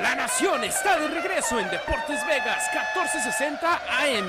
La 0.00 0.14
Nación 0.14 0.64
está 0.64 0.98
de 0.98 1.08
regreso 1.08 1.60
en 1.60 1.68
Deportes 1.70 2.26
Vegas 2.26 2.70
1460 2.72 3.82
AM. 4.00 4.28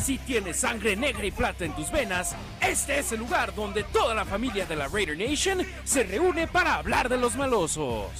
Si 0.00 0.18
tienes 0.18 0.56
sangre 0.56 0.94
negra 0.94 1.24
y 1.24 1.32
plata 1.32 1.64
en 1.64 1.74
tus 1.74 1.90
venas, 1.90 2.36
este 2.60 3.00
es 3.00 3.10
el 3.10 3.18
lugar 3.18 3.54
donde 3.54 3.82
toda 3.84 4.14
la 4.14 4.24
familia 4.24 4.66
de 4.66 4.76
la 4.76 4.86
Raider 4.86 5.16
Nation 5.16 5.66
se 5.84 6.04
reúne 6.04 6.46
para 6.46 6.76
hablar 6.76 7.08
de 7.08 7.18
los 7.18 7.34
malosos. 7.34 8.10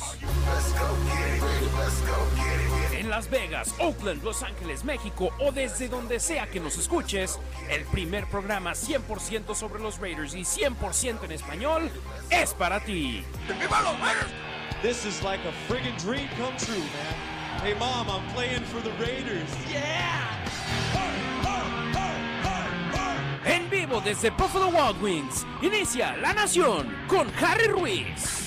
En 2.92 3.08
Las 3.10 3.28
Vegas, 3.28 3.74
Oakland, 3.78 4.22
Los 4.22 4.42
Ángeles, 4.42 4.84
México 4.84 5.30
o 5.40 5.52
desde 5.52 5.88
donde 5.88 6.20
sea 6.20 6.48
que 6.48 6.60
nos 6.60 6.78
escuches, 6.78 7.38
el 7.68 7.84
primer 7.86 8.26
programa 8.28 8.72
100% 8.72 9.54
sobre 9.54 9.82
los 9.82 9.98
Raiders 9.98 10.34
y 10.34 10.42
100% 10.42 11.24
en 11.24 11.32
español 11.32 11.90
es 12.30 12.54
para 12.54 12.80
ti. 12.80 13.24
This 14.82 15.04
is 15.06 15.22
like 15.22 15.40
a 15.46 15.52
friggin' 15.68 15.96
dream 15.98 16.28
come 16.36 16.56
true, 16.56 16.76
man. 16.76 17.32
Hey, 17.62 17.74
mom, 17.78 18.10
I'm 18.10 18.28
playing 18.34 18.64
for 18.64 18.80
the 18.80 18.90
Raiders. 18.98 19.48
Yeah! 19.70 20.32
En 23.44 23.68
vivo 23.70 24.00
desde 24.00 24.30
Buffalo 24.30 24.68
Wild 24.68 25.00
Wings, 25.02 25.46
inicia 25.62 26.16
La 26.16 26.32
Nación 26.32 26.92
con 27.08 27.30
Harry 27.40 27.66
Ruiz. 27.66 28.41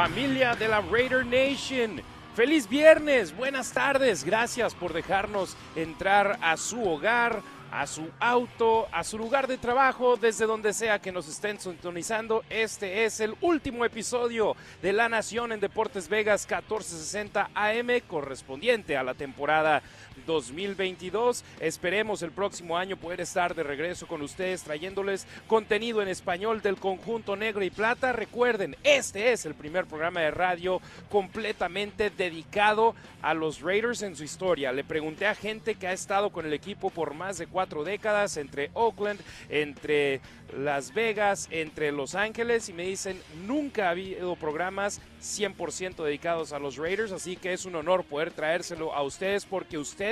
Familia 0.00 0.56
de 0.56 0.66
la 0.66 0.80
Raider 0.80 1.26
Nation, 1.26 2.00
feliz 2.34 2.66
viernes, 2.66 3.36
buenas 3.36 3.70
tardes, 3.70 4.24
gracias 4.24 4.74
por 4.74 4.94
dejarnos 4.94 5.58
entrar 5.76 6.38
a 6.40 6.56
su 6.56 6.82
hogar 6.82 7.42
a 7.70 7.86
su 7.86 8.08
auto, 8.18 8.88
a 8.92 9.04
su 9.04 9.18
lugar 9.18 9.46
de 9.46 9.58
trabajo, 9.58 10.16
desde 10.16 10.46
donde 10.46 10.72
sea 10.72 10.98
que 10.98 11.12
nos 11.12 11.28
estén 11.28 11.60
sintonizando. 11.60 12.44
Este 12.50 13.04
es 13.04 13.20
el 13.20 13.36
último 13.40 13.84
episodio 13.84 14.56
de 14.82 14.92
La 14.92 15.08
Nación 15.08 15.52
en 15.52 15.60
Deportes 15.60 16.08
Vegas 16.08 16.46
1460 16.48 17.50
AM 17.54 18.00
correspondiente 18.08 18.96
a 18.96 19.04
la 19.04 19.14
temporada 19.14 19.82
2022. 20.26 21.44
Esperemos 21.60 22.22
el 22.22 22.30
próximo 22.30 22.76
año 22.76 22.96
poder 22.96 23.20
estar 23.20 23.54
de 23.54 23.62
regreso 23.62 24.06
con 24.06 24.22
ustedes 24.22 24.62
trayéndoles 24.62 25.26
contenido 25.46 26.02
en 26.02 26.08
español 26.08 26.62
del 26.62 26.76
conjunto 26.76 27.36
negro 27.36 27.64
y 27.64 27.70
plata. 27.70 28.12
Recuerden, 28.12 28.76
este 28.84 29.32
es 29.32 29.46
el 29.46 29.54
primer 29.54 29.86
programa 29.86 30.20
de 30.20 30.30
radio 30.30 30.80
completamente 31.08 32.10
dedicado 32.10 32.94
a 33.22 33.34
los 33.34 33.60
Raiders 33.60 34.02
en 34.02 34.16
su 34.16 34.24
historia. 34.24 34.72
Le 34.72 34.84
pregunté 34.84 35.26
a 35.26 35.34
gente 35.34 35.74
que 35.74 35.86
ha 35.86 35.92
estado 35.92 36.30
con 36.30 36.46
el 36.46 36.52
equipo 36.52 36.90
por 36.90 37.14
más 37.14 37.38
de 37.38 37.46
cuatro 37.46 37.84
décadas, 37.84 38.36
entre 38.36 38.70
Oakland, 38.74 39.20
entre 39.48 40.20
Las 40.56 40.94
Vegas, 40.94 41.48
entre 41.50 41.92
Los 41.92 42.14
Ángeles, 42.14 42.68
y 42.68 42.72
me 42.72 42.84
dicen, 42.84 43.20
nunca 43.46 43.86
ha 43.86 43.90
habido 43.90 44.36
programas 44.36 45.00
100% 45.22 46.02
dedicados 46.04 46.52
a 46.52 46.58
los 46.58 46.76
Raiders, 46.76 47.12
así 47.12 47.36
que 47.36 47.52
es 47.52 47.64
un 47.64 47.74
honor 47.74 48.04
poder 48.04 48.30
traérselo 48.30 48.94
a 48.94 49.02
ustedes 49.02 49.44
porque 49.44 49.78
ustedes, 49.78 50.09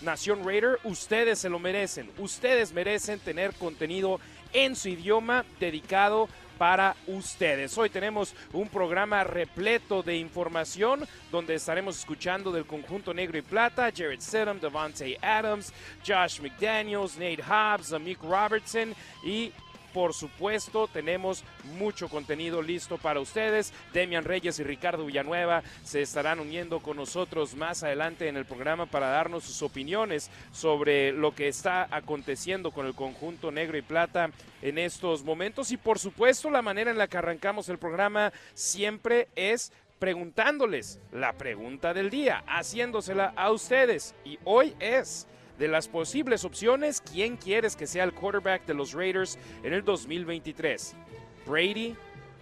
Nación 0.00 0.44
Raider, 0.44 0.78
ustedes 0.84 1.38
se 1.38 1.48
lo 1.48 1.58
merecen. 1.58 2.10
Ustedes 2.18 2.72
merecen 2.72 3.18
tener 3.18 3.52
contenido 3.54 4.20
en 4.52 4.76
su 4.76 4.88
idioma 4.88 5.44
dedicado 5.58 6.28
para 6.58 6.94
ustedes. 7.08 7.76
Hoy 7.76 7.90
tenemos 7.90 8.34
un 8.52 8.68
programa 8.68 9.24
repleto 9.24 10.02
de 10.02 10.16
información 10.16 11.06
donde 11.30 11.54
estaremos 11.54 11.98
escuchando 11.98 12.52
del 12.52 12.66
conjunto 12.66 13.12
negro 13.12 13.38
y 13.38 13.42
plata, 13.42 13.90
Jared 13.94 14.20
Stidham, 14.20 14.60
Devontae 14.60 15.18
Adams, 15.22 15.72
Josh 16.06 16.40
McDaniels, 16.40 17.16
Nate 17.16 17.42
Hobbs, 17.42 17.92
Amik 17.92 18.22
Robertson 18.22 18.94
y 19.24 19.52
por 19.92 20.14
supuesto, 20.14 20.88
tenemos 20.88 21.44
mucho 21.76 22.08
contenido 22.08 22.62
listo 22.62 22.98
para 22.98 23.20
ustedes. 23.20 23.72
Demian 23.92 24.24
Reyes 24.24 24.58
y 24.58 24.64
Ricardo 24.64 25.06
Villanueva 25.06 25.62
se 25.84 26.02
estarán 26.02 26.40
uniendo 26.40 26.80
con 26.80 26.96
nosotros 26.96 27.54
más 27.54 27.82
adelante 27.82 28.28
en 28.28 28.36
el 28.36 28.44
programa 28.44 28.86
para 28.86 29.08
darnos 29.08 29.44
sus 29.44 29.62
opiniones 29.62 30.30
sobre 30.52 31.12
lo 31.12 31.34
que 31.34 31.48
está 31.48 31.88
aconteciendo 31.90 32.70
con 32.70 32.86
el 32.86 32.94
conjunto 32.94 33.50
negro 33.50 33.76
y 33.76 33.82
plata 33.82 34.30
en 34.62 34.78
estos 34.78 35.24
momentos. 35.24 35.72
Y 35.72 35.76
por 35.76 35.98
supuesto, 35.98 36.50
la 36.50 36.62
manera 36.62 36.90
en 36.90 36.98
la 36.98 37.08
que 37.08 37.18
arrancamos 37.18 37.68
el 37.68 37.78
programa 37.78 38.32
siempre 38.54 39.28
es 39.36 39.72
preguntándoles 39.98 40.98
la 41.12 41.32
pregunta 41.34 41.94
del 41.94 42.10
día, 42.10 42.42
haciéndosela 42.48 43.32
a 43.36 43.52
ustedes. 43.52 44.14
Y 44.24 44.38
hoy 44.44 44.74
es 44.80 45.28
de 45.58 45.68
las 45.68 45.88
posibles 45.88 46.44
opciones, 46.44 47.00
¿quién 47.00 47.36
quieres 47.36 47.76
que 47.76 47.86
sea 47.86 48.04
el 48.04 48.12
quarterback 48.12 48.66
de 48.66 48.74
los 48.74 48.92
Raiders 48.92 49.38
en 49.62 49.72
el 49.72 49.84
2023? 49.84 50.94
Brady, 51.46 51.96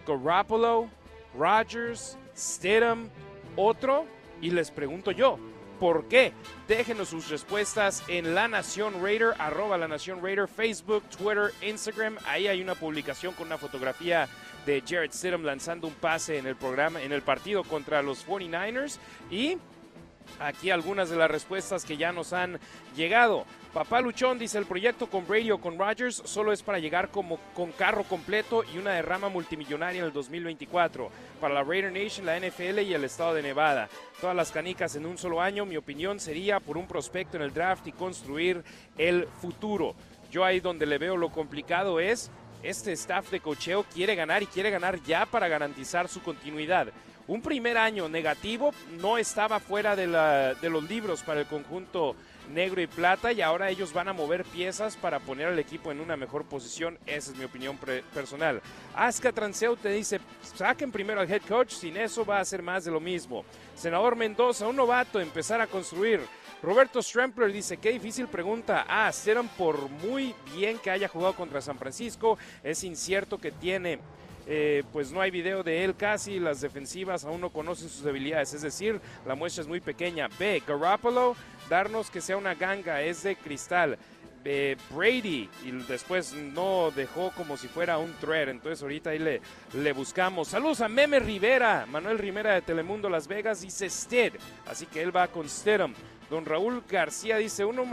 Garoppolo, 0.07 0.89
Rodgers, 1.37 2.17
Stidham, 2.37 3.09
otro. 3.57 4.07
Y 4.41 4.51
les 4.51 4.71
pregunto 4.71 5.11
yo, 5.11 5.39
¿por 5.79 6.09
qué? 6.09 6.33
Déjenos 6.67 7.09
sus 7.09 7.29
respuestas 7.29 8.03
en 8.09 8.35
La 8.35 8.49
Nación 8.49 9.03
Raider, 9.03 9.35
arroba 9.39 9.77
La 9.77 9.89
Nación 9.89 10.23
Raider, 10.23 10.49
Facebook, 10.49 11.03
Twitter, 11.11 11.53
Instagram. 11.61 12.17
Ahí 12.27 12.47
hay 12.47 12.63
una 12.63 12.75
publicación 12.75 13.35
con 13.35 13.49
una 13.49 13.59
fotografía 13.59 14.29
de 14.65 14.83
Jared 14.87 15.13
Stidham 15.13 15.43
lanzando 15.43 15.87
un 15.87 15.95
pase 15.95 16.39
en 16.39 16.47
el 16.47 16.57
programa, 16.57 17.03
en 17.03 17.13
el 17.13 17.23
partido 17.23 17.65
contra 17.65 18.03
los 18.03 18.27
49ers. 18.27 18.99
Y 19.31 19.59
aquí 20.39 20.71
algunas 20.71 21.11
de 21.11 21.17
las 21.17 21.31
respuestas 21.31 21.85
que 21.85 21.97
ya 21.97 22.13
nos 22.13 22.33
han 22.33 22.59
llegado. 22.97 23.45
Papá 23.73 24.01
Luchón 24.01 24.39
dice 24.39 24.59
el 24.59 24.67
proyecto 24.67 25.09
con 25.09 25.27
Brady 25.27 25.53
o 25.53 25.61
con 25.61 25.79
Rodgers 25.79 26.23
solo 26.25 26.53
es 26.53 26.63
para 26.63 26.81
llegar 26.81 27.11
como 27.11 27.39
con 27.55 27.71
carro 27.71 28.03
completo 28.03 28.65
y 28.75 28.79
una 28.79 28.93
derrama 28.93 29.29
multimillonaria 29.29 30.01
en 30.01 30.07
el 30.07 30.13
2024 30.13 31.09
para 31.41 31.55
la 31.55 31.63
Raider 31.63 31.93
Nation, 31.93 32.27
la 32.27 32.39
NFL 32.39 32.81
y 32.81 32.95
el 32.95 33.05
estado 33.05 33.35
de 33.35 33.43
Nevada. 33.43 33.89
Todas 34.21 34.35
las 34.35 34.51
canicas 34.51 34.97
en 34.97 35.07
un 35.07 35.19
solo 35.19 35.41
año, 35.41 35.67
mi 35.67 35.77
opinión 35.77 36.19
sería 36.19 36.59
por 36.59 36.77
un 36.77 36.89
prospecto 36.89 37.37
en 37.37 37.45
el 37.45 37.55
draft 37.55 37.87
y 37.87 37.93
construir 37.93 38.65
el 38.99 39.29
futuro. 39.41 39.95
Yo 40.33 40.45
ahí 40.45 40.61
donde 40.61 40.87
le 40.87 40.99
veo 40.99 41.17
lo 41.17 41.31
complicado 41.31 42.01
es 42.01 42.31
este 42.63 42.93
staff 42.93 43.31
de 43.31 43.41
cocheo 43.41 43.85
quiere 43.85 44.15
ganar 44.15 44.43
y 44.43 44.47
quiere 44.47 44.71
ganar 44.71 45.01
ya 45.03 45.27
para 45.27 45.49
garantizar 45.49 46.09
su 46.09 46.23
continuidad. 46.23 46.89
Un 47.31 47.43
primer 47.43 47.79
año 47.79 48.09
negativo 48.09 48.75
no 49.01 49.17
estaba 49.17 49.61
fuera 49.61 49.95
de, 49.95 50.09
los 50.09 50.91
libros 50.91 51.23
para 51.23 51.39
el 51.39 51.47
conjunto 51.47 52.17
negro 52.53 52.83
y 52.83 52.89
plata 52.89 53.31
y 53.31 53.41
ahora 53.41 53.71
ellos 53.71 53.93
van 53.93 54.09
a 54.09 54.13
mover 54.13 54.45
piezas 54.45 54.97
para 54.97 55.21
poner 55.21 55.47
al 55.47 55.59
equipo 55.61 55.93
en 55.93 56.01
una 56.01 56.17
mejor 56.17 56.45
posición. 56.45 56.99
Esa 57.07 57.31
es 57.31 57.39
mi 57.39 57.45
opinión 57.45 57.79
personal. 58.13 58.61
Aska 58.97 59.31
Transeu 59.31 59.77
te 59.77 59.91
dice, 59.91 60.19
saquen 60.43 60.91
primero 60.91 61.21
al 61.21 61.31
head 61.31 61.43
coach, 61.49 61.71
sin 61.71 61.97
eso 61.99 62.25
va 62.25 62.41
a 62.41 62.45
ser 62.45 62.63
más 62.65 62.85
de 62.85 62.91
lo 62.91 62.99
mismo. 62.99 63.45
Senador 63.77 64.17
Mendoza, 64.17 64.67
un 64.67 64.75
novato, 64.75 65.21
empezar 65.21 65.61
a 65.61 65.69
construir. 65.69 66.19
Roberto 66.61 67.01
Strempler 67.01 67.53
dice, 67.53 67.77
qué 67.77 67.93
difícil 67.93 68.27
pregunta. 68.27 68.85
Ah, 68.89 69.13
serán 69.13 69.47
por 69.51 69.89
muy 69.89 70.35
bien 70.53 70.79
que 70.79 70.91
haya 70.91 71.07
jugado 71.07 71.37
contra 71.37 71.61
San 71.61 71.79
Francisco, 71.79 72.37
es 72.65 72.83
incierto 72.83 73.39
que 73.39 73.53
tiene 73.53 74.01
eh, 74.53 74.83
pues 74.93 75.13
no 75.13 75.21
hay 75.21 75.31
video 75.31 75.63
de 75.63 75.85
él 75.85 75.95
casi, 75.95 76.41
las 76.41 76.61
defensivas 76.61 77.25
aún 77.25 77.41
no 77.41 77.51
conocen 77.51 77.89
sus 77.89 78.03
debilidades, 78.03 78.53
es 78.53 78.63
decir, 78.63 79.01
la 79.25 79.37
muestra 79.37 79.63
es 79.63 79.69
muy 79.69 79.81
pequeña. 79.81 80.27
B, 80.41 80.61
Garoppolo, 80.67 81.37
darnos 81.69 82.11
que 82.11 82.21
sea 82.21 82.37
una 82.37 82.57
ganga, 82.57 83.01
es 83.01 83.23
de 83.23 83.37
cristal. 83.37 83.97
Brady 84.91 85.49
y 85.65 85.71
después 85.87 86.33
no 86.33 86.91
dejó 86.97 87.31
como 87.37 87.57
si 87.57 87.69
fuera 87.69 87.99
un 87.99 88.13
thread. 88.15 88.49
Entonces 88.49 88.83
ahorita 88.83 89.11
ahí 89.11 89.19
le, 89.19 89.41
le 89.75 89.93
buscamos. 89.93 90.49
Saludos 90.49 90.81
a 90.81 90.89
Meme 90.89 91.21
Rivera, 91.21 91.87
Manuel 91.87 92.19
Rivera 92.19 92.55
de 92.55 92.63
Telemundo 92.63 93.09
Las 93.09 93.29
Vegas 93.29 93.61
dice 93.61 93.89
Stead, 93.89 94.33
así 94.67 94.87
que 94.87 95.03
él 95.03 95.15
va 95.15 95.29
con 95.29 95.49
Stedham. 95.49 95.95
Don 96.31 96.47
Raúl 96.47 96.85
García 96.89 97.39
dice, 97.39 97.65
uno, 97.65 97.85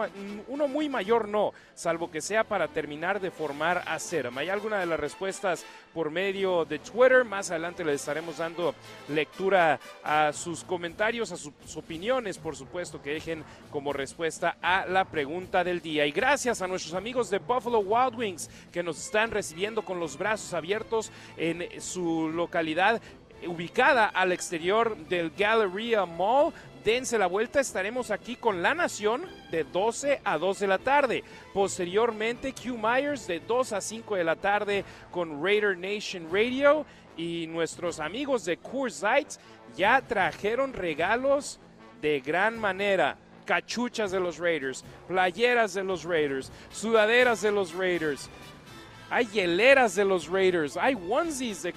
uno 0.48 0.68
muy 0.68 0.90
mayor 0.90 1.28
no, 1.28 1.54
salvo 1.74 2.12
que 2.12 2.22
sea 2.22 2.44
para 2.44 2.68
terminar 2.68 3.20
de 3.20 3.32
formar 3.32 3.84
a 3.88 3.98
Serum. 3.98 4.38
Hay 4.38 4.50
alguna 4.50 4.80
de 4.80 4.86
las 4.86 5.00
respuestas 5.00 5.66
por 5.92 6.12
medio 6.12 6.64
de 6.64 6.78
Twitter. 6.78 7.26
Más 7.26 7.50
adelante 7.50 7.84
le 7.84 7.94
estaremos 7.94 8.38
dando 8.38 8.76
lectura 9.10 9.80
a 10.04 10.32
sus 10.34 10.64
comentarios, 10.64 11.32
a 11.32 11.38
sus 11.38 11.52
opiniones, 11.76 12.38
por 12.38 12.56
supuesto, 12.56 13.02
que 13.02 13.14
dejen 13.14 13.44
como 13.72 13.92
respuesta 13.92 14.58
a 14.62 14.86
la 14.86 15.06
pregunta 15.06 15.64
del 15.64 15.82
día. 15.82 16.06
Y 16.06 16.12
gracias 16.12 16.62
a 16.62 16.68
nuestros 16.68 16.94
amigos 16.94 17.32
de 17.32 17.40
Buffalo 17.40 17.80
Wild 17.80 18.20
Wings 18.20 18.50
que 18.72 18.84
nos 18.84 19.04
están 19.04 19.32
recibiendo 19.32 19.84
con 19.84 20.00
los 20.00 20.16
brazos 20.16 20.54
abiertos 20.54 21.12
en 21.38 21.82
su 21.82 22.30
localidad 22.30 23.02
ubicada 23.46 24.08
al 24.08 24.32
exterior 24.32 24.98
del 24.98 25.32
Galleria 25.32 26.06
Mall 26.06 26.54
dense 26.88 27.18
la 27.18 27.28
vuelta, 27.28 27.60
estaremos 27.60 28.12
aquí 28.12 28.38
con 28.38 28.62
La 28.62 28.74
Nación 28.74 29.26
de 29.52 29.66
12 29.66 30.22
a 30.24 30.38
2 30.38 30.60
de 30.60 30.68
la 30.68 30.78
tarde. 30.78 31.24
Posteriormente, 31.54 32.54
Q 32.54 32.78
Myers 32.78 33.28
de 33.28 33.42
2 33.42 33.74
a 33.74 33.82
5 33.82 34.16
de 34.16 34.24
la 34.24 34.38
tarde 34.38 34.86
con 35.12 35.44
Raider 35.44 35.78
Nation 35.78 36.30
Radio. 36.32 36.86
Y 37.18 37.48
nuestros 37.48 38.00
amigos 38.00 38.46
de 38.46 38.56
Coors 38.56 39.04
ya 39.76 40.02
trajeron 40.02 40.72
regalos 40.72 41.60
de 42.02 42.22
gran 42.22 42.58
manera. 42.58 43.18
Cachuchas 43.44 44.12
de 44.12 44.22
los 44.22 44.38
Raiders, 44.38 44.86
playeras 45.10 45.74
de 45.74 45.84
los 45.84 46.06
Raiders, 46.06 46.52
sudaderas 46.70 47.42
de 47.42 47.52
los 47.52 47.74
Raiders, 47.74 48.30
hay 49.10 49.26
hieleras 49.28 49.96
de 49.96 50.04
los 50.04 50.28
Raiders, 50.28 50.76
hay 50.76 50.96
onesies 50.96 51.64
de 51.64 51.74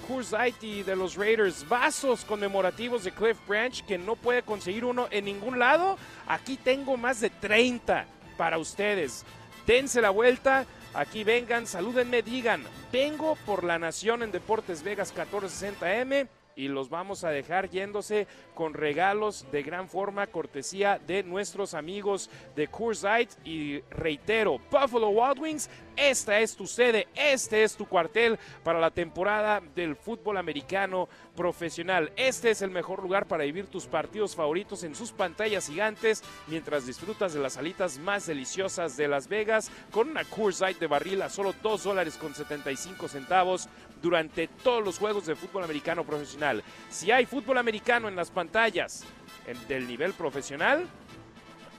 y 0.61 0.83
de 0.83 0.95
los 0.95 1.15
Raiders, 1.15 1.67
vasos 1.67 2.25
conmemorativos 2.25 3.03
de 3.03 3.11
Cliff 3.11 3.37
Branch 3.47 3.85
que 3.85 3.97
no 3.97 4.15
puede 4.15 4.43
conseguir 4.43 4.83
uno 4.83 5.07
en 5.11 5.25
ningún 5.25 5.57
lado. 5.57 5.97
Aquí 6.27 6.57
tengo 6.57 6.97
más 6.97 7.21
de 7.21 7.29
30 7.29 8.05
para 8.37 8.57
ustedes. 8.57 9.25
Dense 9.65 10.01
la 10.01 10.09
vuelta, 10.09 10.65
aquí 10.93 11.23
vengan, 11.23 11.67
salúdenme, 11.67 12.21
digan, 12.21 12.63
vengo 12.91 13.37
por 13.45 13.63
la 13.63 13.79
Nación 13.79 14.23
en 14.23 14.31
Deportes 14.31 14.83
Vegas 14.83 15.13
1460M 15.15 16.27
y 16.55 16.67
los 16.67 16.89
vamos 16.89 17.23
a 17.23 17.29
dejar 17.29 17.69
yéndose 17.69 18.27
con 18.53 18.73
regalos 18.73 19.45
de 19.51 19.63
gran 19.63 19.87
forma, 19.87 20.27
cortesía 20.27 20.99
de 21.05 21.23
nuestros 21.23 21.73
amigos 21.73 22.29
de 22.55 22.67
Coors 22.67 23.03
Light. 23.03 23.31
Y 23.43 23.81
reitero, 23.89 24.59
Buffalo 24.69 25.09
Wild 25.09 25.39
Wings, 25.39 25.69
esta 25.95 26.39
es 26.39 26.55
tu 26.55 26.67
sede, 26.67 27.07
este 27.15 27.63
es 27.63 27.75
tu 27.75 27.85
cuartel 27.85 28.39
para 28.63 28.79
la 28.79 28.91
temporada 28.91 29.61
del 29.75 29.95
fútbol 29.95 30.37
americano 30.37 31.09
profesional. 31.35 32.11
Este 32.15 32.51
es 32.51 32.61
el 32.61 32.71
mejor 32.71 33.01
lugar 33.01 33.27
para 33.27 33.43
vivir 33.43 33.67
tus 33.67 33.85
partidos 33.85 34.35
favoritos 34.35 34.83
en 34.83 34.95
sus 34.95 35.11
pantallas 35.11 35.67
gigantes 35.67 36.23
mientras 36.47 36.85
disfrutas 36.85 37.33
de 37.33 37.39
las 37.39 37.57
alitas 37.57 37.97
más 37.99 38.25
deliciosas 38.27 38.97
de 38.97 39.07
Las 39.07 39.27
Vegas 39.27 39.71
con 39.91 40.09
una 40.09 40.23
Coors 40.25 40.61
Light 40.61 40.79
de 40.79 40.87
barril 40.87 41.21
a 41.21 41.29
solo 41.29 41.53
2 41.61 41.83
dólares 41.83 42.17
con 42.17 42.33
75 42.33 43.07
centavos 43.07 43.69
durante 44.01 44.47
todos 44.47 44.83
los 44.83 44.97
juegos 44.97 45.25
de 45.25 45.35
fútbol 45.35 45.63
americano 45.63 46.03
profesional. 46.03 46.63
Si 46.89 47.11
hay 47.11 47.25
fútbol 47.25 47.57
americano 47.57 48.07
en 48.07 48.15
las 48.15 48.31
pantallas 48.31 49.03
del 49.67 49.87
nivel 49.87 50.13
profesional, 50.13 50.87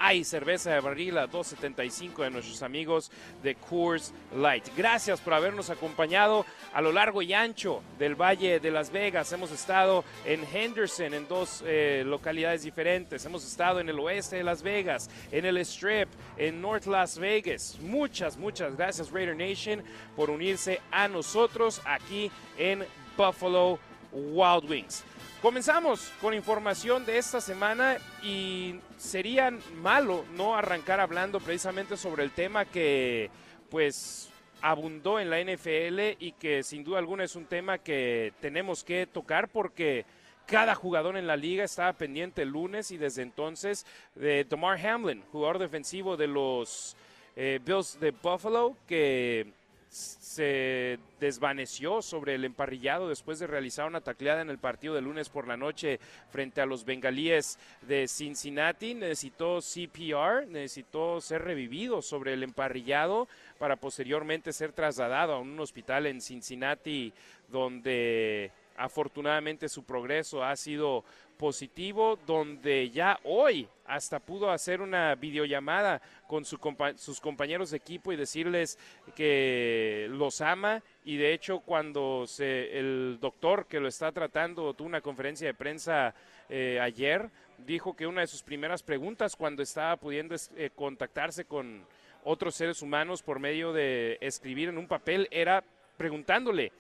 hay 0.05 0.25
cerveza 0.25 0.73
de 0.73 0.81
barril 0.81 1.17
a 1.17 1.29
2.75 1.29 2.25
de 2.25 2.31
nuestros 2.31 2.61
amigos 2.65 3.13
de 3.41 3.55
Coors 3.55 4.13
Light. 4.35 4.67
Gracias 4.77 5.21
por 5.21 5.33
habernos 5.33 5.71
acompañado 5.71 6.45
a 6.75 6.81
lo 6.81 6.91
largo 6.91 7.23
y 7.23 7.33
ancho 7.33 7.85
del 8.01 8.17
Valle 8.17 8.59
de 8.59 8.73
Las 8.73 8.91
Vegas. 8.91 9.33
Hemos 9.33 9.53
estado 9.53 10.05
en 10.25 10.45
Henderson 10.53 11.15
en 11.15 11.29
dos 11.29 11.63
eh, 11.65 12.03
localidades 12.05 12.65
diferentes. 12.65 13.25
Hemos 13.25 13.45
estado 13.45 13.79
en 13.79 13.89
el 13.89 14.01
oeste 14.01 14.35
de 14.35 14.43
Las 14.43 14.65
Vegas, 14.65 15.09
en 15.31 15.45
el 15.45 15.57
Strip, 15.59 16.09
en 16.37 16.61
North 16.61 16.87
Las 16.87 17.17
Vegas. 17.17 17.79
Muchas, 17.81 18.37
muchas 18.37 18.77
gracias 18.77 19.09
Raider 19.13 19.37
Nation 19.37 19.85
por 20.17 20.31
unirse 20.31 20.81
a 20.91 21.07
nosotros 21.07 21.81
aquí 21.85 22.29
en 22.59 22.85
Buffalo 23.17 23.79
Wild 24.11 24.69
Wings. 24.69 25.05
Comenzamos 25.43 26.13
con 26.21 26.35
información 26.35 27.05
de 27.05 27.19
esta 27.19 27.41
semana 27.41 27.97
y 28.23 28.77
sería 28.97 29.51
malo 29.75 30.25
no 30.37 30.55
arrancar 30.57 31.01
hablando 31.01 31.41
precisamente 31.41 31.97
sobre 31.97 32.23
el 32.23 32.31
tema 32.31 32.65
que 32.65 33.29
pues 33.69 34.31
abundó 34.61 35.19
en 35.19 35.31
la 35.31 35.41
NFL 35.41 36.17
y 36.21 36.31
que 36.39 36.63
sin 36.63 36.85
duda 36.85 37.01
alguna 37.01 37.25
es 37.25 37.35
un 37.35 37.47
tema 37.47 37.79
que 37.79 38.33
tenemos 38.41 38.85
que 38.85 39.09
tocar 39.09 39.49
porque 39.49 40.07
cada 40.47 40.77
jugador 40.77 41.17
en 41.17 41.27
la 41.27 41.37
liga 41.37 41.65
estaba 41.65 41.93
pendiente 41.93 42.43
el 42.43 42.51
lunes 42.51 42.93
y 42.93 42.97
desde 42.97 43.23
entonces 43.23 43.85
de 44.15 44.45
Tomar 44.45 44.79
Hamlin, 44.87 45.25
jugador 45.33 45.59
defensivo 45.59 46.17
de 46.17 46.29
los 46.29 46.97
eh, 47.35 47.59
Bills 47.65 47.99
de 47.99 48.13
Buffalo, 48.13 48.77
que 48.87 49.53
se 49.93 50.99
desvaneció 51.21 52.01
sobre 52.01 52.35
el 52.35 52.47
emparrillado 52.47 53.11
después 53.11 53.39
de 53.39 53.47
realizar 53.47 53.87
una 53.87 54.01
tacleada 54.01 54.41
en 54.41 54.49
el 54.49 54.57
partido 54.57 54.95
de 54.95 55.03
lunes 55.03 55.29
por 55.29 55.47
la 55.47 55.59
noche 55.59 56.01
frente 56.31 56.63
a 56.63 56.67
los 56.67 56.87
bengalíes 56.87 57.59
de 57.83 58.09
Cincinnati. 58.09 58.95
Necesitó 58.95 59.61
CPR, 59.61 60.47
necesitó 60.49 61.21
ser 61.21 61.43
revivido 61.43 62.01
sobre 62.01 62.33
el 62.33 62.43
emparrillado 62.43 63.29
para 63.59 63.77
posteriormente 63.77 64.55
ser 64.55 64.73
trasladado 64.73 65.35
a 65.35 65.41
un 65.41 65.61
hospital 65.61 66.07
en 66.07 66.23
Cincinnati 66.23 67.13
donde 67.49 68.51
afortunadamente 68.79 69.69
su 69.69 69.85
progreso 69.85 70.43
ha 70.43 70.57
sido 70.57 71.05
positivo, 71.43 72.21
donde 72.25 72.89
ya 72.91 73.19
hoy 73.25 73.69
hasta 73.85 74.21
pudo 74.21 74.53
hacer 74.53 74.81
una 74.81 75.17
videollamada 75.17 76.01
con 76.29 76.45
sus 76.45 77.21
compañeros 77.21 77.73
de 77.73 77.79
equipo 77.79 78.13
y 78.13 78.17
decirles 78.17 78.79
que 79.17 80.07
los 80.11 80.41
ama 80.41 80.85
y 81.05 81.17
de 81.17 81.33
hecho 81.33 81.59
cuando 81.59 82.29
se, 82.29 82.79
el 82.79 83.19
doctor 83.21 83.67
que 83.67 83.81
lo 83.81 83.89
está 83.89 84.13
tratando 84.13 84.73
tuvo 84.75 84.87
una 84.87 85.01
conferencia 85.01 85.49
de 85.49 85.55
prensa 85.55 86.15
eh, 86.49 86.79
ayer, 86.81 87.29
dijo 87.67 87.97
que 87.97 88.07
una 88.07 88.21
de 88.21 88.29
sus 88.29 88.45
primeras 88.45 88.85
preguntas 88.85 89.35
cuando 89.35 89.65
estaba 89.65 89.97
pudiendo 89.97 90.37
eh, 90.55 90.71
contactarse 90.73 91.45
con 91.45 91.85
otros 92.23 92.55
seres 92.55 92.83
humanos 92.83 93.21
por 93.21 93.41
medio 93.41 93.73
de 93.73 94.17
escribir 94.21 94.69
en 94.69 94.79
un 94.79 94.87
papel 94.87 95.27
era 95.33 95.65
preguntándole, 95.97 96.71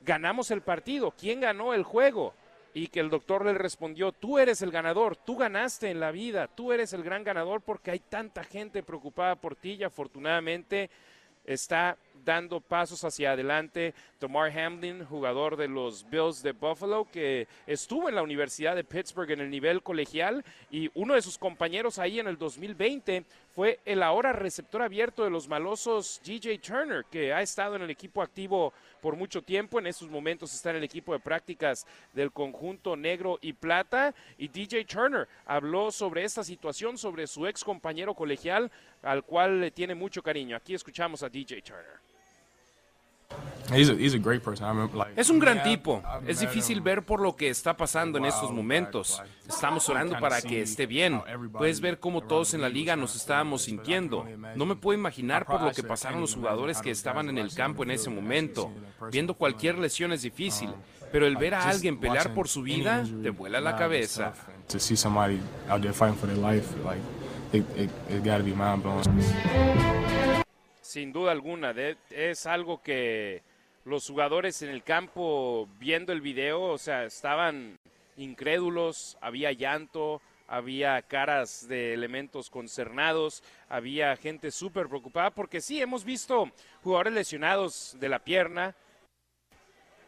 ganamos 0.00 0.50
el 0.50 0.62
partido, 0.62 1.12
¿quién 1.18 1.42
ganó 1.42 1.74
el 1.74 1.82
juego? 1.82 2.32
Y 2.72 2.88
que 2.88 3.00
el 3.00 3.10
doctor 3.10 3.44
le 3.44 3.54
respondió, 3.54 4.12
tú 4.12 4.38
eres 4.38 4.62
el 4.62 4.70
ganador, 4.70 5.16
tú 5.16 5.36
ganaste 5.36 5.90
en 5.90 6.00
la 6.00 6.10
vida, 6.12 6.46
tú 6.48 6.72
eres 6.72 6.92
el 6.92 7.02
gran 7.02 7.24
ganador 7.24 7.62
porque 7.62 7.90
hay 7.90 8.00
tanta 8.00 8.44
gente 8.44 8.82
preocupada 8.82 9.36
por 9.36 9.56
ti 9.56 9.72
y 9.72 9.84
afortunadamente 9.84 10.90
está 11.44 11.96
dando 12.24 12.60
pasos 12.60 13.04
hacia 13.04 13.32
adelante. 13.32 13.94
Tomar 14.18 14.56
Hamlin, 14.56 15.04
jugador 15.04 15.56
de 15.56 15.68
los 15.68 16.08
Bills 16.08 16.42
de 16.42 16.52
Buffalo, 16.52 17.06
que 17.10 17.48
estuvo 17.66 18.08
en 18.08 18.14
la 18.14 18.22
Universidad 18.22 18.76
de 18.76 18.84
Pittsburgh 18.84 19.30
en 19.30 19.40
el 19.40 19.50
nivel 19.50 19.82
colegial 19.82 20.44
y 20.70 20.90
uno 20.94 21.14
de 21.14 21.22
sus 21.22 21.38
compañeros 21.38 21.98
ahí 21.98 22.20
en 22.20 22.26
el 22.26 22.36
2020 22.36 23.24
fue 23.54 23.80
el 23.84 24.02
ahora 24.02 24.32
receptor 24.32 24.80
abierto 24.80 25.24
de 25.24 25.30
los 25.30 25.48
malosos 25.48 26.20
DJ 26.24 26.58
Turner, 26.58 27.04
que 27.10 27.32
ha 27.32 27.42
estado 27.42 27.76
en 27.76 27.82
el 27.82 27.90
equipo 27.90 28.22
activo 28.22 28.72
por 29.00 29.16
mucho 29.16 29.42
tiempo. 29.42 29.78
En 29.78 29.86
estos 29.86 30.08
momentos 30.08 30.54
está 30.54 30.70
en 30.70 30.76
el 30.76 30.84
equipo 30.84 31.12
de 31.12 31.18
prácticas 31.18 31.86
del 32.12 32.30
conjunto 32.30 32.96
negro 32.96 33.38
y 33.42 33.52
plata. 33.52 34.14
Y 34.38 34.48
DJ 34.48 34.84
Turner 34.84 35.28
habló 35.46 35.90
sobre 35.90 36.24
esta 36.24 36.44
situación, 36.44 36.96
sobre 36.96 37.26
su 37.26 37.46
ex 37.46 37.64
compañero 37.64 38.14
colegial, 38.14 38.70
al 39.02 39.24
cual 39.24 39.60
le 39.60 39.70
tiene 39.70 39.94
mucho 39.94 40.22
cariño. 40.22 40.56
Aquí 40.56 40.74
escuchamos 40.74 41.22
a 41.22 41.28
DJ 41.28 41.62
Turner. 41.62 42.09
Es 45.16 45.30
un 45.30 45.38
gran 45.38 45.62
tipo. 45.62 46.02
Es 46.26 46.40
difícil 46.40 46.80
ver 46.80 47.04
por 47.04 47.20
lo 47.20 47.36
que 47.36 47.48
está 47.48 47.76
pasando 47.76 48.18
en 48.18 48.24
estos 48.24 48.50
momentos. 48.50 49.22
Estamos 49.48 49.88
orando 49.88 50.18
para 50.18 50.40
que 50.42 50.62
esté 50.62 50.86
bien. 50.86 51.22
Puedes 51.52 51.80
ver 51.80 52.00
cómo 52.00 52.22
todos 52.22 52.54
en 52.54 52.62
la 52.62 52.68
liga 52.68 52.96
nos 52.96 53.14
estábamos 53.14 53.62
sintiendo. 53.62 54.26
No 54.56 54.66
me 54.66 54.76
puedo 54.76 54.98
imaginar 54.98 55.46
por 55.46 55.62
lo 55.62 55.72
que 55.72 55.82
pasaron 55.82 56.20
los 56.20 56.34
jugadores 56.34 56.80
que 56.80 56.90
estaban 56.90 57.28
en 57.28 57.38
el 57.38 57.54
campo 57.54 57.84
en 57.84 57.92
ese 57.92 58.10
momento. 58.10 58.70
Viendo 59.10 59.34
cualquier 59.34 59.78
lesión 59.78 60.12
es 60.12 60.22
difícil, 60.22 60.70
pero 61.12 61.26
el 61.26 61.36
ver 61.36 61.54
a 61.54 61.68
alguien 61.68 61.98
pelear 61.98 62.34
por 62.34 62.48
su 62.48 62.62
vida 62.62 63.04
te 63.22 63.30
vuela 63.30 63.60
la 63.60 63.76
cabeza. 63.76 64.32
Sin 70.90 71.12
duda 71.12 71.30
alguna, 71.30 71.72
es 72.10 72.46
algo 72.46 72.82
que 72.82 73.44
los 73.84 74.08
jugadores 74.08 74.60
en 74.62 74.70
el 74.70 74.82
campo 74.82 75.68
viendo 75.78 76.12
el 76.12 76.20
video, 76.20 76.62
o 76.62 76.78
sea, 76.78 77.04
estaban 77.04 77.78
incrédulos, 78.16 79.16
había 79.20 79.52
llanto, 79.52 80.20
había 80.48 81.00
caras 81.02 81.68
de 81.68 81.94
elementos 81.94 82.50
concernados, 82.50 83.44
había 83.68 84.16
gente 84.16 84.50
súper 84.50 84.88
preocupada, 84.88 85.30
porque 85.30 85.60
sí, 85.60 85.80
hemos 85.80 86.04
visto 86.04 86.50
jugadores 86.82 87.12
lesionados 87.12 87.96
de 88.00 88.08
la 88.08 88.18
pierna, 88.18 88.74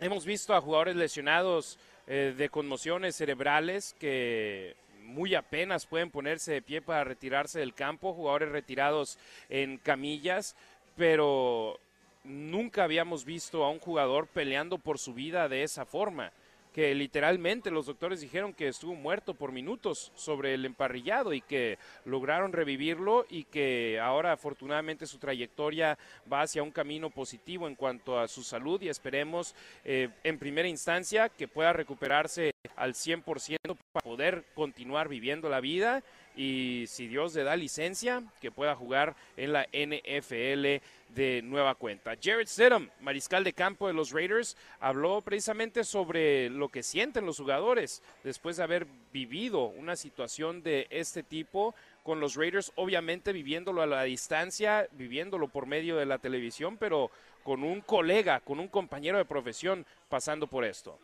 hemos 0.00 0.24
visto 0.26 0.52
a 0.52 0.60
jugadores 0.60 0.96
lesionados 0.96 1.78
eh, 2.08 2.34
de 2.36 2.48
conmociones 2.48 3.14
cerebrales 3.14 3.94
que 4.00 4.74
muy 5.02 5.34
apenas 5.34 5.86
pueden 5.86 6.10
ponerse 6.10 6.52
de 6.52 6.62
pie 6.62 6.80
para 6.80 7.04
retirarse 7.04 7.58
del 7.58 7.74
campo, 7.74 8.14
jugadores 8.14 8.50
retirados 8.50 9.18
en 9.48 9.78
camillas, 9.78 10.56
pero 10.96 11.78
nunca 12.24 12.84
habíamos 12.84 13.24
visto 13.24 13.64
a 13.64 13.70
un 13.70 13.78
jugador 13.78 14.26
peleando 14.28 14.78
por 14.78 14.98
su 14.98 15.14
vida 15.14 15.48
de 15.48 15.62
esa 15.62 15.84
forma 15.84 16.32
que 16.72 16.94
literalmente 16.94 17.70
los 17.70 17.86
doctores 17.86 18.20
dijeron 18.20 18.54
que 18.54 18.68
estuvo 18.68 18.94
muerto 18.94 19.34
por 19.34 19.52
minutos 19.52 20.10
sobre 20.14 20.54
el 20.54 20.64
emparrillado 20.64 21.32
y 21.32 21.42
que 21.42 21.78
lograron 22.04 22.52
revivirlo 22.52 23.26
y 23.28 23.44
que 23.44 24.00
ahora 24.00 24.32
afortunadamente 24.32 25.06
su 25.06 25.18
trayectoria 25.18 25.98
va 26.32 26.42
hacia 26.42 26.62
un 26.62 26.70
camino 26.70 27.10
positivo 27.10 27.68
en 27.68 27.74
cuanto 27.74 28.18
a 28.18 28.26
su 28.26 28.42
salud 28.42 28.80
y 28.80 28.88
esperemos 28.88 29.54
eh, 29.84 30.08
en 30.24 30.38
primera 30.38 30.68
instancia 30.68 31.28
que 31.28 31.46
pueda 31.46 31.72
recuperarse 31.72 32.52
al 32.76 32.94
100% 32.94 33.56
para 33.92 34.04
poder 34.04 34.44
continuar 34.54 35.08
viviendo 35.08 35.50
la 35.50 35.60
vida 35.60 36.02
y 36.36 36.84
si 36.88 37.08
Dios 37.08 37.34
le 37.34 37.44
da 37.44 37.56
licencia 37.56 38.22
que 38.40 38.50
pueda 38.50 38.74
jugar 38.74 39.14
en 39.36 39.52
la 39.52 39.66
NFL 39.72 40.82
de 41.14 41.42
nueva 41.42 41.74
cuenta. 41.74 42.16
Jared 42.20 42.46
Stidham, 42.46 42.88
mariscal 43.00 43.44
de 43.44 43.52
campo 43.52 43.86
de 43.86 43.92
los 43.92 44.12
Raiders, 44.12 44.56
habló 44.80 45.20
precisamente 45.20 45.84
sobre 45.84 46.48
lo 46.48 46.68
que 46.68 46.82
sienten 46.82 47.26
los 47.26 47.38
jugadores 47.38 48.02
después 48.24 48.56
de 48.56 48.62
haber 48.62 48.86
vivido 49.12 49.66
una 49.66 49.96
situación 49.96 50.62
de 50.62 50.86
este 50.90 51.22
tipo 51.22 51.74
con 52.02 52.18
los 52.18 52.34
Raiders, 52.34 52.72
obviamente 52.76 53.32
viviéndolo 53.32 53.82
a 53.82 53.86
la 53.86 54.02
distancia, 54.04 54.88
viviéndolo 54.92 55.48
por 55.48 55.66
medio 55.66 55.96
de 55.96 56.06
la 56.06 56.18
televisión, 56.18 56.76
pero 56.78 57.10
con 57.44 57.62
un 57.62 57.80
colega, 57.80 58.40
con 58.40 58.58
un 58.58 58.68
compañero 58.68 59.18
de 59.18 59.24
profesión 59.24 59.84
pasando 60.08 60.46
por 60.46 60.64
esto. 60.64 60.98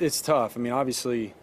It's 0.00 0.22
tough. 0.22 0.56
I 0.56 0.58
mean, 0.58 0.72
obviously, 0.72 1.34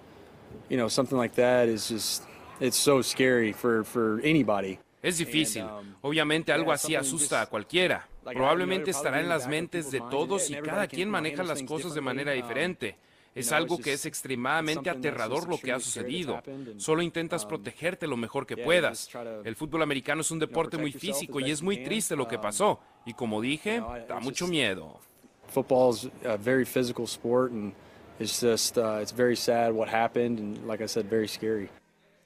you 0.70 0.77
know, 0.77 0.89
something 0.89 1.18
like 1.18 1.36
that 1.36 1.68
is 1.68 1.89
just 1.89 2.24
it's 2.60 2.77
so 2.77 3.01
scary 3.01 3.53
for 3.53 3.84
for 3.84 4.20
anybody. 4.24 4.79
Es 5.01 5.18
difícil. 5.18 5.63
Um, 5.63 5.96
Obviamente 6.01 6.51
algo 6.51 6.72
así 6.72 6.96
asusta 6.96 7.41
a 7.41 7.46
cualquiera. 7.48 8.08
Probablemente 8.24 8.91
estará 8.91 9.20
en 9.22 9.29
las 9.29 9.48
mentes 9.48 9.91
de 9.91 10.01
todos 10.12 10.50
y 10.50 10.56
cada 10.56 10.88
quien 10.88 11.10
maneja 11.10 11.44
las 11.44 11.63
cosas 11.63 11.94
de 11.94 12.01
manera 12.01 12.32
um, 12.32 12.38
diferente. 12.38 12.98
Es 13.34 13.51
algo 13.51 13.77
que 13.77 13.94
es 13.94 14.06
extremadamente 14.06 14.89
aterrador 14.89 15.48
lo 15.48 15.58
que 15.58 15.72
ha 15.72 15.79
sucedido. 15.79 16.41
Solo 16.77 17.01
intentas 17.01 17.44
um, 17.44 17.50
protegerte 17.50 18.08
lo 18.08 18.18
mejor 18.18 18.46
que 18.46 18.58
puedas. 18.58 19.10
El 19.46 19.56
fútbol 19.56 19.84
americano 19.84 20.22
es 20.22 20.32
un 20.32 20.39
deporte 20.39 20.77
muy 20.77 20.91
físico 20.91 21.39
y 21.39 21.51
es 21.51 21.62
muy 21.62 21.84
triste 21.84 22.15
lo 22.15 22.27
que 22.27 22.38
pasó. 22.38 22.79
Y 23.06 23.13
como 23.13 23.41
dije, 23.41 23.82
da 24.08 24.20
mucho 24.20 24.48
miedo. 24.48 25.00
Football 25.48 25.96
is 25.96 26.10
a 26.25 26.38
very 26.38 26.63
physical 26.63 27.06
sport 27.06 27.51
and 27.51 27.74
it's 28.20 28.42
just 28.42 28.78
uh, 28.78 29.00
it's 29.02 29.12
very 29.12 29.36
sad 29.36 29.74
what 29.74 29.88
happened 29.88 30.40
and 30.40 30.68
like 30.68 30.82
I 30.82 30.88
said 30.88 31.06
very 31.10 31.28
scary. 31.28 31.70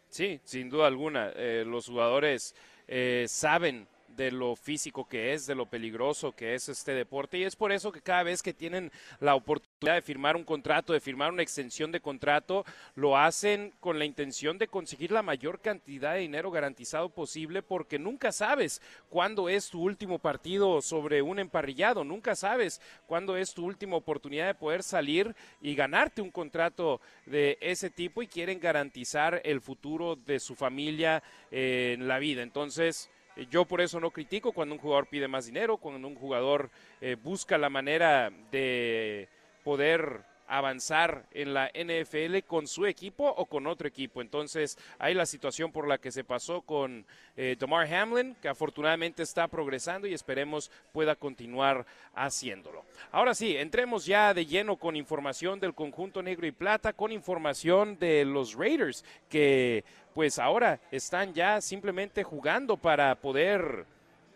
Sí, 0.09 0.39
sin 0.43 0.69
duda 0.69 0.87
alguna. 0.87 1.31
Eh, 1.35 1.63
los 1.65 1.87
jugadores 1.87 2.53
eh, 2.87 3.25
saben 3.27 3.87
de 4.15 4.31
lo 4.31 4.55
físico 4.55 5.07
que 5.07 5.33
es, 5.33 5.45
de 5.45 5.55
lo 5.55 5.65
peligroso 5.65 6.31
que 6.31 6.55
es 6.55 6.69
este 6.69 6.93
deporte 6.93 7.37
y 7.37 7.43
es 7.43 7.55
por 7.55 7.71
eso 7.71 7.91
que 7.91 8.01
cada 8.01 8.23
vez 8.23 8.41
que 8.41 8.53
tienen 8.53 8.91
la 9.19 9.35
oportunidad 9.35 9.95
de 9.95 10.01
firmar 10.01 10.35
un 10.35 10.43
contrato, 10.43 10.93
de 10.93 10.99
firmar 10.99 11.31
una 11.31 11.43
extensión 11.43 11.91
de 11.91 11.99
contrato, 11.99 12.65
lo 12.95 13.17
hacen 13.17 13.73
con 13.79 13.99
la 13.99 14.05
intención 14.05 14.57
de 14.57 14.67
conseguir 14.67 15.11
la 15.11 15.23
mayor 15.23 15.59
cantidad 15.59 16.13
de 16.13 16.19
dinero 16.19 16.51
garantizado 16.51 17.09
posible 17.09 17.61
porque 17.61 17.99
nunca 17.99 18.31
sabes 18.31 18.81
cuándo 19.09 19.49
es 19.49 19.69
tu 19.69 19.81
último 19.81 20.19
partido 20.19 20.81
sobre 20.81 21.21
un 21.21 21.39
emparrillado, 21.39 22.03
nunca 22.03 22.35
sabes 22.35 22.81
cuándo 23.07 23.35
es 23.37 23.53
tu 23.53 23.65
última 23.65 23.97
oportunidad 23.97 24.47
de 24.47 24.55
poder 24.55 24.83
salir 24.83 25.35
y 25.61 25.75
ganarte 25.75 26.21
un 26.21 26.31
contrato 26.31 27.01
de 27.25 27.57
ese 27.61 27.89
tipo 27.89 28.21
y 28.21 28.27
quieren 28.27 28.59
garantizar 28.59 29.41
el 29.43 29.61
futuro 29.61 30.15
de 30.15 30.39
su 30.39 30.55
familia 30.55 31.23
en 31.51 32.07
la 32.07 32.19
vida. 32.19 32.41
Entonces, 32.41 33.09
eh, 33.09 33.12
yo 33.49 33.65
por 33.65 33.81
eso 33.81 33.99
no 33.99 34.11
critico 34.11 34.51
cuando 34.51 34.75
un 34.75 34.81
jugador 34.81 35.07
pide 35.07 35.27
más 35.27 35.45
dinero, 35.45 35.77
cuando 35.77 36.07
un 36.07 36.15
jugador 36.15 36.69
eh, 37.01 37.15
busca 37.21 37.57
la 37.57 37.69
manera 37.69 38.31
de 38.51 39.27
poder 39.63 40.23
avanzar 40.47 41.25
en 41.31 41.53
la 41.53 41.71
NFL 41.73 42.39
con 42.47 42.67
su 42.67 42.85
equipo 42.85 43.27
o 43.27 43.45
con 43.45 43.67
otro 43.67 43.87
equipo. 43.87 44.21
Entonces, 44.21 44.77
hay 44.99 45.13
la 45.13 45.25
situación 45.25 45.71
por 45.71 45.87
la 45.87 45.97
que 45.97 46.11
se 46.11 46.23
pasó 46.23 46.61
con 46.61 47.05
eh, 47.35 47.55
Damar 47.59 47.91
Hamlin, 47.93 48.35
que 48.41 48.47
afortunadamente 48.47 49.23
está 49.23 49.47
progresando 49.47 50.07
y 50.07 50.13
esperemos 50.13 50.71
pueda 50.91 51.15
continuar 51.15 51.85
haciéndolo. 52.13 52.83
Ahora 53.11 53.33
sí, 53.33 53.55
entremos 53.55 54.05
ya 54.05 54.33
de 54.33 54.45
lleno 54.45 54.77
con 54.77 54.95
información 54.95 55.59
del 55.59 55.73
conjunto 55.73 56.21
negro 56.21 56.47
y 56.47 56.51
plata, 56.51 56.93
con 56.93 57.11
información 57.11 57.97
de 57.97 58.25
los 58.25 58.55
Raiders, 58.55 59.03
que 59.29 59.83
pues 60.13 60.37
ahora 60.39 60.79
están 60.91 61.33
ya 61.33 61.59
simplemente 61.61 62.23
jugando 62.23 62.77
para 62.77 63.15
poder 63.15 63.85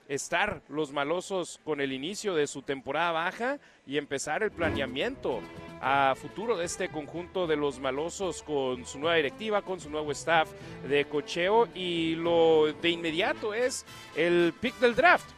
estar 0.07 0.61
los 0.69 0.91
malosos 0.91 1.59
con 1.63 1.81
el 1.81 1.91
inicio 1.91 2.33
de 2.33 2.47
su 2.47 2.61
temporada 2.61 3.11
baja 3.11 3.59
y 3.85 3.97
empezar 3.97 4.43
el 4.43 4.51
planeamiento 4.51 5.41
a 5.81 6.15
futuro 6.15 6.57
de 6.57 6.65
este 6.65 6.89
conjunto 6.89 7.47
de 7.47 7.55
los 7.55 7.79
malosos 7.79 8.41
con 8.43 8.85
su 8.85 8.99
nueva 8.99 9.15
directiva, 9.15 9.61
con 9.61 9.79
su 9.79 9.89
nuevo 9.89 10.11
staff 10.11 10.49
de 10.87 11.05
cocheo 11.05 11.67
y 11.75 12.15
lo 12.15 12.73
de 12.81 12.89
inmediato 12.89 13.53
es 13.53 13.85
el 14.15 14.53
pick 14.59 14.77
del 14.79 14.95
draft. 14.95 15.29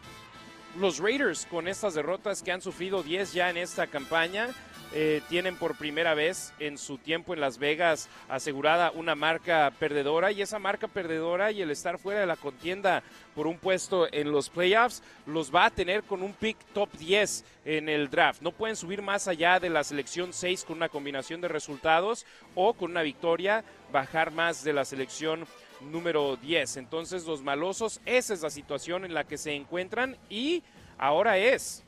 Los 0.80 1.00
Raiders 1.00 1.48
con 1.48 1.68
estas 1.68 1.96
derrotas 1.96 2.44
que 2.44 2.52
han 2.52 2.62
sufrido 2.62 3.02
10 3.02 3.34
ya 3.34 3.50
en 3.50 3.58
esta 3.58 3.88
campaña 3.88 4.50
eh, 4.91 5.22
tienen 5.29 5.55
por 5.55 5.75
primera 5.75 6.15
vez 6.15 6.51
en 6.60 6.77
su 6.79 6.98
tiempo 6.98 7.34
en 7.34 7.39
Las 7.39 7.60
Vegas 7.60 8.10
asegurada 8.27 8.91
una 8.91 9.13
marca 9.13 9.72
perdedora 9.77 10.31
y 10.31 10.41
esa 10.41 10.58
marca 10.58 10.88
perdedora 10.88 11.51
y 11.51 11.62
el 11.62 11.69
estar 11.69 12.00
fuera 12.00 12.22
de 12.22 12.25
la 12.25 12.36
contienda 12.36 13.03
por 13.36 13.46
un 13.46 13.58
puesto 13.58 14.12
en 14.12 14.31
los 14.31 14.50
playoffs 14.50 15.03
los 15.27 15.53
va 15.53 15.65
a 15.65 15.69
tener 15.69 16.01
con 16.03 16.24
un 16.24 16.34
pick 16.34 16.58
top 16.74 16.91
10 16.98 17.46
en 17.65 17.88
el 17.88 18.10
draft. 18.10 18.41
No 18.41 18.51
pueden 18.51 18.75
subir 18.75 19.03
más 19.03 19.27
allá 19.27 19.60
de 19.60 19.69
la 19.69 19.84
selección 19.84 20.34
6 20.34 20.63
con 20.63 20.77
una 20.77 20.89
combinación 20.89 21.39
de 21.39 21.50
resultados 21.50 22.25
o 22.55 22.74
con 22.74 22.89
una 22.89 23.03
victoria 23.03 23.63
bajar 23.91 24.31
más 24.31 24.63
de 24.63 24.74
la 24.74 24.86
selección 24.86 25.46
número 25.81 26.36
10. 26.36 26.77
Entonces 26.77 27.25
los 27.25 27.43
malosos, 27.43 28.01
esa 28.05 28.34
es 28.34 28.41
la 28.41 28.50
situación 28.50 29.05
en 29.05 29.13
la 29.13 29.24
que 29.24 29.38
se 29.38 29.53
encuentran 29.53 30.17
y 30.29 30.63
ahora 30.98 31.38
es 31.38 31.84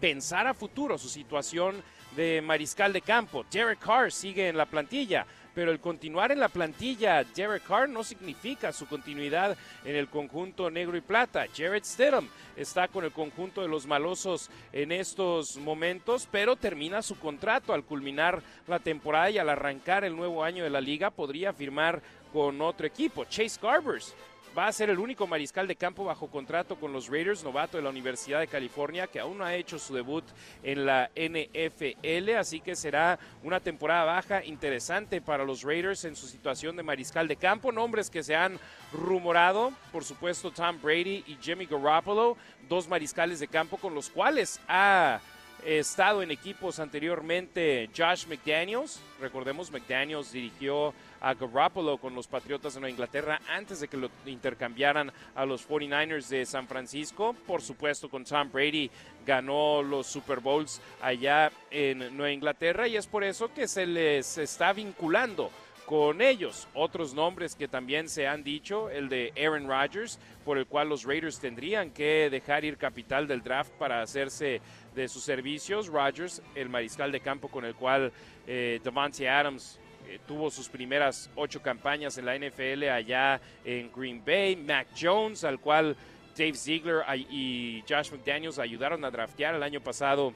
pensar 0.00 0.46
a 0.46 0.54
futuro 0.54 0.98
su 0.98 1.08
situación 1.08 1.82
de 2.16 2.40
mariscal 2.40 2.92
de 2.92 3.00
campo. 3.00 3.44
Derek 3.50 3.78
Carr 3.78 4.10
sigue 4.10 4.48
en 4.48 4.56
la 4.56 4.66
plantilla, 4.66 5.26
pero 5.54 5.70
el 5.70 5.80
continuar 5.80 6.32
en 6.32 6.40
la 6.40 6.48
plantilla 6.48 7.24
Derek 7.24 7.64
Carr 7.64 7.88
no 7.88 8.04
significa 8.04 8.72
su 8.72 8.86
continuidad 8.86 9.56
en 9.84 9.96
el 9.96 10.08
conjunto 10.08 10.70
negro 10.70 10.96
y 10.96 11.00
plata. 11.00 11.46
Jared 11.54 11.84
Stidham 11.84 12.28
está 12.56 12.88
con 12.88 13.04
el 13.04 13.12
conjunto 13.12 13.62
de 13.62 13.68
los 13.68 13.86
malosos 13.86 14.50
en 14.72 14.92
estos 14.92 15.56
momentos, 15.56 16.28
pero 16.30 16.56
termina 16.56 17.02
su 17.02 17.18
contrato 17.18 17.72
al 17.72 17.84
culminar 17.84 18.42
la 18.66 18.78
temporada 18.78 19.30
y 19.30 19.38
al 19.38 19.48
arrancar 19.48 20.04
el 20.04 20.16
nuevo 20.16 20.44
año 20.44 20.64
de 20.64 20.70
la 20.70 20.80
liga 20.80 21.10
podría 21.10 21.52
firmar 21.52 22.02
con 22.32 22.60
otro 22.60 22.86
equipo. 22.86 23.24
Chase 23.24 23.58
Garbers 23.60 24.14
va 24.58 24.66
a 24.66 24.72
ser 24.72 24.90
el 24.90 24.98
único 24.98 25.28
mariscal 25.28 25.68
de 25.68 25.76
campo 25.76 26.04
bajo 26.04 26.26
contrato 26.26 26.74
con 26.74 26.92
los 26.92 27.06
Raiders, 27.06 27.44
novato 27.44 27.76
de 27.76 27.82
la 27.84 27.90
Universidad 27.90 28.40
de 28.40 28.48
California, 28.48 29.06
que 29.06 29.20
aún 29.20 29.38
no 29.38 29.44
ha 29.44 29.54
hecho 29.54 29.78
su 29.78 29.94
debut 29.94 30.24
en 30.64 30.84
la 30.84 31.12
NFL, 31.14 32.30
así 32.36 32.58
que 32.58 32.74
será 32.74 33.20
una 33.44 33.60
temporada 33.60 34.02
baja 34.02 34.44
interesante 34.44 35.20
para 35.20 35.44
los 35.44 35.62
Raiders 35.62 36.04
en 36.06 36.16
su 36.16 36.26
situación 36.26 36.74
de 36.74 36.82
mariscal 36.82 37.28
de 37.28 37.36
campo. 37.36 37.70
Nombres 37.70 38.10
que 38.10 38.24
se 38.24 38.34
han 38.34 38.58
rumorado, 38.92 39.72
por 39.92 40.02
supuesto, 40.04 40.50
Tom 40.50 40.82
Brady 40.82 41.22
y 41.28 41.38
Jimmy 41.40 41.66
Garoppolo, 41.66 42.36
dos 42.68 42.88
mariscales 42.88 43.38
de 43.38 43.46
campo 43.46 43.76
con 43.76 43.94
los 43.94 44.10
cuales 44.10 44.60
ha 44.66 45.20
estado 45.64 46.20
en 46.22 46.32
equipos 46.32 46.80
anteriormente 46.80 47.90
Josh 47.96 48.26
McDaniels. 48.26 49.00
Recordemos, 49.20 49.70
McDaniels 49.70 50.32
dirigió 50.32 50.94
a 51.20 51.34
Garoppolo 51.34 51.98
con 51.98 52.14
los 52.14 52.26
Patriotas 52.26 52.74
de 52.74 52.80
Nueva 52.80 52.90
Inglaterra 52.90 53.40
antes 53.48 53.80
de 53.80 53.88
que 53.88 53.96
lo 53.96 54.10
intercambiaran 54.26 55.12
a 55.34 55.44
los 55.44 55.68
49ers 55.68 56.28
de 56.28 56.46
San 56.46 56.66
Francisco. 56.66 57.34
Por 57.46 57.62
supuesto, 57.62 58.08
con 58.08 58.24
Tom 58.24 58.50
Brady 58.50 58.90
ganó 59.26 59.82
los 59.82 60.06
Super 60.06 60.40
Bowls 60.40 60.80
allá 61.00 61.50
en 61.70 62.16
Nueva 62.16 62.32
Inglaterra 62.32 62.88
y 62.88 62.96
es 62.96 63.06
por 63.06 63.24
eso 63.24 63.52
que 63.52 63.68
se 63.68 63.86
les 63.86 64.38
está 64.38 64.72
vinculando 64.72 65.50
con 65.88 66.20
ellos. 66.20 66.68
Otros 66.74 67.14
nombres 67.14 67.54
que 67.54 67.66
también 67.66 68.10
se 68.10 68.26
han 68.26 68.44
dicho, 68.44 68.90
el 68.90 69.08
de 69.08 69.32
Aaron 69.36 69.66
Rodgers, 69.66 70.18
por 70.44 70.58
el 70.58 70.66
cual 70.66 70.90
los 70.90 71.04
Raiders 71.04 71.40
tendrían 71.40 71.90
que 71.90 72.28
dejar 72.30 72.64
ir 72.66 72.76
capital 72.76 73.26
del 73.26 73.42
draft 73.42 73.72
para 73.78 74.02
hacerse 74.02 74.60
de 74.94 75.08
sus 75.08 75.24
servicios. 75.24 75.88
Rodgers, 75.88 76.42
el 76.54 76.68
mariscal 76.68 77.10
de 77.10 77.20
campo 77.20 77.48
con 77.48 77.64
el 77.64 77.74
cual 77.74 78.12
eh, 78.46 78.80
Devontae 78.84 79.30
Adams 79.30 79.80
eh, 80.08 80.18
tuvo 80.26 80.50
sus 80.50 80.70
primeras 80.70 81.28
ocho 81.36 81.60
campañas 81.60 82.16
en 82.16 82.24
la 82.24 82.34
NFL 82.38 82.84
allá 82.84 83.40
en 83.62 83.92
Green 83.94 84.24
Bay. 84.24 84.56
Mac 84.56 84.88
Jones, 84.98 85.44
al 85.44 85.60
cual 85.60 85.94
Dave 86.34 86.54
Ziegler 86.54 87.04
y 87.30 87.84
Josh 87.86 88.10
McDaniels 88.12 88.58
ayudaron 88.58 89.04
a 89.04 89.10
draftear 89.10 89.54
el 89.54 89.62
año 89.62 89.82
pasado 89.82 90.32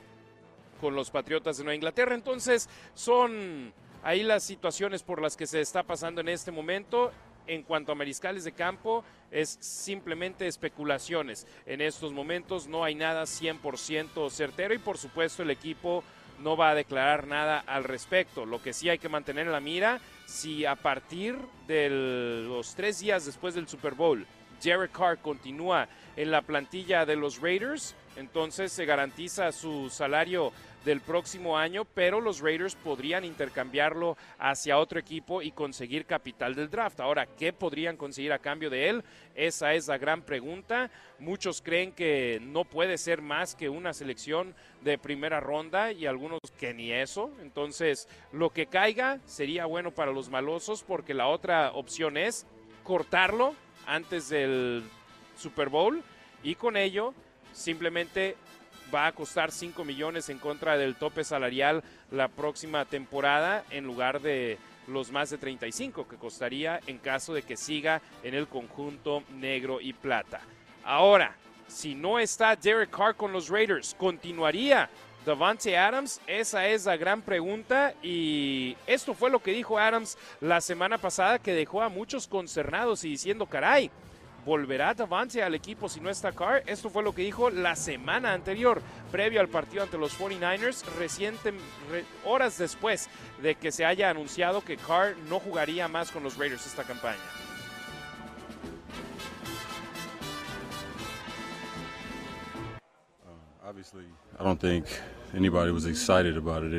con 0.78 0.94
los 0.94 1.10
Patriotas 1.10 1.56
de 1.56 1.64
Nueva 1.64 1.76
Inglaterra. 1.76 2.14
Entonces, 2.14 2.68
son 2.94 3.72
ahí 4.02 4.22
las 4.22 4.42
situaciones 4.42 5.02
por 5.02 5.22
las 5.22 5.38
que 5.38 5.46
se 5.46 5.62
está 5.62 5.82
pasando 5.82 6.20
en 6.20 6.28
este 6.28 6.50
momento. 6.50 7.10
En 7.46 7.62
cuanto 7.62 7.90
a 7.90 7.94
mariscales 7.94 8.44
de 8.44 8.52
campo, 8.52 9.04
es 9.30 9.56
simplemente 9.60 10.46
especulaciones. 10.46 11.46
En 11.66 11.80
estos 11.80 12.12
momentos 12.12 12.68
no 12.68 12.84
hay 12.84 12.94
nada 12.94 13.22
100% 13.22 14.30
certero 14.30 14.74
y 14.74 14.78
por 14.78 14.98
supuesto 14.98 15.42
el 15.42 15.50
equipo 15.50 16.04
no 16.42 16.56
va 16.56 16.70
a 16.70 16.75
declarar 16.75 17.26
nada 17.26 17.62
al 17.66 17.84
respecto. 17.84 18.44
Lo 18.44 18.62
que 18.62 18.72
sí 18.72 18.88
hay 18.88 18.99
que 18.99 19.08
mantener 19.08 19.46
en 19.46 19.52
la 19.52 19.61
mira, 19.61 20.00
si 20.26 20.64
a 20.64 20.76
partir 20.76 21.37
de 21.66 21.88
los 22.46 22.75
tres 22.75 23.00
días 23.00 23.25
después 23.25 23.54
del 23.54 23.68
Super 23.68 23.94
Bowl, 23.94 24.26
Derek 24.62 24.92
Carr 24.92 25.18
continúa 25.18 25.88
en 26.16 26.30
la 26.30 26.42
plantilla 26.42 27.04
de 27.06 27.16
los 27.16 27.40
Raiders, 27.40 27.94
entonces 28.16 28.72
se 28.72 28.84
garantiza 28.84 29.50
su 29.52 29.90
salario 29.90 30.52
del 30.84 31.00
próximo 31.00 31.56
año, 31.56 31.84
pero 31.84 32.20
los 32.20 32.40
Raiders 32.40 32.74
podrían 32.74 33.24
intercambiarlo 33.24 34.16
hacia 34.38 34.78
otro 34.78 34.98
equipo 34.98 35.42
y 35.42 35.52
conseguir 35.52 36.06
capital 36.06 36.54
del 36.54 36.70
draft. 36.70 37.00
Ahora, 37.00 37.26
¿qué 37.26 37.52
podrían 37.52 37.96
conseguir 37.96 38.32
a 38.32 38.38
cambio 38.38 38.70
de 38.70 38.88
él? 38.88 39.04
Esa 39.34 39.74
es 39.74 39.88
la 39.88 39.98
gran 39.98 40.22
pregunta. 40.22 40.90
Muchos 41.18 41.62
creen 41.62 41.92
que 41.92 42.40
no 42.42 42.64
puede 42.64 42.98
ser 42.98 43.22
más 43.22 43.54
que 43.54 43.68
una 43.68 43.92
selección 43.92 44.54
de 44.82 44.98
primera 44.98 45.40
ronda 45.40 45.92
y 45.92 46.06
algunos 46.06 46.40
que 46.58 46.74
ni 46.74 46.92
eso. 46.92 47.30
Entonces, 47.40 48.08
lo 48.32 48.50
que 48.50 48.66
caiga 48.66 49.20
sería 49.26 49.66
bueno 49.66 49.92
para 49.92 50.12
los 50.12 50.28
malosos 50.28 50.82
porque 50.82 51.14
la 51.14 51.28
otra 51.28 51.72
opción 51.72 52.16
es 52.16 52.46
cortarlo 52.82 53.54
antes 53.86 54.28
del 54.28 54.82
Super 55.36 55.68
Bowl 55.68 56.02
y 56.42 56.54
con 56.54 56.76
ello 56.76 57.14
simplemente 57.52 58.36
va 58.92 59.06
a 59.06 59.12
costar 59.12 59.50
5 59.50 59.84
millones 59.84 60.28
en 60.28 60.38
contra 60.38 60.76
del 60.76 60.96
tope 60.96 61.25
salarial 61.25 61.82
la 62.11 62.28
próxima 62.28 62.84
temporada 62.84 63.64
en 63.70 63.84
lugar 63.84 64.20
de 64.20 64.58
los 64.87 65.11
más 65.11 65.30
de 65.30 65.38
35 65.38 66.08
que 66.08 66.16
costaría 66.16 66.80
en 66.87 66.99
caso 66.99 67.34
de 67.34 67.42
que 67.42 67.56
siga 67.56 68.02
en 68.22 68.34
el 68.34 68.49
conjunto 68.49 69.22
negro 69.30 69.80
y 69.80 69.92
plata. 69.92 70.40
Ahora, 70.84 71.37
si 71.68 71.94
no 71.94 72.18
está 72.18 72.56
Derek 72.56 72.90
Carr 72.90 73.16
con 73.16 73.32
los 73.32 73.49
Raiders, 73.49 73.94
¿continuaría 73.99 74.90
Davante 75.25 75.78
Adams? 75.78 76.20
Esa 76.26 76.66
es 76.66 76.84
la 76.84 76.96
gran 76.96 77.22
pregunta 77.22 77.94
y 78.02 78.76
esto 78.87 79.14
fue 79.14 79.30
lo 79.30 79.40
que 79.40 79.52
dijo 79.52 79.78
Adams 79.78 80.18
la 80.40 80.61
semana 80.61 80.99
pasada 80.99 81.38
que 81.38 81.54
dejó 81.54 81.80
a 81.80 81.88
muchos 81.88 82.26
concernados 82.26 83.04
y 83.04 83.11
diciendo, 83.11 83.46
caray, 83.46 83.90
¿volverá 84.44 84.94
Davante 84.94 85.42
al 85.42 85.54
equipo 85.54 85.88
si 85.88 86.00
no 86.00 86.11
está 86.11 86.32
Carr? 86.32 86.62
Esto 86.66 86.90
fue 86.90 87.02
lo 87.02 87.14
que 87.14 87.22
dijo 87.22 87.50
la 87.50 87.76
semana 87.76 88.32
anterior, 88.32 88.82
previo 89.11 89.40
al 89.40 89.49
partido 89.49 89.82
ante 89.82 89.99
los 89.99 90.18
49ers, 90.18 90.84
reciente, 90.99 91.52
horas 92.25 92.58
después 92.58 93.08
de 93.40 93.54
que 93.54 93.72
se 93.72 93.84
haya 93.84 94.11
anunciado 94.11 94.64
que 94.64 94.76
Carr 94.76 95.16
no 95.28 95.38
jugaría 95.40 95.88
más 95.88 96.11
con 96.11 96.22
los 96.22 96.37
Raiders 96.37 96.66
esta 96.66 96.84
campaña. 96.84 97.18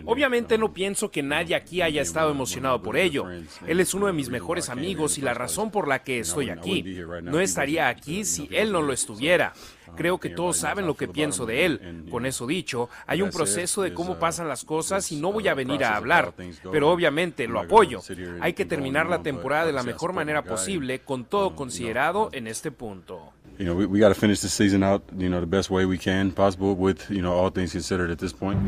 Obviamente 0.05 0.57
no 0.57 0.73
pienso 0.73 1.09
que 1.11 1.23
nadie 1.23 1.55
aquí 1.55 1.81
haya 1.81 2.01
estado 2.01 2.31
emocionado 2.31 2.81
por 2.81 2.97
ello. 2.97 3.25
Él 3.67 3.79
es 3.79 3.93
uno 3.93 4.07
de 4.07 4.13
mis 4.13 4.29
mejores 4.29 4.69
amigos 4.69 5.17
y 5.17 5.21
la 5.21 5.33
razón 5.33 5.71
por 5.71 5.87
la 5.87 6.03
que 6.03 6.19
estoy 6.19 6.49
aquí. 6.49 6.83
No 7.23 7.39
estaría 7.39 7.87
aquí 7.87 8.25
si 8.25 8.47
él 8.51 8.71
no 8.71 8.81
lo 8.81 8.93
estuviera. 8.93 9.53
Creo 9.95 10.19
que 10.19 10.29
todos 10.29 10.57
saben 10.57 10.87
lo 10.87 10.95
que 10.95 11.07
pienso 11.07 11.45
de 11.45 11.65
él. 11.65 12.05
Con 12.09 12.25
eso 12.25 12.47
dicho, 12.47 12.89
hay 13.05 13.21
un 13.21 13.29
proceso 13.29 13.81
de 13.81 13.93
cómo 13.93 14.17
pasan 14.19 14.47
las 14.47 14.63
cosas 14.63 15.11
y 15.11 15.17
no 15.17 15.31
voy 15.31 15.47
a 15.47 15.53
venir 15.53 15.83
a 15.83 15.95
hablar, 15.95 16.33
pero 16.71 16.91
obviamente 16.91 17.47
lo 17.47 17.59
apoyo. 17.59 18.01
Hay 18.41 18.53
que 18.53 18.65
terminar 18.65 19.07
la 19.07 19.21
temporada 19.21 19.65
de 19.65 19.73
la 19.73 19.83
mejor 19.83 20.13
manera 20.13 20.43
posible, 20.43 20.99
con 20.99 21.25
todo 21.25 21.55
considerado 21.55 22.29
en 22.33 22.47
este 22.47 22.71
punto. 22.71 23.33
You 23.57 23.65
know, 23.65 23.75
we, 23.75 23.85
we 23.85 23.99
got 23.99 24.09
to 24.09 24.15
finish 24.15 24.41
the 24.41 24.49
season 24.49 24.83
out, 24.83 25.03
you 25.17 25.29
know, 25.29 25.39
the 25.39 25.47
best 25.47 25.69
way 25.69 25.85
we 25.85 25.97
can 25.97 26.31
possible 26.31 26.75
with, 26.75 27.09
you 27.09 27.21
know, 27.21 27.33
all 27.33 27.49
things 27.49 27.71
considered 27.71 28.09
at 28.09 28.19
this 28.19 28.33
point. 28.33 28.59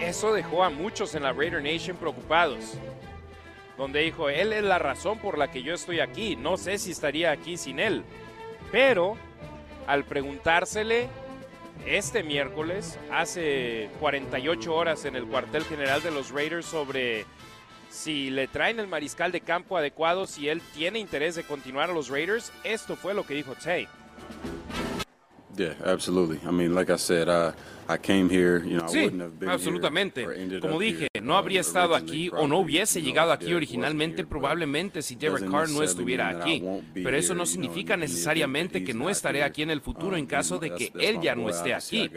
Eso 0.00 0.32
dejó 0.32 0.64
a 0.64 0.70
muchos 0.70 1.14
en 1.14 1.22
la 1.22 1.32
Raider 1.32 1.62
Nation 1.62 1.96
preocupados. 1.96 2.76
Donde 3.76 4.00
dijo, 4.00 4.28
él 4.28 4.52
es 4.52 4.62
la 4.62 4.78
razón 4.78 5.18
por 5.18 5.36
la 5.36 5.50
que 5.50 5.62
yo 5.62 5.74
estoy 5.74 6.00
aquí. 6.00 6.36
No 6.36 6.56
sé 6.56 6.78
si 6.78 6.92
estaría 6.92 7.32
aquí 7.32 7.56
sin 7.56 7.80
él. 7.80 8.04
Pero 8.70 9.16
al 9.86 10.04
preguntársele 10.04 11.08
este 11.86 12.22
miércoles, 12.22 12.98
hace 13.10 13.90
48 14.00 14.74
horas 14.74 15.04
en 15.04 15.16
el 15.16 15.26
cuartel 15.26 15.64
general 15.64 16.02
de 16.02 16.10
los 16.10 16.30
Raiders 16.30 16.66
sobre 16.66 17.26
si 17.94 18.28
le 18.28 18.48
traen 18.48 18.80
el 18.80 18.88
mariscal 18.88 19.30
de 19.30 19.40
campo 19.40 19.76
adecuado, 19.76 20.26
si 20.26 20.48
él 20.48 20.60
tiene 20.74 20.98
interés 20.98 21.36
de 21.36 21.44
continuar 21.44 21.90
a 21.90 21.94
los 21.94 22.08
Raiders, 22.08 22.52
esto 22.64 22.96
fue 22.96 23.14
lo 23.14 23.24
que 23.24 23.34
dijo 23.34 23.54
Tay. 23.54 23.88
Yeah, 25.56 25.76
absolutely. 25.86 26.40
I 26.44 26.50
mean, 26.50 26.74
like 26.74 26.90
I 26.92 26.96
said, 26.96 27.28
Sí, 28.88 29.10
absolutamente. 29.46 30.26
Como 30.60 30.78
dije, 30.78 31.08
no 31.22 31.36
habría 31.36 31.60
estado 31.60 31.94
aquí 31.94 32.30
o 32.30 32.46
no 32.46 32.58
hubiese 32.58 33.02
llegado 33.02 33.32
aquí 33.32 33.54
originalmente 33.54 34.24
probablemente 34.24 35.02
si 35.02 35.16
Derek 35.16 35.50
Carr 35.50 35.68
no 35.70 35.82
estuviera 35.82 36.28
aquí. 36.28 36.62
Pero 36.94 37.16
eso 37.16 37.34
no 37.34 37.46
significa 37.46 37.96
necesariamente 37.96 38.84
que 38.84 38.94
no 38.94 39.10
estaré 39.10 39.42
aquí 39.42 39.62
en 39.62 39.70
el 39.70 39.80
futuro 39.80 40.16
en 40.16 40.26
caso 40.26 40.58
de 40.58 40.70
que 40.74 40.92
él 40.98 41.20
ya 41.20 41.34
no 41.34 41.48
esté 41.48 41.74
aquí. 41.74 42.10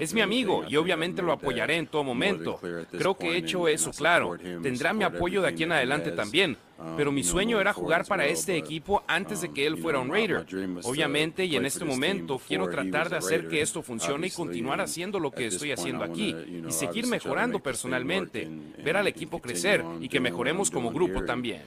Es 0.00 0.14
mi 0.14 0.20
amigo 0.20 0.64
y 0.68 0.76
obviamente 0.76 1.22
lo 1.22 1.32
apoyaré 1.32 1.76
en 1.76 1.86
todo 1.86 2.04
momento. 2.04 2.60
Creo 2.90 3.16
que 3.16 3.32
he 3.32 3.36
hecho 3.36 3.68
eso 3.68 3.90
claro. 3.90 4.36
Tendrá 4.62 4.92
mi 4.92 5.04
apoyo 5.04 5.42
de 5.42 5.48
aquí 5.48 5.64
en 5.64 5.72
adelante 5.72 6.12
también. 6.12 6.56
Pero 6.96 7.12
mi 7.12 7.22
sueño 7.22 7.60
era 7.60 7.72
jugar 7.72 8.04
para 8.04 8.26
este 8.26 8.56
equipo 8.56 9.04
antes 9.06 9.40
de 9.40 9.52
que 9.52 9.66
él 9.66 9.78
fuera 9.78 10.00
un 10.00 10.10
Raider. 10.10 10.44
Obviamente 10.82 11.44
y 11.44 11.56
en 11.56 11.66
este 11.66 11.84
momento 11.84 12.40
quiero 12.46 12.68
tratar 12.68 13.10
de 13.10 13.16
hacer 13.16 13.48
que 13.48 13.60
esto 13.60 13.82
funcione 13.82 14.26
y 14.26 14.30
continuar 14.30 14.80
haciendo 14.80 15.13
lo 15.18 15.30
que 15.30 15.46
estoy 15.46 15.72
haciendo 15.72 16.04
aquí 16.04 16.34
y 16.68 16.72
seguir 16.72 17.06
mejorando 17.06 17.60
personalmente, 17.60 18.48
ver 18.82 18.96
al 18.96 19.06
equipo 19.06 19.40
crecer 19.40 19.84
y 20.00 20.08
que 20.08 20.20
mejoremos 20.20 20.70
como 20.70 20.90
grupo 20.90 21.24
también. 21.24 21.62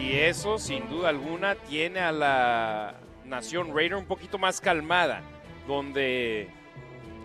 Y 0.00 0.12
eso, 0.12 0.58
sin 0.58 0.88
duda 0.88 1.08
alguna, 1.08 1.56
tiene 1.56 2.00
a 2.00 2.12
la 2.12 2.94
nación 3.24 3.74
Raider 3.74 3.96
un 3.96 4.06
poquito 4.06 4.38
más 4.38 4.60
calmada, 4.60 5.22
donde 5.66 6.48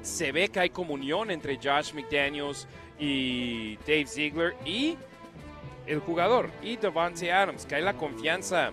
se 0.01 0.32
ve 0.32 0.49
que 0.49 0.60
hay 0.60 0.69
comunión 0.69 1.30
entre 1.30 1.58
Josh 1.58 1.93
McDaniels 1.93 2.67
y 2.99 3.75
Dave 3.88 4.08
Ziegler 4.08 4.56
y 4.65 4.97
el 5.86 5.99
jugador 5.99 6.49
y 6.62 6.77
Devante 6.77 7.32
Adams, 7.32 7.65
que 7.65 7.75
hay 7.75 7.84
la 7.84 7.93
confianza 7.93 8.71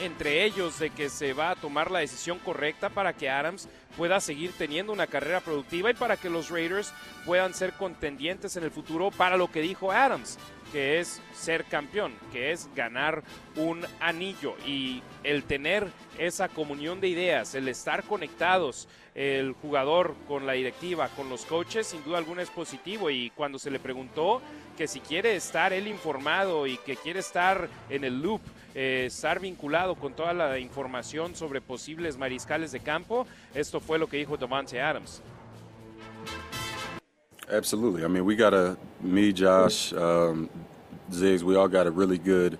entre 0.00 0.44
ellos 0.44 0.78
de 0.78 0.90
que 0.90 1.08
se 1.08 1.32
va 1.32 1.50
a 1.50 1.56
tomar 1.56 1.90
la 1.90 2.00
decisión 2.00 2.38
correcta 2.38 2.88
para 2.88 3.12
que 3.12 3.28
Adams 3.28 3.68
pueda 3.96 4.20
seguir 4.20 4.52
teniendo 4.56 4.92
una 4.92 5.06
carrera 5.06 5.40
productiva 5.40 5.90
y 5.90 5.94
para 5.94 6.16
que 6.16 6.30
los 6.30 6.50
Raiders 6.50 6.92
puedan 7.26 7.54
ser 7.54 7.72
contendientes 7.72 8.56
en 8.56 8.64
el 8.64 8.70
futuro 8.70 9.10
para 9.10 9.36
lo 9.36 9.50
que 9.50 9.60
dijo 9.60 9.90
Adams, 9.90 10.38
que 10.72 11.00
es 11.00 11.20
ser 11.34 11.64
campeón, 11.64 12.14
que 12.32 12.52
es 12.52 12.68
ganar 12.74 13.22
un 13.56 13.84
anillo 14.00 14.54
y 14.66 15.02
el 15.24 15.44
tener 15.44 15.88
esa 16.18 16.48
comunión 16.48 17.00
de 17.00 17.08
ideas, 17.08 17.54
el 17.54 17.68
estar 17.68 18.04
conectados, 18.04 18.88
el 19.14 19.52
jugador 19.52 20.14
con 20.28 20.46
la 20.46 20.52
directiva, 20.52 21.08
con 21.08 21.28
los 21.28 21.44
coaches, 21.44 21.88
sin 21.88 22.04
duda 22.04 22.18
alguna 22.18 22.42
es 22.42 22.50
positivo. 22.50 23.10
Y 23.10 23.30
cuando 23.30 23.58
se 23.58 23.70
le 23.70 23.80
preguntó 23.80 24.40
que 24.76 24.86
si 24.86 25.00
quiere 25.00 25.34
estar 25.34 25.72
él 25.72 25.88
informado 25.88 26.66
y 26.66 26.76
que 26.78 26.96
quiere 26.96 27.20
estar 27.20 27.68
en 27.90 28.04
el 28.04 28.22
loop 28.22 28.40
eh, 28.80 29.06
estar 29.06 29.40
vinculado 29.40 29.96
con 29.96 30.12
toda 30.12 30.32
la 30.32 30.56
información 30.56 31.34
sobre 31.34 31.60
posibles 31.60 32.16
mariscales 32.16 32.70
de 32.70 32.78
campo. 32.78 33.26
Esto 33.52 33.80
fue 33.80 33.98
lo 33.98 34.06
que 34.06 34.18
dijo 34.18 34.36
Davante 34.36 34.80
Adams. 34.80 35.20
Absolutely. 37.50 38.04
I 38.04 38.08
mean, 38.08 38.24
we 38.24 38.36
got 38.36 38.54
a 38.54 38.76
me, 39.00 39.32
Josh, 39.32 39.92
um, 39.94 40.48
Ziggs. 41.10 41.42
We 41.42 41.56
all 41.56 41.66
got 41.66 41.88
a 41.88 41.90
really 41.90 42.18
good 42.18 42.56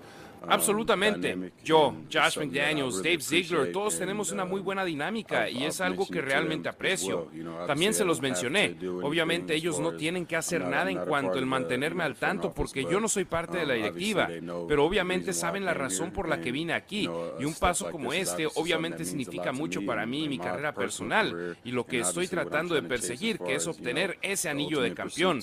Absolutamente. 0.49 1.51
Yo, 1.63 1.95
Josh 2.11 2.37
McDaniels, 2.37 2.97
Dave 2.97 3.21
Ziegler, 3.21 3.71
todos 3.71 3.97
tenemos 3.97 4.31
una 4.31 4.45
muy 4.45 4.61
buena 4.61 4.83
dinámica 4.85 5.49
y 5.49 5.63
es 5.63 5.81
algo 5.81 6.07
que 6.07 6.21
realmente 6.21 6.69
aprecio. 6.69 7.29
También 7.67 7.93
se 7.93 8.05
los 8.05 8.21
mencioné. 8.21 8.75
Obviamente 9.01 9.55
ellos 9.55 9.79
no 9.79 9.93
tienen 9.93 10.25
que 10.25 10.35
hacer 10.35 10.65
nada 10.65 10.89
en 10.91 10.99
cuanto 10.99 11.37
al 11.37 11.45
mantenerme 11.45 12.03
al 12.03 12.15
tanto 12.15 12.53
porque 12.53 12.83
yo 12.83 12.99
no 12.99 13.07
soy 13.07 13.25
parte 13.25 13.57
de 13.57 13.65
la 13.65 13.73
um, 13.73 13.79
directiva, 13.81 14.29
pero 14.67 14.85
obviamente 14.85 15.33
saben 15.33 15.65
la 15.65 15.73
razón 15.73 16.11
por 16.11 16.27
la 16.27 16.41
que 16.41 16.51
vine 16.51 16.73
aquí 16.73 17.09
y 17.39 17.45
un 17.45 17.53
paso 17.53 17.91
como 17.91 18.13
este 18.13 18.47
obviamente 18.55 19.05
significa 19.05 19.51
mucho 19.51 19.85
para 19.85 20.05
mí 20.05 20.25
y 20.25 20.29
mi 20.29 20.39
carrera 20.39 20.73
personal 20.73 21.57
y 21.63 21.71
lo 21.71 21.85
que 21.85 21.99
estoy 21.99 22.27
tratando 22.27 22.75
de 22.75 22.83
perseguir, 22.83 23.39
que 23.39 23.55
es 23.55 23.67
obtener 23.67 24.17
ese 24.21 24.49
anillo 24.49 24.81
de 24.81 24.93
campeón. 24.93 25.41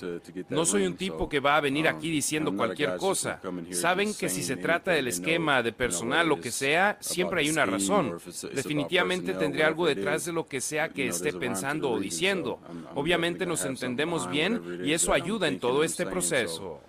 No 0.49 0.65
soy 0.65 0.87
un 0.87 0.97
tipo 0.97 1.29
que 1.29 1.41
va 1.41 1.57
a 1.57 1.61
venir 1.61 1.89
aquí 1.89 2.11
diciendo 2.11 2.55
cualquier 2.55 2.97
cosa. 2.97 3.41
Saben 3.71 4.15
que 4.15 4.29
si 4.29 4.43
se 4.43 4.57
trata 4.57 4.93
del 4.97 5.09
esquema, 5.09 5.63
de 5.63 5.73
personal, 5.73 6.29
lo 6.29 6.41
que 6.41 6.51
sea, 6.51 6.97
siempre 7.01 7.41
hay 7.41 7.51
una 7.51 7.67
razón. 7.67 8.19
Definitivamente 8.53 9.35
tendría 9.35 9.67
algo 9.67 9.87
detrás 9.87 10.25
de 10.25 10.33
lo 10.33 10.47
que 10.47 10.61
sea 10.61 10.89
que 10.89 11.09
esté 11.09 11.33
pensando 11.33 11.91
o 11.91 12.01
diciendo. 12.01 12.59
Obviamente 12.95 13.47
nos 13.47 13.65
entendemos 13.65 14.29
bien 14.31 14.81
y 14.85 14.93
eso 14.93 15.13
ayuda 15.13 15.49
en 15.49 15.61
todo 15.61 15.85
este 15.85 16.07
proceso. 16.07 16.81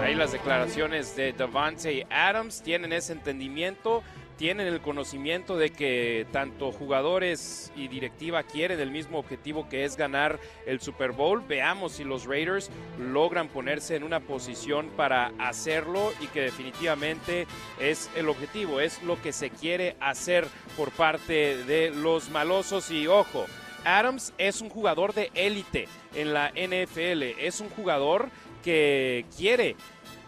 Ahí 0.00 0.14
las 0.14 0.30
declaraciones 0.30 1.16
de 1.16 1.32
Davante 1.32 2.06
Adams 2.08 2.62
tienen 2.62 2.92
ese 2.92 3.12
entendimiento 3.12 4.04
tienen 4.38 4.68
el 4.68 4.80
conocimiento 4.80 5.58
de 5.58 5.70
que 5.70 6.24
tanto 6.30 6.70
jugadores 6.70 7.72
y 7.74 7.88
directiva 7.88 8.44
quieren 8.44 8.78
el 8.78 8.92
mismo 8.92 9.18
objetivo 9.18 9.68
que 9.68 9.84
es 9.84 9.96
ganar 9.96 10.38
el 10.64 10.80
Super 10.80 11.10
Bowl. 11.10 11.42
Veamos 11.46 11.94
si 11.94 12.04
los 12.04 12.24
Raiders 12.24 12.70
logran 12.98 13.48
ponerse 13.48 13.96
en 13.96 14.04
una 14.04 14.20
posición 14.20 14.90
para 14.96 15.32
hacerlo 15.38 16.12
y 16.20 16.28
que 16.28 16.42
definitivamente 16.42 17.48
es 17.80 18.08
el 18.16 18.28
objetivo, 18.28 18.80
es 18.80 19.02
lo 19.02 19.20
que 19.20 19.32
se 19.32 19.50
quiere 19.50 19.96
hacer 20.00 20.46
por 20.76 20.92
parte 20.92 21.64
de 21.64 21.90
los 21.90 22.30
malosos 22.30 22.92
y 22.92 23.08
ojo. 23.08 23.44
Adams 23.84 24.32
es 24.38 24.60
un 24.60 24.70
jugador 24.70 25.14
de 25.14 25.30
élite 25.34 25.88
en 26.14 26.32
la 26.32 26.50
NFL, 26.50 27.22
es 27.40 27.60
un 27.60 27.70
jugador 27.70 28.30
que 28.62 29.24
quiere 29.36 29.76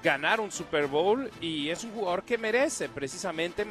ganar 0.02 0.40
un 0.40 0.50
Super 0.50 0.86
Bowl 0.86 1.30
y 1.40 1.68
es 1.68 1.84
un 1.84 1.92
jugador 1.92 2.22
que 2.22 2.38
merece 2.38 2.88
precisamente 2.88 3.66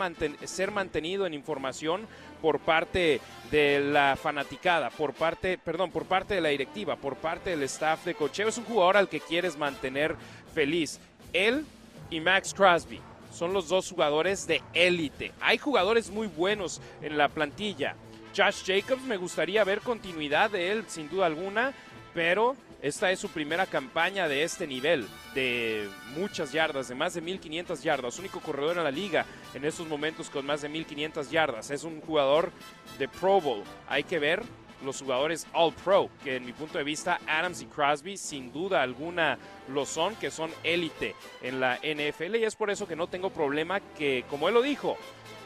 ser 0.45 0.71
mantenido 0.71 1.25
en 1.25 1.33
información 1.33 2.07
por 2.41 2.59
parte 2.59 3.19
de 3.51 3.79
la 3.79 4.15
fanaticada, 4.15 4.89
por 4.89 5.13
parte, 5.13 5.57
perdón, 5.57 5.91
por 5.91 6.05
parte 6.05 6.35
de 6.35 6.41
la 6.41 6.49
directiva, 6.49 6.95
por 6.95 7.15
parte 7.15 7.51
del 7.51 7.63
staff 7.63 8.05
de 8.05 8.15
cocheo. 8.15 8.47
Es 8.47 8.57
un 8.57 8.65
jugador 8.65 8.97
al 8.97 9.09
que 9.09 9.19
quieres 9.19 9.57
mantener 9.57 10.15
feliz. 10.53 10.99
Él 11.33 11.65
y 12.09 12.19
Max 12.19 12.53
Crosby 12.53 13.01
son 13.33 13.53
los 13.53 13.67
dos 13.67 13.89
jugadores 13.89 14.47
de 14.47 14.61
élite. 14.73 15.31
Hay 15.41 15.57
jugadores 15.57 16.09
muy 16.09 16.27
buenos 16.27 16.81
en 17.01 17.17
la 17.17 17.29
plantilla. 17.29 17.95
Josh 18.35 18.63
Jacobs 18.65 19.03
me 19.03 19.17
gustaría 19.17 19.63
ver 19.63 19.81
continuidad 19.81 20.51
de 20.51 20.71
él 20.71 20.85
sin 20.87 21.09
duda 21.09 21.25
alguna, 21.25 21.73
pero 22.13 22.55
esta 22.81 23.11
es 23.11 23.19
su 23.19 23.29
primera 23.29 23.65
campaña 23.65 24.27
de 24.27 24.43
este 24.43 24.65
nivel, 24.65 25.07
de 25.33 25.89
muchas 26.15 26.51
yardas, 26.51 26.87
de 26.87 26.95
más 26.95 27.13
de 27.13 27.21
1500 27.21 27.83
yardas. 27.83 28.19
Único 28.19 28.39
corredor 28.39 28.77
en 28.77 28.83
la 28.83 28.91
liga 28.91 29.25
en 29.53 29.65
estos 29.65 29.87
momentos 29.87 30.29
con 30.29 30.45
más 30.45 30.61
de 30.61 30.69
1500 30.69 31.29
yardas. 31.29 31.71
Es 31.71 31.83
un 31.83 31.99
jugador 31.99 32.51
de 32.97 33.07
Pro 33.07 33.41
Bowl. 33.41 33.63
Hay 33.87 34.03
que 34.03 34.19
ver 34.19 34.43
los 34.83 35.01
jugadores 35.01 35.45
All 35.51 35.73
Pro, 35.73 36.09
que 36.23 36.37
en 36.37 36.45
mi 36.45 36.53
punto 36.53 36.77
de 36.77 36.83
vista 36.85 37.19
Adams 37.27 37.61
y 37.61 37.65
Crosby 37.65 38.15
sin 38.15 38.53
duda 38.53 38.81
alguna 38.81 39.37
lo 39.67 39.85
son, 39.85 40.15
que 40.15 40.31
son 40.31 40.49
élite 40.63 41.15
en 41.41 41.59
la 41.59 41.77
NFL 41.77 42.35
y 42.37 42.45
es 42.45 42.55
por 42.55 42.69
eso 42.69 42.87
que 42.87 42.95
no 42.95 43.07
tengo 43.07 43.29
problema 43.29 43.81
que, 43.81 44.23
como 44.29 44.47
él 44.47 44.53
lo 44.53 44.61
dijo, 44.61 44.97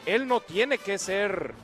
él 0.06 0.28
no 0.28 0.40
tiene 0.40 0.78
que 0.78 0.98
ser 0.98 1.54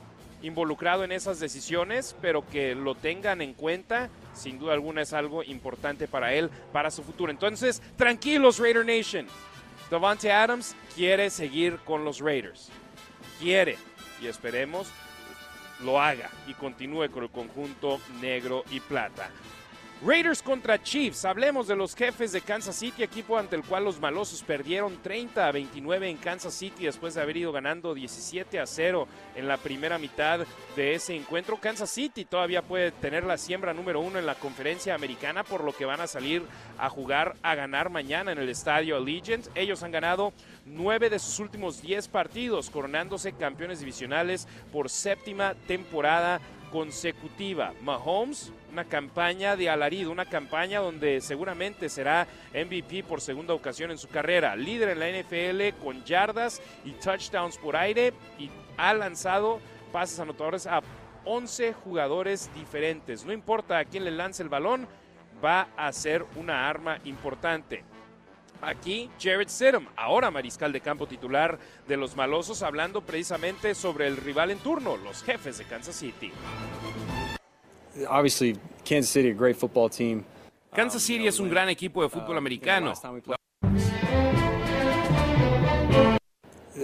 involucrado 0.41 1.03
en 1.03 1.11
esas 1.11 1.39
decisiones, 1.39 2.15
pero 2.21 2.47
que 2.47 2.75
lo 2.75 2.95
tengan 2.95 3.41
en 3.41 3.53
cuenta, 3.53 4.09
sin 4.33 4.59
duda 4.59 4.73
alguna 4.73 5.01
es 5.01 5.13
algo 5.13 5.43
importante 5.43 6.07
para 6.07 6.33
él, 6.33 6.49
para 6.71 6.91
su 6.91 7.03
futuro. 7.03 7.31
Entonces, 7.31 7.81
tranquilos 7.95 8.59
Raider 8.59 8.85
Nation. 8.85 9.27
Davante 9.89 10.31
Adams 10.31 10.75
quiere 10.95 11.29
seguir 11.29 11.77
con 11.85 12.05
los 12.05 12.19
Raiders. 12.19 12.69
Quiere. 13.39 13.77
Y 14.21 14.27
esperemos 14.27 14.87
lo 15.83 15.99
haga 15.99 16.29
y 16.47 16.53
continúe 16.53 17.09
con 17.09 17.23
el 17.23 17.29
conjunto 17.29 17.99
negro 18.21 18.63
y 18.71 18.79
plata. 18.79 19.29
Raiders 20.03 20.41
contra 20.41 20.81
Chiefs. 20.81 21.25
Hablemos 21.25 21.67
de 21.67 21.75
los 21.75 21.95
jefes 21.95 22.31
de 22.31 22.41
Kansas 22.41 22.75
City, 22.75 23.03
equipo 23.03 23.37
ante 23.37 23.55
el 23.55 23.63
cual 23.63 23.83
los 23.83 23.99
malosos 23.99 24.41
perdieron 24.41 24.97
30 25.03 25.47
a 25.47 25.51
29 25.51 26.09
en 26.09 26.17
Kansas 26.17 26.55
City 26.55 26.85
después 26.85 27.13
de 27.13 27.21
haber 27.21 27.37
ido 27.37 27.51
ganando 27.51 27.93
17 27.93 28.59
a 28.59 28.65
0 28.65 29.07
en 29.35 29.47
la 29.47 29.57
primera 29.57 29.99
mitad 29.99 30.39
de 30.75 30.95
ese 30.95 31.15
encuentro. 31.15 31.57
Kansas 31.57 31.91
City 31.91 32.25
todavía 32.25 32.63
puede 32.63 32.89
tener 32.91 33.25
la 33.25 33.37
siembra 33.37 33.75
número 33.75 33.99
uno 33.99 34.17
en 34.17 34.25
la 34.25 34.33
conferencia 34.33 34.95
americana, 34.95 35.43
por 35.43 35.63
lo 35.63 35.71
que 35.71 35.85
van 35.85 36.01
a 36.01 36.07
salir 36.07 36.41
a 36.79 36.89
jugar 36.89 37.35
a 37.43 37.53
ganar 37.53 37.91
mañana 37.91 38.31
en 38.31 38.39
el 38.39 38.49
estadio 38.49 38.97
Allegiant. 38.97 39.49
Ellos 39.53 39.83
han 39.83 39.91
ganado 39.91 40.33
nueve 40.65 41.11
de 41.11 41.19
sus 41.19 41.37
últimos 41.37 41.79
10 41.79 42.07
partidos, 42.07 42.71
coronándose 42.71 43.33
campeones 43.33 43.81
divisionales 43.81 44.47
por 44.71 44.89
séptima 44.89 45.53
temporada 45.67 46.41
consecutiva. 46.71 47.73
Mahomes, 47.81 48.51
una 48.71 48.85
campaña 48.85 49.55
de 49.55 49.69
alarido, 49.69 50.11
una 50.11 50.25
campaña 50.25 50.79
donde 50.79 51.21
seguramente 51.21 51.89
será 51.89 52.27
MVP 52.53 53.03
por 53.03 53.21
segunda 53.21 53.53
ocasión 53.53 53.91
en 53.91 53.97
su 53.97 54.07
carrera. 54.07 54.55
Líder 54.55 54.89
en 54.89 54.99
la 54.99 55.09
NFL 55.09 55.83
con 55.83 56.03
yardas 56.03 56.61
y 56.85 56.91
touchdowns 56.91 57.57
por 57.57 57.75
aire 57.75 58.13
y 58.39 58.49
ha 58.77 58.93
lanzado 58.93 59.59
pases 59.91 60.19
anotadores 60.19 60.65
a 60.67 60.81
11 61.25 61.73
jugadores 61.73 62.49
diferentes. 62.55 63.25
No 63.25 63.33
importa 63.33 63.77
a 63.77 63.85
quién 63.85 64.05
le 64.05 64.11
lance 64.11 64.41
el 64.41 64.49
balón, 64.49 64.87
va 65.43 65.67
a 65.75 65.91
ser 65.91 66.25
una 66.35 66.69
arma 66.69 66.99
importante. 67.03 67.83
Aquí 68.61 69.09
Jared 69.19 69.49
Stidham, 69.49 69.87
ahora 69.95 70.29
mariscal 70.29 70.71
de 70.71 70.81
campo 70.81 71.07
titular 71.07 71.57
de 71.87 71.97
los 71.97 72.15
malosos, 72.15 72.61
hablando 72.61 73.01
precisamente 73.01 73.73
sobre 73.73 74.07
el 74.07 74.17
rival 74.17 74.51
en 74.51 74.59
turno, 74.59 74.97
los 74.97 75.23
jefes 75.23 75.57
de 75.57 75.65
Kansas 75.65 75.95
City. 75.95 76.31
Obviously, 78.07 78.57
Kansas 78.87 79.09
City, 79.09 79.29
a 79.29 79.33
great 79.33 79.55
football 79.55 79.89
team. 79.89 80.23
Kansas 80.73 81.01
City 81.01 81.27
es 81.27 81.39
un 81.39 81.49
gran 81.49 81.69
equipo 81.69 82.03
de 82.03 82.09
fútbol 82.09 82.37
americano. 82.37 82.93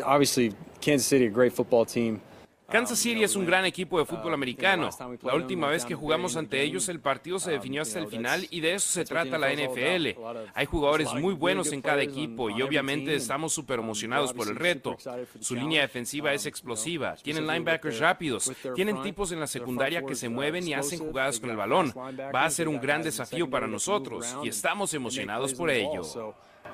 Obviously, 0.04 0.54
Kansas 0.82 1.06
City, 1.06 1.28
a 1.28 1.30
great 1.30 1.54
football 1.54 1.86
team. 1.86 2.20
Kansas 2.70 3.00
City 3.00 3.24
es 3.24 3.36
un 3.36 3.46
gran 3.46 3.64
equipo 3.66 3.98
de 3.98 4.06
fútbol 4.06 4.34
americano. 4.34 4.90
La 5.22 5.36
última 5.36 5.68
vez 5.70 5.86
que 5.86 5.96
jugamos 5.96 6.36
ante 6.36 6.62
ellos 6.62 6.90
el 6.90 7.00
partido 7.00 7.40
se 7.40 7.52
definió 7.52 7.82
hasta 7.82 8.00
el 8.00 8.08
final 8.08 8.46
y 8.50 8.60
de 8.60 8.74
eso 8.74 8.90
se 8.90 9.06
trata 9.06 9.38
la 9.38 9.54
NFL. 9.54 10.20
Hay 10.54 10.66
jugadores 10.66 11.14
muy 11.14 11.34
buenos 11.34 11.72
en 11.72 11.82
cada 11.82 12.02
equipo 12.02 12.50
y 12.50 12.62
obviamente 12.62 13.16
estamos 13.16 13.54
súper 13.54 13.80
emocionados 13.80 14.34
por 14.34 14.48
el 14.48 14.56
reto. 14.56 14.98
Su 15.40 15.56
línea 15.56 15.82
defensiva 15.82 16.34
es 16.34 16.46
explosiva, 16.46 17.16
tienen 17.16 17.48
linebackers 17.48 18.00
rápidos, 18.00 18.52
tienen 18.76 19.02
tipos 19.02 19.32
en 19.32 19.40
la 19.40 19.48
secundaria 19.48 20.04
que 20.06 20.16
se 20.16 20.28
mueven 20.28 20.68
y 20.68 20.74
hacen 20.74 21.00
jugadas 21.00 21.40
con 21.40 21.50
el 21.50 21.58
balón. 21.58 21.94
Va 22.36 22.46
a 22.46 22.50
ser 22.50 22.68
un 22.68 22.82
gran 22.82 23.02
desafío 23.02 23.50
para 23.50 23.68
nosotros 23.68 24.36
y 24.44 24.50
estamos 24.50 24.94
emocionados 24.94 25.54
por 25.54 25.70
ello. 25.70 26.02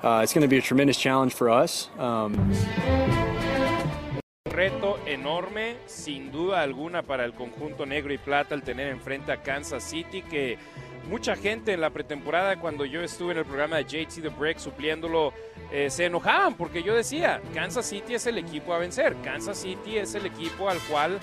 It's 0.02 0.34
going 0.34 0.42
to 0.42 0.48
be 0.48 0.58
a 0.58 0.62
tremendous 0.62 0.98
challenge 0.98 1.32
for 1.32 1.48
us. 1.48 1.88
Um, 1.98 2.34
reto 4.54 5.00
enorme, 5.06 5.76
sin 5.86 6.30
duda 6.30 6.62
alguna, 6.62 7.02
para 7.02 7.24
el 7.24 7.34
conjunto 7.34 7.86
negro 7.86 8.12
y 8.12 8.18
plata 8.18 8.54
el 8.54 8.62
tener 8.62 8.88
enfrente 8.88 9.32
a 9.32 9.42
Kansas 9.42 9.82
City, 9.82 10.22
que 10.22 10.58
mucha 11.08 11.34
gente 11.34 11.72
en 11.72 11.80
la 11.80 11.90
pretemporada, 11.90 12.60
cuando 12.60 12.84
yo 12.84 13.02
estuve 13.02 13.32
en 13.32 13.38
el 13.38 13.44
programa 13.44 13.76
de 13.78 13.84
JT 13.84 14.22
The 14.22 14.28
Break 14.28 14.58
supliéndolo, 14.58 15.32
eh, 15.72 15.90
se 15.90 16.06
enojaban 16.06 16.54
porque 16.54 16.84
yo 16.84 16.94
decía, 16.94 17.42
Kansas 17.52 17.86
City 17.86 18.14
es 18.14 18.26
el 18.26 18.38
equipo 18.38 18.72
a 18.72 18.78
vencer, 18.78 19.16
Kansas 19.24 19.58
City 19.58 19.98
es 19.98 20.14
el 20.14 20.26
equipo 20.26 20.70
al 20.70 20.78
cual 20.88 21.18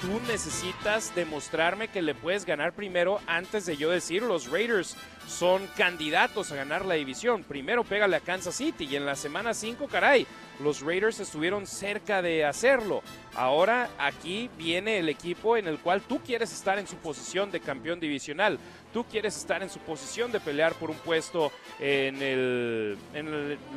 tú 0.00 0.20
necesitas 0.26 1.14
demostrarme 1.14 1.88
que 1.88 2.00
le 2.00 2.14
puedes 2.14 2.46
ganar 2.46 2.72
primero 2.72 3.20
antes 3.26 3.66
de 3.66 3.76
yo 3.76 3.90
decir 3.90 4.22
los 4.22 4.50
Raiders 4.50 4.96
son 5.28 5.66
candidatos 5.76 6.50
a 6.50 6.56
ganar 6.56 6.84
la 6.84 6.94
división. 6.94 7.44
Primero 7.44 7.84
pégale 7.84 8.16
a 8.16 8.20
Kansas 8.20 8.56
City 8.56 8.88
y 8.90 8.96
en 8.96 9.06
la 9.06 9.14
semana 9.14 9.54
5, 9.54 9.86
caray, 9.88 10.26
los 10.62 10.80
Raiders 10.80 11.20
estuvieron 11.20 11.66
cerca 11.66 12.22
de 12.22 12.44
hacerlo. 12.44 13.02
Ahora 13.34 13.90
aquí 13.98 14.50
viene 14.56 14.98
el 14.98 15.08
equipo 15.08 15.56
en 15.56 15.68
el 15.68 15.78
cual 15.78 16.00
tú 16.02 16.20
quieres 16.20 16.52
estar 16.52 16.78
en 16.78 16.88
su 16.88 16.96
posición 16.96 17.50
de 17.50 17.60
campeón 17.60 18.00
divisional. 18.00 18.58
Tú 18.92 19.04
quieres 19.04 19.36
estar 19.36 19.62
en 19.62 19.70
su 19.70 19.78
posición 19.80 20.32
de 20.32 20.40
pelear 20.40 20.74
por 20.74 20.90
un 20.90 20.96
puesto 20.96 21.52
en, 21.78 22.22
el, 22.22 22.98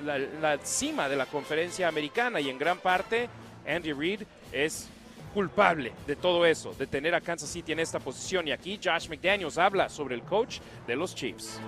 la, 0.06 0.18
la 0.18 0.58
cima 0.64 1.10
de 1.10 1.18
la 1.18 1.26
conferencia 1.26 1.88
americana 1.88 2.40
y 2.40 2.50
en 2.50 2.58
gran 2.58 2.80
parte 2.80 3.30
Andy 3.68 3.94
Reid 3.94 4.24
es 4.52 4.90
culpable 5.34 5.92
de 6.08 6.16
todo 6.16 6.46
eso, 6.46 6.74
de 6.74 6.88
tener 6.88 7.16
a 7.16 7.22
Kansas 7.22 7.50
City 7.50 7.72
en 7.72 7.80
esta 7.80 8.00
posición. 8.00 8.48
Y 8.48 8.52
aquí 8.52 8.80
Josh 8.82 9.10
McDaniels 9.10 9.58
habla 9.58 9.90
sobre 9.90 10.16
el 10.16 10.22
coach 10.22 10.60
de 10.88 10.96
los 10.96 11.16
Chiefs. 11.16 11.60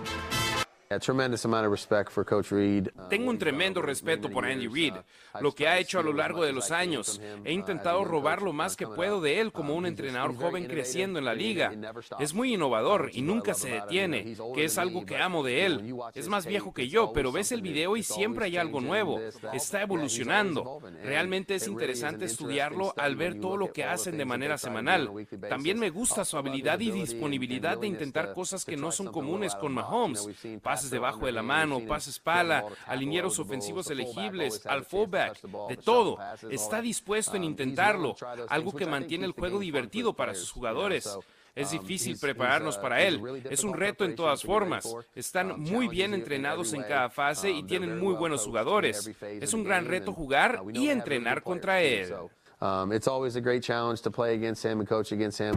Tengo 3.10 3.30
un 3.30 3.40
tremendo 3.40 3.82
respeto 3.82 4.30
por 4.30 4.46
Andy 4.46 4.68
Reid, 4.68 4.94
lo 5.42 5.52
que 5.54 5.68
ha 5.68 5.80
hecho 5.80 6.00
a 6.00 6.04
lo 6.04 6.14
largo 6.14 6.44
de 6.44 6.54
los 6.54 6.70
años. 6.72 7.20
He 7.44 7.52
intentado 7.52 8.04
robar 8.04 8.42
lo 8.42 8.54
más 8.54 8.76
que 8.76 8.86
puedo 8.88 9.20
de 9.20 9.40
él 9.40 9.52
como 9.52 9.76
un 9.76 9.88
entrenador 9.88 10.36
joven 10.36 10.68
creciendo 10.68 11.18
en 11.18 11.26
la 11.26 11.34
liga. 11.34 11.74
Es 12.20 12.34
muy 12.34 12.54
innovador 12.54 13.10
y 13.14 13.24
nunca 13.24 13.54
se 13.54 13.70
detiene, 13.70 14.36
que 14.54 14.66
es 14.66 14.78
algo 14.78 15.06
que 15.06 15.18
amo 15.18 15.44
de 15.44 15.66
él. 15.66 15.96
Es 16.14 16.28
más 16.28 16.46
viejo 16.46 16.74
que 16.74 16.88
yo, 16.88 17.12
pero 17.14 17.32
ves 17.32 17.52
el 17.52 17.62
video 17.62 17.98
y 17.98 18.04
siempre 18.04 18.46
hay 18.46 18.58
algo 18.58 18.80
nuevo. 18.80 19.20
Está 19.54 19.82
evolucionando. 19.82 20.82
Realmente 21.04 21.56
es 21.56 21.68
interesante 21.68 22.26
estudiarlo 22.26 22.94
al 22.98 23.16
ver 23.16 23.40
todo 23.40 23.58
lo 23.58 23.74
que 23.74 23.84
hacen 23.84 24.18
de 24.18 24.26
manera 24.26 24.58
semanal. 24.58 25.10
También 25.50 25.80
me 25.80 25.90
gusta 25.90 26.26
su 26.26 26.38
habilidad 26.38 26.80
y 26.80 26.92
disponibilidad 26.92 27.78
de 27.78 27.88
intentar 27.88 28.34
cosas 28.34 28.64
que 28.66 28.78
no 28.78 28.92
son 28.92 29.08
comunes 29.08 29.56
con 29.56 29.74
Mahomes 29.74 30.28
pases 30.76 30.92
debajo 30.92 31.26
de 31.26 31.32
la 31.32 31.42
mano, 31.42 31.80
pases 31.88 32.20
pala, 32.20 32.66
alineros 32.86 33.40
ofensivos 33.40 33.90
elegibles, 33.90 34.66
al 34.66 34.84
fullback, 34.84 35.42
de 35.70 35.78
todo. 35.78 36.18
Está 36.50 36.82
dispuesto 36.82 37.36
en 37.36 37.44
intentarlo, 37.44 38.16
algo 38.50 38.74
que 38.74 38.86
mantiene 38.86 39.26
el 39.26 39.32
juego 39.32 39.60
divertido 39.60 40.14
para 40.14 40.34
sus 40.36 40.52
jugadores. 40.52 41.18
Es 41.56 41.72
difícil 41.72 42.18
prepararnos 42.20 42.78
para 42.78 43.02
él. 43.02 43.22
Es 43.50 43.64
un 43.64 43.74
reto 43.74 44.04
en 44.04 44.16
todas 44.16 44.44
formas. 44.44 44.94
Están 45.16 45.58
muy 45.60 45.88
bien 45.88 46.14
entrenados 46.14 46.74
en 46.74 46.84
cada 46.84 47.10
fase 47.10 47.50
y 47.50 47.64
tienen 47.64 47.98
muy 47.98 48.14
buenos 48.14 48.44
jugadores. 48.44 49.10
Es 49.22 49.54
un 49.54 49.64
gran 49.64 49.86
reto 49.86 50.12
jugar 50.12 50.62
y 50.74 50.90
entrenar 50.90 51.42
contra 51.42 51.82
él. 51.82 52.14
um, 52.62 52.92
it's 52.92 53.08
always 53.08 53.36
a 53.36 53.42
great 53.42 53.62
challenge 53.62 54.02
to 54.02 54.12
play 54.12 54.34
against 54.34 54.64
him 54.64 54.80
and 54.80 54.88
coach 54.88 55.12
against 55.12 55.38
him. 55.38 55.56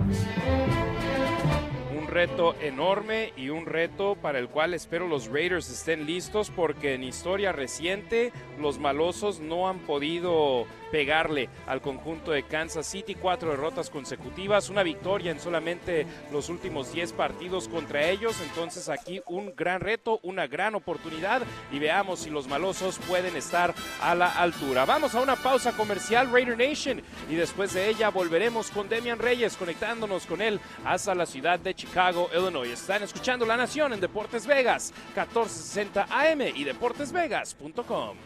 Reto 2.08 2.54
enorme 2.62 3.34
y 3.36 3.50
un 3.50 3.66
reto 3.66 4.16
para 4.16 4.38
el 4.38 4.48
cual 4.48 4.72
espero 4.72 5.06
los 5.06 5.28
Raiders 5.28 5.70
estén 5.70 6.06
listos 6.06 6.50
porque 6.50 6.94
en 6.94 7.04
historia 7.04 7.52
reciente 7.52 8.32
los 8.58 8.78
malosos 8.78 9.40
no 9.40 9.68
han 9.68 9.78
podido 9.80 10.66
pegarle 10.90 11.48
al 11.66 11.80
conjunto 11.80 12.30
de 12.30 12.44
Kansas 12.44 12.86
City. 12.86 13.14
Cuatro 13.14 13.50
derrotas 13.50 13.90
consecutivas, 13.90 14.68
una 14.70 14.82
victoria 14.82 15.30
en 15.30 15.40
solamente 15.40 16.06
los 16.32 16.48
últimos 16.48 16.92
10 16.92 17.12
partidos 17.12 17.68
contra 17.68 18.08
ellos. 18.08 18.36
Entonces 18.42 18.88
aquí 18.88 19.20
un 19.26 19.54
gran 19.56 19.80
reto, 19.80 20.20
una 20.22 20.46
gran 20.46 20.74
oportunidad 20.74 21.42
y 21.72 21.78
veamos 21.78 22.20
si 22.20 22.30
los 22.30 22.48
malosos 22.48 22.98
pueden 22.98 23.36
estar 23.36 23.74
a 24.02 24.14
la 24.14 24.28
altura. 24.28 24.84
Vamos 24.84 25.14
a 25.14 25.20
una 25.20 25.36
pausa 25.36 25.72
comercial 25.72 26.30
Raider 26.30 26.56
Nation 26.56 27.02
y 27.30 27.34
después 27.34 27.74
de 27.74 27.88
ella 27.88 28.10
volveremos 28.10 28.70
con 28.70 28.88
Demian 28.88 29.18
Reyes 29.18 29.56
conectándonos 29.56 30.26
con 30.26 30.42
él 30.42 30.60
hasta 30.84 31.14
la 31.14 31.26
ciudad 31.26 31.58
de 31.58 31.74
Chicago, 31.74 32.30
Illinois. 32.34 32.72
Están 32.72 33.02
escuchando 33.02 33.46
La 33.46 33.56
Nación 33.56 33.92
en 33.92 34.00
Deportes 34.00 34.46
Vegas, 34.46 34.92
1460 35.14 36.06
AM 36.10 36.40
y 36.54 36.64
deportesvegas.com. 36.64 38.16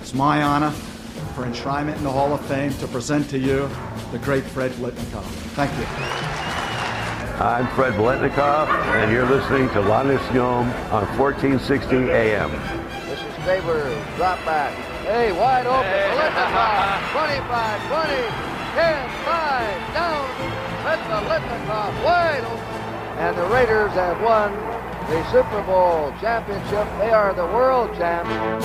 It's 0.00 0.14
my 0.14 0.42
honor 0.42 0.72
for 1.34 1.44
enshrinement 1.44 1.96
in 1.96 2.04
the 2.04 2.10
Hall 2.10 2.32
of 2.32 2.40
Fame 2.46 2.72
to 2.74 2.88
present 2.88 3.28
to 3.30 3.38
you 3.38 3.68
the 4.12 4.18
great 4.18 4.44
Fred 4.44 4.72
Blitnikoff. 4.72 5.24
Thank 5.54 5.72
you. 5.78 5.84
I'm 7.42 7.68
Fred 7.76 7.94
Blitnikoff, 7.94 8.68
and 8.96 9.12
you're 9.12 9.28
listening 9.28 9.68
to 9.70 9.80
La 9.80 10.02
Nacion 10.02 10.66
on 10.92 11.06
1460 11.18 12.10
AM. 12.10 12.50
This 13.06 13.20
is 13.20 13.34
Faber, 13.44 13.84
drop 14.16 14.44
back. 14.44 14.74
Hey, 15.06 15.30
wide 15.32 15.66
open, 15.66 15.86
Blitnikoff, 16.18 17.12
25, 17.12 17.88
20, 17.88 18.10
10, 18.74 19.10
5, 19.24 19.94
down, 19.94 20.28
let 20.84 20.98
the 21.06 21.18
Blitnikoff 21.28 22.04
wide 22.04 22.44
open. 22.44 22.64
And 23.18 23.36
the 23.36 23.46
Raiders 23.46 23.92
have 23.92 24.20
won 24.22 24.52
the 25.08 25.24
Super 25.32 25.62
Bowl 25.62 26.12
championship. 26.20 26.86
They 26.98 27.10
are 27.10 27.32
the 27.34 27.46
world 27.46 27.94
champions. 27.96 28.64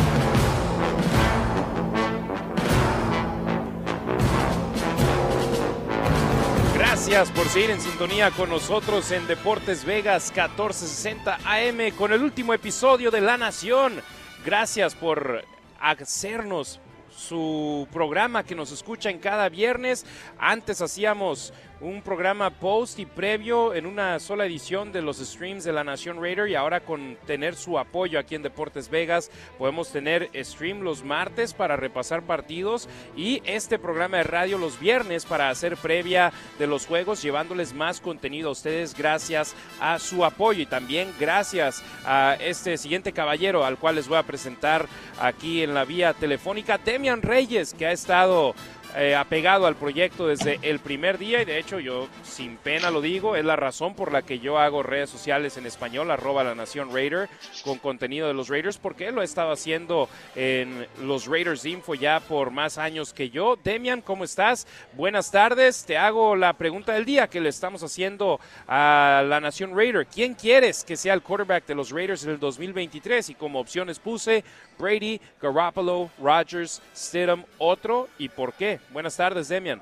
Gracias 6.94 7.32
por 7.32 7.48
seguir 7.48 7.72
en 7.72 7.82
sintonía 7.82 8.30
con 8.30 8.52
nosotros 8.52 9.10
en 9.10 9.26
Deportes 9.26 9.84
Vegas 9.84 10.26
1460 10.26 11.40
AM 11.44 11.90
con 11.98 12.14
el 12.14 12.22
último 12.22 12.54
episodio 12.54 13.10
de 13.10 13.20
La 13.20 13.36
Nación. 13.36 14.00
Gracias 14.46 14.94
por 14.94 15.44
hacernos 15.80 16.80
su 17.10 17.88
programa 17.92 18.44
que 18.44 18.54
nos 18.54 18.72
escucha 18.72 19.10
en 19.10 19.18
cada 19.18 19.50
viernes. 19.50 20.06
Antes 20.38 20.82
hacíamos 20.82 21.52
un 21.84 22.02
programa 22.02 22.50
post 22.50 22.98
y 23.00 23.06
previo 23.06 23.74
en 23.74 23.86
una 23.86 24.18
sola 24.20 24.46
edición 24.46 24.94
de 24.94 25.02
los 25.02 25.18
streams 25.18 25.66
de 25.66 25.74
la 25.74 25.84
Nación 25.84 26.22
Raider 26.22 26.48
y 26.48 26.56
ahora 26.56 26.80
con 26.80 27.18
tener 27.28 27.56
su 27.56 27.78
apoyo 27.78 28.18
aquí 28.18 28.36
en 28.36 28.42
Deportes 28.42 28.90
Vegas 28.90 29.30
podemos 29.58 29.92
tener 29.92 30.30
stream 30.34 30.80
los 30.80 31.04
martes 31.04 31.54
para 31.54 31.76
repasar 31.76 32.24
partidos 32.24 32.88
y 33.18 33.42
este 33.44 33.80
programa 33.80 34.18
de 34.18 34.24
radio 34.24 34.58
los 34.58 34.80
viernes 34.80 35.26
para 35.26 35.50
hacer 35.50 35.76
previa 35.76 36.32
de 36.58 36.68
los 36.68 36.86
juegos 36.86 37.22
llevándoles 37.22 37.74
más 37.74 38.00
contenido 38.00 38.48
a 38.48 38.54
ustedes 38.54 38.96
gracias 38.96 39.54
a 39.82 40.00
su 40.00 40.24
apoyo 40.24 40.62
y 40.62 40.66
también 40.66 41.14
gracias 41.20 41.84
a 42.06 42.38
este 42.40 42.78
siguiente 42.78 43.12
caballero 43.12 43.66
al 43.66 43.78
cual 43.78 43.96
les 43.96 44.08
voy 44.08 44.20
a 44.20 44.24
presentar 44.24 44.88
aquí 45.20 45.62
en 45.62 45.74
la 45.74 45.84
vía 45.84 46.14
telefónica, 46.14 46.78
Demian 46.78 47.22
Reyes 47.22 47.74
que 47.74 47.88
ha 47.88 47.92
estado 47.92 48.56
eh, 48.96 49.16
apegado 49.16 49.66
al 49.66 49.76
proyecto 49.76 50.28
desde 50.28 50.60
el 50.62 50.80
primer 50.80 51.18
día 51.18 51.42
y 51.42 51.46
de 51.46 51.58
hecho 51.58 51.80
yo 51.80 52.08
sin 52.24 52.58
pena 52.58 52.92
lo 52.92 53.02
digo, 53.02 53.36
es 53.36 53.44
la 53.44 53.56
razón 53.56 53.96
por 53.96 54.12
la 54.12 54.22
que 54.22 54.40
yo 54.40 54.60
hago 54.60 54.84
redes 54.84 55.10
sociales 55.10 55.58
en 55.58 55.66
español, 55.66 56.12
arroba 56.12 56.44
la 56.44 56.56
nación 56.56 56.94
Raider, 56.94 57.30
con 57.64 57.80
contenido 57.80 58.28
de 58.28 58.34
los 58.34 58.50
Raiders, 58.50 58.78
porque 58.78 59.12
lo 59.12 59.22
ha 59.22 59.24
estado 59.24 59.52
haciendo 59.52 60.10
en 60.36 60.88
los 61.02 61.28
Raiders 61.28 61.66
Info 61.66 61.96
ya 61.96 62.20
por 62.20 62.52
más 62.52 62.78
años 62.78 63.14
que 63.14 63.30
yo. 63.30 63.58
Demian, 63.64 64.02
¿cómo 64.02 64.24
estás? 64.24 64.68
Buenas 64.94 65.32
tardes, 65.32 65.86
te 65.86 65.98
hago 65.98 66.36
la 66.36 66.54
pregunta 66.54 66.94
del 66.94 67.06
día 67.06 67.28
que 67.28 67.42
le 67.42 67.50
estamos 67.50 67.84
haciendo 67.84 68.40
a 68.68 69.24
la 69.28 69.40
nación 69.40 69.76
Raider. 69.76 70.06
¿Quién 70.06 70.34
quieres 70.34 70.84
que 70.84 70.98
sea 70.98 71.14
el 71.14 71.22
quarterback 71.22 71.66
de 71.66 71.76
los 71.76 71.90
Raiders 71.92 72.24
en 72.24 72.32
el 72.32 72.40
2023? 72.40 73.30
Y 73.30 73.36
como 73.36 73.60
opciones 73.60 74.00
puse 74.00 74.44
Brady, 74.78 75.20
Garoppolo, 75.42 76.10
Rodgers, 76.20 76.82
Stidham, 76.96 77.46
otro 77.58 78.08
y 78.18 78.30
por 78.30 78.54
qué. 78.54 78.80
Buenas 78.92 79.16
tardes, 79.16 79.48
Demian. 79.48 79.82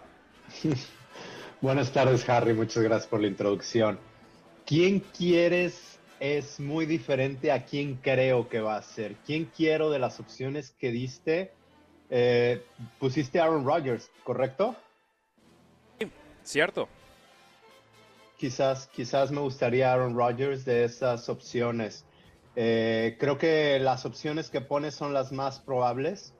Buenas 1.61 1.91
tardes, 1.91 2.27
Harry. 2.27 2.53
Muchas 2.53 2.83
gracias 2.83 3.07
por 3.07 3.21
la 3.21 3.27
introducción. 3.27 3.99
¿Quién 4.65 4.99
quieres 4.99 5.99
es 6.19 6.59
muy 6.59 6.85
diferente 6.85 7.51
a 7.51 7.65
quién 7.65 7.95
creo 7.95 8.49
que 8.49 8.61
va 8.61 8.77
a 8.77 8.81
ser? 8.81 9.15
¿Quién 9.25 9.45
quiero 9.45 9.89
de 9.89 9.99
las 9.99 10.19
opciones 10.19 10.71
que 10.79 10.91
diste? 10.91 11.51
Eh, 12.09 12.63
pusiste 12.99 13.39
Aaron 13.39 13.65
Rodgers, 13.65 14.09
¿correcto? 14.23 14.75
Sí, 15.99 16.11
cierto. 16.43 16.89
Quizás, 18.37 18.87
quizás 18.87 19.31
me 19.31 19.39
gustaría 19.39 19.93
Aaron 19.93 20.15
Rodgers 20.15 20.65
de 20.65 20.83
esas 20.83 21.29
opciones. 21.29 22.05
Eh, 22.55 23.17
creo 23.19 23.37
que 23.37 23.79
las 23.79 24.05
opciones 24.05 24.49
que 24.49 24.61
pones 24.61 24.95
son 24.95 25.13
las 25.13 25.31
más 25.31 25.59
probables. 25.59 26.33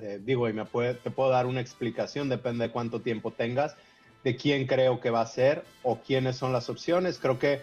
Eh, 0.00 0.20
digo, 0.22 0.48
y 0.48 0.52
me 0.52 0.64
puede, 0.64 0.94
te 0.94 1.10
puedo 1.10 1.30
dar 1.30 1.46
una 1.46 1.60
explicación, 1.60 2.28
depende 2.28 2.66
de 2.66 2.72
cuánto 2.72 3.00
tiempo 3.00 3.30
tengas, 3.30 3.76
de 4.24 4.36
quién 4.36 4.66
creo 4.66 5.00
que 5.00 5.10
va 5.10 5.22
a 5.22 5.26
ser 5.26 5.64
o 5.82 5.98
quiénes 6.00 6.36
son 6.36 6.52
las 6.52 6.68
opciones. 6.68 7.18
Creo 7.18 7.38
que 7.38 7.62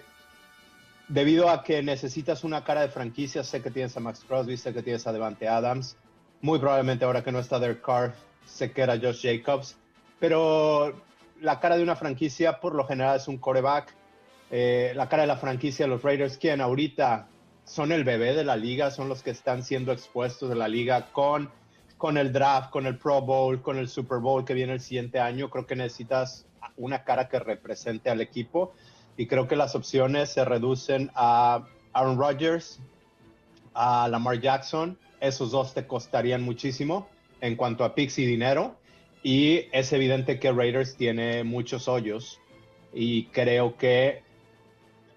debido 1.07 1.49
a 1.49 1.63
que 1.63 1.83
necesitas 1.83 2.43
una 2.43 2.63
cara 2.63 2.81
de 2.81 2.89
franquicia, 2.89 3.43
sé 3.43 3.61
que 3.61 3.69
tienes 3.69 3.95
a 3.97 3.99
Max 3.99 4.25
Crosby, 4.27 4.57
sé 4.57 4.73
que 4.73 4.81
tienes 4.81 5.05
a 5.05 5.13
Devante 5.13 5.47
Adams, 5.47 5.95
muy 6.41 6.59
probablemente 6.59 7.05
ahora 7.05 7.23
que 7.23 7.31
no 7.31 7.39
está 7.39 7.59
Derek 7.59 7.81
Carr, 7.81 8.15
sé 8.45 8.71
que 8.71 8.81
era 8.81 8.97
Josh 8.97 9.21
Jacobs, 9.21 9.77
pero 10.19 10.93
la 11.41 11.59
cara 11.59 11.77
de 11.77 11.83
una 11.83 11.95
franquicia 11.95 12.59
por 12.59 12.73
lo 12.73 12.85
general 12.85 13.17
es 13.17 13.27
un 13.27 13.37
coreback. 13.37 13.93
Eh, 14.49 14.93
la 14.95 15.09
cara 15.09 15.23
de 15.23 15.27
la 15.27 15.37
franquicia, 15.37 15.87
los 15.87 16.01
Raiders, 16.01 16.37
quien 16.37 16.61
ahorita 16.61 17.27
son 17.65 17.91
el 17.91 18.03
bebé 18.03 18.33
de 18.33 18.43
la 18.43 18.55
liga, 18.55 18.91
son 18.91 19.09
los 19.09 19.23
que 19.23 19.31
están 19.31 19.63
siendo 19.63 19.91
expuestos 19.91 20.49
de 20.49 20.55
la 20.55 20.67
liga 20.67 21.11
con, 21.11 21.49
con 21.97 22.17
el 22.17 22.33
draft, 22.33 22.69
con 22.71 22.85
el 22.85 22.97
Pro 22.97 23.21
Bowl, 23.21 23.61
con 23.61 23.77
el 23.77 23.87
Super 23.87 24.19
Bowl 24.19 24.45
que 24.45 24.53
viene 24.53 24.73
el 24.73 24.81
siguiente 24.81 25.19
año. 25.19 25.49
Creo 25.49 25.65
que 25.65 25.75
necesitas 25.75 26.45
una 26.77 27.03
cara 27.03 27.29
que 27.29 27.39
represente 27.39 28.09
al 28.09 28.21
equipo 28.21 28.73
y 29.17 29.27
creo 29.27 29.47
que 29.47 29.55
las 29.55 29.75
opciones 29.75 30.29
se 30.29 30.43
reducen 30.43 31.11
a 31.15 31.65
Aaron 31.93 32.17
Rodgers, 32.17 32.79
a 33.73 34.07
Lamar 34.07 34.39
Jackson. 34.39 34.97
Esos 35.19 35.51
dos 35.51 35.73
te 35.73 35.87
costarían 35.87 36.41
muchísimo 36.41 37.07
en 37.41 37.55
cuanto 37.55 37.83
a 37.83 37.95
picks 37.95 38.19
y 38.19 38.25
dinero. 38.25 38.75
Y 39.21 39.67
es 39.71 39.93
evidente 39.93 40.39
que 40.39 40.51
Raiders 40.51 40.97
tiene 40.97 41.43
muchos 41.43 41.87
hoyos 41.87 42.39
y 42.93 43.25
creo 43.27 43.77
que 43.77 44.21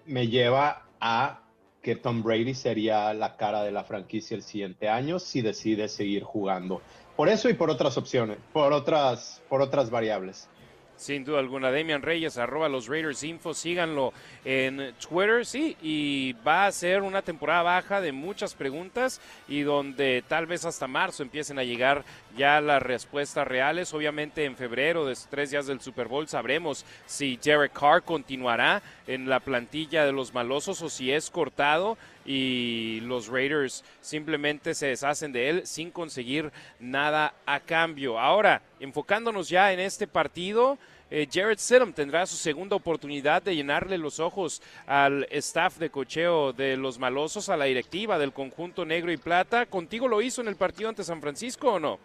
me 0.05 0.27
lleva 0.27 0.85
a 1.01 1.41
que 1.81 1.95
Tom 1.95 2.23
Brady 2.23 2.53
sería 2.53 3.13
la 3.13 3.37
cara 3.37 3.63
de 3.63 3.71
la 3.71 3.83
franquicia 3.83 4.35
el 4.35 4.43
siguiente 4.43 4.89
año 4.89 5.19
si 5.19 5.41
decide 5.41 5.87
seguir 5.87 6.23
jugando. 6.23 6.81
Por 7.15 7.29
eso 7.29 7.49
y 7.49 7.53
por 7.53 7.69
otras 7.69 7.97
opciones, 7.97 8.37
por 8.53 8.73
otras, 8.73 9.41
por 9.49 9.61
otras 9.61 9.89
variables. 9.89 10.47
Sin 10.97 11.23
duda 11.23 11.39
alguna, 11.39 11.71
Demian 11.71 12.01
Reyes, 12.01 12.39
arroba 12.39 12.67
los 12.67 12.87
Raiders 12.87 13.21
Info, 13.23 13.53
síganlo 13.53 14.13
en 14.43 14.95
Twitter, 14.95 15.45
sí, 15.45 15.77
y 15.81 16.33
va 16.45 16.65
a 16.65 16.71
ser 16.71 17.03
una 17.03 17.21
temporada 17.21 17.61
baja 17.61 18.01
de 18.01 18.11
muchas 18.11 18.55
preguntas 18.55 19.21
y 19.47 19.61
donde 19.61 20.23
tal 20.27 20.47
vez 20.47 20.65
hasta 20.65 20.87
marzo 20.87 21.21
empiecen 21.21 21.59
a 21.59 21.63
llegar 21.63 22.03
ya 22.35 22.59
las 22.61 22.81
respuestas 22.81 23.47
reales. 23.47 23.93
Obviamente 23.93 24.45
en 24.45 24.55
febrero, 24.55 25.05
de 25.05 25.15
tres 25.29 25.51
días 25.51 25.67
del 25.67 25.81
Super 25.81 26.07
Bowl, 26.07 26.27
sabremos 26.27 26.83
si 27.05 27.37
Derek 27.37 27.73
Carr 27.73 28.03
continuará 28.03 28.81
en 29.05 29.29
la 29.29 29.39
plantilla 29.39 30.03
de 30.03 30.11
los 30.11 30.33
malosos 30.33 30.81
o 30.81 30.89
si 30.89 31.11
es 31.11 31.29
cortado 31.29 31.97
y 32.27 32.99
los 33.01 33.29
Raiders 33.29 33.83
simplemente 34.01 34.75
se 34.75 34.87
deshacen 34.87 35.31
de 35.31 35.49
él 35.49 35.65
sin 35.65 35.89
conseguir 35.89 36.51
nada 36.79 37.33
a 37.45 37.61
cambio. 37.61 38.19
Ahora, 38.19 38.61
enfocándonos 38.79 39.49
ya 39.49 39.71
en 39.71 39.79
este 39.79 40.05
partido, 40.05 40.77
eh, 41.09 41.25
Jared 41.31 41.57
Stidham 41.57 41.93
tendrá 41.93 42.25
su 42.25 42.35
segunda 42.35 42.75
oportunidad 42.75 43.41
de 43.41 43.55
llenarle 43.55 43.97
los 43.97 44.19
ojos 44.19 44.61
al 44.85 45.25
staff 45.31 45.77
de 45.77 45.89
cocheo 45.89 46.51
de 46.51 46.75
los 46.75 46.99
malosos, 46.99 47.47
a 47.47 47.55
la 47.55 47.65
directiva 47.65 48.19
del 48.19 48.33
conjunto 48.33 48.83
negro 48.83 49.11
y 49.11 49.17
plata. 49.17 49.65
¿Contigo 49.65 50.09
lo 50.09 50.21
hizo 50.21 50.41
en 50.41 50.49
el 50.49 50.57
partido 50.57 50.89
ante 50.89 51.05
San 51.05 51.21
Francisco 51.21 51.73
o 51.73 51.79
no? 51.79 51.97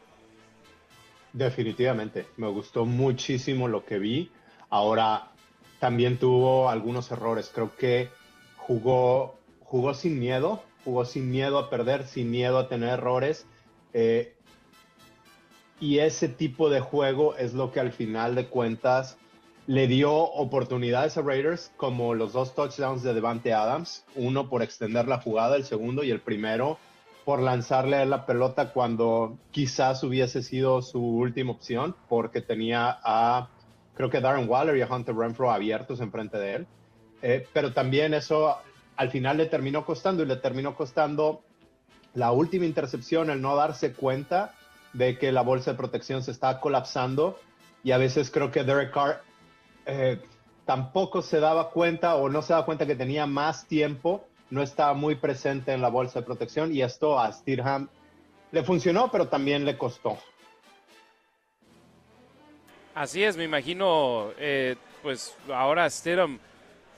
Definitivamente, 1.32 2.26
me 2.36 2.46
gustó 2.46 2.84
muchísimo 2.84 3.66
lo 3.66 3.84
que 3.84 3.98
vi. 3.98 4.30
Ahora, 4.70 5.32
también 5.80 6.16
tuvo 6.16 6.68
algunos 6.70 7.10
errores. 7.10 7.50
Creo 7.52 7.74
que 7.74 8.08
jugó 8.56 9.41
jugó 9.72 9.94
sin 9.94 10.18
miedo, 10.18 10.62
jugó 10.84 11.06
sin 11.06 11.30
miedo 11.30 11.58
a 11.58 11.70
perder, 11.70 12.06
sin 12.06 12.30
miedo 12.30 12.58
a 12.58 12.68
tener 12.68 12.90
errores. 12.90 13.46
Eh, 13.94 14.36
y 15.80 16.00
ese 16.00 16.28
tipo 16.28 16.68
de 16.68 16.80
juego 16.80 17.36
es 17.36 17.54
lo 17.54 17.72
que 17.72 17.80
al 17.80 17.90
final 17.90 18.34
de 18.34 18.48
cuentas 18.48 19.16
le 19.66 19.86
dio 19.86 20.12
oportunidades 20.12 21.16
a 21.16 21.22
Raiders, 21.22 21.72
como 21.78 22.12
los 22.12 22.34
dos 22.34 22.54
touchdowns 22.54 23.02
de 23.02 23.14
Devante 23.14 23.54
Adams, 23.54 24.04
uno 24.14 24.50
por 24.50 24.62
extender 24.62 25.08
la 25.08 25.22
jugada, 25.22 25.56
el 25.56 25.64
segundo, 25.64 26.04
y 26.04 26.10
el 26.10 26.20
primero 26.20 26.76
por 27.24 27.40
lanzarle 27.40 28.04
la 28.04 28.26
pelota 28.26 28.74
cuando 28.74 29.38
quizás 29.52 30.04
hubiese 30.04 30.42
sido 30.42 30.82
su 30.82 31.02
última 31.02 31.52
opción, 31.52 31.96
porque 32.10 32.42
tenía 32.42 32.98
a, 33.02 33.48
creo 33.94 34.10
que 34.10 34.20
Darren 34.20 34.50
Waller 34.50 34.76
y 34.76 34.82
a 34.82 34.94
Hunter 34.94 35.14
Renfro 35.14 35.50
abiertos 35.50 36.00
enfrente 36.00 36.36
de 36.36 36.56
él. 36.56 36.66
Eh, 37.22 37.46
pero 37.54 37.72
también 37.72 38.12
eso 38.12 38.58
al 38.96 39.10
final 39.10 39.36
le 39.38 39.46
terminó 39.46 39.84
costando 39.84 40.22
y 40.22 40.26
le 40.26 40.36
terminó 40.36 40.74
costando 40.74 41.42
la 42.14 42.32
última 42.32 42.66
intercepción, 42.66 43.30
el 43.30 43.40
no 43.40 43.56
darse 43.56 43.92
cuenta 43.92 44.54
de 44.92 45.18
que 45.18 45.32
la 45.32 45.42
bolsa 45.42 45.72
de 45.72 45.76
protección 45.78 46.22
se 46.22 46.30
está 46.30 46.60
colapsando 46.60 47.38
y 47.82 47.92
a 47.92 47.98
veces 47.98 48.30
creo 48.30 48.50
que 48.50 48.64
Derek 48.64 48.92
Carr 48.92 49.22
eh, 49.86 50.20
tampoco 50.66 51.22
se 51.22 51.40
daba 51.40 51.70
cuenta 51.70 52.16
o 52.16 52.28
no 52.28 52.42
se 52.42 52.52
daba 52.52 52.66
cuenta 52.66 52.86
que 52.86 52.94
tenía 52.94 53.26
más 53.26 53.66
tiempo, 53.66 54.26
no 54.50 54.62
estaba 54.62 54.92
muy 54.94 55.14
presente 55.14 55.72
en 55.72 55.80
la 55.80 55.88
bolsa 55.88 56.20
de 56.20 56.26
protección 56.26 56.74
y 56.74 56.82
esto 56.82 57.18
a 57.18 57.32
Stirham 57.32 57.88
le 58.50 58.62
funcionó, 58.62 59.10
pero 59.10 59.28
también 59.28 59.64
le 59.64 59.78
costó. 59.78 60.18
Así 62.94 63.24
es, 63.24 63.38
me 63.38 63.44
imagino, 63.44 64.32
eh, 64.36 64.76
pues 65.02 65.34
ahora 65.48 65.88
Stirham 65.88 66.38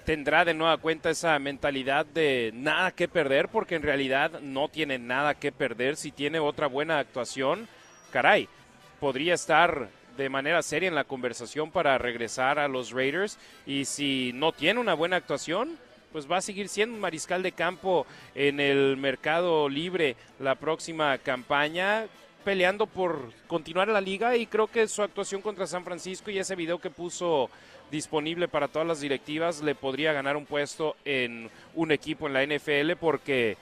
tendrá 0.05 0.45
de 0.45 0.55
nueva 0.55 0.77
cuenta 0.77 1.11
esa 1.11 1.39
mentalidad 1.39 2.07
de 2.07 2.51
nada 2.55 2.91
que 2.91 3.09
perder, 3.09 3.49
porque 3.49 3.75
en 3.75 3.83
realidad 3.83 4.41
no 4.41 4.69
tiene 4.69 4.99
nada 4.99 5.35
que 5.35 5.53
perder 5.53 5.97
si 5.97 6.13
tiene 6.13 6.39
otra 6.39 6.67
buena 6.67 6.99
actuación. 6.99 7.69
Caray, 8.13 8.49
podría 9.01 9.35
estar 9.35 9.89
de 10.17 10.29
manera 10.29 10.63
seria 10.63 10.89
en 10.89 10.95
la 10.95 11.05
conversación 11.05 11.71
para 11.71 11.99
regresar 11.99 12.59
a 12.59 12.69
los 12.69 12.93
Raiders 12.93 13.39
y 13.67 13.85
si 13.85 14.33
no 14.35 14.53
tiene 14.53 14.79
una 14.79 14.95
buena 14.95 15.17
actuación, 15.17 15.77
pues 16.13 16.31
va 16.31 16.37
a 16.37 16.43
seguir 16.43 16.69
siendo 16.69 16.95
un 16.95 17.01
mariscal 17.01 17.43
de 17.43 17.53
campo 17.53 18.07
en 18.35 18.61
el 18.61 18.97
mercado 18.97 19.69
libre 19.69 20.15
la 20.39 20.55
próxima 20.55 21.19
campaña 21.19 22.07
peleando 22.45 22.87
por 22.87 23.33
continuar 23.49 23.89
la 23.89 24.01
liga 24.01 24.37
y 24.37 24.47
creo 24.47 24.69
que 24.69 24.87
su 24.87 25.03
actuación 25.03 25.41
contra 25.41 25.67
San 25.67 25.83
Francisco 25.83 26.31
y 26.31 26.39
ese 26.39 26.55
video 26.55 26.79
que 26.79 26.91
puso 26.91 27.51
disponible 27.95 28.49
para 28.49 28.69
todas 28.69 28.87
las 28.89 29.01
directivas 29.01 29.63
le 29.63 29.77
podría 29.77 30.13
ganar 30.13 30.37
un 30.37 30.47
puesto 30.47 30.97
en 31.05 31.49
un 31.75 31.93
equipo 31.93 32.27
en 32.27 32.33
la 32.33 32.45
NFL 32.45 32.97
porque 33.01 33.57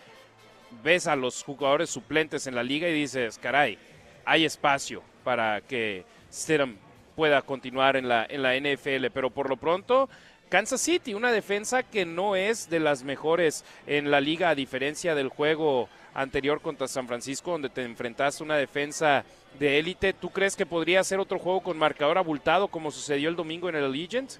ves 0.82 1.06
a 1.06 1.16
los 1.16 1.44
jugadores 1.44 1.90
suplentes 1.90 2.46
en 2.46 2.54
la 2.54 2.62
liga 2.62 2.88
y 2.88 2.94
dices, 2.94 3.38
caray, 3.38 3.78
hay 4.24 4.46
espacio 4.46 5.02
para 5.22 5.60
que 5.60 6.04
Stidham 6.32 6.78
pueda 7.14 7.42
continuar 7.42 7.96
en 7.96 8.08
la, 8.08 8.26
en 8.28 8.42
la 8.42 8.56
NFL, 8.56 9.08
pero 9.12 9.28
por 9.28 9.50
lo 9.50 9.58
pronto 9.58 10.08
Kansas 10.48 10.80
City, 10.80 11.12
una 11.12 11.30
defensa 11.30 11.82
que 11.82 12.06
no 12.06 12.34
es 12.34 12.70
de 12.70 12.80
las 12.80 13.04
mejores 13.04 13.64
en 13.86 14.10
la 14.10 14.20
liga 14.20 14.48
a 14.48 14.54
diferencia 14.54 15.14
del 15.14 15.28
juego 15.28 15.88
anterior 16.14 16.60
contra 16.60 16.88
San 16.88 17.06
Francisco 17.06 17.52
donde 17.52 17.68
te 17.68 17.82
enfrentaste 17.84 18.42
a 18.42 18.46
una 18.46 18.56
defensa 18.56 19.24
de 19.58 19.78
élite. 19.78 20.12
¿Tú 20.12 20.30
crees 20.30 20.56
que 20.56 20.66
podría 20.66 21.02
ser 21.04 21.20
otro 21.20 21.38
juego 21.38 21.60
con 21.62 21.78
marcador 21.78 22.18
abultado 22.18 22.68
como 22.68 22.90
sucedió 22.90 23.28
el 23.28 23.36
domingo 23.36 23.68
en 23.68 23.76
el 23.76 23.84
Allegiant? 23.84 24.32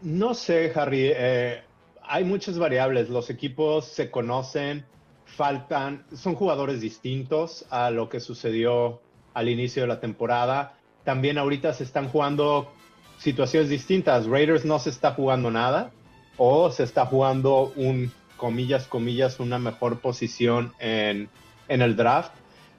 No 0.00 0.34
sé, 0.34 0.72
Harry. 0.74 1.10
Eh, 1.14 1.62
hay 2.02 2.24
muchas 2.24 2.58
variables. 2.58 3.08
Los 3.08 3.30
equipos 3.30 3.86
se 3.86 4.10
conocen, 4.10 4.84
faltan, 5.24 6.04
son 6.14 6.34
jugadores 6.34 6.80
distintos 6.80 7.66
a 7.70 7.90
lo 7.90 8.08
que 8.08 8.20
sucedió 8.20 9.00
al 9.34 9.48
inicio 9.48 9.82
de 9.82 9.88
la 9.88 10.00
temporada. 10.00 10.74
También 11.04 11.38
ahorita 11.38 11.72
se 11.72 11.84
están 11.84 12.08
jugando 12.08 12.70
situaciones 13.18 13.68
distintas. 13.68 14.26
Raiders 14.26 14.64
no 14.64 14.78
se 14.78 14.90
está 14.90 15.12
jugando 15.12 15.50
nada 15.50 15.90
o 16.36 16.70
se 16.70 16.84
está 16.84 17.06
jugando 17.06 17.72
un, 17.76 18.12
comillas, 18.38 18.86
comillas, 18.86 19.38
una 19.40 19.58
mejor 19.58 20.00
posición 20.00 20.72
en, 20.78 21.28
en 21.68 21.82
el 21.82 21.94
draft. 21.94 22.32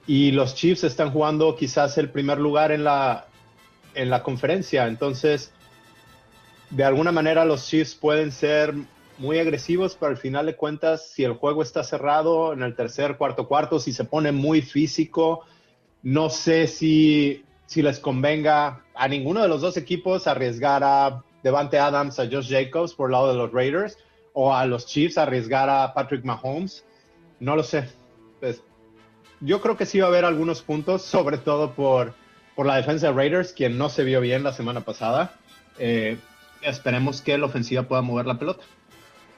Y 0.07 0.31
los 0.31 0.55
Chiefs 0.55 0.83
están 0.83 1.11
jugando 1.11 1.55
quizás 1.55 1.99
el 1.99 2.09
primer 2.09 2.39
lugar 2.39 2.71
en 2.71 2.83
la, 2.83 3.27
en 3.93 4.09
la 4.09 4.23
conferencia. 4.23 4.87
Entonces, 4.87 5.53
de 6.71 6.83
alguna 6.83 7.11
manera 7.11 7.45
los 7.45 7.67
Chiefs 7.67 7.93
pueden 7.93 8.31
ser 8.31 8.73
muy 9.19 9.37
agresivos, 9.37 9.97
pero 9.99 10.11
al 10.11 10.17
final 10.17 10.45
de 10.45 10.55
cuentas, 10.55 11.09
si 11.11 11.23
el 11.23 11.33
juego 11.33 11.61
está 11.61 11.83
cerrado 11.83 12.53
en 12.53 12.63
el 12.63 12.75
tercer, 12.75 13.17
cuarto, 13.17 13.47
cuarto, 13.47 13.79
si 13.79 13.91
se 13.91 14.05
pone 14.05 14.31
muy 14.31 14.61
físico, 14.61 15.45
no 16.01 16.29
sé 16.29 16.67
si, 16.67 17.43
si 17.65 17.81
les 17.81 17.99
convenga 17.99 18.83
a 18.95 19.07
ninguno 19.07 19.41
de 19.41 19.49
los 19.49 19.61
dos 19.61 19.75
equipos 19.77 20.25
arriesgar 20.25 20.83
a 20.83 21.21
Devante 21.43 21.77
Adams, 21.77 22.19
a 22.19 22.27
Josh 22.31 22.49
Jacobs 22.49 22.93
por 22.93 23.09
el 23.09 23.11
lado 23.11 23.27
de 23.29 23.35
los 23.35 23.51
Raiders, 23.51 23.97
o 24.41 24.54
a 24.56 24.65
los 24.65 24.86
Chiefs 24.86 25.17
arriesgar 25.17 25.69
a 25.69 25.93
Patrick 25.93 26.23
Mahomes. 26.23 26.86
No 27.41 27.58
lo 27.58 27.63
sé. 27.63 27.89
Pues, 28.39 28.63
yo 29.41 29.60
creo 29.60 29.75
que 29.75 29.86
sí 29.86 29.99
va 29.99 30.06
a 30.06 30.08
haber 30.08 30.23
algunos 30.23 30.62
puntos, 30.62 31.02
sobre 31.15 31.38
todo 31.38 31.73
por, 31.73 32.13
por 32.56 32.65
la 32.65 32.78
defensa 32.78 33.08
de 33.08 33.13
Raiders, 33.13 33.52
quien 33.52 33.78
no 33.78 33.89
se 33.89 34.06
vio 34.06 34.21
bien 34.21 34.43
la 34.43 34.54
semana 34.54 34.80
pasada. 34.80 35.34
Eh, 35.78 36.17
esperemos 36.62 37.21
que 37.21 37.38
la 37.38 37.47
ofensiva 37.47 37.84
pueda 37.84 38.02
mover 38.02 38.28
la 38.28 38.39
pelota. 38.39 38.63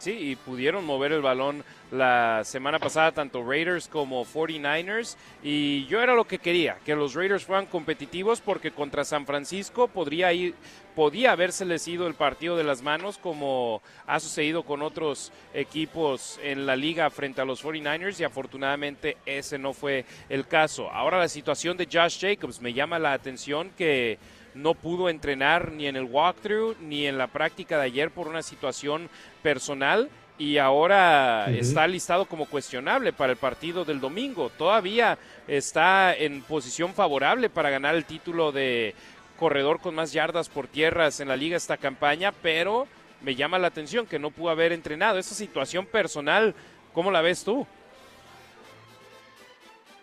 Sí, 0.02 0.12
y 0.12 0.36
pudieron 0.36 0.84
mover 0.84 1.12
el 1.12 1.22
balón 1.22 1.64
la 1.92 2.42
semana 2.44 2.80
pasada 2.80 3.12
tanto 3.12 3.44
Raiders 3.44 3.88
como 3.88 4.26
49ers 4.26 5.16
y 5.44 5.86
yo 5.86 6.02
era 6.02 6.16
lo 6.16 6.26
que 6.26 6.40
quería, 6.40 6.80
que 6.84 6.96
los 6.96 7.14
Raiders 7.14 7.46
fueran 7.46 7.68
competitivos 7.68 8.42
porque 8.42 8.72
contra 8.72 9.04
San 9.04 9.28
Francisco 9.28 9.88
podría 9.88 10.34
ir 10.34 10.56
podía 10.96 11.32
habérseles 11.32 11.88
ido 11.88 12.08
el 12.08 12.14
partido 12.14 12.58
de 12.58 12.64
las 12.64 12.82
manos 12.82 13.18
como 13.18 13.82
ha 14.08 14.20
sucedido 14.20 14.64
con 14.64 14.82
otros 14.82 15.32
equipos 15.54 16.40
en 16.44 16.66
la 16.66 16.76
liga 16.76 17.10
frente 17.10 17.42
a 17.42 17.46
los 17.46 17.64
49ers 17.64 18.20
y 18.20 18.24
afortunadamente 18.24 19.18
ese 19.26 19.58
no 19.58 19.74
fue 19.74 20.06
el 20.30 20.48
caso. 20.48 20.90
Ahora 20.92 21.20
la 21.20 21.30
situación 21.30 21.78
de 21.78 21.88
Josh 21.92 22.20
Jacobs 22.20 22.62
me 22.62 22.74
llama 22.74 23.00
la 23.00 23.14
atención 23.14 23.72
que 23.78 24.20
no 24.54 24.74
pudo 24.74 25.10
entrenar 25.10 25.72
ni 25.72 25.88
en 25.88 25.96
el 25.96 26.04
walkthrough 26.04 26.78
ni 26.82 27.08
en 27.08 27.18
la 27.18 27.28
práctica 27.28 27.78
de 27.78 27.86
ayer 27.86 28.12
por 28.12 28.28
una 28.28 28.42
situación 28.42 29.10
personal 29.42 30.10
y 30.38 30.58
ahora 30.58 31.52
está 31.52 31.86
listado 31.88 32.26
como 32.26 32.48
cuestionable 32.48 33.14
para 33.14 33.32
el 33.32 33.38
partido 33.38 33.86
del 33.86 34.00
domingo. 34.00 34.50
Todavía 34.50 35.20
está 35.48 36.16
en 36.16 36.42
posición 36.42 36.96
favorable 36.96 37.50
para 37.50 37.70
ganar 37.70 37.94
el 37.94 38.06
título 38.06 38.52
de 38.52 38.96
corredor 39.42 39.80
con 39.80 39.96
más 39.96 40.14
yardas 40.14 40.50
por 40.50 40.68
tierras 40.68 41.20
en 41.20 41.28
la 41.28 41.36
liga 41.36 41.58
esta 41.58 41.78
campaña, 41.78 42.32
pero 42.44 42.88
me 43.22 43.34
llama 43.34 43.58
la 43.58 43.70
atención 43.70 44.06
que 44.06 44.20
no 44.20 44.30
pudo 44.30 44.52
haber 44.52 44.72
entrenado. 44.72 45.18
Esa 45.18 45.34
situación 45.34 45.88
personal, 45.88 46.54
¿cómo 46.94 47.10
la 47.10 47.22
ves 47.22 47.44
tú? 47.44 47.66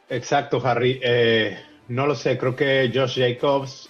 Exacto, 0.08 0.60
Harry. 0.66 0.98
Eh, 1.00 1.56
no 1.86 2.08
lo 2.08 2.16
sé, 2.16 2.36
creo 2.36 2.56
que 2.56 2.90
Josh 2.92 3.20
Jacobs 3.20 3.88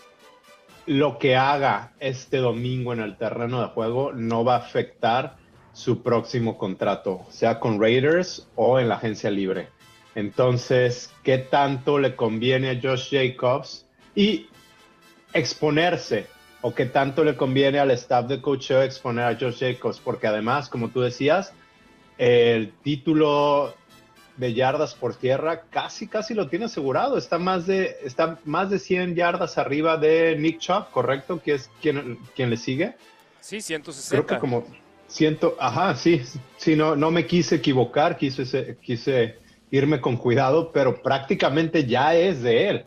lo 0.85 1.19
que 1.19 1.35
haga 1.35 1.95
este 1.99 2.37
domingo 2.37 2.93
en 2.93 3.01
el 3.01 3.17
terreno 3.17 3.63
de 3.63 3.69
juego 3.69 4.13
no 4.13 4.45
va 4.45 4.57
a 4.57 4.59
afectar 4.59 5.39
su 5.73 6.03
próximo 6.03 6.59
contrato, 6.59 7.25
sea 7.31 7.59
con 7.59 7.81
Raiders 7.81 8.51
o 8.55 8.79
en 8.79 8.91
la 8.91 8.97
agencia 8.97 9.31
libre. 9.31 9.69
Entonces, 10.15 11.11
¿qué 11.23 11.39
tanto 11.39 11.99
le 11.99 12.17
conviene 12.17 12.69
a 12.69 12.81
Josh 12.83 13.09
Jacobs 13.13 13.87
y 14.15 14.49
exponerse? 15.39 16.27
¿O 16.61 16.75
qué 16.75 16.87
tanto 16.87 17.23
le 17.23 17.37
conviene 17.37 17.79
al 17.79 17.91
staff 17.93 18.27
de 18.27 18.43
coaching 18.43 18.77
exponer 18.77 19.25
a 19.25 19.39
Josh 19.39 19.61
Jacobs? 19.61 20.01
Porque 20.01 20.27
además, 20.27 20.69
como 20.69 20.89
tú 20.89 21.01
decías, 21.01 21.53
el 22.19 22.73
título 22.83 23.75
de 24.37 24.55
yardas 24.55 24.95
por 24.95 25.15
tierra, 25.15 25.63
casi, 25.71 26.07
casi 26.07 26.35
lo 26.35 26.49
tiene 26.49 26.67
asegurado. 26.67 27.19
Está 27.19 27.39
más 27.39 27.67
de, 27.67 27.97
está 28.05 28.39
más 28.45 28.71
de 28.71 28.79
100 28.79 29.15
yardas 29.15 29.59
arriba 29.59 29.97
de 29.97 30.37
Nick 30.37 30.59
Chubb, 30.59 30.91
¿correcto? 30.91 31.41
Que 31.41 31.55
es 31.55 31.71
quien, 31.83 32.19
quien 32.35 32.51
le 32.51 32.57
sigue. 32.57 32.95
Sí, 33.41 33.61
160. 33.61 34.11
Creo 34.11 34.27
que 34.27 34.41
como 34.41 34.65
ciento, 35.09 35.57
ajá, 35.59 35.95
sí, 35.97 36.23
sí, 36.57 36.77
no, 36.77 36.95
no 36.95 37.11
me 37.11 37.27
quise 37.27 37.57
equivocar, 37.57 38.17
quise, 38.17 38.77
quise 38.81 39.39
irme 39.71 40.01
con 40.01 40.17
cuidado, 40.17 40.71
pero 40.73 41.03
prácticamente 41.03 41.85
ya 41.85 42.15
es 42.15 42.43
de 42.43 42.69
él. 42.69 42.85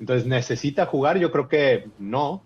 Entonces, 0.00 0.26
¿necesita 0.26 0.86
jugar? 0.86 1.18
Yo 1.18 1.30
creo 1.30 1.48
que 1.48 1.88
no. 1.98 2.42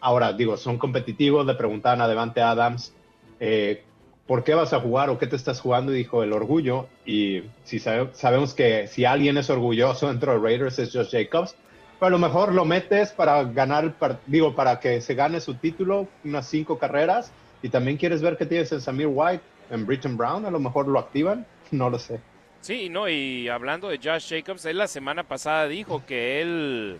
Ahora, 0.00 0.32
digo, 0.32 0.56
son 0.56 0.78
competitivos, 0.78 1.46
le 1.46 1.54
preguntaban 1.54 2.00
a 2.00 2.08
Devante 2.08 2.40
Adams 2.40 2.92
eh, 3.40 3.82
¿por 4.26 4.44
qué 4.44 4.54
vas 4.54 4.72
a 4.72 4.80
jugar 4.80 5.10
o 5.10 5.18
qué 5.18 5.26
te 5.26 5.36
estás 5.36 5.60
jugando? 5.60 5.92
Y 5.92 5.98
dijo, 5.98 6.22
el 6.22 6.32
orgullo. 6.32 6.86
Y 7.06 7.42
si 7.64 7.78
sabemos 7.78 8.54
que 8.54 8.86
si 8.86 9.04
alguien 9.04 9.38
es 9.38 9.50
orgulloso 9.50 10.08
dentro 10.08 10.32
de 10.32 10.38
Raiders 10.38 10.78
es 10.78 10.92
Josh 10.92 11.10
Jacobs, 11.10 11.56
pero 11.98 12.08
a 12.08 12.10
lo 12.10 12.18
mejor 12.18 12.52
lo 12.52 12.64
metes 12.64 13.10
para 13.10 13.42
ganar 13.44 13.94
digo, 14.26 14.54
para 14.54 14.78
que 14.78 15.00
se 15.00 15.14
gane 15.14 15.40
su 15.40 15.54
título, 15.54 16.06
unas 16.24 16.46
cinco 16.46 16.78
carreras, 16.78 17.32
y 17.62 17.70
también 17.70 17.96
quieres 17.96 18.22
ver 18.22 18.36
qué 18.36 18.46
tienes 18.46 18.70
en 18.70 18.80
Samir 18.80 19.08
White, 19.08 19.42
en 19.70 19.84
Britton 19.84 20.16
Brown, 20.16 20.46
a 20.46 20.50
lo 20.50 20.60
mejor 20.60 20.86
lo 20.86 20.98
activan, 20.98 21.46
no 21.70 21.90
lo 21.90 21.98
sé. 21.98 22.20
Sí, 22.60 22.88
no, 22.88 23.08
y 23.08 23.48
hablando 23.48 23.88
de 23.88 23.98
Josh 24.02 24.28
Jacobs, 24.30 24.64
él 24.64 24.78
la 24.78 24.88
semana 24.88 25.22
pasada 25.22 25.68
dijo 25.68 26.04
que 26.06 26.42
él, 26.42 26.98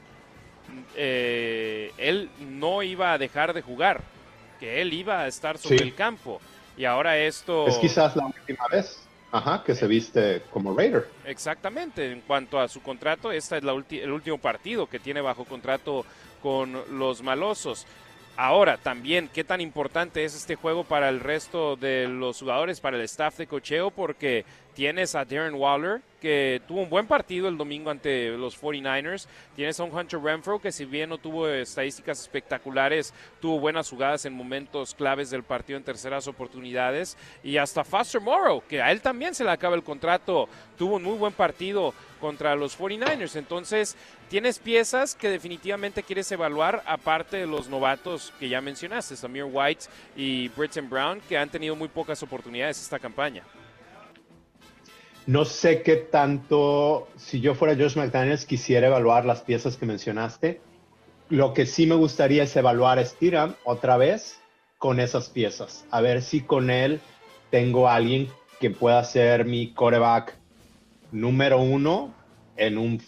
eh, 0.97 1.93
él 1.99 2.31
no 2.39 2.83
iba 2.83 3.13
a 3.13 3.19
dejar 3.19 3.53
de 3.53 3.63
jugar, 3.63 4.01
que 4.61 4.81
él 4.81 4.93
iba 4.93 5.21
a 5.21 5.27
estar 5.27 5.59
sobre 5.59 5.83
el 5.83 5.95
campo. 5.95 6.41
Y 6.77 6.85
ahora 6.85 7.19
esto... 7.19 7.67
Es 7.67 7.79
quizás 7.79 8.15
la 8.17 8.27
última 8.27 8.67
vez. 8.71 9.05
Ajá, 9.31 9.63
que 9.63 9.75
se 9.75 9.87
viste 9.87 10.43
como 10.51 10.75
Raider. 10.75 11.07
Exactamente, 11.27 12.13
en 12.13 12.23
cuanto 12.23 12.59
a 12.59 12.67
su 12.67 12.81
contrato, 12.81 13.31
este 13.31 13.59
es 13.59 13.63
la 13.63 13.73
el 13.73 14.11
último 14.11 14.39
partido 14.39 14.87
que 14.87 14.99
tiene 14.99 15.21
bajo 15.21 15.45
contrato 15.45 16.07
con 16.43 16.99
los 16.99 17.23
malosos. 17.23 17.87
Ahora, 18.39 18.77
también, 18.79 19.29
¿qué 19.35 19.43
tan 19.43 19.61
importante 19.61 20.25
es 20.25 20.35
este 20.35 20.55
juego 20.55 20.85
para 20.85 21.09
el 21.09 21.19
resto 21.19 21.75
de 21.75 22.07
los 22.07 22.39
jugadores, 22.39 22.81
para 22.81 22.97
el 22.97 23.03
staff 23.03 23.37
de 23.37 23.49
cocheo? 23.49 23.91
Porque 23.91 24.45
tienes 24.79 25.17
a 25.17 25.25
Darren 25.25 25.57
Waller, 25.57 26.03
que 26.21 26.63
tuvo 26.69 26.83
un 26.83 26.89
buen 26.89 27.09
partido 27.09 27.49
el 27.49 27.59
domingo 27.59 27.91
ante 27.91 28.29
los 28.39 28.57
49ers. 28.63 29.27
Tienes 29.57 29.81
a 29.81 29.83
un 29.83 29.93
Hunter 29.93 30.21
Renfro, 30.21 30.61
que 30.61 30.71
si 30.71 30.85
bien 30.85 31.09
no 31.09 31.19
tuvo 31.19 31.49
estadísticas 31.49 32.21
espectaculares, 32.21 33.13
tuvo 33.41 33.59
buenas 33.59 33.91
jugadas 33.91 34.25
en 34.25 34.35
momentos 34.35 34.95
claves 34.95 35.31
del 35.31 35.43
partido 35.43 35.79
en 35.79 35.83
terceras 35.83 36.29
oportunidades. 36.29 37.17
Y 37.43 37.57
hasta 37.57 37.83
Foster 37.83 38.21
Morrow, 38.21 38.63
que 38.69 38.81
a 38.81 38.93
él 38.93 39.01
también 39.01 39.35
se 39.35 39.43
le 39.43 39.51
acaba 39.51 39.75
el 39.75 39.83
contrato, 39.83 40.49
tuvo 40.77 40.95
un 40.95 41.03
muy 41.03 41.19
buen 41.19 41.33
partido 41.33 41.93
contra 42.21 42.55
los 42.55 42.79
49ers. 42.79 43.35
Entonces, 43.35 43.97
tienes 44.31 44.61
piezas 44.61 45.17
que 45.17 45.29
definitivamente 45.29 46.05
quieres 46.05 46.31
evaluar, 46.31 46.85
aparte 46.87 47.39
de 47.39 47.47
los 47.49 47.69
novatos 47.69 48.33
que 48.39 48.49
ya 48.49 48.61
mencionaste, 48.61 49.17
Samir 49.17 49.47
White 49.51 49.87
y 50.15 50.47
Britton 50.51 50.89
Brown, 50.89 51.21
que 51.29 51.37
han 51.37 51.51
tenido 51.51 51.75
muy 51.75 51.89
pocas 51.89 52.23
oportunidades 52.23 52.81
esta 52.81 53.01
campaña. 53.01 53.43
No 55.29 55.45
sé 55.45 55.83
qué 55.83 55.97
tanto, 55.97 57.07
si 57.19 57.41
yo 57.41 57.55
fuera 57.55 57.77
Josh 57.77 57.99
McDaniels, 57.99 58.47
quisiera 58.47 58.87
evaluar 58.87 59.27
las 59.27 59.43
piezas 59.43 59.77
que 59.77 59.85
mencionaste. 59.85 60.63
Lo 61.29 61.53
que 61.53 61.67
sí 61.67 61.85
me 61.85 61.97
gustaría 61.97 62.45
es 62.45 62.57
evaluar 62.57 62.99
a 62.99 63.05
Stiram 63.05 63.55
otra 63.65 63.99
vez 63.99 64.41
con 64.79 65.01
esas 65.01 65.29
piezas. 65.29 65.85
A 65.91 66.01
ver 66.01 66.23
si 66.23 66.41
con 66.41 66.71
él 66.71 67.03
tengo 67.51 67.91
alguien 67.91 68.29
que 68.59 68.71
pueda 68.71 69.05
ser 69.05 69.45
mi 69.45 69.75
coreback 69.75 70.35
número 71.13 71.61
uno 71.61 72.15
en 72.57 72.79
un, 72.79 73.03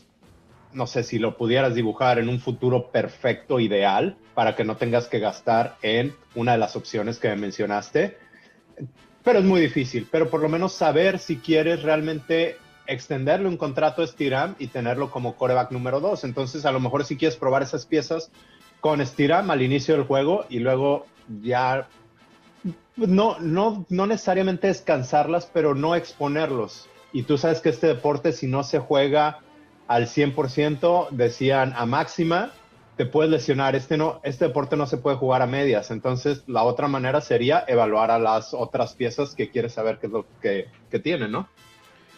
no 0.75 0.87
sé 0.87 1.05
si 1.05 1.19
lo 1.19 1.39
pudieras 1.39 1.75
dibujar 1.75 2.19
en 2.19 2.29
un 2.29 2.39
futuro 2.39 2.91
perfecto, 2.91 3.61
ideal, 3.61 4.19
para 4.35 4.57
que 4.57 4.65
no 4.65 4.77
tengas 4.77 5.07
que 5.07 5.21
gastar 5.21 5.79
en 5.81 6.15
una 6.35 6.53
de 6.53 6.59
las 6.59 6.77
opciones 6.77 7.19
que 7.19 7.29
me 7.31 7.37
mencionaste 7.37 8.19
pero 9.25 9.39
es 9.39 9.45
muy 9.45 9.61
difícil. 9.61 10.09
Pero 10.11 10.31
por 10.31 10.41
lo 10.41 10.49
menos 10.49 10.73
saber 10.73 11.19
si 11.19 11.37
quieres 11.37 11.83
realmente 11.83 12.57
extenderle 12.87 13.49
un 13.49 13.57
contrato 13.57 14.03
a 14.03 14.07
Stiram 14.07 14.57
y 14.59 14.67
tenerlo 14.67 15.11
como 15.11 15.37
coreback 15.37 15.71
número 15.71 16.01
dos. 16.01 16.25
Entonces, 16.25 16.65
a 16.65 16.73
lo 16.73 16.81
mejor 16.81 17.05
si 17.05 17.17
quieres 17.17 17.37
probar 17.37 17.63
esas 17.63 17.87
piezas 17.87 18.31
con 18.81 19.05
Stiram 19.05 19.51
al 19.51 19.63
inicio 19.63 19.95
del 19.95 20.05
juego 20.05 20.45
y 20.49 20.59
luego 20.59 21.07
ya 21.43 21.89
no, 22.97 23.39
no, 23.39 23.87
no 23.89 24.07
necesariamente 24.07 24.67
descansarlas, 24.67 25.47
pero 25.47 25.75
no 25.75 25.95
exponerlos. 25.95 26.89
Y 27.13 27.25
tú 27.25 27.39
sabes 27.39 27.61
que 27.61 27.71
este 27.71 27.87
deporte, 27.87 28.33
si 28.33 28.47
no 28.47 28.63
se 28.63 28.79
juega 28.79 29.41
al 29.87 30.07
100%, 30.07 31.11
decían 31.11 31.73
a 31.77 31.87
máxima, 31.87 32.53
te 33.01 33.07
puedes 33.07 33.31
lesionar. 33.31 33.75
Este, 33.75 33.97
no, 33.97 34.21
este 34.25 34.49
deporte 34.49 34.77
no 34.77 34.87
se 34.87 34.99
puede 34.99 35.17
jugar 35.17 35.41
a 35.41 35.47
medias. 35.47 35.91
Entonces, 35.91 36.45
la 36.47 36.65
otra 36.65 36.87
manera 36.87 37.23
sería 37.23 37.65
evaluar 37.67 38.11
a 38.11 38.19
las 38.19 38.53
otras 38.53 38.93
piezas 38.93 39.35
que 39.35 39.49
quieres 39.49 39.73
saber 39.73 39.97
qué 39.99 40.09
es 40.09 40.13
lo 40.13 40.27
que, 40.43 40.69
que 40.91 40.99
tienen, 40.99 41.33
¿no? 41.33 41.49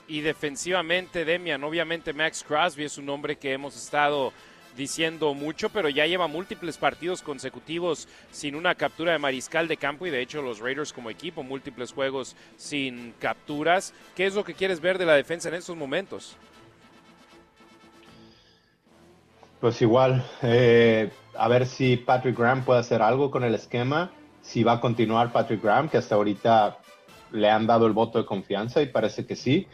Y 0.09 0.23
defensivamente, 0.23 1.25
Demian, 1.25 1.63
obviamente 1.63 2.13
Max 2.13 2.45
Crosby 2.45 2.83
es 2.83 2.99
un 2.99 3.09
hombre 3.11 3.37
que 3.37 3.53
hemos 3.53 3.77
estado 3.77 4.33
diciendo 4.77 5.35
mucho, 5.35 5.69
pero 5.69 5.89
ya 5.89 6.05
lleva 6.05 6.27
múltiples 6.27 6.79
partidos 6.79 7.23
consecutivos 7.23 8.09
sin 8.33 8.57
una 8.57 8.75
captura 8.75 9.13
de 9.13 9.19
mariscal 9.19 9.69
de 9.69 9.77
campo 9.77 10.05
y 10.09 10.11
de 10.11 10.21
hecho 10.21 10.43
los 10.43 10.59
Raiders 10.59 10.93
como 10.93 11.11
equipo, 11.11 11.45
múltiples 11.45 11.93
juegos 11.93 12.35
sin 12.57 13.15
capturas. 13.21 13.95
¿Qué 14.17 14.27
es 14.27 14.35
lo 14.35 14.43
que 14.43 14.55
quieres 14.55 14.81
ver 14.81 14.99
de 14.99 15.07
la 15.07 15.15
defensa 15.15 15.49
en 15.49 15.55
estos 15.55 15.77
momentos? 15.77 16.37
Pues 19.63 19.81
igual, 19.81 20.25
eh, 20.43 21.11
a 21.39 21.47
ver 21.47 21.67
si 21.67 21.97
Patrick 21.97 22.37
Graham 22.37 22.65
puede 22.65 22.81
hacer 22.81 23.01
algo 23.01 23.31
con 23.31 23.45
el 23.45 23.55
esquema, 23.55 24.11
si 24.41 24.65
va 24.65 24.73
a 24.73 24.81
continuar 24.81 25.31
Patrick 25.31 25.63
Graham, 25.63 25.89
que 25.89 25.99
hasta 25.99 26.17
ahorita 26.17 26.79
le 27.31 27.49
han 27.49 27.69
dado 27.69 27.87
el 27.87 27.93
voto 27.93 28.19
de 28.19 28.25
confianza 28.25 28.83
y 28.83 28.87
parece 28.87 29.25
que 29.25 29.37
sí, 29.37 29.69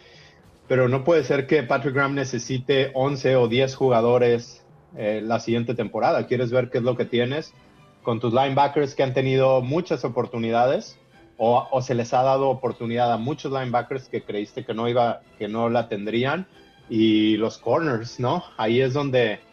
pero 0.67 0.91
no 0.91 1.05
puede 1.05 1.25
ser 1.25 1.47
que 1.47 1.63
Patrick 1.63 1.95
Graham 1.95 2.17
necesite 2.17 2.91
11 2.93 3.37
o 3.37 3.49
10 3.49 3.75
jugadores 3.77 4.63
eh, 4.95 5.23
la 5.25 5.41
siguiente 5.41 5.75
temporada. 5.75 6.27
¿Quieres 6.27 6.51
ver 6.51 6.69
qué 6.69 6.77
es 6.77 6.85
lo 6.85 6.95
que 6.95 7.07
tienes 7.07 7.55
con 8.03 8.21
tus 8.21 8.35
linebackers 8.35 8.95
que 8.95 9.05
han 9.05 9.15
tenido 9.15 9.63
muchas 9.63 10.05
oportunidades 10.05 10.99
o, 11.39 11.67
o 11.71 11.81
se 11.81 11.95
les 11.95 12.13
ha 12.13 12.23
dado 12.23 12.51
oportunidad 12.51 13.11
a 13.11 13.17
muchos 13.17 13.53
linebackers 13.53 14.11
que 14.11 14.23
creíste 14.23 14.67
que 14.67 14.75
no 14.75 14.87
iba, 14.87 15.23
que 15.39 15.49
no 15.49 15.71
la 15.71 15.89
tendrían? 15.89 16.47
Y 16.91 17.39
los 17.39 17.57
corners, 17.57 18.21
¿no? 18.21 18.45
Ahí 18.59 18.83
es 18.83 18.93
donde 18.93 19.48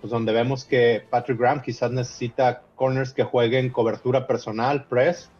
pues 0.00 0.10
donde 0.10 0.32
vemos 0.32 0.64
que 0.64 1.04
Patrick 1.08 1.38
Graham 1.38 1.62
quizás 1.62 1.90
necesita 1.90 2.62
corners 2.74 3.12
que 3.12 3.24
jueguen 3.24 3.70
cobertura 3.70 4.26
personal, 4.26 4.86
press, 4.86 5.30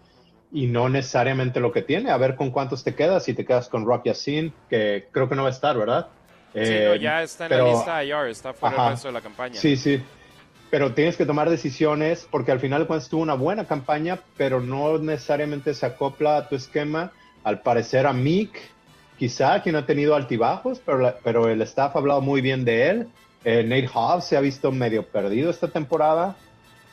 y 0.53 0.67
no 0.67 0.89
necesariamente 0.89 1.61
lo 1.61 1.73
que 1.73 1.83
tiene. 1.83 2.11
A 2.11 2.17
ver 2.17 2.35
con 2.35 2.51
cuántos 2.51 2.83
te 2.85 2.95
quedas. 2.95 3.25
Si 3.25 3.35
te 3.35 3.45
quedas 3.45 3.69
con 3.69 3.85
Rock 3.85 4.07
Yassin, 4.07 4.53
que 4.69 5.09
creo 5.13 5.29
que 5.29 5.35
no 5.35 5.43
va 5.43 5.49
a 5.49 5.53
estar, 5.53 5.77
¿verdad? 5.77 6.09
Sí, 6.55 6.61
eh, 6.63 6.99
ya 7.01 7.23
está 7.23 7.47
en 7.47 7.59
la 7.59 7.71
lista 7.71 8.05
IR, 8.05 8.29
está 8.29 8.53
fuera 8.55 8.83
del 8.83 8.93
resto 8.93 9.09
de 9.09 9.13
la 9.13 9.21
campaña. 9.21 9.55
Sí, 9.55 9.77
sí. 9.77 10.03
Pero 10.71 10.93
tienes 10.93 11.17
que 11.17 11.25
tomar 11.25 11.49
decisiones 11.49 12.27
porque 12.31 12.53
al 12.53 12.61
final 12.61 12.87
cuando 12.87 13.07
tuvo 13.07 13.23
una 13.23 13.35
buena 13.35 13.67
campaña, 13.67 14.19
pero 14.37 14.61
no 14.61 14.99
necesariamente 14.99 15.75
se 15.75 15.87
acopla 15.87 16.39
a 16.39 16.49
tu 16.49 16.57
esquema. 16.57 17.13
Al 17.45 17.61
parecer 17.63 18.07
a 18.07 18.13
Mick, 18.13 18.59
quizá, 19.19 19.63
quien 19.63 19.77
ha 19.77 19.87
tenido 19.87 20.15
altibajos, 20.15 20.81
pero, 20.85 21.15
pero 21.23 21.49
el 21.49 21.63
staff 21.63 21.95
ha 21.95 21.99
hablado 21.99 22.21
muy 22.21 22.41
bien 22.41 22.65
de 22.65 22.91
él. 22.91 23.09
Eh, 23.51 23.65
Nate 23.65 23.89
Hobbs 23.89 24.27
se 24.27 24.37
ha 24.37 24.43
visto 24.43 24.71
medio 24.71 25.03
perdido 25.03 25.49
esta 25.49 25.69
temporada. 25.69 26.37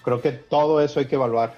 Creo 0.06 0.22
que 0.22 0.32
todo 0.32 0.80
eso 0.80 1.02
hay 1.02 1.06
que 1.06 1.16
evaluar. 1.16 1.54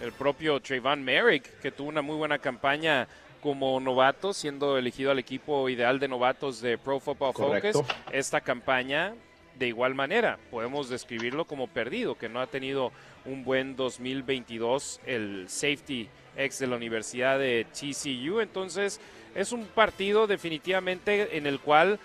El 0.00 0.10
propio 0.10 0.58
Trayvon 0.58 1.04
Merrick, 1.04 1.60
que 1.60 1.70
tuvo 1.70 1.88
una 1.90 2.02
muy 2.02 2.16
buena 2.16 2.40
campaña 2.40 3.06
como 3.40 3.78
novato, 3.78 4.34
siendo 4.34 4.78
elegido 4.78 5.12
al 5.12 5.20
equipo 5.20 5.68
ideal 5.68 6.00
de 6.00 6.08
novatos 6.08 6.60
de 6.60 6.76
Pro 6.76 6.98
Football 6.98 7.34
Focus. 7.34 7.86
Esta 8.10 8.40
campaña, 8.40 9.14
de 9.60 9.68
igual 9.68 9.94
manera, 9.94 10.40
podemos 10.50 10.88
describirlo 10.88 11.44
como 11.44 11.68
perdido, 11.68 12.18
que 12.18 12.28
no 12.28 12.40
ha 12.40 12.48
tenido 12.48 12.90
un 13.26 13.44
buen 13.44 13.76
2022 13.76 15.02
el 15.06 15.44
safety 15.48 16.08
ex 16.36 16.58
de 16.58 16.66
la 16.66 16.74
Universidad 16.74 17.38
de 17.38 17.64
TCU. 17.72 18.40
Entonces, 18.40 19.00
es 19.36 19.52
un 19.52 19.66
partido 19.66 20.26
definitivamente 20.26 21.36
en 21.36 21.46
el 21.46 21.60
cual 21.60 22.00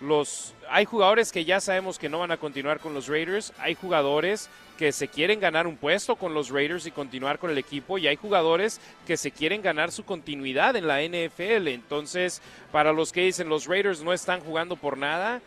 los 0.00 0.54
hay 0.68 0.84
jugadores 0.84 1.32
que 1.32 1.44
ya 1.44 1.60
sabemos 1.60 1.98
que 1.98 2.08
no 2.08 2.20
van 2.20 2.30
a 2.30 2.36
continuar 2.36 2.80
con 2.80 2.94
los 2.94 3.08
Raiders, 3.08 3.52
hay 3.58 3.74
jugadores 3.74 4.48
que 4.78 4.92
se 4.92 5.08
quieren 5.08 5.40
ganar 5.40 5.66
un 5.66 5.76
puesto 5.76 6.16
con 6.16 6.32
los 6.32 6.48
Raiders 6.48 6.86
y 6.86 6.90
continuar 6.90 7.38
con 7.38 7.50
el 7.50 7.58
equipo 7.58 7.98
y 7.98 8.06
hay 8.06 8.16
jugadores 8.16 8.80
que 9.06 9.16
se 9.16 9.30
quieren 9.30 9.60
ganar 9.60 9.92
su 9.92 10.04
continuidad 10.04 10.74
en 10.74 10.86
la 10.86 11.02
NFL. 11.02 11.68
Entonces, 11.68 12.40
para 12.72 12.92
los 12.92 13.12
que 13.12 13.22
dicen 13.22 13.48
los 13.48 13.66
Raiders 13.66 14.02
no 14.02 14.12
están 14.12 14.40
jugando 14.40 14.76
por 14.76 14.96
nada, 14.96 15.42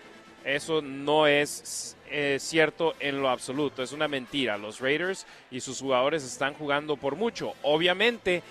eso 0.45 0.81
no 0.81 1.25
es 1.25 1.95
eh, 2.11 2.37
cierto 2.39 2.93
en 2.99 3.21
lo 3.21 3.29
absoluto, 3.29 3.81
es 3.81 3.91
una 3.91 4.07
mentira. 4.07 4.57
Los 4.57 4.79
Raiders 4.79 5.25
y 5.49 5.61
sus 5.61 5.79
jugadores 5.79 6.23
están 6.23 6.53
jugando 6.53 6.95
por 6.97 7.15
mucho. 7.15 7.53
Obviamente, 7.63 8.43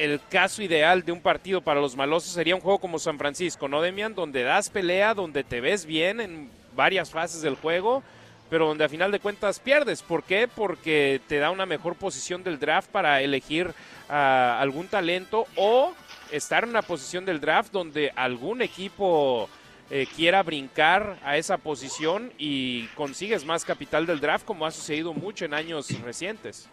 el 0.00 0.20
caso 0.30 0.62
ideal 0.62 1.04
de 1.04 1.12
un 1.12 1.20
partido 1.20 1.60
para 1.60 1.80
los 1.80 1.94
malosos 1.94 2.32
sería 2.32 2.54
un 2.54 2.62
juego 2.62 2.78
como 2.78 2.98
San 2.98 3.18
Francisco, 3.18 3.68
¿no, 3.68 3.82
Demian? 3.82 4.14
Donde 4.14 4.42
das 4.42 4.70
pelea, 4.70 5.12
donde 5.12 5.44
te 5.44 5.60
ves 5.60 5.84
bien 5.84 6.20
en 6.20 6.50
varias 6.74 7.10
fases 7.10 7.42
del 7.42 7.54
juego, 7.54 8.02
pero 8.48 8.66
donde 8.66 8.84
a 8.84 8.88
final 8.88 9.12
de 9.12 9.20
cuentas 9.20 9.60
pierdes. 9.60 10.02
¿Por 10.02 10.24
qué? 10.24 10.48
Porque 10.48 11.20
te 11.28 11.38
da 11.38 11.50
una 11.50 11.66
mejor 11.66 11.96
posición 11.96 12.42
del 12.42 12.58
draft 12.58 12.90
para 12.90 13.20
elegir 13.20 13.74
a 14.08 14.58
algún 14.58 14.88
talento 14.88 15.46
o 15.54 15.92
estar 16.32 16.64
en 16.64 16.70
una 16.70 16.82
posición 16.82 17.26
del 17.26 17.40
draft 17.40 17.70
donde 17.70 18.10
algún 18.16 18.62
equipo 18.62 19.50
eh, 19.90 20.06
quiera 20.16 20.42
brincar 20.42 21.18
a 21.22 21.36
esa 21.36 21.58
posición 21.58 22.32
y 22.38 22.86
consigues 22.94 23.44
más 23.44 23.64
capital 23.64 24.06
del 24.06 24.20
draft 24.20 24.46
como 24.46 24.64
ha 24.64 24.70
sucedido 24.70 25.12
mucho 25.12 25.44
en 25.44 25.52
años 25.52 25.88
recientes. 26.02 26.68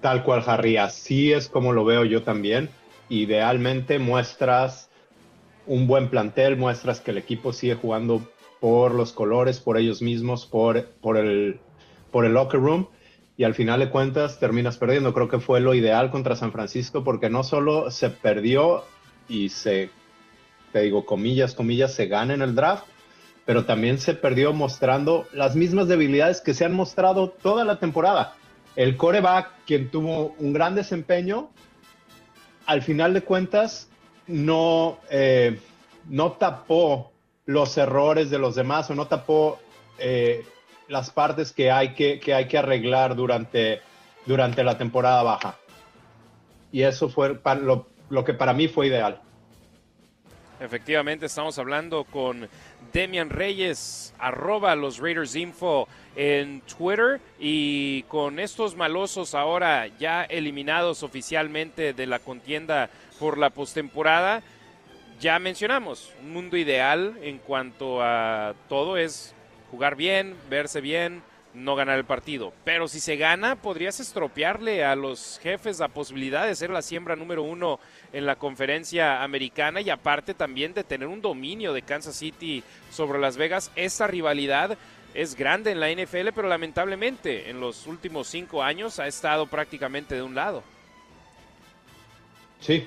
Tal 0.00 0.22
cual, 0.22 0.44
Harry, 0.46 0.76
así 0.76 1.32
es 1.32 1.48
como 1.48 1.72
lo 1.72 1.84
veo 1.84 2.04
yo 2.04 2.22
también. 2.22 2.70
Idealmente 3.08 3.98
muestras 3.98 4.90
un 5.66 5.86
buen 5.86 6.08
plantel, 6.08 6.56
muestras 6.56 7.00
que 7.00 7.10
el 7.10 7.18
equipo 7.18 7.52
sigue 7.52 7.74
jugando 7.74 8.22
por 8.60 8.94
los 8.94 9.12
colores, 9.12 9.60
por 9.60 9.76
ellos 9.76 10.02
mismos, 10.02 10.46
por, 10.46 10.86
por, 11.00 11.16
el, 11.16 11.60
por 12.10 12.24
el 12.24 12.34
locker 12.34 12.60
room. 12.60 12.88
Y 13.36 13.44
al 13.44 13.54
final 13.54 13.80
de 13.80 13.90
cuentas 13.90 14.38
terminas 14.38 14.78
perdiendo. 14.78 15.14
Creo 15.14 15.28
que 15.28 15.38
fue 15.38 15.60
lo 15.60 15.74
ideal 15.74 16.10
contra 16.10 16.36
San 16.36 16.52
Francisco 16.52 17.04
porque 17.04 17.30
no 17.30 17.44
solo 17.44 17.90
se 17.90 18.10
perdió 18.10 18.84
y 19.28 19.48
se 19.50 19.90
te 20.72 20.82
digo, 20.82 21.06
comillas, 21.06 21.54
comillas, 21.54 21.94
se 21.94 22.06
gana 22.06 22.34
en 22.34 22.42
el 22.42 22.54
draft, 22.54 22.84
pero 23.46 23.64
también 23.64 23.98
se 23.98 24.14
perdió 24.14 24.52
mostrando 24.52 25.26
las 25.32 25.56
mismas 25.56 25.88
debilidades 25.88 26.40
que 26.40 26.54
se 26.54 26.64
han 26.64 26.74
mostrado 26.74 27.30
toda 27.30 27.64
la 27.64 27.78
temporada. 27.78 28.34
El 28.78 28.96
coreback, 28.96 29.64
quien 29.66 29.90
tuvo 29.90 30.36
un 30.38 30.52
gran 30.52 30.76
desempeño, 30.76 31.50
al 32.64 32.80
final 32.80 33.12
de 33.12 33.22
cuentas 33.22 33.88
no, 34.28 35.00
eh, 35.10 35.58
no 36.08 36.30
tapó 36.34 37.10
los 37.44 37.76
errores 37.76 38.30
de 38.30 38.38
los 38.38 38.54
demás 38.54 38.88
o 38.88 38.94
no 38.94 39.08
tapó 39.08 39.58
eh, 39.98 40.46
las 40.86 41.10
partes 41.10 41.50
que 41.50 41.72
hay 41.72 41.94
que, 41.94 42.20
que, 42.20 42.32
hay 42.32 42.46
que 42.46 42.56
arreglar 42.56 43.16
durante, 43.16 43.80
durante 44.26 44.62
la 44.62 44.78
temporada 44.78 45.24
baja. 45.24 45.56
Y 46.70 46.82
eso 46.82 47.08
fue 47.08 47.36
lo, 47.60 47.88
lo 48.10 48.24
que 48.24 48.34
para 48.34 48.52
mí 48.52 48.68
fue 48.68 48.86
ideal. 48.86 49.20
Efectivamente, 50.60 51.26
estamos 51.26 51.56
hablando 51.60 52.02
con 52.02 52.48
Demian 52.92 53.30
Reyes, 53.30 54.12
arroba 54.18 54.74
los 54.74 54.98
Raiders 54.98 55.36
Info 55.36 55.86
en 56.16 56.62
Twitter. 56.62 57.20
Y 57.38 58.02
con 58.04 58.40
estos 58.40 58.74
malosos 58.74 59.36
ahora 59.36 59.86
ya 59.86 60.24
eliminados 60.24 61.04
oficialmente 61.04 61.92
de 61.92 62.06
la 62.06 62.18
contienda 62.18 62.90
por 63.20 63.38
la 63.38 63.50
postemporada, 63.50 64.42
ya 65.20 65.38
mencionamos, 65.38 66.12
un 66.22 66.32
mundo 66.32 66.56
ideal 66.56 67.16
en 67.22 67.38
cuanto 67.38 68.02
a 68.02 68.54
todo 68.68 68.96
es 68.96 69.34
jugar 69.70 69.94
bien, 69.94 70.36
verse 70.50 70.80
bien, 70.80 71.22
no 71.54 71.76
ganar 71.76 71.98
el 71.98 72.04
partido. 72.04 72.52
Pero 72.64 72.88
si 72.88 73.00
se 73.00 73.16
gana, 73.16 73.56
podrías 73.56 74.00
estropearle 74.00 74.84
a 74.84 74.94
los 74.94 75.38
jefes 75.42 75.78
la 75.78 75.88
posibilidad 75.88 76.46
de 76.46 76.54
ser 76.54 76.70
la 76.70 76.82
siembra 76.82 77.16
número 77.16 77.42
uno 77.42 77.80
en 78.12 78.26
la 78.26 78.36
conferencia 78.36 79.22
americana 79.22 79.80
y 79.80 79.90
aparte 79.90 80.34
también 80.34 80.74
de 80.74 80.84
tener 80.84 81.08
un 81.08 81.20
dominio 81.20 81.72
de 81.72 81.82
Kansas 81.82 82.16
City 82.16 82.62
sobre 82.90 83.18
Las 83.18 83.36
Vegas. 83.36 83.70
Esta 83.76 84.06
rivalidad 84.06 84.78
es 85.14 85.34
grande 85.34 85.72
en 85.72 85.80
la 85.80 85.90
NFL, 85.90 86.28
pero 86.34 86.48
lamentablemente 86.48 87.50
en 87.50 87.60
los 87.60 87.86
últimos 87.86 88.28
cinco 88.28 88.62
años 88.62 88.98
ha 88.98 89.06
estado 89.06 89.46
prácticamente 89.46 90.14
de 90.14 90.22
un 90.22 90.34
lado. 90.34 90.62
Sí, 92.60 92.86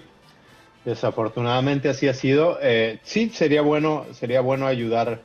desafortunadamente 0.86 1.89
así 1.89 2.07
ha 2.07 2.14
sido. 2.14 2.59
Eh, 2.62 2.99
sí, 3.03 3.30
sería 3.30 3.62
bueno, 3.62 4.05
sería 4.14 4.41
bueno 4.41 4.68
ayudar 4.68 5.22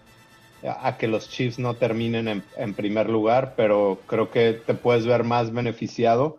a 0.68 0.96
que 0.98 1.08
los 1.08 1.28
Chiefs 1.28 1.58
no 1.58 1.74
terminen 1.74 2.42
en, 2.56 2.74
primer 2.74 3.08
lugar, 3.08 3.54
pero 3.56 4.00
creo 4.06 4.30
que 4.30 4.52
te 4.52 4.74
puedes 4.74 5.06
ver 5.06 5.24
más 5.24 5.52
beneficiado 5.52 6.38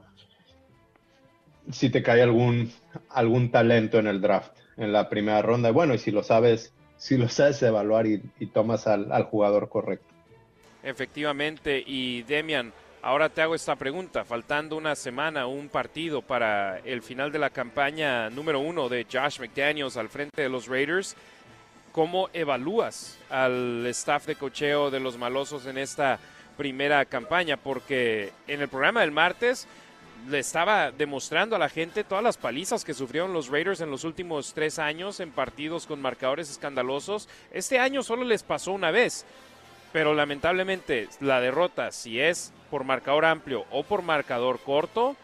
si 1.71 1.89
te 1.89 2.03
cae 2.03 2.21
algún, 2.21 2.71
algún 3.09 3.51
talento 3.51 3.99
en 3.99 4.07
el 4.07 4.21
draft, 4.21 4.51
en 4.77 4.93
la 4.93 5.09
primera 5.09 5.41
ronda. 5.41 5.71
Bueno, 5.71 5.93
y 5.93 5.97
si 5.97 6.11
lo 6.11 6.23
sabes, 6.23 6.73
si 6.97 7.17
lo 7.17 7.27
sabes 7.29 7.61
evaluar 7.61 8.07
y, 8.07 8.19
tomas 8.53 8.87
al, 8.87 9.11
al, 9.11 9.23
jugador 9.23 9.69
correcto. 9.69 10.07
Efectivamente, 10.83 11.83
y 11.85 12.23
Demian, 12.23 12.71
ahora 13.01 13.29
te 13.29 13.41
hago 13.41 13.55
esta 13.55 13.75
pregunta, 13.75 14.23
faltando 14.23 14.77
una 14.77 14.95
semana, 14.95 15.47
un 15.47 15.69
partido 15.69 16.21
para 16.21 16.79
el 16.79 17.01
final 17.01 17.31
de 17.31 17.39
la 17.39 17.49
campaña 17.49 18.29
número 18.29 18.59
uno 18.59 18.87
de 18.89 19.05
Josh 19.11 19.39
McDaniels 19.39 19.97
al 19.97 20.09
frente 20.09 20.41
de 20.41 20.49
los 20.49 20.67
Raiders. 20.67 21.15
¿Cómo 21.97 22.29
evalúas 22.31 23.17
al 23.27 23.83
staff 23.87 24.27
de 24.27 24.35
cocheo 24.35 24.91
de 24.91 24.99
los 24.99 25.17
malosos 25.17 25.65
en 25.65 25.79
esta 25.79 26.19
primera 26.55 27.03
campaña? 27.05 27.57
Porque 27.57 28.33
en 28.45 28.61
el 28.61 28.67
programa 28.67 29.01
del 29.01 29.09
martes 29.09 29.67
le 30.29 30.37
estaba 30.37 30.91
demostrando 30.91 31.55
a 31.55 31.59
la 31.59 31.69
gente 31.69 32.03
todas 32.03 32.23
las 32.23 32.37
palizas 32.37 32.85
que 32.85 32.93
sufrieron 32.93 33.33
los 33.33 33.47
Raiders 33.49 33.81
en 33.81 33.89
los 33.89 34.03
últimos 34.03 34.53
tres 34.53 34.77
años 34.77 35.19
en 35.19 35.31
partidos 35.31 35.87
con 35.87 35.99
marcadores 35.99 36.51
escandalosos. 36.51 37.27
Este 37.51 37.79
año 37.79 38.03
solo 38.03 38.25
les 38.25 38.43
pasó 38.43 38.73
una 38.73 38.91
vez, 38.91 39.25
pero 39.91 40.13
lamentablemente 40.13 41.09
la 41.19 41.41
derrota, 41.41 41.91
si 41.91 42.19
es 42.19 42.53
por 42.69 42.83
marcador 42.83 43.25
amplio 43.25 43.65
o 43.71 43.81
por 43.81 44.03
marcador 44.03 44.59
corto, 44.59 45.15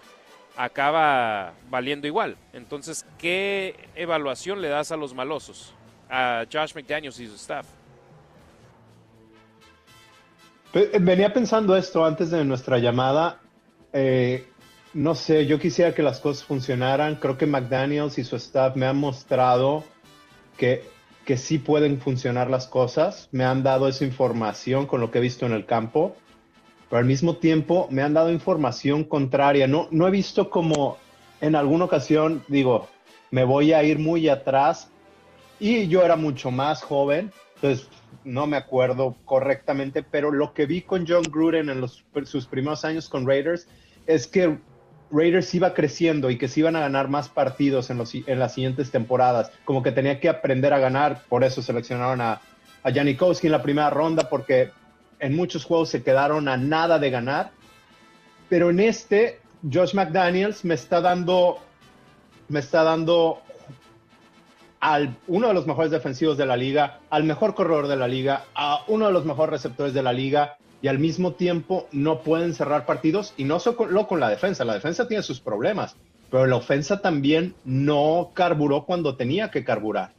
acaba 0.58 1.54
valiendo 1.70 2.08
igual. 2.08 2.36
Entonces, 2.52 3.06
¿qué 3.20 3.76
evaluación 3.94 4.60
le 4.60 4.70
das 4.70 4.92
a 4.92 4.98
los 4.98 5.14
malosos? 5.14 5.76
A 6.14 6.46
Josh 6.46 6.76
McDaniels 6.76 7.20
y 7.20 7.28
su 7.28 7.36
staff. 7.36 7.66
Venía 11.00 11.34
pensando 11.34 11.76
esto 11.76 12.06
antes 12.06 12.30
de 12.30 12.46
nuestra 12.46 12.78
llamada. 12.78 13.42
Eh, 13.92 14.48
no 14.94 15.16
sé, 15.16 15.48
yo 15.48 15.60
quisiera 15.60 15.94
que 15.96 16.04
las 16.04 16.20
cosas 16.20 16.44
funcionaran. 16.44 17.16
Creo 17.16 17.38
que 17.38 17.48
McDaniels 17.48 18.18
y 18.20 18.24
su 18.24 18.36
staff 18.36 18.76
me 18.76 18.86
han 18.86 18.98
mostrado 18.98 19.84
que, 20.58 20.84
que 21.26 21.38
sí 21.38 21.58
pueden 21.58 22.00
funcionar 22.00 22.50
las 22.50 22.68
cosas. 22.68 23.28
Me 23.32 23.44
han 23.44 23.64
dado 23.64 23.88
esa 23.88 24.06
información 24.06 24.86
con 24.86 25.02
lo 25.02 25.10
que 25.10 25.18
he 25.18 25.22
visto 25.22 25.48
en 25.48 25.54
el 25.54 25.66
campo. 25.66 26.16
Pero 26.90 27.00
al 27.00 27.06
mismo 27.06 27.38
tiempo 27.38 27.88
me 27.90 28.04
han 28.04 28.14
dado 28.14 28.32
información 28.32 29.04
contraria. 29.04 29.68
No, 29.68 29.88
no 29.90 30.08
he 30.08 30.12
visto 30.12 30.52
como 30.52 30.98
en 31.42 31.56
alguna 31.56 31.86
ocasión, 31.86 32.44
digo, 32.48 32.88
me 33.32 33.44
voy 33.46 33.74
a 33.74 33.84
ir 33.84 33.98
muy 33.98 34.30
atrás, 34.30 34.92
y 35.60 35.88
yo 35.88 36.04
era 36.04 36.16
mucho 36.16 36.52
más 36.52 36.82
joven, 36.82 37.32
entonces 37.56 37.88
no 38.24 38.48
me 38.48 38.58
acuerdo 38.58 39.16
correctamente, 39.26 40.04
pero 40.04 40.32
lo 40.32 40.54
que 40.54 40.66
vi 40.66 40.82
con 40.82 41.06
John 41.08 41.32
Gruden 41.32 41.70
en 41.70 41.82
los, 41.82 42.04
sus 42.26 42.46
primeros 42.46 42.86
años 42.86 43.10
con 43.10 43.28
Raiders 43.28 43.68
es 44.06 44.28
que 44.28 44.58
Raiders 45.12 45.54
iba 45.54 45.74
creciendo 45.74 46.30
y 46.30 46.38
que 46.38 46.48
se 46.48 46.62
iban 46.62 46.76
a 46.76 46.82
ganar 46.82 47.08
más 47.08 47.30
partidos 47.30 47.90
en, 47.90 47.98
los, 47.98 48.14
en 48.16 48.40
las 48.40 48.54
siguientes 48.54 48.92
temporadas, 48.92 49.52
como 49.64 49.84
que 49.84 49.92
tenía 49.92 50.20
que 50.20 50.30
aprender 50.30 50.74
a 50.74 50.80
ganar, 50.80 51.24
por 51.30 51.44
eso 51.44 51.62
seleccionaron 51.62 52.20
a, 52.22 52.42
a 52.84 52.92
Janikowski 52.92 53.48
en 53.48 53.52
la 53.52 53.62
primera 53.62 53.90
ronda, 53.90 54.30
porque 54.30 54.72
en 55.20 55.36
muchos 55.36 55.64
juegos 55.64 55.90
se 55.90 56.04
quedaron 56.04 56.48
a 56.48 56.58
nada 56.58 57.00
de 57.00 57.10
ganar, 57.10 57.52
pero 58.50 58.72
en 58.72 58.80
este, 58.80 59.40
Josh 59.72 59.94
McDaniels 59.94 60.66
me 60.66 60.74
está 60.74 61.00
dando, 61.00 61.60
me 62.50 62.60
está 62.60 62.84
dando 62.84 63.42
al 64.84 65.16
uno 65.28 65.48
de 65.48 65.54
los 65.54 65.66
mejores 65.66 65.92
defensivos 65.92 66.38
de 66.38 66.46
la 66.46 66.58
liga, 66.58 67.00
al 67.10 67.24
mejor 67.24 67.56
corredor 67.56 67.88
de 67.88 67.96
la 67.96 68.10
liga, 68.10 68.44
a 68.54 68.84
uno 68.90 69.08
de 69.08 69.14
los 69.14 69.24
mejores 69.24 69.52
receptores 69.52 69.94
de 69.94 70.04
la 70.04 70.12
liga 70.12 70.58
y 70.82 70.90
al 70.90 71.00
mismo 71.00 71.36
tiempo 71.36 71.88
no 71.94 72.20
pueden 72.20 72.54
cerrar 72.54 72.86
partidos 72.86 73.34
y 73.38 73.46
no 73.46 73.62
solo 73.62 74.08
con 74.08 74.20
la 74.20 74.28
defensa, 74.28 74.66
la 74.66 74.74
defensa 74.74 75.08
tiene 75.08 75.24
sus 75.24 75.40
problemas, 75.40 75.96
pero 76.30 76.48
la 76.48 76.58
ofensa 76.58 77.02
también 77.02 77.56
no 77.64 78.32
carburó 78.34 78.84
cuando 78.84 79.16
tenía 79.16 79.52
que 79.52 79.64
carburar. 79.64 80.12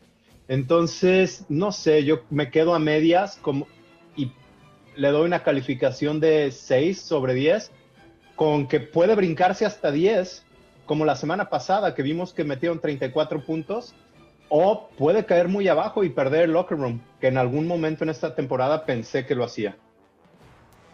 Entonces, 0.48 1.44
no 1.50 1.70
sé, 1.70 2.04
yo 2.04 2.22
me 2.30 2.50
quedo 2.50 2.74
a 2.74 2.78
medias 2.78 3.38
y 4.16 4.32
le 4.96 5.10
doy 5.10 5.26
una 5.26 5.42
calificación 5.42 6.20
de 6.20 6.50
6 6.50 7.02
sobre 7.02 7.34
10, 7.34 7.70
con 8.34 8.66
que 8.66 8.80
puede 8.80 9.14
brincarse 9.14 9.66
hasta 9.66 9.90
10, 9.90 10.42
como 10.86 11.04
la 11.04 11.16
semana 11.16 11.50
pasada 11.50 11.94
que 11.94 12.02
vimos 12.02 12.32
que 12.32 12.44
metieron 12.44 12.80
34 12.80 13.44
puntos 13.44 13.94
o 14.48 14.88
puede 14.98 15.24
caer 15.24 15.48
muy 15.48 15.68
abajo 15.68 16.04
y 16.04 16.10
perder 16.10 16.42
el 16.44 16.52
locker 16.52 16.78
room, 16.78 17.00
que 17.20 17.28
en 17.28 17.38
algún 17.38 17.66
momento 17.66 18.04
en 18.04 18.10
esta 18.10 18.34
temporada 18.34 18.84
pensé 18.84 19.26
que 19.26 19.34
lo 19.34 19.44
hacía. 19.44 19.76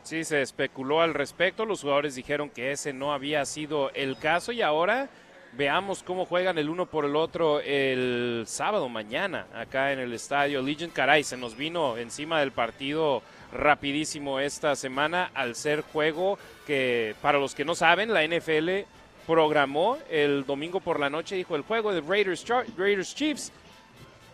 Sí, 0.03 0.25
se 0.25 0.41
especuló 0.41 1.03
al 1.03 1.15
respecto, 1.15 1.67
los 1.67 1.83
jugadores 1.83 2.15
dijeron 2.15 2.49
que 2.49 2.73
ese 2.73 2.93
no 2.93 3.13
había 3.13 3.45
sido 3.45 3.91
el 3.93 4.17
caso 4.17 4.51
y 4.53 4.63
ahora 4.63 5.11
veamos 5.53 6.03
cómo 6.03 6.27
juegan 6.27 6.59
el 6.59 6.69
uno 6.69 6.87
por 6.87 7.05
el 7.05 7.17
otro 7.17 7.61
el 7.61 8.45
sábado 8.47 8.89
mañana 8.89 9.47
acá 9.55 9.93
en 9.93 9.99
el 9.99 10.13
estadio 10.13 10.63
Legion 10.63 10.91
Caray 10.91 11.25
se 11.25 11.37
nos 11.37 11.57
vino 11.57 11.97
encima 11.97 12.39
del 12.39 12.53
partido 12.53 13.23
rapidísimo 13.53 14.39
esta 14.39 14.77
semana 14.77 15.31
al 15.35 15.57
ser 15.57 15.81
juego 15.81 16.39
que 16.69 17.17
para 17.21 17.39
los 17.41 17.57
que 17.57 17.65
no 17.65 17.75
saben 17.75 18.15
la 18.15 18.25
NFL 18.25 18.87
programó 19.27 19.99
el 20.11 20.45
domingo 20.45 20.81
por 20.81 20.99
la 20.99 21.11
noche, 21.11 21.37
dijo 21.37 21.57
el 21.57 21.63
juego 21.63 21.93
de 21.93 22.01
Raiders, 22.01 22.45
Raiders 22.77 23.15
Chiefs 23.15 23.53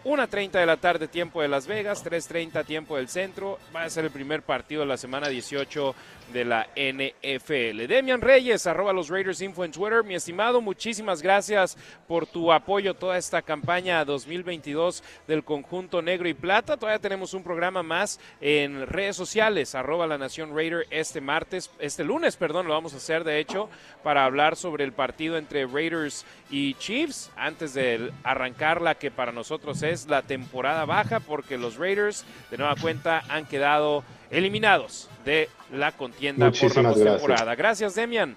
1.30 0.07 0.53
de 0.53 0.67
la 0.67 0.77
tarde, 0.77 1.09
tiempo 1.09 1.43
de 1.43 1.49
Las 1.49 1.67
Vegas, 1.67 2.05
3.30 2.05 2.65
tiempo 2.65 2.97
del 2.97 3.09
centro. 3.09 3.59
Va 3.75 3.83
a 3.83 3.91
ser 3.91 4.05
el 4.05 4.13
primer 4.13 4.43
partido 4.43 4.83
de 4.83 4.87
la 4.87 4.97
semana 4.97 5.29
18 5.29 5.95
de 6.33 6.45
la 6.45 6.69
NFL. 6.75 7.87
Demian 7.87 8.21
Reyes, 8.21 8.67
arroba 8.67 8.93
los 8.93 9.09
Raiders 9.09 9.41
Info 9.41 9.65
en 9.65 9.73
Twitter. 9.73 10.05
Mi 10.05 10.15
estimado, 10.15 10.61
muchísimas 10.61 11.23
gracias 11.23 11.77
por 12.07 12.27
tu 12.27 12.53
apoyo 12.53 12.95
toda 12.95 13.19
esta 13.19 13.43
campaña 13.43 14.05
2022 14.05 15.03
del 15.27 15.45
conjunto 15.45 16.03
negro 16.03 16.29
y 16.29 16.35
plata. 16.35 16.77
Todavía 16.77 17.01
tenemos 17.01 17.35
un 17.35 17.43
programa 17.43 17.83
más 17.83 18.21
en 18.41 18.87
redes 18.87 19.17
sociales, 19.17 19.75
arroba 19.75 20.07
la 20.07 20.19
Nación 20.19 20.55
Raider 20.55 20.87
este 20.91 21.21
martes, 21.21 21.71
este 21.79 22.05
lunes, 22.05 22.37
perdón, 22.37 22.67
lo 22.67 22.75
vamos 22.75 22.95
a 22.95 22.99
hacer 22.99 23.25
de 23.25 23.39
hecho, 23.39 23.69
para 24.03 24.25
hablar 24.25 24.57
sobre 24.57 24.85
el 24.85 24.93
partido 24.93 25.37
entre 25.37 25.67
Raiders 25.67 26.25
y 26.51 26.75
Chiefs, 26.75 27.31
antes 27.37 27.75
de 27.75 28.13
arrancar 28.25 28.81
la 28.81 28.95
que 28.95 29.11
para 29.11 29.33
nosotros 29.33 29.83
es 29.83 30.09
la 30.09 30.23
temporada 30.23 30.85
baja 30.85 31.21
porque 31.21 31.59
los 31.59 31.77
Raiders 31.77 32.25
de 32.51 32.59
nueva 32.59 32.77
cuenta 32.81 33.23
han 33.29 33.47
quedado 33.47 34.05
eliminados 34.31 35.09
de 35.25 35.49
la 35.73 35.93
contienda 35.93 36.51
por 36.51 36.83
la 36.83 36.93
postemporada. 36.93 37.55
Gracias. 37.55 37.95
Demian. 37.95 38.37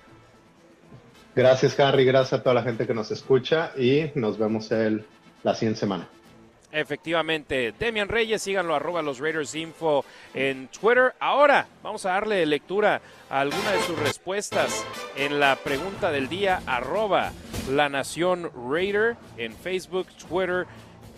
Gracias, 1.36 1.80
Harry. 1.80 2.06
Gracias 2.06 2.40
a 2.40 2.44
toda 2.44 2.56
la 2.56 2.64
gente 2.64 2.86
que 2.86 2.94
nos 2.94 3.12
escucha 3.12 3.72
y 3.78 4.12
nos 4.16 4.38
vemos 4.38 4.72
el, 4.72 5.06
la 5.44 5.54
siguiente 5.56 5.80
semana. 5.80 6.08
Efectivamente, 6.72 7.74
Demian 7.80 8.10
Reyes, 8.10 8.44
síganlo 8.44 8.76
arroba 8.76 9.02
los 9.02 9.18
Raiders 9.18 9.56
Info 9.56 10.06
en 10.36 10.68
Twitter. 10.68 11.14
Ahora 11.20 11.68
vamos 11.82 12.06
a 12.06 12.10
darle 12.10 12.46
lectura 12.46 13.02
a 13.28 13.40
alguna 13.40 13.72
de 13.72 13.82
sus 13.82 13.98
respuestas 13.98 14.86
en 15.16 15.40
la 15.40 15.56
pregunta 15.56 16.12
del 16.12 16.30
día 16.30 16.62
arroba 16.68 17.32
la 17.72 17.90
Nación 17.90 18.52
Raider 18.70 19.16
en 19.38 19.56
Facebook, 19.56 20.08
Twitter, 20.28 20.68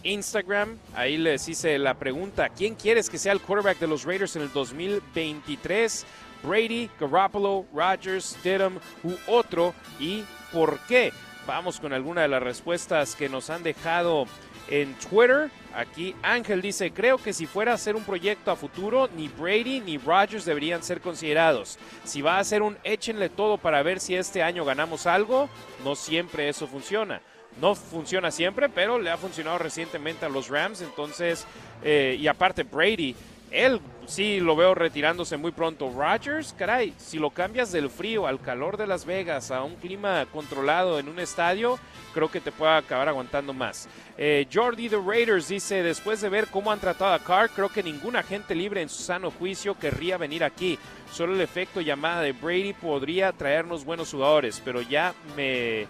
Instagram. 0.04 0.78
Ahí 0.96 1.18
les 1.18 1.48
hice 1.48 1.78
la 1.78 1.94
pregunta, 1.94 2.50
¿quién 2.50 2.76
quieres 2.76 3.10
que 3.10 3.18
sea 3.18 3.34
el 3.34 3.42
quarterback 3.42 3.80
de 3.80 3.88
los 3.88 4.04
Raiders 4.04 4.36
en 4.36 4.44
el 4.44 4.52
2023? 4.52 6.06
Brady, 6.44 6.90
Garoppolo, 7.00 7.66
Rodgers, 7.74 8.36
Stidham 8.40 8.80
u 9.04 9.14
otro 9.28 9.74
y 10.00 10.24
por 10.52 10.80
qué. 10.88 11.12
Vamos 11.48 11.80
con 11.80 11.94
alguna 11.94 12.22
de 12.22 12.28
las 12.28 12.44
respuestas 12.44 13.16
que 13.16 13.30
nos 13.30 13.50
han 13.50 13.64
dejado 13.64 14.26
en 14.70 14.94
Twitter. 14.96 15.50
Aquí 15.74 16.16
Ángel 16.22 16.62
dice, 16.62 16.92
creo 16.92 17.18
que 17.18 17.34
si 17.34 17.46
fuera 17.46 17.74
a 17.74 17.78
ser 17.78 17.96
un 17.96 18.04
proyecto 18.04 18.52
a 18.52 18.56
futuro, 18.56 19.10
ni 19.16 19.28
Brady 19.28 19.80
ni 19.80 19.98
Rodgers 19.98 20.46
deberían 20.46 20.84
ser 20.84 21.02
considerados. 21.02 21.78
Si 22.04 22.22
va 22.22 22.40
a 22.40 22.44
ser 22.44 22.62
un 22.62 22.78
échenle 22.84 23.30
todo 23.30 23.58
para 23.58 23.82
ver 23.84 24.00
si 24.00 24.16
este 24.16 24.44
año 24.44 24.66
ganamos 24.66 25.08
algo, 25.08 25.50
no 25.84 25.96
siempre 25.96 26.50
eso 26.50 26.68
funciona. 26.68 27.22
No 27.60 27.76
funciona 27.76 28.32
siempre, 28.32 28.70
pero 28.70 28.98
le 28.98 29.10
ha 29.10 29.18
funcionado 29.18 29.58
recientemente 29.58 30.26
a 30.26 30.30
los 30.30 30.48
Rams. 30.48 30.82
Entonces, 30.82 31.46
eh, 31.84 32.18
y 32.20 32.28
aparte 32.28 32.64
Brady, 32.64 33.16
él 33.52 33.82
sí 34.08 34.40
lo 34.40 34.56
veo 34.56 34.74
retirándose 34.74 35.38
muy 35.38 35.52
pronto. 35.52 35.92
Rodgers, 35.94 36.56
caray, 36.58 36.94
si 36.98 37.20
lo 37.20 37.30
cambias 37.30 37.72
del 37.72 37.90
frío 37.90 38.26
al 38.26 38.40
calor 38.40 38.78
de 38.78 38.88
Las 38.88 39.06
Vegas 39.06 39.52
a 39.52 39.64
un 39.64 39.76
clima 39.76 40.26
controlado 40.32 41.00
en 41.00 41.10
un 41.10 41.20
estadio, 41.20 41.78
creo 42.14 42.32
que 42.32 42.40
te 42.40 42.52
puede 42.52 42.74
acabar 42.74 43.10
aguantando 43.10 43.54
más. 43.54 43.88
Eh, 44.18 44.48
Jordi 44.52 44.90
the 44.90 44.98
Raiders 44.98 45.50
dice, 45.50 45.84
después 45.84 46.22
de 46.22 46.30
ver 46.30 46.48
cómo 46.48 46.72
han 46.72 46.80
tratado 46.80 47.14
a 47.14 47.20
Carr, 47.20 47.50
creo 47.50 47.70
que 47.70 47.84
ningún 47.84 48.16
agente 48.16 48.56
libre 48.56 48.82
en 48.82 48.90
su 48.90 49.04
sano 49.04 49.32
juicio 49.32 49.78
querría 49.78 50.18
venir 50.18 50.44
aquí. 50.44 50.80
Solo 51.12 51.34
el 51.34 51.42
efecto 51.42 51.82
llamada 51.82 52.22
de 52.22 52.32
Brady 52.32 52.74
podría 52.74 53.34
traernos 53.34 53.84
buenos 53.84 54.12
jugadores, 54.12 54.62
pero 54.64 54.82
ya 54.82 55.14
me 55.36 55.88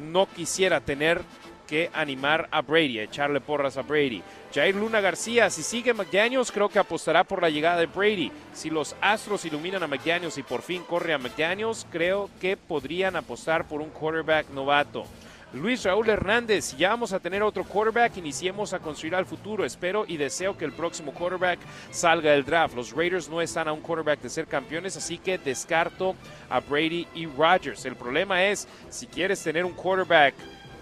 no 0.00 0.26
quisiera 0.26 0.80
tener 0.80 1.22
que 1.66 1.90
animar 1.94 2.48
a 2.50 2.60
Brady, 2.60 3.00
echarle 3.00 3.40
porras 3.40 3.76
a 3.76 3.82
Brady. 3.82 4.22
Jair 4.54 4.74
Luna 4.74 5.00
García, 5.00 5.48
si 5.48 5.62
sigue 5.62 5.94
McDaniels, 5.94 6.52
creo 6.52 6.68
que 6.68 6.78
apostará 6.78 7.24
por 7.24 7.40
la 7.40 7.48
llegada 7.48 7.80
de 7.80 7.86
Brady. 7.86 8.30
Si 8.52 8.68
los 8.68 8.94
Astros 9.00 9.44
iluminan 9.46 9.82
a 9.82 9.86
McDaniels 9.86 10.36
y 10.36 10.42
por 10.42 10.60
fin 10.60 10.82
corre 10.82 11.14
a 11.14 11.18
McDaniels, 11.18 11.86
creo 11.90 12.28
que 12.40 12.58
podrían 12.58 13.16
apostar 13.16 13.66
por 13.66 13.80
un 13.80 13.88
quarterback 13.88 14.50
novato. 14.50 15.06
Luis 15.54 15.84
Raúl 15.84 16.08
Hernández, 16.08 16.74
ya 16.78 16.88
vamos 16.88 17.12
a 17.12 17.20
tener 17.20 17.42
otro 17.42 17.64
quarterback, 17.64 18.16
iniciemos 18.16 18.72
a 18.72 18.78
construir 18.78 19.14
al 19.14 19.26
futuro. 19.26 19.66
Espero 19.66 20.06
y 20.08 20.16
deseo 20.16 20.56
que 20.56 20.64
el 20.64 20.72
próximo 20.72 21.12
quarterback 21.12 21.58
salga 21.90 22.30
del 22.30 22.42
draft. 22.42 22.74
Los 22.74 22.92
Raiders 22.92 23.28
no 23.28 23.42
están 23.42 23.68
a 23.68 23.72
un 23.72 23.82
quarterback 23.82 24.22
de 24.22 24.30
ser 24.30 24.46
campeones, 24.46 24.96
así 24.96 25.18
que 25.18 25.36
descarto 25.36 26.16
a 26.48 26.60
Brady 26.60 27.06
y 27.14 27.26
Rodgers. 27.26 27.84
El 27.84 27.96
problema 27.96 28.42
es, 28.42 28.66
si 28.88 29.06
quieres 29.06 29.42
tener 29.42 29.66
un 29.66 29.74
quarterback 29.74 30.34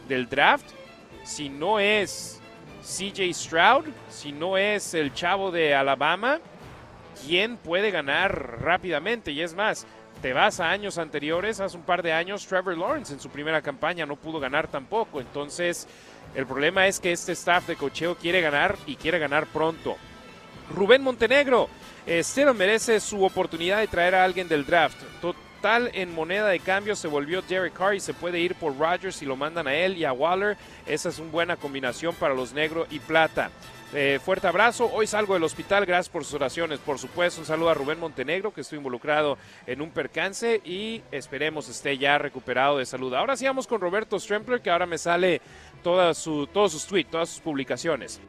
del 0.09 0.29
draft, 0.29 0.67
si 1.25 1.49
no 1.49 1.81
es 1.81 2.41
CJ 2.81 3.35
Stroud, 3.35 3.87
si 4.09 4.31
no 4.31 4.57
es 4.57 4.95
el 4.95 5.13
chavo 5.13 5.51
de 5.51 5.75
Alabama, 5.75 6.39
¿quién 7.27 7.57
puede 7.57 7.91
ganar 7.91 8.61
rápidamente? 8.63 9.33
Y 9.33 9.41
es 9.41 9.53
más, 9.53 9.85
te 10.23 10.33
vas 10.33 10.61
a 10.61 10.71
años 10.71 10.99
anteriores, 10.99 11.61
hace 11.61 11.77
un 11.77 11.83
par 11.83 12.03
de 12.03 12.13
años, 12.13 12.47
Trevor 12.47 12.77
Lawrence 12.77 13.13
en 13.13 13.21
su 13.21 13.31
primera 13.31 13.63
campaña 13.63 14.07
no 14.07 14.17
pudo 14.17 14.41
ganar 14.41 14.69
tampoco. 14.69 15.21
Entonces, 15.21 15.89
el 16.35 16.47
problema 16.47 16.87
es 16.87 17.01
que 17.01 17.13
este 17.13 17.33
staff 17.33 17.67
de 17.67 17.77
cocheo 17.77 18.17
quiere 18.17 18.41
ganar 18.41 18.77
y 18.87 18.97
quiere 18.97 19.19
ganar 19.19 19.47
pronto. 19.47 19.97
Rubén 20.75 21.03
Montenegro, 21.03 21.69
este 22.07 22.45
no 22.45 22.55
merece 22.55 23.01
su 23.01 23.25
oportunidad 23.25 23.79
de 23.79 23.89
traer 23.89 24.15
a 24.15 24.25
alguien 24.25 24.49
del 24.49 24.65
draft 24.65 24.99
tal 25.61 25.91
en 25.95 26.15
moneda 26.15 26.49
de 26.49 26.61
cambio 26.61 26.97
se 26.97 27.09
volvió 27.09 27.43
Derek 27.43 27.75
Carr 27.75 27.95
y 27.95 28.01
se 28.01 28.15
puede 28.15 28.41
ir 28.41 28.55
por 28.55 28.77
Rodgers 28.77 29.23
y 29.23 29.27
lo 29.27 29.37
mandan 29.37 29.67
a 29.67 29.75
él 29.75 29.97
y 29.97 30.05
a 30.05 30.13
Waller. 30.13 30.57
Esa 30.87 31.09
es 31.11 31.19
una 31.19 31.31
buena 31.31 31.57
combinación 31.57 32.15
para 32.15 32.35
los 32.35 32.53
negro 32.53 32.87
y 32.91 32.99
plata. 32.99 33.51
Eh, 33.93 34.21
fuerte 34.25 34.47
abrazo. 34.47 34.89
Hoy 34.93 35.09
salgo 35.09 35.35
del 35.35 35.43
hospital. 35.43 35.85
Gracias 35.85 36.09
por 36.09 36.25
sus 36.25 36.35
oraciones. 36.35 36.79
Por 36.79 36.99
supuesto, 36.99 37.41
un 37.41 37.47
saludo 37.47 37.71
a 37.71 37.75
Rubén 37.75 37.99
Montenegro, 37.99 38.55
que 38.55 38.61
estoy 38.61 38.79
involucrado 38.79 39.37
en 39.67 39.81
un 39.81 39.91
percance 39.91 40.61
y 40.65 41.03
esperemos 41.11 41.69
esté 41.69 41.99
ya 41.99 42.17
recuperado 42.17 42.79
de 42.79 42.87
salud. 42.87 43.13
Ahora 43.15 43.37
sí 43.37 43.47
vamos 43.47 43.67
con 43.67 43.81
Roberto 43.81 44.19
Strempler, 44.21 44.61
que 44.61 44.71
ahora 44.71 44.87
me 44.87 44.97
sale 44.97 45.41
toda 45.83 46.15
su, 46.15 46.47
todos 46.47 46.71
sus 46.71 46.87
tweets, 46.87 47.11
todas 47.11 47.31
sus 47.31 47.41
publicaciones. 47.41 48.21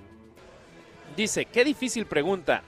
Dice, 1.16 1.46
qué 1.46 1.64
difícil 1.64 2.08
pregunta. 2.08 2.64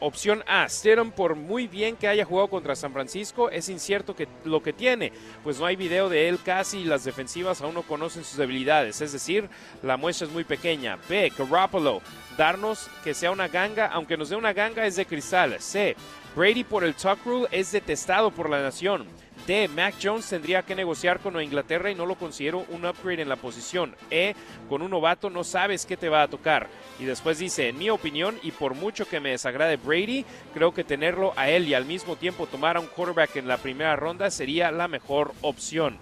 Opción 0.00 0.44
A, 0.46 0.68
Stidham 0.68 1.10
por 1.10 1.34
muy 1.34 1.66
bien 1.66 1.96
que 1.96 2.06
haya 2.06 2.24
jugado 2.24 2.48
contra 2.48 2.76
San 2.76 2.92
Francisco, 2.92 3.50
es 3.50 3.68
incierto 3.68 4.14
que 4.14 4.28
lo 4.44 4.62
que 4.62 4.72
tiene, 4.72 5.12
pues 5.42 5.58
no 5.58 5.66
hay 5.66 5.74
video 5.74 6.08
de 6.08 6.28
él 6.28 6.38
casi 6.44 6.78
y 6.78 6.84
las 6.84 7.02
defensivas 7.02 7.60
aún 7.60 7.74
no 7.74 7.82
conocen 7.82 8.22
sus 8.22 8.36
debilidades, 8.36 9.00
es 9.00 9.12
decir, 9.12 9.48
la 9.82 9.96
muestra 9.96 10.28
es 10.28 10.32
muy 10.32 10.44
pequeña. 10.44 10.98
B, 11.08 11.32
Garoppolo, 11.36 12.00
darnos 12.36 12.88
que 13.02 13.12
sea 13.12 13.32
una 13.32 13.48
ganga, 13.48 13.86
aunque 13.86 14.16
nos 14.16 14.28
dé 14.28 14.36
una 14.36 14.52
ganga 14.52 14.86
es 14.86 14.94
de 14.94 15.04
cristal. 15.04 15.56
C, 15.58 15.96
Brady 16.36 16.62
por 16.62 16.84
el 16.84 16.94
Tuck 16.94 17.18
Rule 17.24 17.48
es 17.50 17.72
detestado 17.72 18.30
por 18.30 18.48
la 18.48 18.62
nación. 18.62 19.06
D. 19.48 19.66
Mac 19.66 19.94
Jones 20.00 20.28
tendría 20.28 20.60
que 20.60 20.74
negociar 20.74 21.20
con 21.20 21.40
Inglaterra 21.40 21.90
y 21.90 21.94
no 21.94 22.04
lo 22.04 22.16
considero 22.16 22.66
un 22.68 22.84
upgrade 22.84 23.22
en 23.22 23.30
la 23.30 23.36
posición. 23.36 23.96
E. 24.10 24.34
Con 24.68 24.82
un 24.82 24.90
novato 24.90 25.30
no 25.30 25.42
sabes 25.42 25.86
qué 25.86 25.96
te 25.96 26.10
va 26.10 26.20
a 26.20 26.28
tocar. 26.28 26.68
Y 27.00 27.06
después 27.06 27.38
dice, 27.38 27.70
en 27.70 27.78
mi 27.78 27.88
opinión, 27.88 28.38
y 28.42 28.50
por 28.50 28.74
mucho 28.74 29.08
que 29.08 29.20
me 29.20 29.30
desagrade 29.30 29.78
Brady, 29.78 30.26
creo 30.52 30.74
que 30.74 30.84
tenerlo 30.84 31.32
a 31.34 31.48
él 31.48 31.66
y 31.66 31.72
al 31.72 31.86
mismo 31.86 32.16
tiempo 32.16 32.46
tomar 32.46 32.76
a 32.76 32.80
un 32.80 32.88
quarterback 32.88 33.36
en 33.36 33.48
la 33.48 33.56
primera 33.56 33.96
ronda 33.96 34.30
sería 34.30 34.70
la 34.70 34.86
mejor 34.86 35.32
opción. 35.40 35.96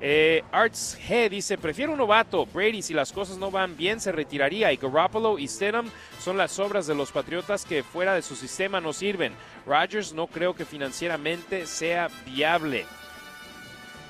Eh, 0.00 0.44
Arts 0.52 0.96
G 1.08 1.28
dice, 1.28 1.58
prefiero 1.58 1.92
un 1.92 1.98
novato. 1.98 2.46
Brady, 2.46 2.82
si 2.82 2.94
las 2.94 3.12
cosas 3.12 3.36
no 3.36 3.50
van 3.50 3.76
bien, 3.76 4.00
se 4.00 4.12
retiraría. 4.12 4.72
Y 4.72 4.76
Garoppolo 4.76 5.38
y 5.38 5.48
Stidham 5.48 5.90
son 6.20 6.36
las 6.36 6.58
obras 6.58 6.86
de 6.86 6.94
los 6.94 7.10
Patriotas 7.10 7.64
que 7.64 7.82
fuera 7.82 8.14
de 8.14 8.22
su 8.22 8.36
sistema 8.36 8.80
no 8.80 8.92
sirven. 8.92 9.32
Rodgers 9.66 10.12
no 10.12 10.26
creo 10.26 10.54
que 10.54 10.64
financieramente 10.64 11.66
sea 11.66 12.08
viable. 12.24 12.86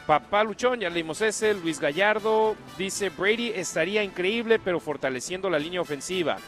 Papá 0.07 0.43
Luchón, 0.43 0.81
ya 0.81 0.89
leímos 0.89 1.21
ese. 1.21 1.55
Luis 1.55 1.81
Gallardo 1.81 2.57
dice, 2.79 3.11
Brady 3.11 3.53
estaría 3.55 4.03
increíble, 4.03 4.59
pero 4.59 4.81
fortaleciendo 4.81 5.51
la 5.51 5.59
línea 5.59 5.81
ofensiva. 5.81 6.39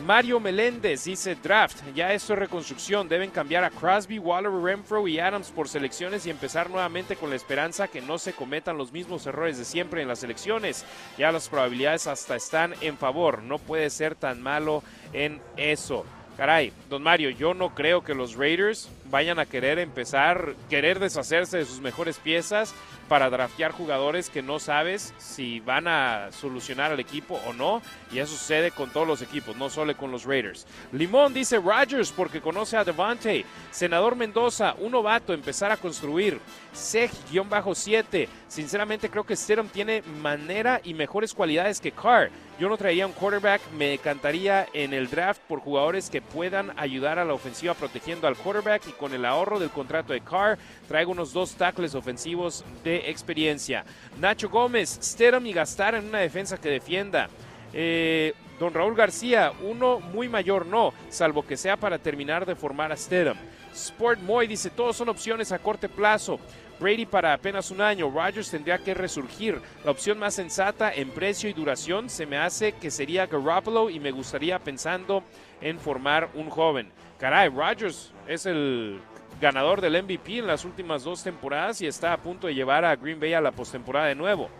Mario 0.00 0.40
Meléndez 0.40 1.04
dice 1.04 1.36
draft, 1.36 1.76
ya 1.94 2.12
esto 2.12 2.32
es 2.32 2.38
reconstrucción, 2.38 3.08
deben 3.08 3.30
cambiar 3.30 3.62
a 3.62 3.70
Crosby, 3.70 4.18
Waller, 4.18 4.50
Renfro 4.50 5.06
y 5.06 5.20
Adams 5.20 5.50
por 5.50 5.68
selecciones 5.68 6.26
y 6.26 6.30
empezar 6.30 6.70
nuevamente 6.70 7.14
con 7.14 7.30
la 7.30 7.36
esperanza 7.36 7.88
que 7.88 8.00
no 8.00 8.18
se 8.18 8.32
cometan 8.32 8.78
los 8.78 8.90
mismos 8.90 9.26
errores 9.26 9.58
de 9.58 9.64
siempre 9.64 10.02
en 10.02 10.08
las 10.08 10.24
elecciones. 10.24 10.84
Ya 11.18 11.30
las 11.30 11.48
probabilidades 11.48 12.06
hasta 12.06 12.36
están 12.36 12.74
en 12.80 12.96
favor, 12.96 13.42
no 13.42 13.58
puede 13.58 13.90
ser 13.90 14.14
tan 14.14 14.42
malo 14.42 14.82
en 15.12 15.40
eso. 15.56 16.04
Caray, 16.42 16.72
don 16.90 17.04
Mario, 17.04 17.30
yo 17.30 17.54
no 17.54 17.72
creo 17.72 18.02
que 18.02 18.16
los 18.16 18.34
Raiders 18.34 18.88
vayan 19.12 19.38
a 19.38 19.46
querer 19.46 19.78
empezar, 19.78 20.56
querer 20.68 20.98
deshacerse 20.98 21.58
de 21.58 21.64
sus 21.64 21.78
mejores 21.80 22.18
piezas 22.18 22.74
para 23.08 23.30
draftear 23.30 23.70
jugadores 23.70 24.28
que 24.28 24.42
no 24.42 24.58
sabes 24.58 25.14
si 25.18 25.60
van 25.60 25.86
a 25.86 26.32
solucionar 26.32 26.90
al 26.90 26.98
equipo 26.98 27.38
o 27.46 27.52
no. 27.52 27.80
Y 28.10 28.18
eso 28.18 28.36
sucede 28.36 28.72
con 28.72 28.90
todos 28.90 29.06
los 29.06 29.22
equipos, 29.22 29.54
no 29.56 29.70
solo 29.70 29.96
con 29.96 30.10
los 30.10 30.24
Raiders. 30.24 30.66
Limón 30.90 31.32
dice 31.32 31.58
Rodgers 31.58 32.10
porque 32.10 32.40
conoce 32.40 32.76
a 32.76 32.82
Devante. 32.82 33.44
Senador 33.70 34.16
Mendoza, 34.16 34.74
un 34.78 34.90
novato, 34.92 35.32
empezar 35.34 35.70
a 35.70 35.76
construir. 35.76 36.40
Seg-7. 36.74 38.28
Sinceramente 38.48 39.10
creo 39.10 39.24
que 39.24 39.36
Stidham 39.36 39.68
tiene 39.68 40.02
manera 40.20 40.80
y 40.82 40.94
mejores 40.94 41.34
cualidades 41.34 41.80
que 41.80 41.92
Carr. 41.92 42.30
Yo 42.62 42.68
no 42.68 42.76
traería 42.76 43.08
un 43.08 43.12
quarterback, 43.12 43.60
me 43.76 43.92
encantaría 43.92 44.68
en 44.72 44.94
el 44.94 45.10
draft 45.10 45.42
por 45.48 45.58
jugadores 45.58 46.08
que 46.08 46.22
puedan 46.22 46.72
ayudar 46.78 47.18
a 47.18 47.24
la 47.24 47.34
ofensiva 47.34 47.74
protegiendo 47.74 48.28
al 48.28 48.36
quarterback 48.36 48.86
y 48.86 48.92
con 48.92 49.12
el 49.12 49.24
ahorro 49.24 49.58
del 49.58 49.70
contrato 49.70 50.12
de 50.12 50.20
Carr 50.20 50.58
traigo 50.86 51.10
unos 51.10 51.32
dos 51.32 51.56
tackles 51.56 51.96
ofensivos 51.96 52.64
de 52.84 53.10
experiencia. 53.10 53.84
Nacho 54.20 54.48
Gómez, 54.48 54.96
Stedham 55.02 55.44
y 55.46 55.52
gastar 55.52 55.96
en 55.96 56.06
una 56.06 56.20
defensa 56.20 56.56
que 56.56 56.68
defienda. 56.68 57.28
Eh, 57.72 58.32
don 58.60 58.72
Raúl 58.72 58.94
García, 58.94 59.52
uno 59.64 59.98
muy 59.98 60.28
mayor 60.28 60.64
no, 60.64 60.94
salvo 61.08 61.44
que 61.44 61.56
sea 61.56 61.76
para 61.76 61.98
terminar 61.98 62.46
de 62.46 62.54
formar 62.54 62.92
a 62.92 62.96
Stedham. 62.96 63.38
Sport 63.74 64.20
Moy 64.20 64.46
dice, 64.46 64.70
todos 64.70 64.96
son 64.96 65.08
opciones 65.08 65.50
a 65.50 65.58
corto 65.58 65.88
plazo. 65.88 66.38
Brady 66.82 67.06
para 67.06 67.32
apenas 67.32 67.70
un 67.70 67.80
año. 67.80 68.10
Rodgers 68.10 68.50
tendría 68.50 68.78
que 68.78 68.92
resurgir. 68.92 69.60
La 69.84 69.92
opción 69.92 70.18
más 70.18 70.34
sensata 70.34 70.92
en 70.92 71.10
precio 71.10 71.48
y 71.48 71.52
duración 71.52 72.10
se 72.10 72.26
me 72.26 72.36
hace 72.36 72.72
que 72.72 72.90
sería 72.90 73.26
Garoppolo 73.26 73.88
y 73.88 74.00
me 74.00 74.10
gustaría 74.10 74.58
pensando 74.58 75.22
en 75.60 75.78
formar 75.78 76.28
un 76.34 76.50
joven. 76.50 76.90
Caray, 77.18 77.48
Rodgers 77.48 78.12
es 78.26 78.46
el 78.46 79.00
ganador 79.40 79.80
del 79.80 80.02
MVP 80.02 80.38
en 80.38 80.46
las 80.46 80.64
últimas 80.64 81.04
dos 81.04 81.22
temporadas 81.22 81.80
y 81.80 81.86
está 81.86 82.12
a 82.12 82.16
punto 82.16 82.48
de 82.48 82.54
llevar 82.54 82.84
a 82.84 82.96
Green 82.96 83.20
Bay 83.20 83.32
a 83.32 83.40
la 83.40 83.52
postemporada 83.52 84.08
de 84.08 84.16
nuevo. 84.16 84.50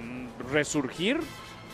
Mm, 0.00 0.52
resurgir, 0.52 1.18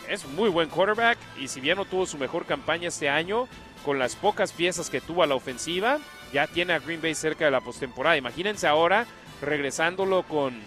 es 0.09 0.25
muy 0.25 0.49
buen 0.49 0.69
quarterback 0.69 1.17
y 1.39 1.47
si 1.47 1.61
bien 1.61 1.77
no 1.77 1.85
tuvo 1.85 2.05
su 2.05 2.17
mejor 2.17 2.45
campaña 2.45 2.87
este 2.87 3.09
año, 3.09 3.47
con 3.85 3.99
las 3.99 4.15
pocas 4.15 4.51
piezas 4.51 4.89
que 4.89 5.01
tuvo 5.01 5.23
a 5.23 5.27
la 5.27 5.35
ofensiva, 5.35 5.99
ya 6.33 6.47
tiene 6.47 6.73
a 6.73 6.79
Green 6.79 7.01
Bay 7.01 7.15
cerca 7.15 7.45
de 7.45 7.51
la 7.51 7.61
postemporada. 7.61 8.17
Imagínense 8.17 8.67
ahora 8.67 9.05
regresándolo 9.41 10.23
con 10.23 10.59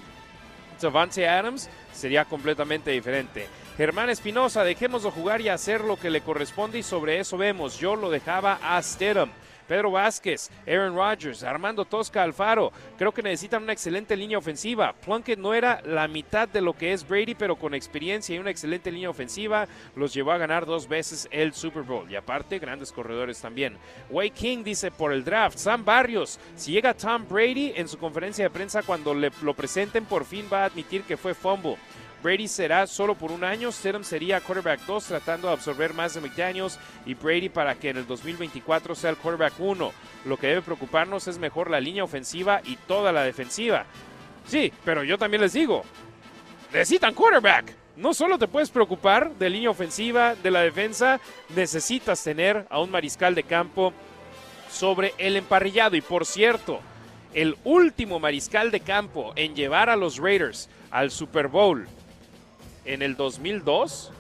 Savante 0.79 1.29
Adams, 1.29 1.69
sería 1.93 2.25
completamente 2.25 2.91
diferente. 2.91 3.47
Germán 3.77 4.11
Espinosa, 4.11 4.63
dejémoslo 4.65 5.11
jugar 5.11 5.41
y 5.41 5.49
hacer 5.49 5.81
lo 5.81 5.97
que 5.97 6.11
le 6.11 6.21
corresponde 6.21 6.79
y 6.79 6.83
sobre 6.83 7.19
eso 7.19 7.37
vemos. 7.37 7.79
Yo 7.79 7.97
lo 7.97 8.11
dejaba 8.11 8.59
a 8.63 8.81
Stedham. 8.83 9.31
Pedro 9.67 9.91
Vázquez, 9.91 10.51
Aaron 10.67 10.95
Rodgers, 10.95 11.43
Armando 11.43 11.85
Tosca 11.85 12.23
Alfaro. 12.23 12.73
Creo 12.99 13.13
que 13.13 13.23
necesitan 13.23 13.63
una 13.63 13.73
excelente 13.73 14.17
línea 14.17 14.39
ofensiva. 14.39 14.93
Plunkett 14.93 15.39
no 15.39 15.55
era 15.55 15.81
la 15.83 16.09
mitad 16.09 16.49
de 16.49 16.61
lo 16.61 16.73
que 16.75 16.93
es 16.93 17.07
Brady, 17.07 17.35
pero 17.35 17.57
con 17.57 17.75
experiencia 17.75 18.35
y 18.35 18.39
una 18.39 18.51
excelente 18.51 18.91
línea 18.91 19.11
ofensiva 19.11 19.67
los 19.97 20.13
llevó 20.13 20.33
a 20.33 20.39
ganar 20.39 20.67
dos 20.67 20.89
veces 20.89 21.29
el 21.31 21.55
Super 21.55 21.83
Bowl. 21.83 22.11
Y 22.11 22.17
aparte, 22.17 22.59
grandes 22.59 22.93
corredores 22.93 23.41
también. 23.41 23.77
Way 24.11 24.31
King 24.31 24.65
dice 24.65 24.91
por 24.91 25.13
el 25.13 25.25
draft. 25.25 25.59
Sam 25.59 25.85
Barrios, 25.85 26.39
si 26.57 26.73
llega 26.73 26.95
Tom 26.95 27.27
Brady 27.29 27.73
en 27.77 27.89
su 27.89 27.99
conferencia 27.99 28.45
de 28.45 28.51
prensa 28.51 28.83
cuando 28.83 29.15
le, 29.15 29.31
lo 29.43 29.55
presenten, 29.55 30.05
por 30.05 30.25
fin 30.25 30.47
va 30.53 30.63
a 30.63 30.67
admitir 30.67 31.03
que 31.03 31.17
fue 31.17 31.35
fumble. 31.35 31.77
Brady 32.25 32.49
será 32.49 32.87
solo 32.87 33.15
por 33.15 33.31
un 33.31 33.45
año, 33.45 33.71
Stidham 33.71 34.03
sería 34.03 34.41
quarterback 34.41 34.81
2 34.87 35.05
tratando 35.05 35.49
de 35.49 35.53
absorber 35.53 35.93
más 35.93 36.15
de 36.15 36.23
McDaniels 36.23 36.79
y 37.05 37.13
Brady 37.13 37.51
para 37.51 37.75
que 37.75 37.91
en 37.91 37.99
el 37.99 38.07
2024 38.07 38.95
sea 38.95 39.11
el 39.11 39.19
quarterback 39.19 39.53
1. 39.59 39.93
Lo 40.25 40.37
que 40.39 40.47
debe 40.47 40.63
preocuparnos 40.63 41.29
es 41.29 41.37
mejor 41.37 41.69
la 41.69 41.81
línea 41.81 42.03
ofensiva 42.03 42.63
y 42.65 42.77
toda 42.77 43.13
la 43.13 43.25
defensiva. 43.25 43.85
Sí, 44.47 44.73
pero 44.87 45.05
yo 45.05 45.19
también 45.19 45.43
les 45.43 45.53
digo, 45.53 45.85
necesitan 46.73 47.13
quarterback. 47.13 47.75
No 47.99 48.15
solo 48.15 48.39
te 48.39 48.49
puedes 48.49 48.71
preocupar 48.71 49.35
de 49.35 49.51
línea 49.51 49.69
ofensiva, 49.69 50.35
de 50.35 50.51
la 50.51 50.63
defensa, 50.63 51.21
necesitas 51.55 52.25
tener 52.25 52.67
a 52.71 52.81
un 52.81 52.91
mariscal 52.91 53.35
de 53.35 53.43
campo 53.43 53.93
sobre 54.71 55.13
el 55.19 55.37
emparrillado. 55.37 55.95
Y 55.95 56.01
por 56.01 56.25
cierto, 56.25 56.81
el 57.35 57.55
último 57.65 58.19
mariscal 58.19 58.71
de 58.71 58.81
campo 58.81 59.35
en 59.37 59.55
llevar 59.55 59.91
a 59.91 59.97
los 59.97 60.17
Raiders 60.17 60.71
al 60.91 61.11
Super 61.11 61.49
Bowl 61.49 61.87
en 62.85 63.03
el 63.03 63.17
2002, 63.17 64.11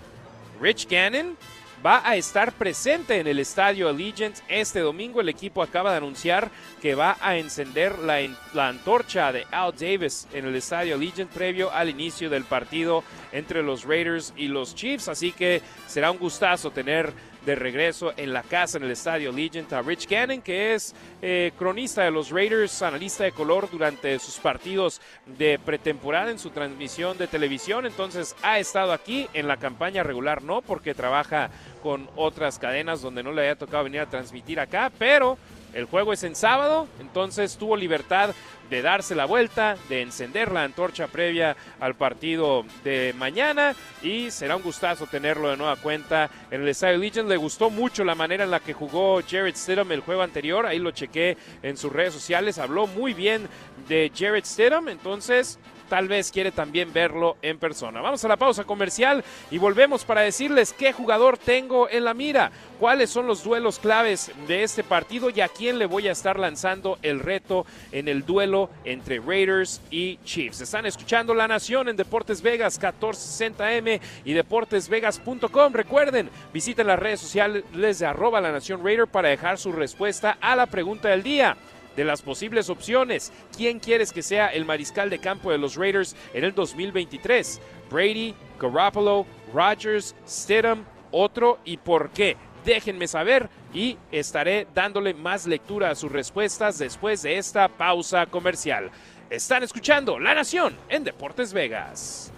Rich 0.60 0.88
Gannon 0.88 1.36
va 1.84 2.00
a 2.08 2.16
estar 2.16 2.52
presente 2.52 3.18
en 3.18 3.26
el 3.26 3.38
estadio 3.38 3.88
Allegiant 3.88 4.36
este 4.48 4.80
domingo. 4.80 5.20
El 5.20 5.28
equipo 5.28 5.62
acaba 5.62 5.90
de 5.90 5.98
anunciar 5.98 6.50
que 6.80 6.94
va 6.94 7.18
a 7.20 7.36
encender 7.36 7.98
la, 7.98 8.20
la, 8.54 8.68
antorcha 8.68 9.32
de 9.32 9.46
Al 9.50 9.72
Davis 9.72 10.26
en 10.32 10.46
el 10.46 10.54
estadio 10.54 10.94
Allegiant 10.94 11.30
previo 11.30 11.70
al 11.70 11.90
inicio 11.90 12.30
del 12.30 12.44
partido 12.44 13.04
entre 13.32 13.62
los 13.62 13.84
Raiders 13.84 14.32
y 14.36 14.48
los 14.48 14.74
Chiefs. 14.74 15.08
Así 15.08 15.32
que 15.32 15.60
será 15.86 16.10
un 16.10 16.18
gustazo 16.18 16.70
tener 16.70 17.12
de 17.44 17.54
regreso 17.54 18.12
en 18.16 18.32
la 18.32 18.42
casa 18.42 18.78
en 18.78 18.84
el 18.84 18.90
estadio 18.90 19.32
Legion 19.32 19.66
a 19.70 19.82
Rich 19.82 20.08
Gannon, 20.08 20.42
que 20.42 20.74
es 20.74 20.94
eh, 21.22 21.52
cronista 21.58 22.02
de 22.02 22.10
los 22.10 22.30
Raiders, 22.30 22.82
analista 22.82 23.24
de 23.24 23.32
color 23.32 23.68
durante 23.70 24.18
sus 24.18 24.36
partidos 24.36 25.00
de 25.26 25.58
pretemporada 25.58 26.30
en 26.30 26.38
su 26.38 26.50
transmisión 26.50 27.18
de 27.18 27.26
televisión. 27.26 27.86
Entonces 27.86 28.34
ha 28.42 28.58
estado 28.58 28.92
aquí 28.92 29.28
en 29.34 29.48
la 29.48 29.56
campaña 29.56 30.02
regular, 30.02 30.42
no 30.42 30.62
porque 30.62 30.94
trabaja 30.94 31.50
con 31.82 32.08
otras 32.16 32.58
cadenas 32.58 33.02
donde 33.02 33.22
no 33.22 33.32
le 33.32 33.42
haya 33.42 33.56
tocado 33.56 33.84
venir 33.84 34.00
a 34.00 34.06
transmitir 34.06 34.58
acá, 34.60 34.90
pero 34.98 35.36
el 35.74 35.86
juego 35.86 36.12
es 36.12 36.22
en 36.22 36.36
sábado, 36.36 36.88
entonces 37.00 37.56
tuvo 37.56 37.76
libertad 37.76 38.34
de 38.70 38.80
darse 38.80 39.14
la 39.14 39.26
vuelta, 39.26 39.76
de 39.88 40.02
encender 40.02 40.50
la 40.50 40.64
antorcha 40.64 41.06
previa 41.06 41.56
al 41.80 41.94
partido 41.94 42.64
de 42.82 43.14
mañana 43.18 43.74
y 44.02 44.30
será 44.30 44.56
un 44.56 44.62
gustazo 44.62 45.06
tenerlo 45.06 45.50
de 45.50 45.56
nueva 45.56 45.76
cuenta 45.76 46.30
en 46.50 46.62
el 46.62 46.68
Estadio 46.68 46.98
Legion. 46.98 47.28
Le 47.28 47.36
gustó 47.36 47.70
mucho 47.70 48.04
la 48.04 48.14
manera 48.14 48.44
en 48.44 48.50
la 48.50 48.60
que 48.60 48.72
jugó 48.72 49.20
Jared 49.22 49.54
Stidham 49.54 49.92
el 49.92 50.00
juego 50.00 50.22
anterior, 50.22 50.64
ahí 50.64 50.78
lo 50.78 50.92
chequé 50.92 51.36
en 51.62 51.76
sus 51.76 51.92
redes 51.92 52.14
sociales, 52.14 52.58
habló 52.58 52.86
muy 52.86 53.12
bien 53.12 53.48
de 53.88 54.10
Jared 54.16 54.44
Stidham, 54.44 54.88
entonces 54.88 55.58
tal 55.94 56.08
vez 56.08 56.32
quiere 56.32 56.50
también 56.50 56.92
verlo 56.92 57.36
en 57.40 57.56
persona. 57.56 58.00
Vamos 58.00 58.24
a 58.24 58.26
la 58.26 58.36
pausa 58.36 58.64
comercial 58.64 59.22
y 59.48 59.58
volvemos 59.58 60.04
para 60.04 60.22
decirles 60.22 60.72
qué 60.72 60.92
jugador 60.92 61.38
tengo 61.38 61.88
en 61.88 62.02
la 62.02 62.14
mira, 62.14 62.50
cuáles 62.80 63.10
son 63.10 63.28
los 63.28 63.44
duelos 63.44 63.78
claves 63.78 64.32
de 64.48 64.64
este 64.64 64.82
partido 64.82 65.30
y 65.30 65.40
a 65.40 65.46
quién 65.46 65.78
le 65.78 65.86
voy 65.86 66.08
a 66.08 66.10
estar 66.10 66.36
lanzando 66.36 66.98
el 67.02 67.20
reto 67.20 67.64
en 67.92 68.08
el 68.08 68.26
duelo 68.26 68.70
entre 68.84 69.20
Raiders 69.20 69.80
y 69.88 70.16
Chiefs. 70.24 70.62
Están 70.62 70.84
escuchando 70.84 71.32
La 71.32 71.46
Nación 71.46 71.88
en 71.88 71.94
Deportes 71.94 72.42
Vegas 72.42 72.80
1460M 72.80 74.00
y 74.24 74.32
deportesvegas.com. 74.32 75.72
Recuerden, 75.74 76.28
visiten 76.52 76.88
las 76.88 76.98
redes 76.98 77.20
sociales 77.20 78.00
de 78.00 78.06
arroba 78.06 78.40
La 78.40 78.50
Nación 78.50 78.84
Raider 78.84 79.06
para 79.06 79.28
dejar 79.28 79.58
su 79.58 79.70
respuesta 79.70 80.38
a 80.40 80.56
la 80.56 80.66
pregunta 80.66 81.10
del 81.10 81.22
día 81.22 81.56
de 81.96 82.04
las 82.04 82.22
posibles 82.22 82.68
opciones. 82.70 83.32
¿Quién 83.56 83.78
quieres 83.78 84.12
que 84.12 84.22
sea 84.22 84.48
el 84.48 84.64
mariscal 84.64 85.10
de 85.10 85.18
campo 85.18 85.50
de 85.50 85.58
los 85.58 85.76
Raiders 85.76 86.16
en 86.32 86.44
el 86.44 86.54
2023? 86.54 87.60
Brady, 87.90 88.34
Garoppolo, 88.60 89.26
Rodgers, 89.52 90.14
Stidham, 90.26 90.84
otro 91.10 91.58
y 91.64 91.76
por 91.76 92.10
qué. 92.10 92.36
Déjenme 92.64 93.06
saber 93.06 93.48
y 93.74 93.98
estaré 94.10 94.66
dándole 94.74 95.12
más 95.12 95.46
lectura 95.46 95.90
a 95.90 95.94
sus 95.94 96.10
respuestas 96.10 96.78
después 96.78 97.22
de 97.22 97.36
esta 97.36 97.68
pausa 97.68 98.26
comercial. 98.26 98.90
Están 99.28 99.62
escuchando 99.62 100.18
La 100.18 100.34
Nación 100.34 100.76
en 100.88 101.04
Deportes 101.04 101.52
Vegas. 101.52 102.32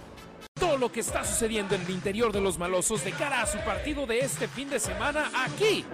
Todo 0.58 0.78
lo 0.78 0.90
que 0.90 1.00
está 1.00 1.22
sucediendo 1.22 1.74
en 1.74 1.82
el 1.82 1.90
interior 1.90 2.32
de 2.32 2.40
los 2.40 2.58
malosos 2.58 3.04
de 3.04 3.12
cara 3.12 3.42
a 3.42 3.46
su 3.46 3.58
partido 3.58 4.06
de 4.06 4.20
este 4.20 4.48
fin 4.48 4.70
de 4.70 4.80
semana 4.80 5.30
aquí. 5.34 5.84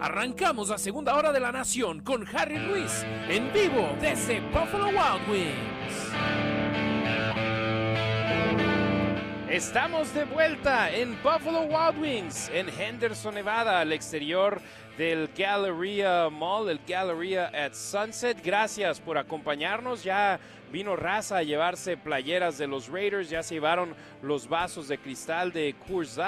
Arrancamos 0.00 0.70
la 0.70 0.78
segunda 0.78 1.14
hora 1.14 1.32
de 1.32 1.40
la 1.40 1.52
nación 1.52 2.00
con 2.00 2.26
Harry 2.34 2.56
Luis 2.58 3.04
en 3.28 3.52
vivo 3.52 3.94
desde 4.00 4.40
Buffalo 4.40 4.86
Wild 4.86 5.28
Wings. 5.30 6.72
Estamos 9.50 10.14
de 10.14 10.24
vuelta 10.24 10.90
en 10.90 11.14
Buffalo 11.22 11.64
Wild 11.64 12.00
Wings, 12.00 12.50
en 12.54 12.70
Henderson, 12.70 13.34
Nevada, 13.34 13.80
al 13.80 13.92
exterior 13.92 14.62
del 14.96 15.28
Galleria 15.36 16.28
Mall, 16.30 16.68
el 16.70 16.80
Galleria 16.86 17.50
at 17.54 17.74
Sunset. 17.74 18.42
Gracias 18.44 19.00
por 19.00 19.18
acompañarnos. 19.18 20.02
Ya 20.04 20.38
vino 20.72 20.96
raza 20.96 21.38
a 21.38 21.42
llevarse 21.42 21.96
playeras 21.96 22.58
de 22.58 22.66
los 22.66 22.88
Raiders, 22.88 23.28
ya 23.28 23.42
se 23.42 23.54
llevaron 23.54 23.94
los 24.22 24.48
vasos 24.48 24.88
de 24.88 24.98
cristal 24.98 25.52
de 25.52 25.74
Coors 25.86 26.18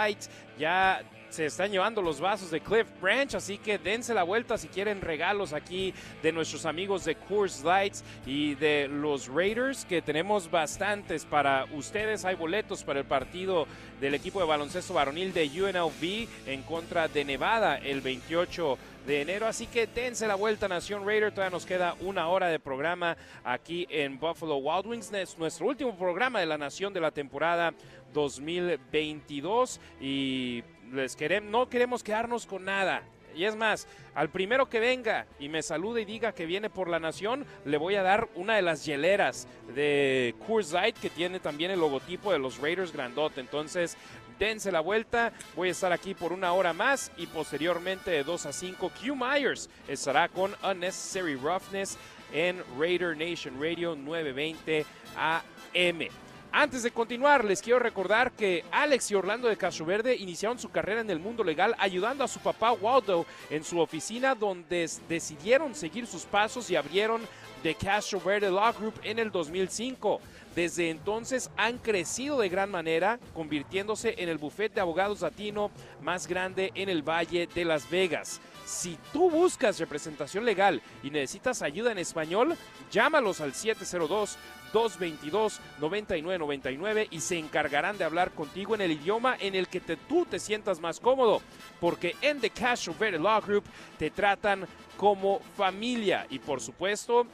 ya 0.59 1.03
se 1.35 1.47
están 1.47 1.73
llevando 1.73 2.01
los 2.01 2.21
vasos 2.21 2.53
de 2.53 2.61
Cliff 2.61 2.87
Branch, 3.01 3.35
así 3.35 3.59
que 3.59 3.77
dense 3.77 4.15
la 4.15 4.23
vuelta 4.23 4.57
si 4.57 4.69
quieren 4.69 5.01
regalos 5.01 5.53
aquí 5.53 5.93
de 6.23 6.31
nuestros 6.31 6.65
amigos 6.65 7.05
de 7.05 7.17
Coors 7.17 7.65
Lights 7.65 8.05
y 8.25 8.55
de 8.55 8.87
los 8.87 9.27
Raiders, 9.27 9.85
que 9.85 10.01
tenemos 10.01 10.49
bastantes 10.49 11.25
para 11.25 11.65
ustedes. 11.75 12.25
Hay 12.25 12.37
boletos 12.37 12.85
para 12.85 13.01
el 13.01 13.05
partido 13.05 13.67
del 14.01 14.15
equipo 14.15 14.39
de 14.39 14.47
baloncesto 14.47 14.95
varonil 14.95 15.33
de 15.33 15.47
UNLV 15.47 16.29
en 16.47 16.63
contra 16.63 17.09
de 17.09 17.25
Nevada 17.25 17.79
el 17.79 18.01
28 18.01 18.79
de 19.05 19.23
enero. 19.23 19.49
Así 19.49 19.67
que 19.67 19.89
dense 19.89 20.29
la 20.29 20.37
vuelta, 20.37 20.69
Nación 20.69 21.05
Raider. 21.05 21.33
Todavía 21.33 21.51
nos 21.51 21.67
queda 21.67 21.97
una 22.01 22.29
hora 22.29 22.47
de 22.47 22.61
programa 22.61 23.17
aquí 23.43 23.89
en 23.91 24.21
Buffalo 24.21 24.59
Wild 24.59 24.87
Wings. 24.87 25.13
Es 25.13 25.37
nuestro 25.37 25.67
último 25.67 25.97
programa 25.97 26.39
de 26.39 26.47
la 26.47 26.59
Nación 26.59 26.93
de 26.93 27.01
la 27.01 27.11
temporada 27.11 27.75
2022. 28.13 29.81
Y 30.01 30.63
les 30.93 31.17
queremos, 31.17 31.51
no 31.51 31.69
queremos 31.69 32.03
quedarnos 32.03 32.47
con 32.47 32.65
nada. 32.65 33.03
Y 33.35 33.45
es 33.45 33.57
más, 33.57 33.89
al 34.15 34.29
primero 34.29 34.69
que 34.69 34.79
venga 34.79 35.27
y 35.41 35.49
me 35.49 35.63
salude 35.63 36.03
y 36.03 36.05
diga 36.05 36.33
que 36.33 36.47
viene 36.47 36.71
por 36.71 36.89
la 36.89 37.01
nación, 37.01 37.45
le 37.65 37.77
voy 37.77 37.97
a 37.97 38.03
dar 38.03 38.29
una 38.37 38.57
de 38.57 38.63
las 38.63 38.85
hieleras 38.85 39.49
de 39.75 40.35
Coors 40.47 40.75
que 41.01 41.11
tiene 41.11 41.41
también 41.41 41.71
el 41.71 41.81
logotipo 41.81 42.33
de 42.33 42.39
los 42.39 42.59
Raiders 42.59 42.93
grandote. 42.93 43.41
Entonces, 43.41 43.97
dense 44.39 44.71
la 44.71 44.81
vuelta. 44.81 45.33
Voy 45.57 45.69
a 45.69 45.73
estar 45.73 45.93
aquí 45.93 46.15
por 46.15 46.33
una 46.33 46.53
hora 46.53 46.73
más 46.73 47.11
y 47.17 47.27
posteriormente 47.27 48.11
de 48.11 48.25
2 48.25 48.47
a 48.47 48.53
5 48.53 48.91
Q 48.91 49.17
Myers 49.17 49.69
estará 49.89 50.29
con 50.29 50.55
Unnecessary 50.63 51.35
Roughness 51.37 51.99
en 52.33 52.63
Raider 52.79 53.17
Nation 53.17 53.61
Radio 53.61 53.95
920 53.95 54.85
AM. 55.17 56.24
Antes 56.57 56.85
de 56.85 56.93
continuar, 56.93 57.45
les 57.45 57.61
quiero 57.61 57.81
recordar 57.81 58.31
que 58.31 58.65
Alex 58.71 59.11
y 59.11 59.17
Orlando 59.17 59.49
de 59.49 59.57
Castro 59.57 59.87
Verde 59.87 60.15
iniciaron 60.15 60.57
su 60.57 60.71
carrera 60.71 61.01
en 61.01 61.11
el 61.11 61.19
mundo 61.19 61.43
legal 61.43 61.75
ayudando 61.81 62.23
a 62.23 62.29
su 62.29 62.39
papá 62.39 62.71
Waldo 62.71 63.27
en 63.51 63.65
su 63.65 63.81
oficina 63.81 64.37
donde 64.37 64.89
decidieron 65.09 65.75
seguir 65.75 66.07
sus 66.07 66.23
pasos 66.23 66.71
y 66.71 66.77
abrieron 66.77 67.23
The 67.65 67.75
Castro 67.75 68.21
Verde 68.21 68.53
Law 68.53 68.73
Group 68.73 68.95
en 69.03 69.19
el 69.19 69.33
2005. 69.33 70.21
Desde 70.55 70.91
entonces 70.91 71.51
han 71.57 71.79
crecido 71.79 72.39
de 72.39 72.49
gran 72.49 72.71
manera, 72.71 73.19
convirtiéndose 73.35 74.15
en 74.19 74.29
el 74.29 74.39
bufete 74.39 74.77
de 74.77 74.81
abogados 74.83 75.23
latino 75.23 75.73
más 76.03 76.29
grande 76.29 76.71
en 76.77 76.89
el 76.89 77.03
Valle 77.03 77.49
de 77.53 77.65
Las 77.65 77.91
Vegas. 77.91 78.41
Si 78.65 78.97
tú 79.13 79.29
buscas 79.29 79.81
representación 79.81 80.45
legal 80.45 80.81
y 81.03 81.11
necesitas 81.11 81.63
ayuda 81.63 81.91
en 81.91 81.99
español, 81.99 82.57
llámalos 82.93 83.41
al 83.41 83.55
702 83.55 84.39
222-9999 84.75 87.09
y 87.11 87.21
se 87.21 87.39
encargarán 87.39 87.97
de 87.97 88.05
hablar 88.05 88.33
contigo 88.33 88.75
en 88.75 88.83
el 88.83 88.93
idioma 88.93 89.37
en 89.39 89.55
el 89.55 89.69
que 89.69 89.81
tú 89.81 90.27
te 90.27 90.39
sientas 90.41 90.81
más 90.81 91.01
cómodo, 91.01 91.41
porque 91.81 92.17
en 92.21 92.41
The 92.41 92.51
Cash 92.51 92.91
Over 92.91 93.19
Law 93.21 93.41
Group 93.41 93.65
te 93.99 94.11
tratan 94.11 94.67
como 94.97 95.39
familia 95.57 96.27
y 96.29 96.41
por 96.41 96.61
supuesto 96.61 97.27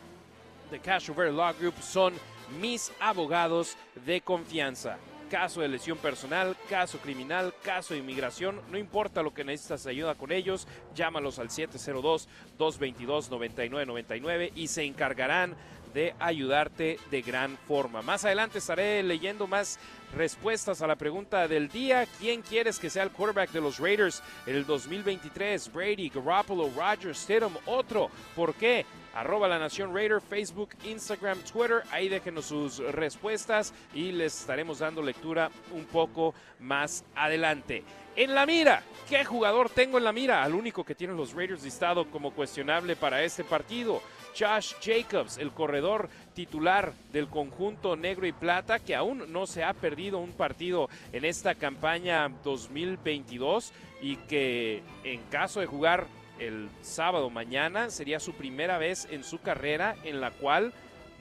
The 0.70 0.78
Cash 0.78 1.10
Over 1.10 1.32
Law 1.32 1.52
Group 1.58 1.74
son 1.80 2.14
mis 2.60 2.92
abogados 3.00 3.76
de 4.04 4.20
confianza. 4.20 4.98
Caso 5.30 5.60
de 5.60 5.68
lesión 5.68 5.98
personal, 5.98 6.56
caso 6.68 6.98
criminal, 6.98 7.54
caso 7.62 7.94
de 7.94 8.00
inmigración, 8.00 8.60
no 8.68 8.76
importa 8.76 9.22
lo 9.22 9.32
que 9.32 9.44
necesitas 9.44 9.86
ayuda 9.86 10.16
con 10.16 10.32
ellos, 10.32 10.66
llámalos 10.92 11.38
al 11.38 11.50
702-222-9999 11.50 14.50
y 14.56 14.66
se 14.66 14.82
encargarán 14.82 15.54
de 15.92 16.14
ayudarte 16.18 16.98
de 17.10 17.22
gran 17.22 17.56
forma. 17.68 18.02
Más 18.02 18.24
adelante 18.24 18.58
estaré 18.58 19.02
leyendo 19.02 19.46
más 19.46 19.78
respuestas 20.14 20.82
a 20.82 20.86
la 20.86 20.96
pregunta 20.96 21.46
del 21.48 21.68
día. 21.68 22.06
¿Quién 22.18 22.42
quieres 22.42 22.78
que 22.78 22.90
sea 22.90 23.02
el 23.02 23.10
quarterback 23.10 23.50
de 23.50 23.60
los 23.60 23.78
Raiders 23.78 24.22
en 24.46 24.56
el 24.56 24.66
2023? 24.66 25.72
Brady, 25.72 26.08
Garoppolo, 26.08 26.70
Rogers, 26.76 27.18
Stidham, 27.18 27.56
otro. 27.66 28.10
¿Por 28.34 28.54
qué? 28.54 28.84
Arroba 29.14 29.48
la 29.48 29.58
Nación 29.58 29.94
Raider, 29.94 30.20
Facebook, 30.20 30.70
Instagram, 30.84 31.38
Twitter. 31.40 31.82
Ahí 31.90 32.08
déjenos 32.08 32.46
sus 32.46 32.78
respuestas 32.78 33.74
y 33.92 34.12
les 34.12 34.40
estaremos 34.40 34.78
dando 34.78 35.02
lectura 35.02 35.50
un 35.72 35.84
poco 35.86 36.34
más 36.60 37.04
adelante. 37.16 37.82
En 38.16 38.34
la 38.34 38.46
mira, 38.46 38.82
¿qué 39.08 39.24
jugador 39.24 39.70
tengo 39.70 39.98
en 39.98 40.04
la 40.04 40.12
mira? 40.12 40.42
Al 40.42 40.54
único 40.54 40.84
que 40.84 40.94
tienen 40.94 41.16
los 41.16 41.32
Raiders 41.32 41.62
listado 41.62 42.10
como 42.10 42.32
cuestionable 42.32 42.94
para 42.96 43.22
este 43.22 43.44
partido. 43.44 44.02
Josh 44.38 44.74
Jacobs, 44.80 45.38
el 45.38 45.52
corredor 45.52 46.08
titular 46.34 46.92
del 47.12 47.28
conjunto 47.28 47.96
negro 47.96 48.26
y 48.26 48.32
plata, 48.32 48.78
que 48.78 48.94
aún 48.94 49.32
no 49.32 49.46
se 49.46 49.64
ha 49.64 49.74
perdido 49.74 50.18
un 50.18 50.32
partido 50.32 50.88
en 51.12 51.24
esta 51.24 51.54
campaña 51.54 52.28
2022 52.44 53.72
y 54.00 54.16
que 54.16 54.82
en 55.04 55.22
caso 55.24 55.60
de 55.60 55.66
jugar 55.66 56.06
el 56.38 56.68
sábado 56.80 57.28
mañana 57.30 57.90
sería 57.90 58.18
su 58.18 58.32
primera 58.32 58.78
vez 58.78 59.06
en 59.10 59.24
su 59.24 59.40
carrera 59.40 59.96
en 60.04 60.20
la 60.20 60.30
cual 60.30 60.72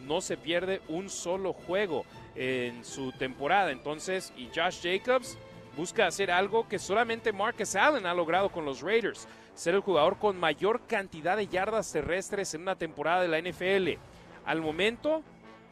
no 0.07 0.21
se 0.21 0.37
pierde 0.37 0.81
un 0.87 1.09
solo 1.09 1.53
juego 1.53 2.05
en 2.35 2.85
su 2.85 3.11
temporada. 3.11 3.71
Entonces, 3.71 4.31
y 4.37 4.47
Josh 4.55 4.81
Jacobs 4.81 5.37
busca 5.79 6.07
hacer 6.07 6.29
algo 6.29 6.67
que 6.67 6.77
solamente 6.77 7.31
Marcus 7.31 7.73
Allen 7.73 8.05
ha 8.05 8.13
logrado 8.13 8.49
con 8.49 8.65
los 8.65 8.81
Raiders 8.81 9.29
ser 9.55 9.75
el 9.75 9.79
jugador 9.79 10.17
con 10.17 10.37
mayor 10.37 10.81
cantidad 10.85 11.37
de 11.37 11.47
yardas 11.47 11.89
terrestres 11.89 12.53
en 12.53 12.63
una 12.63 12.75
temporada 12.75 13.21
de 13.21 13.29
la 13.29 13.39
NFL. 13.39 13.97
Al 14.43 14.59
momento 14.59 15.23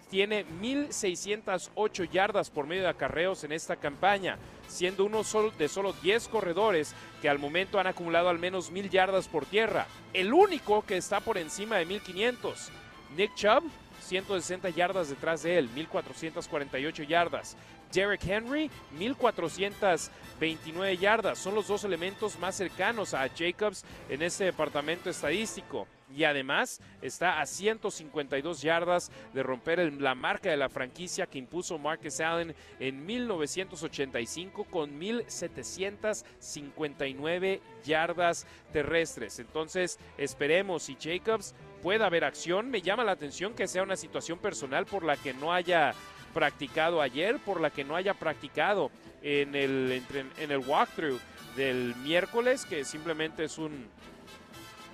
tiene 0.09 0.45
1.608 0.61 2.09
yardas 2.09 2.49
por 2.49 2.67
medio 2.67 2.83
de 2.83 2.87
acarreos 2.87 3.43
en 3.43 3.51
esta 3.51 3.75
campaña, 3.75 4.37
siendo 4.69 5.03
uno 5.03 5.23
de 5.57 5.67
solo 5.67 5.91
10 6.01 6.29
corredores 6.29 6.95
que 7.21 7.27
al 7.27 7.37
momento 7.37 7.77
han 7.77 7.87
acumulado 7.87 8.29
al 8.29 8.39
menos 8.39 8.71
1.000 8.71 8.89
yardas 8.89 9.27
por 9.27 9.45
tierra. 9.45 9.87
El 10.13 10.31
único 10.31 10.85
que 10.85 10.95
está 10.95 11.19
por 11.19 11.37
encima 11.37 11.75
de 11.75 11.85
1.500. 11.85 12.69
Nick 13.17 13.35
Chubb, 13.35 13.63
160 14.03 14.69
yardas 14.69 15.09
detrás 15.09 15.43
de 15.43 15.57
él, 15.57 15.69
1.448 15.75 17.05
yardas. 17.05 17.57
Derek 17.91 18.25
Henry, 18.25 18.71
1429 18.97 20.97
yardas. 20.97 21.37
Son 21.39 21.53
los 21.55 21.67
dos 21.67 21.83
elementos 21.83 22.39
más 22.39 22.55
cercanos 22.55 23.13
a 23.13 23.27
Jacobs 23.29 23.83
en 24.09 24.21
este 24.21 24.45
departamento 24.45 25.09
estadístico. 25.09 25.85
Y 26.15 26.23
además 26.23 26.79
está 27.01 27.41
a 27.41 27.45
152 27.45 28.61
yardas 28.61 29.11
de 29.33 29.43
romper 29.43 29.91
la 29.93 30.15
marca 30.15 30.49
de 30.49 30.55
la 30.55 30.69
franquicia 30.69 31.27
que 31.27 31.37
impuso 31.37 31.77
Marcus 31.77 32.21
Allen 32.21 32.55
en 32.79 33.05
1985 33.05 34.63
con 34.65 34.97
1759 34.97 37.61
yardas 37.83 38.47
terrestres. 38.71 39.39
Entonces 39.39 39.99
esperemos 40.17 40.83
si 40.83 40.95
Jacobs 40.95 41.53
pueda 41.83 42.05
haber 42.05 42.23
acción. 42.23 42.71
Me 42.71 42.81
llama 42.81 43.03
la 43.03 43.11
atención 43.11 43.53
que 43.53 43.67
sea 43.67 43.83
una 43.83 43.97
situación 43.97 44.39
personal 44.39 44.85
por 44.85 45.03
la 45.03 45.17
que 45.17 45.33
no 45.33 45.51
haya 45.51 45.93
practicado 46.33 47.01
ayer, 47.01 47.39
por 47.39 47.61
la 47.61 47.69
que 47.69 47.83
no 47.83 47.95
haya 47.95 48.13
practicado 48.13 48.91
en 49.21 49.55
el, 49.55 50.03
en 50.37 50.51
el 50.51 50.59
walkthrough 50.59 51.19
del 51.55 51.95
miércoles, 51.97 52.65
que 52.65 52.85
simplemente 52.85 53.43
es 53.43 53.57
un, 53.57 53.87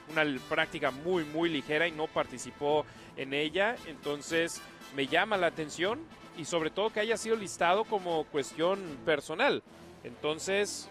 una 0.10 0.24
práctica 0.50 0.92
muy, 0.92 1.24
muy 1.26 1.50
ligera 1.50 1.88
y 1.88 1.92
no 1.92 2.08
participó 2.08 2.86
en 3.18 3.34
ella. 3.34 3.76
Entonces 3.88 4.62
me 4.96 5.08
llama 5.08 5.38
la 5.38 5.48
atención 5.48 6.00
y 6.38 6.46
sobre 6.46 6.70
todo 6.70 6.90
que 6.90 7.00
haya 7.00 7.18
sido 7.18 7.36
listado 7.36 7.84
como 7.84 8.26
cuestión 8.26 8.80
personal. 9.06 9.64
Entonces 10.04 10.90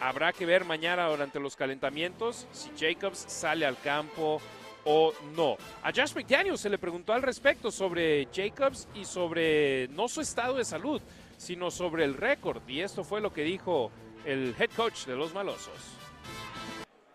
habrá 0.00 0.32
que 0.32 0.46
ver 0.46 0.64
mañana 0.64 1.08
durante 1.08 1.40
los 1.40 1.56
calentamientos 1.56 2.46
si 2.52 2.70
Jacobs 2.78 3.24
sale 3.28 3.64
al 3.64 3.78
campo 3.78 4.40
o 4.84 5.12
no. 5.34 5.56
A 5.82 5.92
Josh 5.92 6.14
McDaniels 6.14 6.60
se 6.60 6.68
le 6.68 6.78
preguntó 6.78 7.12
al 7.12 7.22
respecto 7.22 7.70
sobre 7.70 8.28
Jacobs 8.32 8.88
y 8.94 9.04
sobre 9.04 9.88
no 9.88 10.08
su 10.08 10.20
estado 10.20 10.54
de 10.54 10.64
salud, 10.64 11.00
sino 11.36 11.70
sobre 11.70 12.04
el 12.04 12.14
récord. 12.14 12.62
Y 12.68 12.80
esto 12.80 13.04
fue 13.04 13.20
lo 13.20 13.32
que 13.32 13.42
dijo 13.42 13.90
el 14.24 14.54
head 14.58 14.70
coach 14.76 15.06
de 15.06 15.16
los 15.16 15.34
Malosos. 15.34 15.96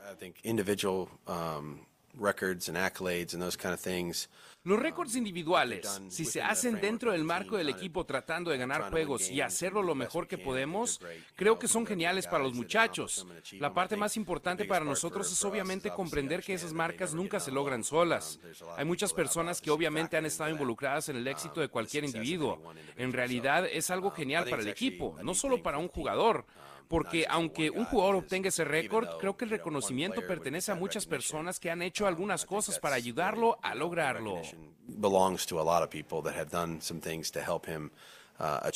I 0.02 0.16
think 0.18 0.38
individual 0.44 1.08
um, 1.28 1.86
records 2.20 2.68
and 2.68 2.78
accolades 2.78 3.34
and 3.34 3.42
those 3.42 3.56
kind 3.56 3.74
of 3.74 3.80
things 3.80 4.28
los 4.64 4.78
récords 4.78 5.16
individuales, 5.16 6.02
si 6.10 6.26
se 6.26 6.42
hacen 6.42 6.82
dentro 6.82 7.14
del 7.14 7.24
marco 7.24 7.56
del 7.56 7.70
equipo 7.70 8.06
tratando 8.06 8.52
de 8.52 8.58
ganar 8.58 8.92
juegos 8.92 9.30
y 9.30 9.40
hacerlo 9.40 9.82
lo 9.82 9.96
mejor 9.96 10.28
que 10.28 10.38
podemos, 10.38 11.00
creo 11.36 11.58
que 11.58 11.70
son 11.70 11.86
geniales 11.86 12.28
para 12.28 12.44
los 12.44 12.54
muchachos. 12.54 13.26
La 13.54 13.74
parte 13.74 13.96
más 13.96 14.18
importante 14.18 14.66
para 14.66 14.84
nosotros 14.84 15.32
es 15.32 15.46
obviamente 15.46 15.92
comprender 15.92 16.44
que 16.44 16.54
esas 16.54 16.74
marcas 16.74 17.14
nunca 17.14 17.40
se 17.40 17.52
logran 17.52 17.86
solas. 17.86 18.40
Hay 18.76 18.84
muchas 18.84 19.14
personas 19.14 19.62
que 19.62 19.72
obviamente 19.72 20.18
han 20.18 20.26
estado 20.26 20.50
involucradas 20.50 21.08
en 21.08 21.16
el 21.16 21.28
éxito 21.28 21.62
de 21.62 21.70
cualquier 21.70 22.04
individuo. 22.04 22.62
En 22.98 23.14
realidad 23.14 23.66
es 23.66 23.90
algo 23.90 24.12
genial 24.12 24.46
para 24.50 24.62
el 24.62 24.68
equipo, 24.68 25.18
no 25.24 25.34
solo 25.34 25.64
para 25.64 25.78
un 25.78 25.88
jugador 25.88 26.46
porque 26.90 27.26
aunque 27.30 27.70
un 27.70 27.86
jugador 27.86 28.16
obtenga 28.16 28.50
ese 28.50 28.66
récord, 28.66 29.08
creo 29.20 29.38
que 29.38 29.46
el 29.46 29.52
reconocimiento 29.52 30.26
pertenece 30.28 30.72
a 30.72 30.76
muchas 30.76 31.06
personas 31.06 31.60
que 31.60 31.70
han 31.70 31.84
hecho 31.84 32.08
algunas 32.08 32.46
cosas 32.46 32.80
para 32.80 32.96
ayudarlo 32.96 33.60
a 33.62 33.76
lograrlo. 33.76 34.42
Uh, 38.40 38.70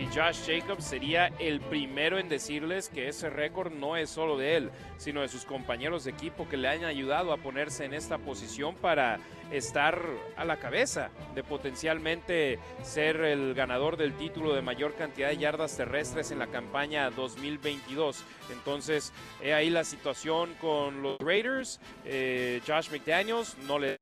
y 0.00 0.06
Josh 0.06 0.46
Jacobs 0.46 0.84
sería 0.84 1.26
el 1.38 1.60
primero 1.60 2.18
en 2.18 2.28
decirles 2.28 2.88
que 2.88 3.08
ese 3.08 3.28
récord 3.30 3.70
no 3.70 3.96
es 3.96 4.10
solo 4.10 4.38
de 4.38 4.56
él, 4.56 4.70
sino 4.96 5.20
de 5.20 5.28
sus 5.28 5.44
compañeros 5.44 6.04
de 6.04 6.10
equipo 6.10 6.48
que 6.48 6.56
le 6.56 6.68
han 6.68 6.84
ayudado 6.84 7.32
a 7.32 7.36
ponerse 7.36 7.84
en 7.84 7.94
esta 7.94 8.18
posición 8.18 8.74
para 8.74 9.20
estar 9.50 10.00
a 10.36 10.44
la 10.44 10.58
cabeza 10.58 11.10
de 11.34 11.44
potencialmente 11.44 12.58
ser 12.82 13.20
el 13.20 13.54
ganador 13.54 13.96
del 13.96 14.14
título 14.14 14.54
de 14.54 14.62
mayor 14.62 14.94
cantidad 14.94 15.28
de 15.28 15.38
yardas 15.38 15.76
terrestres 15.76 16.30
en 16.30 16.38
la 16.38 16.48
campaña 16.48 17.10
2022. 17.10 18.24
Entonces, 18.50 19.12
ahí 19.42 19.70
la 19.70 19.84
situación 19.84 20.54
con 20.60 21.02
los 21.02 21.18
Raiders. 21.18 21.80
Eh, 22.04 22.60
Josh 22.66 22.90
McDaniels 22.90 23.56
no 23.66 23.78
le 23.78 23.96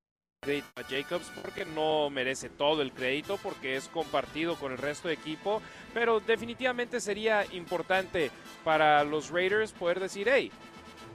crédito 0.44 0.68
a 0.76 0.82
Jacobs 0.84 1.32
porque 1.42 1.64
no 1.64 2.10
merece 2.10 2.50
todo 2.50 2.82
el 2.82 2.92
crédito 2.92 3.38
porque 3.42 3.76
es 3.76 3.88
compartido 3.88 4.56
con 4.56 4.72
el 4.72 4.78
resto 4.78 5.08
de 5.08 5.14
equipo, 5.14 5.62
pero 5.92 6.20
definitivamente 6.20 7.00
sería 7.00 7.44
importante 7.52 8.30
para 8.62 9.02
los 9.04 9.30
Raiders 9.30 9.72
poder 9.72 10.00
decir, 10.00 10.28
hey, 10.30 10.52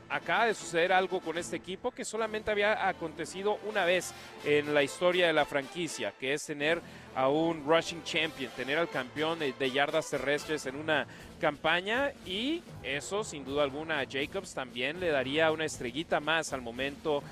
acaba 0.10 0.46
de 0.46 0.54
suceder 0.54 0.92
algo 0.92 1.22
con 1.22 1.38
este 1.38 1.56
equipo 1.56 1.92
que 1.92 2.04
solamente 2.04 2.52
había 2.52 2.88
acontecido 2.88 3.60
una 3.68 3.86
vez 3.86 4.14
en 4.44 4.74
la 4.74 4.84
historia 4.84 5.28
de 5.28 5.34
la 5.34 5.46
franquicia, 5.46 6.14
que 6.20 6.34
es 6.34 6.46
tener 6.46 6.82
a 7.16 7.30
un 7.30 7.66
rushing 7.66 8.04
champion, 8.04 8.52
tener 8.56 8.78
al 8.78 8.90
campeón 8.90 9.40
de, 9.40 9.54
de 9.54 9.72
yardas 9.72 10.10
terrestres 10.10 10.66
en 10.66 10.76
una 10.76 11.08
campaña 11.40 12.12
y 12.26 12.64
eso 12.84 13.24
sin 13.24 13.46
duda 13.46 13.64
alguna 13.64 14.00
a 14.00 14.06
Jacobs 14.06 14.54
también 14.54 15.00
le 15.00 15.10
daría 15.10 15.52
una 15.52 15.66
estrellita 15.66 16.20
más 16.20 16.54
al 16.54 16.62
momento 16.62 17.24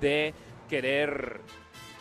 de 0.00 0.34
querer 0.68 1.40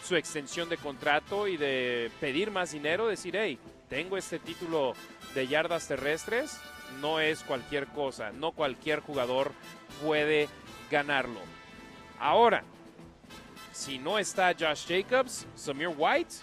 su 0.03 0.15
extensión 0.15 0.67
de 0.69 0.77
contrato 0.77 1.47
y 1.47 1.57
de 1.57 2.11
pedir 2.19 2.51
más 2.51 2.71
dinero, 2.71 3.07
decir, 3.07 3.35
hey, 3.37 3.57
tengo 3.89 4.17
este 4.17 4.39
título 4.39 4.93
de 5.33 5.47
yardas 5.47 5.87
terrestres, 5.87 6.59
no 6.99 7.19
es 7.19 7.43
cualquier 7.43 7.87
cosa, 7.87 8.31
no 8.31 8.51
cualquier 8.51 8.99
jugador 8.99 9.51
puede 10.03 10.49
ganarlo. 10.91 11.39
Ahora, 12.19 12.63
si 13.71 13.97
no 13.97 14.19
está 14.19 14.53
Josh 14.57 14.85
Jacobs, 14.87 15.47
Samir 15.55 15.89
White 15.95 16.35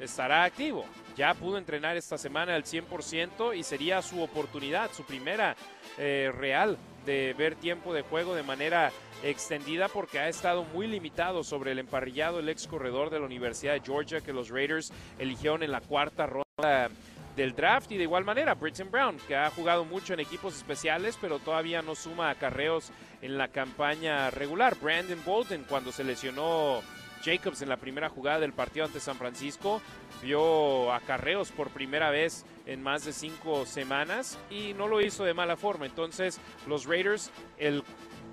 estará 0.00 0.44
activo. 0.44 0.84
Ya 1.16 1.34
pudo 1.34 1.58
entrenar 1.58 1.96
esta 1.96 2.18
semana 2.18 2.54
al 2.54 2.64
100% 2.64 3.56
y 3.56 3.62
sería 3.62 4.02
su 4.02 4.20
oportunidad, 4.22 4.90
su 4.92 5.04
primera 5.04 5.54
eh, 5.98 6.32
real 6.34 6.76
de 7.06 7.34
ver 7.38 7.54
tiempo 7.54 7.94
de 7.94 8.02
juego 8.02 8.34
de 8.34 8.42
manera 8.42 8.90
extendida 9.22 9.88
porque 9.88 10.18
ha 10.18 10.28
estado 10.28 10.64
muy 10.64 10.86
limitado 10.86 11.44
sobre 11.44 11.72
el 11.72 11.78
emparrillado 11.78 12.40
el 12.40 12.48
ex 12.48 12.66
corredor 12.66 13.10
de 13.10 13.20
la 13.20 13.26
Universidad 13.26 13.74
de 13.74 13.80
Georgia 13.80 14.20
que 14.20 14.32
los 14.32 14.48
Raiders 14.48 14.92
eligieron 15.18 15.62
en 15.62 15.70
la 15.70 15.80
cuarta 15.80 16.26
ronda 16.26 16.90
del 17.36 17.54
draft 17.54 17.90
y 17.92 17.96
de 17.96 18.04
igual 18.04 18.24
manera 18.24 18.54
Britton 18.54 18.90
Brown 18.90 19.16
que 19.26 19.36
ha 19.36 19.50
jugado 19.50 19.84
mucho 19.84 20.14
en 20.14 20.20
equipos 20.20 20.56
especiales 20.56 21.18
pero 21.20 21.38
todavía 21.38 21.82
no 21.82 21.94
suma 21.94 22.30
acarreos 22.30 22.92
en 23.22 23.38
la 23.38 23.48
campaña 23.48 24.30
regular. 24.30 24.76
Brandon 24.80 25.20
Bolden 25.24 25.64
cuando 25.68 25.92
se 25.92 26.04
lesionó 26.04 26.80
Jacobs 27.24 27.62
en 27.62 27.68
la 27.68 27.78
primera 27.78 28.08
jugada 28.08 28.40
del 28.40 28.52
partido 28.52 28.86
ante 28.86 29.00
San 29.00 29.16
Francisco 29.16 29.80
vio 30.22 30.92
acarreos 30.92 31.50
por 31.50 31.70
primera 31.70 32.10
vez 32.10 32.44
en 32.66 32.82
más 32.82 33.04
de 33.04 33.12
cinco 33.12 33.66
semanas 33.66 34.38
y 34.50 34.74
no 34.74 34.88
lo 34.88 35.00
hizo 35.00 35.24
de 35.24 35.34
mala 35.34 35.56
forma. 35.56 35.86
Entonces 35.86 36.40
los 36.66 36.86
Raiders, 36.86 37.30
el 37.58 37.82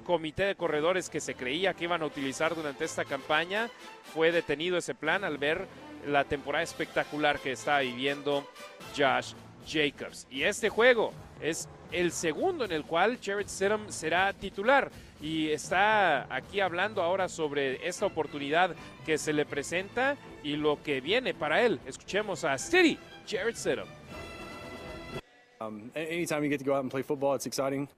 comité 0.04 0.44
de 0.44 0.56
corredores 0.56 1.10
que 1.10 1.20
se 1.20 1.36
creía 1.36 1.74
que 1.74 1.86
iban 1.86 2.02
a 2.02 2.06
utilizar 2.06 2.56
durante 2.56 2.86
esta 2.86 3.06
campaña, 3.06 3.70
fue 4.14 4.32
detenido 4.32 4.78
ese 4.78 4.96
plan 4.96 5.24
al 5.24 5.38
ver 5.38 5.68
la 6.08 6.24
temporada 6.24 6.64
espectacular 6.64 7.40
que 7.40 7.52
está 7.52 7.80
viviendo 7.80 8.48
Josh 8.96 9.34
Jacobs. 9.68 10.28
Y 10.30 10.44
este 10.44 10.70
juego 10.70 11.14
es 11.42 11.68
el 11.92 12.12
segundo 12.12 12.66
en 12.66 12.72
el 12.72 12.84
cual 12.84 13.20
Jared 13.22 13.48
Stidham 13.48 13.92
será 13.92 14.34
titular 14.34 14.92
y 15.22 15.50
está 15.50 16.34
aquí 16.34 16.60
hablando 16.60 17.02
ahora 17.02 17.28
sobre 17.30 17.88
esta 17.88 18.06
oportunidad 18.06 18.76
que 19.06 19.18
se 19.18 19.34
le 19.34 19.46
presenta 19.46 20.18
y 20.44 20.56
lo 20.56 20.82
que 20.82 21.02
viene 21.02 21.34
para 21.34 21.62
él. 21.62 21.80
Escuchemos 21.86 22.44
a 22.44 22.58
Steady 22.58 22.98
Jared 23.28 23.56
Stidham. 23.56 24.01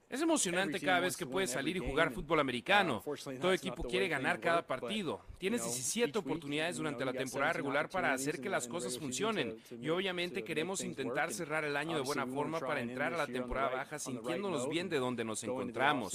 Es 0.09 0.21
emocionante 0.21 0.79
cada 0.79 0.99
vez 0.99 1.17
que 1.17 1.25
puedes 1.25 1.51
salir 1.51 1.77
y 1.77 1.79
jugar 1.79 2.11
fútbol 2.11 2.39
americano. 2.39 3.03
Todo 3.39 3.53
equipo 3.53 3.83
quiere 3.83 4.07
ganar 4.07 4.39
cada 4.39 4.65
partido. 4.65 5.21
Tienes 5.37 5.63
17 5.63 6.17
oportunidades 6.19 6.77
durante 6.77 7.03
la 7.05 7.13
temporada 7.13 7.53
regular 7.53 7.89
para 7.89 8.13
hacer 8.13 8.39
que 8.39 8.49
las 8.49 8.67
cosas 8.67 8.97
funcionen. 8.97 9.55
Y 9.81 9.89
obviamente 9.89 10.43
queremos 10.43 10.83
intentar 10.83 11.33
cerrar 11.33 11.63
el 11.65 11.75
año 11.77 11.95
de 11.95 12.01
buena 12.01 12.25
forma 12.25 12.59
para 12.59 12.81
entrar 12.81 13.13
a 13.13 13.17
la 13.17 13.27
temporada 13.27 13.69
baja 13.69 13.99
sintiéndonos 13.99 14.69
bien 14.69 14.89
de 14.89 14.99
donde 14.99 15.23
nos 15.23 15.43
encontramos. 15.43 16.13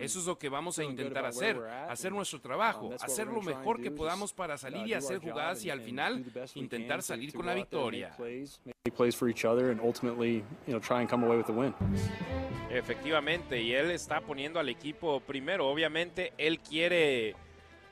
Eso 0.00 0.18
es 0.20 0.26
lo 0.26 0.38
que 0.38 0.48
vamos 0.48 0.78
a 0.78 0.84
intentar 0.84 1.24
hacer, 1.26 1.58
hacer 1.88 2.12
nuestro 2.12 2.40
trabajo, 2.40 2.90
hacer 3.00 3.26
lo 3.26 3.42
mejor 3.42 3.80
que 3.80 3.90
podamos 3.90 4.32
para 4.32 4.56
salir 4.56 4.86
y 4.86 4.94
hacer 4.94 5.18
jugadas 5.18 5.64
y 5.64 5.70
al 5.70 5.80
final 5.80 6.24
intentar 6.54 7.02
salir 7.02 7.32
con 7.32 7.46
la 7.46 7.54
victoria. 7.54 8.16
Efectivamente, 12.70 13.60
y 13.60 13.72
él 13.74 13.90
está 13.90 14.20
poniendo 14.20 14.58
al 14.60 14.68
equipo 14.68 15.20
primero. 15.20 15.68
Obviamente, 15.68 16.32
él 16.38 16.60
quiere 16.60 17.34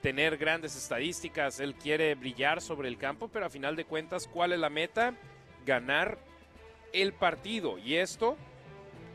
tener 0.00 0.36
grandes 0.36 0.76
estadísticas, 0.76 1.60
él 1.60 1.74
quiere 1.74 2.14
brillar 2.14 2.60
sobre 2.60 2.88
el 2.88 2.98
campo, 2.98 3.28
pero 3.28 3.46
a 3.46 3.50
final 3.50 3.76
de 3.76 3.84
cuentas, 3.84 4.28
¿cuál 4.28 4.52
es 4.52 4.58
la 4.58 4.70
meta? 4.70 5.14
Ganar 5.66 6.18
el 6.92 7.12
partido. 7.12 7.78
Y 7.78 7.96
esto, 7.96 8.36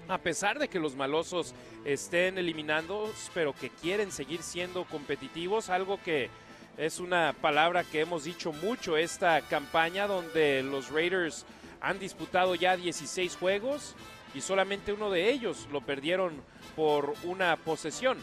a 0.08 0.18
pesar 0.18 0.60
de 0.60 0.68
que 0.68 0.80
los 0.80 0.96
malosos 0.96 1.56
estén 1.86 2.38
eliminando, 2.38 3.12
pero 3.34 3.54
que 3.54 3.70
quieren 3.70 4.12
seguir 4.12 4.44
siendo 4.44 4.86
competitivos, 4.86 5.70
algo 5.70 6.02
que 6.04 6.30
es 6.78 7.00
una 7.00 7.34
palabra 7.34 7.84
que 7.84 8.02
hemos 8.02 8.24
dicho 8.24 8.52
mucho 8.52 8.98
esta 8.98 9.42
campaña 9.42 10.08
donde 10.08 10.64
los 10.64 10.90
Raiders 10.90 11.46
han 11.84 12.00
disputado 12.00 12.56
ya 12.56 12.76
16 12.78 13.36
juegos 13.36 13.94
y 14.34 14.42
solamente 14.42 14.94
uno 14.94 15.12
de 15.12 15.30
ellos 15.30 15.68
lo 15.72 15.82
perdieron 15.82 16.34
por 16.76 17.14
una 17.24 17.56
posesión. 17.58 18.18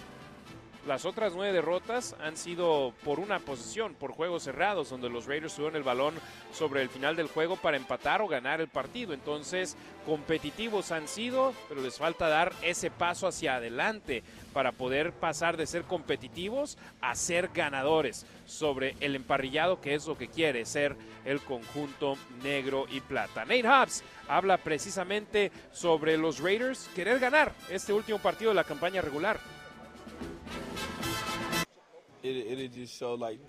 Las 0.87 1.05
otras 1.05 1.35
nueve 1.35 1.53
derrotas 1.53 2.17
han 2.23 2.39
sido 2.39 2.95
por 3.05 3.21
una 3.21 3.39
posesión, 3.39 3.95
por 3.95 4.13
juegos 4.13 4.45
cerrados, 4.45 4.89
donde 4.89 5.11
los 5.11 5.27
Raiders 5.27 5.55
tuvieron 5.55 5.77
el 5.77 5.83
balón 5.83 6.15
sobre 6.53 6.81
el 6.81 6.89
final 6.89 7.17
del 7.17 7.29
juego 7.29 7.57
para 7.57 7.77
empatar 7.77 8.23
o 8.23 8.29
ganar 8.29 8.63
el 8.63 8.69
partido. 8.69 9.13
Entonces, 9.13 9.77
competitivos 10.07 10.91
han 10.91 11.07
sido, 11.07 11.53
pero 11.69 11.83
les 11.83 11.99
falta 11.99 12.29
dar 12.29 12.55
ese 12.63 12.91
paso 12.91 13.27
hacia 13.27 13.57
adelante 13.57 14.23
para 14.55 14.73
poder 14.73 15.13
pasar 15.13 15.59
de 15.59 15.67
ser 15.67 15.83
competitivos 15.83 16.79
a 17.03 17.15
ser 17.15 17.49
ganadores 17.49 18.25
sobre 18.47 18.97
el 19.01 19.15
emparrillado, 19.15 19.83
que 19.83 19.95
es 19.95 20.07
lo 20.07 20.17
que 20.17 20.29
quiere 20.29 20.65
ser 20.65 20.97
el 21.27 21.43
conjunto 21.43 22.17
negro 22.43 22.87
y 22.91 23.01
plata. 23.01 23.45
Nate 23.45 23.69
Hobbs 23.69 24.03
habla 24.29 24.57
precisamente 24.57 25.53
sobre 25.73 26.17
los 26.17 26.41
Raiders 26.41 26.89
querer 26.95 27.19
ganar 27.19 27.53
este 27.69 27.93
último 27.93 28.19
partido 28.19 28.51
de 28.51 28.57
la 28.57 28.65
campaña 28.65 29.03
regular. 29.03 29.39
It, 32.23 32.37
it'll 32.37 32.69
just 32.69 32.99
show 32.99 33.15
like 33.15 33.41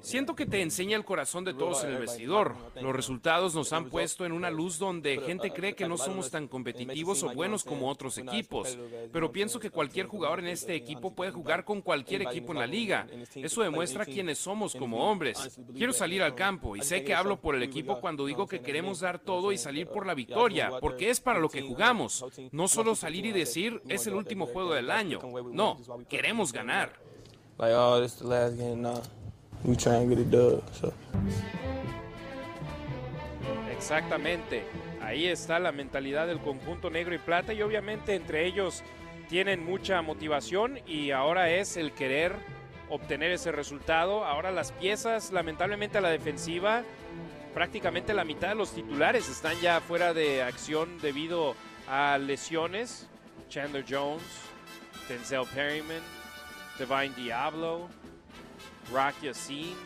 Siento 0.00 0.34
que 0.34 0.46
te 0.46 0.62
enseña 0.62 0.96
el 0.96 1.04
corazón 1.04 1.44
de 1.44 1.54
todos 1.54 1.84
en 1.84 1.92
el 1.92 1.98
vestidor. 1.98 2.54
Los 2.80 2.94
resultados 2.94 3.54
nos 3.54 3.72
han 3.72 3.88
puesto 3.88 4.24
en 4.26 4.32
una 4.32 4.50
luz 4.50 4.78
donde 4.78 5.20
gente 5.20 5.52
cree 5.52 5.74
que 5.74 5.88
no 5.88 5.96
somos 5.96 6.30
tan 6.30 6.48
competitivos 6.48 7.22
o 7.22 7.32
buenos 7.32 7.62
como 7.62 7.88
otros 7.88 8.18
equipos. 8.18 8.76
Pero 9.12 9.30
pienso 9.30 9.60
que 9.60 9.70
cualquier 9.70 10.06
jugador 10.06 10.40
en 10.40 10.48
este 10.48 10.74
equipo 10.74 11.14
puede 11.14 11.30
jugar 11.30 11.64
con 11.64 11.82
cualquier 11.82 12.22
equipo 12.22 12.52
en 12.52 12.58
la 12.58 12.66
liga. 12.66 13.06
Eso 13.34 13.62
demuestra 13.62 14.04
quiénes 14.04 14.38
somos 14.38 14.74
como 14.74 15.08
hombres. 15.10 15.58
Quiero 15.74 15.92
salir 15.92 16.22
al 16.22 16.34
campo 16.34 16.76
y 16.76 16.82
sé 16.82 17.04
que 17.04 17.14
hablo 17.14 17.40
por 17.40 17.54
el 17.54 17.62
equipo 17.62 18.00
cuando 18.00 18.26
digo 18.26 18.46
que 18.46 18.60
queremos 18.60 19.00
dar 19.00 19.18
todo 19.18 19.52
y 19.52 19.58
salir 19.58 19.86
por 19.86 20.06
la 20.06 20.14
victoria, 20.14 20.72
porque 20.80 21.10
es 21.10 21.20
para 21.20 21.38
lo 21.38 21.48
que 21.48 21.62
jugamos. 21.62 22.24
No 22.50 22.68
solo 22.68 22.94
salir 22.94 23.26
y 23.26 23.32
decir 23.32 23.80
es 23.88 24.06
el 24.06 24.14
último 24.14 24.46
juego 24.46 24.74
del 24.74 24.90
año. 24.90 25.20
No, 25.52 25.78
queremos 26.08 26.52
ganar. 26.52 27.11
Like, 27.58 27.72
oh, 27.74 28.00
this 28.00 28.14
the 28.14 28.26
last 28.26 28.56
game. 28.56 28.82
Nah, 28.82 29.00
we 29.64 29.76
try 29.76 29.96
and 29.96 30.08
get 30.08 30.18
it 30.18 30.30
done. 30.30 30.62
So. 30.72 30.92
Exactamente. 33.70 34.64
Ahí 35.00 35.26
está 35.26 35.58
la 35.58 35.72
mentalidad 35.72 36.28
del 36.28 36.38
conjunto 36.38 36.88
negro 36.90 37.14
y 37.14 37.18
plata 37.18 37.52
y 37.52 37.62
obviamente 37.62 38.14
entre 38.14 38.46
ellos 38.46 38.82
tienen 39.28 39.64
mucha 39.64 40.00
motivación 40.02 40.78
y 40.86 41.10
ahora 41.10 41.50
es 41.50 41.76
el 41.76 41.92
querer 41.92 42.36
obtener 42.88 43.32
ese 43.32 43.50
resultado. 43.50 44.24
Ahora 44.24 44.52
las 44.52 44.70
piezas, 44.72 45.32
lamentablemente 45.32 45.98
a 45.98 46.00
la 46.00 46.10
defensiva, 46.10 46.82
prácticamente 47.54 48.14
la 48.14 48.24
mitad 48.24 48.50
de 48.50 48.54
los 48.54 48.72
titulares 48.72 49.28
están 49.28 49.60
ya 49.60 49.80
fuera 49.80 50.14
de 50.14 50.42
acción 50.42 50.98
debido 51.00 51.54
a 51.88 52.18
lesiones. 52.18 53.08
Chandler 53.48 53.84
Jones, 53.88 54.22
Denzel 55.08 55.44
Perryman, 55.54 56.00
Divine 56.82 57.14
Diablo, 57.14 57.88
Rocky 58.92 59.26
Yassin, 59.26 59.76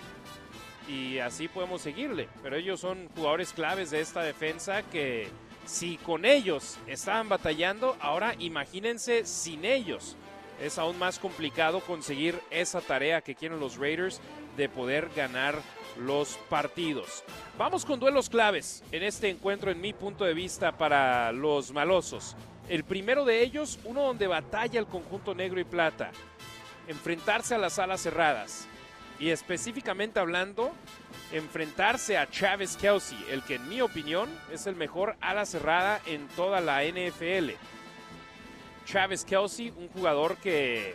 y 0.88 1.18
así 1.18 1.48
podemos 1.48 1.82
seguirle. 1.82 2.28
Pero 2.42 2.56
ellos 2.56 2.80
son 2.80 3.08
jugadores 3.14 3.52
claves 3.52 3.90
de 3.90 4.00
esta 4.00 4.22
defensa 4.22 4.82
que 4.82 5.28
si 5.66 5.98
con 5.98 6.24
ellos 6.24 6.78
estaban 6.86 7.28
batallando, 7.28 7.96
ahora 8.00 8.34
imagínense 8.38 9.26
sin 9.26 9.64
ellos. 9.64 10.16
Es 10.60 10.78
aún 10.78 10.98
más 10.98 11.18
complicado 11.18 11.80
conseguir 11.80 12.40
esa 12.50 12.80
tarea 12.80 13.20
que 13.20 13.34
quieren 13.34 13.60
los 13.60 13.76
Raiders 13.76 14.20
de 14.56 14.70
poder 14.70 15.10
ganar 15.14 15.60
los 15.98 16.38
partidos. 16.48 17.24
Vamos 17.58 17.84
con 17.84 18.00
duelos 18.00 18.30
claves 18.30 18.82
en 18.90 19.02
este 19.02 19.28
encuentro 19.28 19.70
en 19.70 19.82
mi 19.82 19.92
punto 19.92 20.24
de 20.24 20.32
vista 20.32 20.72
para 20.72 21.30
los 21.32 21.72
malosos. 21.72 22.36
El 22.70 22.84
primero 22.84 23.24
de 23.26 23.42
ellos, 23.42 23.78
uno 23.84 24.02
donde 24.02 24.26
batalla 24.26 24.80
el 24.80 24.86
conjunto 24.86 25.34
negro 25.34 25.60
y 25.60 25.64
plata 25.64 26.10
enfrentarse 26.88 27.54
a 27.54 27.58
las 27.58 27.78
alas 27.78 28.00
cerradas. 28.00 28.66
Y 29.18 29.30
específicamente 29.30 30.20
hablando, 30.20 30.72
enfrentarse 31.32 32.18
a 32.18 32.26
Travis 32.26 32.76
Kelsey, 32.76 33.18
el 33.30 33.42
que 33.42 33.54
en 33.54 33.68
mi 33.68 33.80
opinión 33.80 34.28
es 34.52 34.66
el 34.66 34.76
mejor 34.76 35.16
ala 35.20 35.46
cerrada 35.46 36.00
en 36.06 36.28
toda 36.28 36.60
la 36.60 36.84
NFL. 36.84 37.52
Travis 38.90 39.24
Kelsey, 39.24 39.72
un 39.76 39.88
jugador 39.88 40.36
que 40.36 40.94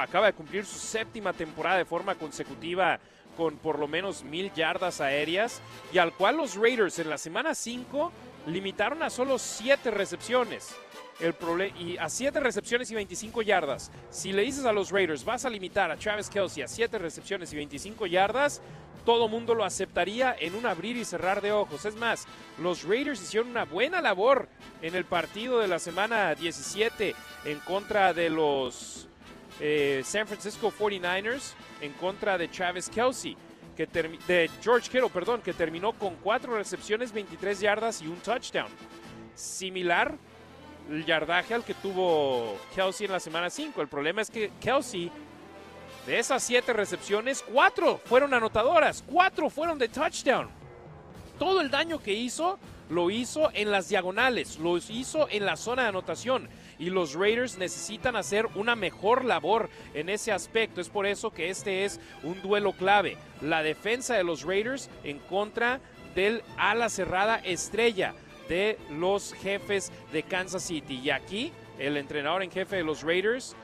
acaba 0.00 0.26
de 0.26 0.32
cumplir 0.32 0.64
su 0.64 0.78
séptima 0.78 1.32
temporada 1.32 1.78
de 1.78 1.84
forma 1.84 2.14
consecutiva 2.14 2.98
con 3.36 3.58
por 3.58 3.78
lo 3.78 3.86
menos 3.86 4.24
mil 4.24 4.52
yardas 4.54 5.00
aéreas 5.00 5.60
y 5.92 5.98
al 5.98 6.12
cual 6.14 6.38
los 6.38 6.56
Raiders 6.56 6.98
en 6.98 7.10
la 7.10 7.18
semana 7.18 7.54
5 7.54 8.12
limitaron 8.46 9.02
a 9.02 9.10
solo 9.10 9.38
siete 9.38 9.90
recepciones 9.90 10.74
el 11.20 11.34
y 11.78 11.96
a 11.96 12.08
7 12.08 12.40
recepciones 12.40 12.90
y 12.90 12.94
25 12.94 13.42
yardas. 13.42 13.90
Si 14.10 14.32
le 14.32 14.42
dices 14.42 14.64
a 14.64 14.72
los 14.72 14.90
Raiders, 14.90 15.24
vas 15.24 15.44
a 15.44 15.50
limitar 15.50 15.90
a 15.90 15.96
Travis 15.96 16.28
Kelsey 16.28 16.62
a 16.62 16.68
7 16.68 16.98
recepciones 16.98 17.52
y 17.52 17.56
25 17.56 18.06
yardas, 18.06 18.60
todo 19.06 19.28
mundo 19.28 19.54
lo 19.54 19.64
aceptaría 19.64 20.36
en 20.38 20.56
un 20.56 20.66
abrir 20.66 20.96
y 20.96 21.04
cerrar 21.04 21.40
de 21.40 21.52
ojos. 21.52 21.84
Es 21.84 21.94
más, 21.94 22.26
los 22.58 22.82
Raiders 22.82 23.22
hicieron 23.22 23.50
una 23.50 23.64
buena 23.64 24.02
labor 24.02 24.48
en 24.82 24.96
el 24.96 25.04
partido 25.04 25.60
de 25.60 25.68
la 25.68 25.78
semana 25.78 26.34
17 26.34 27.14
en 27.44 27.58
contra 27.60 28.12
de 28.12 28.28
los 28.28 29.08
eh, 29.60 30.02
San 30.04 30.26
Francisco 30.26 30.72
49ers, 30.76 31.54
en 31.80 31.92
contra 31.94 32.36
de 32.36 32.48
Travis 32.48 32.88
Kelsey. 32.88 33.36
Que 33.76 33.86
de 33.86 34.50
George 34.62 34.90
Kittle, 34.90 35.10
perdón, 35.10 35.42
que 35.42 35.52
terminó 35.52 35.92
con 35.92 36.16
4 36.16 36.56
recepciones, 36.56 37.12
23 37.12 37.60
yardas 37.60 38.02
y 38.02 38.08
un 38.08 38.16
touchdown. 38.16 38.70
similar 39.34 40.16
el 40.90 41.04
yardaje 41.04 41.54
al 41.54 41.64
que 41.64 41.74
tuvo 41.74 42.56
Kelsey 42.74 43.06
en 43.06 43.12
la 43.12 43.20
semana 43.20 43.50
5. 43.50 43.80
El 43.80 43.88
problema 43.88 44.22
es 44.22 44.30
que 44.30 44.52
Kelsey, 44.60 45.10
de 46.06 46.18
esas 46.18 46.42
siete 46.42 46.72
recepciones, 46.72 47.42
cuatro 47.42 48.00
fueron 48.04 48.34
anotadoras, 48.34 49.02
cuatro 49.06 49.50
fueron 49.50 49.78
de 49.78 49.88
touchdown. 49.88 50.48
Todo 51.38 51.60
el 51.60 51.70
daño 51.70 51.98
que 51.98 52.14
hizo 52.14 52.58
lo 52.88 53.10
hizo 53.10 53.50
en 53.52 53.70
las 53.70 53.88
diagonales, 53.88 54.58
lo 54.58 54.76
hizo 54.76 55.28
en 55.28 55.44
la 55.44 55.56
zona 55.56 55.82
de 55.82 55.88
anotación 55.88 56.48
y 56.78 56.90
los 56.90 57.14
Raiders 57.14 57.58
necesitan 57.58 58.16
hacer 58.16 58.46
una 58.54 58.76
mejor 58.76 59.24
labor 59.24 59.68
en 59.94 60.08
ese 60.08 60.30
aspecto. 60.32 60.80
Es 60.80 60.88
por 60.88 61.06
eso 61.06 61.30
que 61.30 61.50
este 61.50 61.84
es 61.84 62.00
un 62.22 62.40
duelo 62.42 62.72
clave. 62.72 63.16
La 63.40 63.62
defensa 63.62 64.14
de 64.14 64.24
los 64.24 64.42
Raiders 64.42 64.88
en 65.04 65.18
contra 65.18 65.80
del 66.14 66.42
ala 66.56 66.88
cerrada 66.88 67.36
estrella 67.38 68.14
de 68.48 68.78
los 68.90 69.32
jefes 69.34 69.92
de 70.12 70.22
Kansas 70.22 70.62
City. 70.62 71.00
Y 71.02 71.10
aquí 71.10 71.52
el 71.78 71.96
entrenador 71.96 72.42
en 72.42 72.50
jefe 72.50 72.76
de 72.76 72.84
los 72.84 73.02
Raiders, 73.02 73.54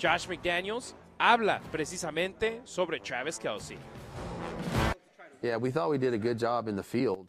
Josh 0.00 0.28
McDaniels, 0.28 0.94
habla 1.18 1.60
precisamente 1.70 2.60
sobre 2.64 3.00
Travis 3.00 3.38
Kelsey. 3.38 3.78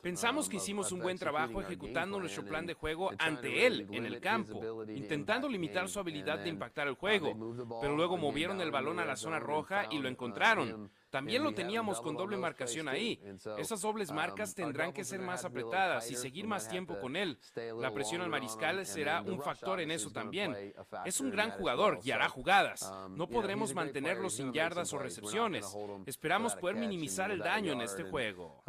Pensamos 0.01 0.47
que 0.47 0.57
hicimos 0.57 0.91
un 0.91 0.99
buen 0.99 1.17
trabajo 1.17 1.61
ejecutando 1.61 2.19
nuestro 2.19 2.45
plan 2.45 2.65
de 2.65 2.75
juego 2.75 3.11
ante 3.17 3.65
él 3.65 3.87
en 3.91 4.05
el 4.05 4.19
campo, 4.19 4.83
intentando 4.87 5.49
limitar 5.49 5.89
su 5.89 5.99
habilidad 5.99 6.39
de 6.39 6.49
impactar 6.49 6.87
el 6.87 6.93
juego, 6.93 7.35
pero 7.81 7.95
luego 7.95 8.15
movieron 8.17 8.61
el 8.61 8.69
balón 8.69 8.99
a 8.99 9.05
la 9.05 9.15
zona 9.15 9.39
roja 9.39 9.87
y 9.89 9.97
lo 9.97 10.09
encontraron. 10.09 10.91
También 11.13 11.43
lo 11.43 11.53
teníamos 11.53 12.01
con 12.01 12.15
doble 12.15 12.37
marcación 12.37 12.87
ahí. 12.87 13.21
Esas 13.59 13.81
dobles 13.81 14.09
um, 14.09 14.15
marcas 14.15 14.55
tendrán 14.55 14.91
que 14.91 15.03
ser 15.03 15.19
más 15.19 15.45
apretadas 15.45 16.09
y 16.09 16.15
seguir 16.15 16.47
más 16.47 16.67
tiempo 16.67 16.99
con 16.99 17.15
él. 17.15 17.37
La 17.79 17.93
presión 17.93 18.23
al 18.23 18.29
mariscal 18.31 18.83
será 18.83 19.21
un 19.21 19.39
factor 19.39 19.79
en 19.79 19.91
eso 19.91 20.09
también. 20.09 20.73
Es 21.05 21.21
un 21.21 21.29
gran 21.29 21.51
jugador 21.51 21.99
y 22.03 22.09
hará 22.09 22.29
jugadas. 22.29 22.91
Um, 22.91 23.15
no 23.15 23.29
podremos 23.29 23.75
mantenerlo 23.75 24.31
sin 24.31 24.51
yardas 24.53 24.91
o 24.91 24.97
recepciones. 24.97 25.77
Esperamos 26.07 26.55
poder 26.55 26.77
minimizar 26.77 27.29
el 27.29 27.39
daño 27.39 27.73
en 27.73 27.81
este 27.81 28.01
juego. 28.01 28.63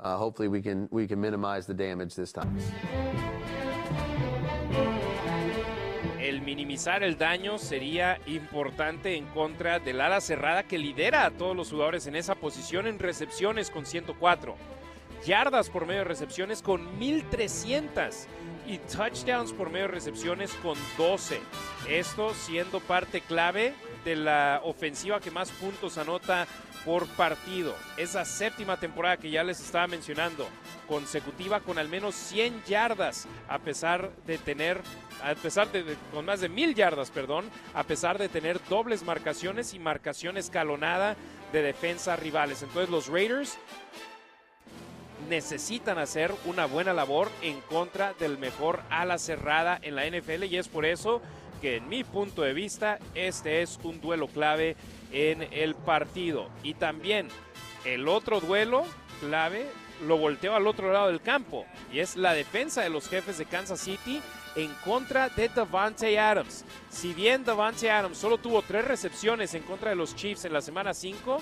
El 6.24 6.40
minimizar 6.40 7.02
el 7.02 7.18
daño 7.18 7.58
sería 7.58 8.18
importante 8.24 9.14
en 9.14 9.26
contra 9.26 9.78
del 9.78 10.00
ala 10.00 10.22
cerrada 10.22 10.62
que 10.62 10.78
lidera 10.78 11.26
a 11.26 11.30
todos 11.30 11.54
los 11.54 11.68
jugadores 11.68 12.06
en 12.06 12.16
esa 12.16 12.34
posición 12.34 12.86
en 12.86 12.98
recepciones 12.98 13.70
con 13.70 13.84
104, 13.84 14.56
yardas 15.26 15.68
por 15.68 15.84
medio 15.84 15.98
de 15.98 16.08
recepciones 16.08 16.62
con 16.62 16.98
1300 16.98 18.26
y 18.66 18.78
touchdowns 18.78 19.52
por 19.52 19.68
medio 19.68 19.88
de 19.88 19.92
recepciones 19.92 20.54
con 20.62 20.78
12. 20.96 21.40
Esto 21.90 22.32
siendo 22.32 22.80
parte 22.80 23.20
clave 23.20 23.74
de 24.06 24.16
la 24.16 24.62
ofensiva 24.64 25.20
que 25.20 25.30
más 25.30 25.50
puntos 25.50 25.98
anota 25.98 26.46
por 26.86 27.06
partido. 27.06 27.74
Esa 27.98 28.24
séptima 28.24 28.78
temporada 28.78 29.18
que 29.18 29.30
ya 29.30 29.42
les 29.42 29.60
estaba 29.60 29.86
mencionando, 29.86 30.46
consecutiva 30.88 31.60
con 31.60 31.78
al 31.78 31.88
menos 31.88 32.14
100 32.14 32.64
yardas, 32.64 33.26
a 33.48 33.58
pesar 33.58 34.10
de 34.26 34.38
tener, 34.38 34.80
a 35.22 35.34
pesar 35.34 35.70
de, 35.72 35.96
con 36.12 36.24
más 36.24 36.40
de 36.40 36.48
mil 36.48 36.74
yardas, 36.74 37.10
perdón, 37.10 37.50
a 37.74 37.84
pesar 37.84 38.18
de 38.18 38.28
tener 38.28 38.60
dobles 38.68 39.02
marcaciones 39.02 39.74
y 39.74 39.78
marcación 39.78 40.36
escalonada 40.36 41.16
de 41.52 41.62
defensa 41.62 42.16
rivales. 42.16 42.62
Entonces 42.62 42.90
los 42.90 43.08
Raiders 43.08 43.58
necesitan 45.28 45.98
hacer 45.98 46.32
una 46.44 46.66
buena 46.66 46.92
labor 46.92 47.30
en 47.42 47.60
contra 47.62 48.12
del 48.14 48.38
mejor 48.38 48.82
ala 48.90 49.18
cerrada 49.18 49.78
en 49.82 49.96
la 49.96 50.06
NFL 50.06 50.44
y 50.44 50.56
es 50.56 50.68
por 50.68 50.84
eso 50.84 51.22
que 51.60 51.76
en 51.76 51.88
mi 51.88 52.04
punto 52.04 52.42
de 52.42 52.52
vista 52.52 52.98
este 53.14 53.62
es 53.62 53.78
un 53.82 54.00
duelo 54.00 54.28
clave 54.28 54.76
en 55.12 55.48
el 55.52 55.74
partido. 55.74 56.50
Y 56.62 56.74
también 56.74 57.28
el 57.84 58.08
otro 58.08 58.40
duelo 58.40 58.84
clave 59.20 59.66
lo 60.06 60.18
volteó 60.18 60.54
al 60.54 60.66
otro 60.66 60.92
lado 60.92 61.06
del 61.06 61.20
campo 61.20 61.64
y 61.92 62.00
es 62.00 62.16
la 62.16 62.34
defensa 62.34 62.82
de 62.82 62.90
los 62.90 63.08
jefes 63.08 63.38
de 63.38 63.46
Kansas 63.46 63.80
City 63.80 64.20
en 64.56 64.72
contra 64.84 65.28
de 65.28 65.48
Davante 65.48 66.18
Adams. 66.18 66.64
Si 66.88 67.12
bien 67.12 67.44
Davante 67.44 67.90
Adams 67.90 68.18
solo 68.18 68.38
tuvo 68.38 68.62
tres 68.62 68.84
recepciones 68.84 69.54
en 69.54 69.62
contra 69.62 69.90
de 69.90 69.96
los 69.96 70.14
Chiefs 70.14 70.44
en 70.44 70.52
la 70.52 70.60
semana 70.60 70.94
5, 70.94 71.40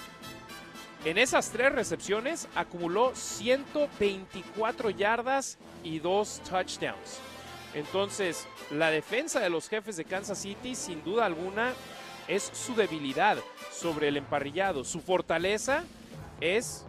en 1.05 1.19
esas 1.19 1.51
tres 1.51 1.73
recepciones 1.73 2.49
acumuló 2.55 3.13
124 3.15 4.91
yardas 4.91 5.59
y 5.83 5.99
dos 5.99 6.41
touchdowns. 6.49 7.19
Entonces, 7.75 8.47
la 8.71 8.91
defensa 8.91 9.41
de 9.41 9.51
los 9.51 9.69
jefes 9.69 9.97
de 9.97 10.05
Kansas 10.05 10.39
City, 10.39 10.75
sin 10.75 11.03
duda 11.03 11.27
alguna, 11.27 11.73
es 12.29 12.51
su 12.53 12.75
debilidad 12.75 13.39
sobre 13.73 14.09
el 14.09 14.17
emparrillado. 14.17 14.85
Su 14.85 15.01
fortaleza 15.01 15.85
es 16.41 16.85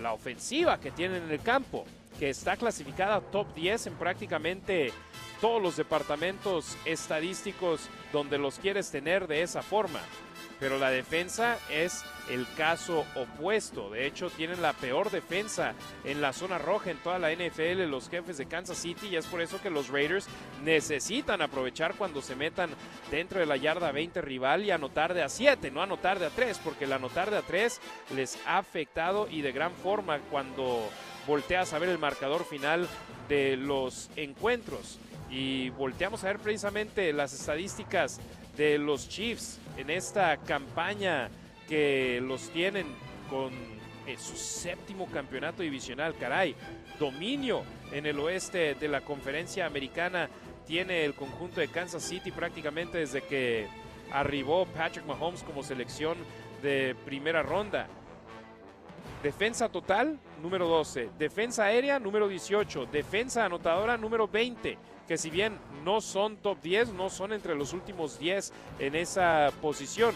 la 0.00 0.12
ofensiva 0.12 0.80
que 0.80 0.90
tienen 0.90 1.24
en 1.24 1.30
el 1.30 1.40
campo, 1.40 1.84
que 2.18 2.30
está 2.30 2.56
clasificada 2.56 3.20
top 3.20 3.54
10 3.54 3.88
en 3.88 3.94
prácticamente 3.94 4.92
todos 5.42 5.60
los 5.60 5.76
departamentos 5.76 6.78
estadísticos 6.86 7.90
donde 8.12 8.38
los 8.38 8.58
quieres 8.58 8.90
tener 8.90 9.26
de 9.26 9.42
esa 9.42 9.60
forma 9.60 10.00
pero 10.62 10.78
la 10.78 10.90
defensa 10.90 11.58
es 11.72 12.04
el 12.30 12.46
caso 12.56 13.04
opuesto. 13.16 13.90
De 13.90 14.06
hecho, 14.06 14.30
tienen 14.30 14.62
la 14.62 14.74
peor 14.74 15.10
defensa 15.10 15.74
en 16.04 16.20
la 16.20 16.32
zona 16.32 16.56
roja 16.56 16.92
en 16.92 16.98
toda 16.98 17.18
la 17.18 17.32
NFL 17.32 17.90
los 17.90 18.08
jefes 18.08 18.38
de 18.38 18.46
Kansas 18.46 18.78
City 18.78 19.08
y 19.08 19.16
es 19.16 19.26
por 19.26 19.40
eso 19.40 19.60
que 19.60 19.70
los 19.70 19.88
Raiders 19.88 20.28
necesitan 20.62 21.42
aprovechar 21.42 21.96
cuando 21.96 22.22
se 22.22 22.36
metan 22.36 22.70
dentro 23.10 23.40
de 23.40 23.46
la 23.46 23.56
yarda 23.56 23.90
20 23.90 24.20
rival 24.20 24.64
y 24.64 24.70
anotar 24.70 25.14
de 25.14 25.24
a 25.24 25.28
7, 25.28 25.68
no 25.72 25.82
anotar 25.82 26.20
de 26.20 26.26
a 26.26 26.30
3, 26.30 26.60
porque 26.62 26.84
el 26.84 26.92
anotar 26.92 27.32
de 27.32 27.38
a 27.38 27.42
3 27.42 27.80
les 28.14 28.38
ha 28.46 28.58
afectado 28.58 29.26
y 29.28 29.42
de 29.42 29.50
gran 29.50 29.72
forma 29.72 30.20
cuando 30.30 30.88
volteas 31.26 31.72
a 31.72 31.80
ver 31.80 31.88
el 31.88 31.98
marcador 31.98 32.44
final 32.44 32.88
de 33.28 33.56
los 33.56 34.10
encuentros. 34.14 35.00
Y 35.32 35.70
volteamos 35.70 36.22
a 36.22 36.26
ver 36.26 36.38
precisamente 36.38 37.10
las 37.14 37.32
estadísticas 37.32 38.20
de 38.54 38.76
los 38.76 39.08
Chiefs 39.08 39.58
en 39.78 39.88
esta 39.88 40.36
campaña 40.36 41.30
que 41.66 42.20
los 42.22 42.50
tienen 42.50 42.86
con 43.30 43.50
su 44.18 44.36
séptimo 44.36 45.06
campeonato 45.06 45.62
divisional. 45.62 46.14
Caray, 46.20 46.54
dominio 47.00 47.62
en 47.92 48.04
el 48.04 48.18
oeste 48.20 48.74
de 48.74 48.88
la 48.88 49.00
conferencia 49.00 49.64
americana 49.64 50.28
tiene 50.66 51.06
el 51.06 51.14
conjunto 51.14 51.60
de 51.60 51.68
Kansas 51.68 52.02
City 52.02 52.30
prácticamente 52.30 52.98
desde 52.98 53.22
que 53.22 53.68
arribó 54.12 54.66
Patrick 54.66 55.06
Mahomes 55.06 55.42
como 55.44 55.62
selección 55.62 56.18
de 56.62 56.94
primera 57.06 57.42
ronda. 57.42 57.86
Defensa 59.22 59.70
total, 59.70 60.18
número 60.42 60.68
12. 60.68 61.08
Defensa 61.18 61.64
aérea, 61.64 61.98
número 61.98 62.28
18. 62.28 62.86
Defensa 62.86 63.46
anotadora, 63.46 63.96
número 63.96 64.28
20 64.28 64.91
que 65.06 65.18
si 65.18 65.30
bien 65.30 65.58
no 65.84 66.00
son 66.00 66.36
top 66.36 66.60
10, 66.62 66.92
no 66.94 67.10
son 67.10 67.32
entre 67.32 67.54
los 67.54 67.72
últimos 67.72 68.18
10 68.18 68.52
en 68.78 68.94
esa 68.94 69.50
posición. 69.60 70.14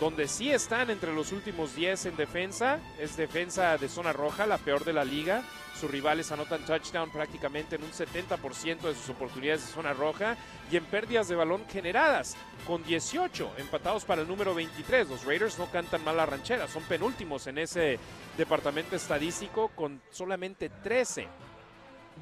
Donde 0.00 0.28
sí 0.28 0.50
están 0.50 0.90
entre 0.90 1.14
los 1.14 1.32
últimos 1.32 1.74
10 1.74 2.06
en 2.06 2.16
defensa, 2.16 2.80
es 2.98 3.16
defensa 3.16 3.78
de 3.78 3.88
zona 3.88 4.12
roja, 4.12 4.46
la 4.46 4.58
peor 4.58 4.84
de 4.84 4.92
la 4.92 5.04
liga. 5.04 5.42
Sus 5.80 5.90
rivales 5.90 6.30
anotan 6.32 6.64
touchdown 6.66 7.10
prácticamente 7.10 7.76
en 7.76 7.82
un 7.82 7.90
70% 7.92 8.80
de 8.80 8.94
sus 8.94 9.08
oportunidades 9.08 9.66
de 9.66 9.72
zona 9.72 9.94
roja 9.94 10.36
y 10.70 10.76
en 10.76 10.84
pérdidas 10.84 11.28
de 11.28 11.36
balón 11.36 11.64
generadas, 11.68 12.36
con 12.66 12.82
18 12.84 13.52
empatados 13.56 14.04
para 14.04 14.22
el 14.22 14.28
número 14.28 14.54
23. 14.54 15.08
Los 15.08 15.24
Raiders 15.24 15.58
no 15.58 15.70
cantan 15.70 16.04
mal 16.04 16.18
la 16.18 16.26
ranchera, 16.26 16.68
son 16.68 16.82
penúltimos 16.82 17.46
en 17.46 17.58
ese 17.58 17.98
departamento 18.36 18.96
estadístico 18.96 19.68
con 19.68 20.02
solamente 20.10 20.68
13 20.68 21.26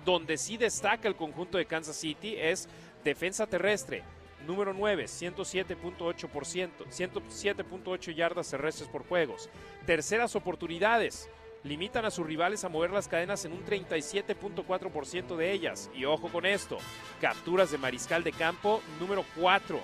donde 0.04 0.36
sí 0.36 0.56
destaca 0.56 1.08
el 1.08 1.16
conjunto 1.16 1.58
de 1.58 1.66
Kansas 1.66 1.96
City 1.96 2.36
es 2.38 2.68
defensa 3.04 3.46
terrestre. 3.46 4.02
Número 4.46 4.74
9, 4.74 5.04
107.8%, 5.04 6.70
107.8 6.90 8.14
yardas 8.14 8.50
terrestres 8.50 8.88
por 8.88 9.06
juegos. 9.06 9.48
Terceras 9.86 10.36
oportunidades. 10.36 11.30
Limitan 11.62 12.04
a 12.04 12.10
sus 12.10 12.26
rivales 12.26 12.62
a 12.64 12.68
mover 12.68 12.90
las 12.90 13.08
cadenas 13.08 13.46
en 13.46 13.52
un 13.52 13.64
37.4% 13.64 15.36
de 15.36 15.52
ellas. 15.52 15.90
Y 15.94 16.04
ojo 16.04 16.28
con 16.28 16.44
esto, 16.44 16.76
capturas 17.22 17.70
de 17.70 17.78
mariscal 17.78 18.22
de 18.22 18.32
campo, 18.32 18.82
número 19.00 19.24
4, 19.40 19.80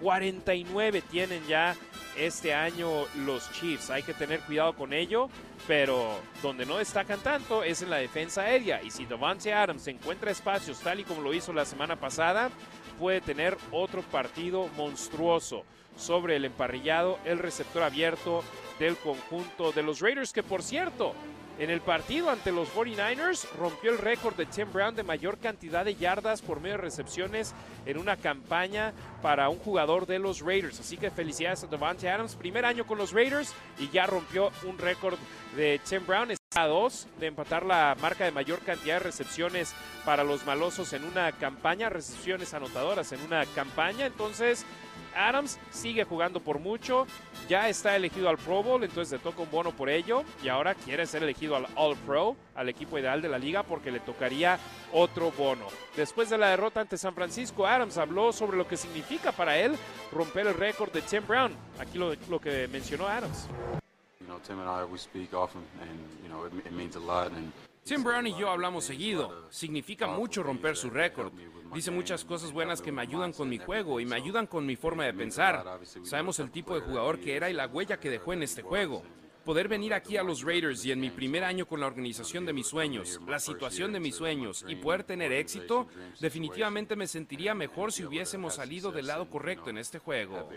49 0.00 1.02
tienen 1.02 1.46
ya 1.46 1.76
este 2.20 2.54
año 2.54 3.06
los 3.24 3.50
Chiefs. 3.52 3.90
Hay 3.90 4.02
que 4.02 4.14
tener 4.14 4.40
cuidado 4.40 4.74
con 4.74 4.92
ello, 4.92 5.28
pero 5.66 6.20
donde 6.42 6.66
no 6.66 6.76
destacan 6.76 7.20
tanto 7.20 7.62
es 7.64 7.82
en 7.82 7.90
la 7.90 7.96
defensa 7.96 8.42
aérea. 8.42 8.82
Y 8.82 8.90
si 8.90 9.06
Devante 9.06 9.52
Adams 9.52 9.86
encuentra 9.86 10.30
espacios 10.30 10.80
tal 10.80 11.00
y 11.00 11.04
como 11.04 11.22
lo 11.22 11.32
hizo 11.32 11.52
la 11.52 11.64
semana 11.64 11.96
pasada, 11.96 12.50
puede 12.98 13.20
tener 13.20 13.56
otro 13.72 14.02
partido 14.02 14.68
monstruoso 14.76 15.64
sobre 15.96 16.36
el 16.36 16.44
emparrillado, 16.44 17.18
el 17.24 17.38
receptor 17.38 17.82
abierto 17.82 18.44
del 18.78 18.96
conjunto 18.96 19.72
de 19.72 19.82
los 19.82 20.00
Raiders, 20.00 20.32
que 20.32 20.42
por 20.42 20.62
cierto, 20.62 21.14
En 21.58 21.68
el 21.68 21.80
partido 21.82 22.30
ante 22.30 22.52
los 22.52 22.68
49ers 22.74 23.46
rompió 23.58 23.90
el 23.90 23.98
récord 23.98 24.34
de 24.34 24.46
Tim 24.46 24.72
Brown 24.72 24.94
de 24.94 25.02
mayor 25.02 25.38
cantidad 25.38 25.84
de 25.84 25.94
yardas 25.94 26.40
por 26.40 26.60
medio 26.60 26.76
de 26.76 26.82
recepciones 26.82 27.54
en 27.84 27.98
una 27.98 28.16
campaña 28.16 28.94
para 29.20 29.48
un 29.50 29.58
jugador 29.58 30.06
de 30.06 30.18
los 30.18 30.40
Raiders. 30.40 30.80
Así 30.80 30.96
que 30.96 31.10
felicidades 31.10 31.64
a 31.64 31.66
Devante 31.66 32.08
Adams, 32.08 32.34
primer 32.34 32.64
año 32.64 32.86
con 32.86 32.96
los 32.96 33.12
Raiders 33.12 33.52
y 33.78 33.90
ya 33.90 34.06
rompió 34.06 34.50
un 34.64 34.78
récord 34.78 35.18
de 35.54 35.80
Tim 35.86 36.06
Brown. 36.06 36.30
A 36.56 36.66
dos 36.66 37.06
de 37.20 37.28
empatar 37.28 37.64
la 37.64 37.96
marca 38.00 38.24
de 38.24 38.32
mayor 38.32 38.58
cantidad 38.60 38.94
de 38.94 39.04
recepciones 39.04 39.72
para 40.04 40.24
los 40.24 40.44
malosos 40.46 40.92
en 40.94 41.04
una 41.04 41.30
campaña, 41.30 41.88
recepciones 41.88 42.54
anotadoras 42.54 43.12
en 43.12 43.20
una 43.20 43.46
campaña. 43.46 44.06
Entonces, 44.06 44.66
Adams 45.14 45.58
sigue 45.70 46.04
jugando 46.04 46.40
por 46.40 46.58
mucho, 46.58 47.06
ya 47.48 47.68
está 47.68 47.96
elegido 47.96 48.28
al 48.28 48.38
Pro 48.38 48.62
Bowl, 48.62 48.84
entonces 48.84 49.12
le 49.12 49.18
toca 49.18 49.42
un 49.42 49.50
bono 49.50 49.72
por 49.72 49.88
ello 49.88 50.24
y 50.42 50.48
ahora 50.48 50.74
quiere 50.74 51.06
ser 51.06 51.22
elegido 51.22 51.56
al 51.56 51.66
All 51.74 51.96
Pro, 51.96 52.36
al 52.54 52.68
equipo 52.68 52.98
ideal 52.98 53.22
de 53.22 53.28
la 53.28 53.38
liga, 53.38 53.62
porque 53.62 53.90
le 53.90 54.00
tocaría 54.00 54.58
otro 54.92 55.30
bono. 55.32 55.66
Después 55.96 56.30
de 56.30 56.38
la 56.38 56.48
derrota 56.48 56.80
ante 56.80 56.96
San 56.96 57.14
Francisco, 57.14 57.66
Adams 57.66 57.98
habló 57.98 58.32
sobre 58.32 58.56
lo 58.56 58.66
que 58.66 58.76
significa 58.76 59.32
para 59.32 59.58
él 59.58 59.76
romper 60.12 60.46
el 60.46 60.54
récord 60.54 60.92
de 60.92 61.02
Tim 61.02 61.26
Brown. 61.26 61.52
Aquí 61.78 61.98
lo, 61.98 62.40
que 62.40 62.68
mencionó 62.68 63.08
Adams. 63.08 63.46
You 64.20 64.26
know, 64.26 64.38
Tim 64.46 64.60
and 64.60 64.68
I, 64.68 64.84
we 64.84 64.98
speak 64.98 65.32
often, 65.34 65.62
and 65.80 65.98
you 66.22 66.28
know, 66.28 66.44
it 66.46 66.72
means 66.72 66.96
a 66.96 67.00
lot. 67.00 67.32
And 67.32 67.52
Tim 67.90 68.04
Brown 68.04 68.24
y 68.24 68.38
yo 68.38 68.48
hablamos 68.48 68.84
seguido. 68.84 69.48
Significa 69.50 70.06
mucho 70.06 70.44
romper 70.44 70.76
su 70.76 70.90
récord. 70.90 71.32
Dice 71.74 71.90
muchas 71.90 72.24
cosas 72.24 72.52
buenas 72.52 72.80
que 72.80 72.92
me 72.92 73.02
ayudan 73.02 73.32
con 73.32 73.48
mi 73.48 73.58
juego 73.58 73.98
y 73.98 74.06
me 74.06 74.14
ayudan 74.14 74.46
con 74.46 74.64
mi 74.64 74.76
forma 74.76 75.04
de 75.06 75.12
pensar. 75.12 75.80
Sabemos 76.04 76.38
el 76.38 76.52
tipo 76.52 76.76
de 76.76 76.82
jugador 76.82 77.18
que 77.18 77.34
era 77.34 77.50
y 77.50 77.52
la 77.52 77.66
huella 77.66 77.98
que 77.98 78.08
dejó 78.08 78.32
en 78.32 78.44
este 78.44 78.62
juego. 78.62 79.02
Poder 79.44 79.66
venir 79.66 79.92
aquí 79.92 80.16
a 80.16 80.22
los 80.22 80.42
Raiders 80.42 80.84
y 80.84 80.92
en 80.92 81.00
mi 81.00 81.10
primer 81.10 81.42
año 81.42 81.66
con 81.66 81.80
la 81.80 81.88
organización 81.88 82.46
de 82.46 82.52
mis 82.52 82.68
sueños, 82.68 83.20
la 83.26 83.40
situación 83.40 83.92
de 83.92 83.98
mis 83.98 84.14
sueños 84.14 84.64
y 84.68 84.76
poder 84.76 85.02
tener 85.02 85.32
éxito, 85.32 85.88
definitivamente 86.20 86.94
me 86.94 87.08
sentiría 87.08 87.56
mejor 87.56 87.90
si 87.90 88.04
hubiésemos 88.04 88.54
salido 88.54 88.92
del 88.92 89.08
lado 89.08 89.28
correcto 89.28 89.68
en 89.68 89.78
este 89.78 89.98
juego. 89.98 90.48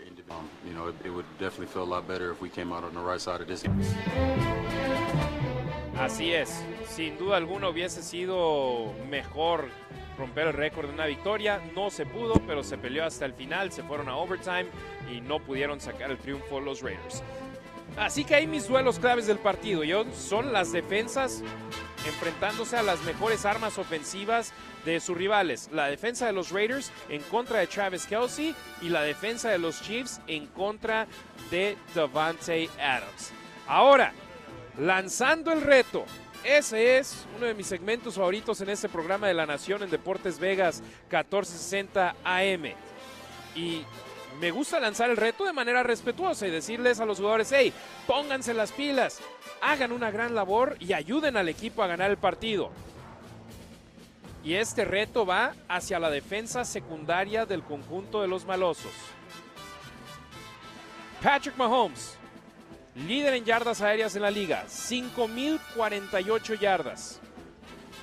Así 5.98 6.32
es, 6.32 6.64
sin 6.88 7.16
duda 7.18 7.36
alguna 7.36 7.68
hubiese 7.68 8.02
sido 8.02 8.92
mejor 9.08 9.68
romper 10.18 10.48
el 10.48 10.52
récord 10.52 10.88
de 10.88 10.94
una 10.94 11.06
victoria. 11.06 11.60
No 11.74 11.90
se 11.90 12.04
pudo, 12.04 12.34
pero 12.46 12.64
se 12.64 12.78
peleó 12.78 13.04
hasta 13.04 13.24
el 13.24 13.32
final, 13.32 13.70
se 13.70 13.84
fueron 13.84 14.08
a 14.08 14.16
overtime 14.16 14.66
y 15.12 15.20
no 15.20 15.38
pudieron 15.38 15.80
sacar 15.80 16.10
el 16.10 16.18
triunfo 16.18 16.60
los 16.60 16.82
Raiders. 16.82 17.22
Así 17.96 18.24
que 18.24 18.34
hay 18.34 18.46
mis 18.48 18.66
duelos 18.66 18.98
claves 18.98 19.28
del 19.28 19.38
partido. 19.38 19.84
Yo, 19.84 20.04
son 20.12 20.52
las 20.52 20.72
defensas 20.72 21.44
enfrentándose 22.06 22.76
a 22.76 22.82
las 22.82 23.00
mejores 23.04 23.46
armas 23.46 23.78
ofensivas 23.78 24.52
de 24.84 24.98
sus 24.98 25.16
rivales. 25.16 25.70
La 25.72 25.86
defensa 25.86 26.26
de 26.26 26.32
los 26.32 26.50
Raiders 26.50 26.90
en 27.08 27.22
contra 27.22 27.60
de 27.60 27.68
Travis 27.68 28.06
Kelsey 28.06 28.54
y 28.82 28.88
la 28.88 29.02
defensa 29.02 29.48
de 29.48 29.58
los 29.58 29.80
Chiefs 29.80 30.20
en 30.26 30.46
contra 30.48 31.06
de 31.52 31.76
Davante 31.94 32.68
Adams. 32.80 33.32
Ahora, 33.66 34.12
lanzando 34.78 35.52
el 35.52 35.62
reto. 35.62 36.04
Ese 36.44 36.98
es 36.98 37.24
uno 37.36 37.46
de 37.46 37.54
mis 37.54 37.66
segmentos 37.66 38.16
favoritos 38.16 38.60
en 38.60 38.68
este 38.68 38.88
programa 38.88 39.26
de 39.26 39.34
La 39.34 39.46
Nación 39.46 39.82
en 39.82 39.90
Deportes 39.90 40.38
Vegas 40.38 40.82
1460 41.10 42.16
AM. 42.22 42.74
Y 43.54 43.82
me 44.40 44.50
gusta 44.50 44.80
lanzar 44.80 45.10
el 45.10 45.16
reto 45.16 45.44
de 45.44 45.52
manera 45.52 45.82
respetuosa 45.82 46.46
y 46.46 46.50
decirles 46.50 47.00
a 47.00 47.06
los 47.06 47.18
jugadores, 47.18 47.50
hey, 47.52 47.72
pónganse 48.06 48.52
las 48.52 48.72
pilas, 48.72 49.20
hagan 49.62 49.92
una 49.92 50.10
gran 50.10 50.34
labor 50.34 50.76
y 50.80 50.92
ayuden 50.92 51.36
al 51.36 51.48
equipo 51.48 51.82
a 51.82 51.86
ganar 51.86 52.10
el 52.10 52.18
partido. 52.18 52.70
Y 54.42 54.54
este 54.54 54.84
reto 54.84 55.24
va 55.24 55.54
hacia 55.68 55.98
la 55.98 56.10
defensa 56.10 56.66
secundaria 56.66 57.46
del 57.46 57.62
conjunto 57.62 58.20
de 58.20 58.28
los 58.28 58.44
malosos. 58.44 58.92
Patrick 61.22 61.56
Mahomes, 61.56 62.18
líder 62.94 63.34
en 63.34 63.44
yardas 63.44 63.80
aéreas 63.80 64.14
en 64.16 64.22
la 64.22 64.30
liga, 64.30 64.64
5.048 64.68 66.58
yardas. 66.58 67.20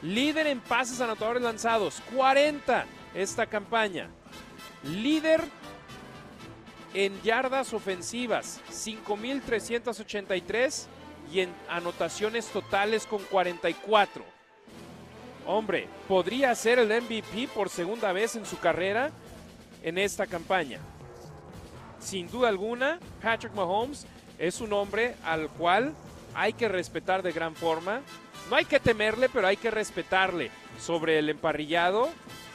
Líder 0.01 0.47
en 0.47 0.59
pases 0.59 0.99
anotadores 1.01 1.43
lanzados, 1.43 2.01
40 2.13 2.85
esta 3.13 3.45
campaña. 3.45 4.09
Líder 4.83 5.41
en 6.93 7.21
yardas 7.21 7.73
ofensivas, 7.73 8.59
5.383 8.69 10.87
y 11.31 11.41
en 11.41 11.53
anotaciones 11.69 12.47
totales 12.47 13.05
con 13.05 13.21
44. 13.23 14.25
Hombre, 15.45 15.87
podría 16.07 16.55
ser 16.55 16.79
el 16.79 17.01
MVP 17.01 17.49
por 17.53 17.69
segunda 17.69 18.11
vez 18.11 18.35
en 18.35 18.45
su 18.45 18.59
carrera 18.59 19.11
en 19.83 19.97
esta 19.97 20.27
campaña. 20.27 20.79
Sin 21.99 22.29
duda 22.29 22.49
alguna, 22.49 22.99
Patrick 23.21 23.53
Mahomes 23.53 24.05
es 24.41 24.59
un 24.59 24.73
hombre 24.73 25.15
al 25.23 25.49
cual 25.49 25.93
hay 26.33 26.53
que 26.53 26.67
respetar 26.67 27.21
de 27.21 27.31
gran 27.31 27.55
forma. 27.55 28.01
No 28.49 28.55
hay 28.55 28.65
que 28.65 28.79
temerle, 28.79 29.29
pero 29.29 29.45
hay 29.45 29.55
que 29.55 29.69
respetarle 29.69 30.49
sobre 30.79 31.19
el 31.19 31.29
emparrillado 31.29 32.09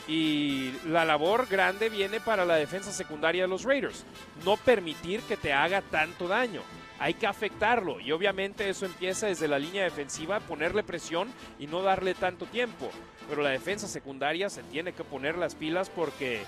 y 0.09 0.73
la 0.87 1.05
labor 1.05 1.47
grande 1.47 1.89
viene 1.89 2.19
para 2.19 2.45
la 2.45 2.57
defensa 2.57 2.93
secundaria 2.93 3.43
de 3.43 3.49
los 3.49 3.63
Raiders. 3.63 4.05
No 4.45 4.57
permitir 4.57 5.21
que 5.23 5.37
te 5.37 5.53
haga 5.53 5.81
tanto 5.81 6.27
daño. 6.27 6.61
Hay 6.99 7.15
que 7.15 7.29
afectarlo 7.29 8.01
y 8.01 8.11
obviamente 8.11 8.69
eso 8.69 8.85
empieza 8.85 9.29
desde 9.29 9.47
la 9.47 9.59
línea 9.61 9.85
defensiva, 9.85 10.41
ponerle 10.41 10.83
presión 10.83 11.33
y 11.61 11.69
no 11.69 11.83
darle 11.83 12.15
tanto 12.15 12.47
tiempo. 12.47 12.91
Pero 13.29 13.43
la 13.43 13.51
defensa 13.51 13.87
secundaria 13.87 14.51
se 14.51 14.65
tiene 14.65 14.93
que 14.93 15.05
poner 15.05 15.39
las 15.39 15.55
pilas 15.55 15.89
porque, 15.89 16.43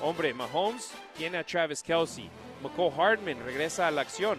hombre, 0.00 0.34
Mahomes 0.34 0.92
tiene 1.16 1.38
a 1.38 1.44
Travis 1.44 1.82
Kelsey, 1.82 2.28
McCall 2.62 2.92
Hardman 2.96 3.44
regresa 3.44 3.86
a 3.86 3.90
la 3.90 4.02
acción, 4.02 4.38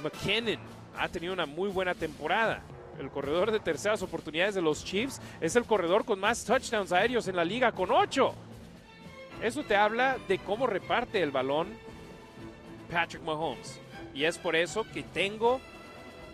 McKinnon 0.00 0.58
ha 0.96 1.08
tenido 1.08 1.32
una 1.32 1.46
muy 1.46 1.70
buena 1.70 1.94
temporada. 1.94 2.62
El 2.98 3.10
corredor 3.10 3.50
de 3.50 3.60
terceras 3.60 4.02
oportunidades 4.02 4.54
de 4.54 4.62
los 4.62 4.84
Chiefs 4.84 5.20
es 5.40 5.56
el 5.56 5.64
corredor 5.64 6.04
con 6.04 6.20
más 6.20 6.44
touchdowns 6.44 6.92
aéreos 6.92 7.28
en 7.28 7.36
la 7.36 7.44
liga, 7.44 7.72
con 7.72 7.90
8. 7.90 8.34
Eso 9.42 9.62
te 9.64 9.74
habla 9.74 10.18
de 10.28 10.38
cómo 10.38 10.66
reparte 10.66 11.22
el 11.22 11.30
balón 11.30 11.68
Patrick 12.90 13.22
Mahomes. 13.22 13.80
Y 14.12 14.24
es 14.24 14.36
por 14.36 14.54
eso 14.54 14.84
que 14.92 15.02
tengo 15.02 15.60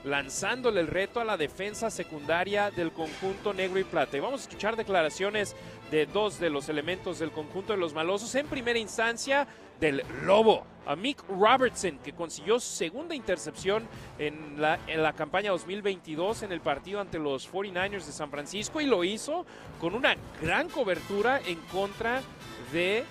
lanzándole 0.04 0.80
el 0.80 0.86
reto 0.86 1.20
a 1.20 1.24
la 1.24 1.36
defensa 1.36 1.90
secundaria 1.90 2.70
del 2.70 2.92
conjunto 2.92 3.52
negro 3.52 3.78
y 3.78 3.84
plata. 3.84 4.16
Y 4.16 4.20
vamos 4.20 4.40
a 4.40 4.44
escuchar 4.44 4.76
declaraciones 4.76 5.54
de 5.90 6.06
dos 6.06 6.38
de 6.38 6.50
los 6.50 6.68
elementos 6.68 7.18
del 7.18 7.30
conjunto 7.30 7.72
de 7.72 7.78
los 7.78 7.92
malosos. 7.92 8.34
En 8.34 8.46
primera 8.46 8.78
instancia, 8.78 9.46
del 9.80 10.02
Lobo, 10.24 10.64
a 10.86 10.94
Mick 10.94 11.22
Robertson, 11.28 11.98
que 11.98 12.12
consiguió 12.12 12.60
segunda 12.60 13.14
intercepción 13.14 13.86
en 14.18 14.60
la, 14.60 14.78
en 14.86 15.02
la 15.02 15.12
campaña 15.12 15.50
2022 15.50 16.44
en 16.44 16.52
el 16.52 16.60
partido 16.60 17.00
ante 17.00 17.18
los 17.18 17.50
49ers 17.52 18.06
de 18.06 18.12
San 18.12 18.30
Francisco 18.30 18.80
y 18.80 18.86
lo 18.86 19.02
hizo 19.02 19.44
con 19.80 19.94
una 19.94 20.16
gran 20.40 20.68
cobertura 20.68 21.40
en 21.44 21.58
contra 21.72 22.22
de 22.72 23.04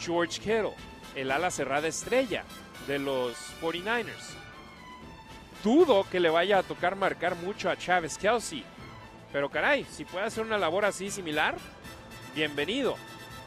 George 0.00 0.40
Kittle, 0.40 0.74
el 1.14 1.30
ala 1.30 1.50
cerrada 1.50 1.88
estrella 1.88 2.44
de 2.86 2.98
los 2.98 3.36
49ers. 3.62 4.34
Dudo 5.62 6.04
que 6.10 6.20
le 6.20 6.30
vaya 6.30 6.58
a 6.58 6.62
tocar 6.62 6.96
marcar 6.96 7.36
mucho 7.36 7.70
a 7.70 7.76
Travis 7.76 8.18
Kelsey, 8.18 8.64
pero 9.32 9.48
caray, 9.48 9.84
si 9.84 10.04
puede 10.04 10.26
hacer 10.26 10.44
una 10.44 10.58
labor 10.58 10.84
así 10.84 11.10
similar, 11.10 11.56
bienvenido. 12.34 12.96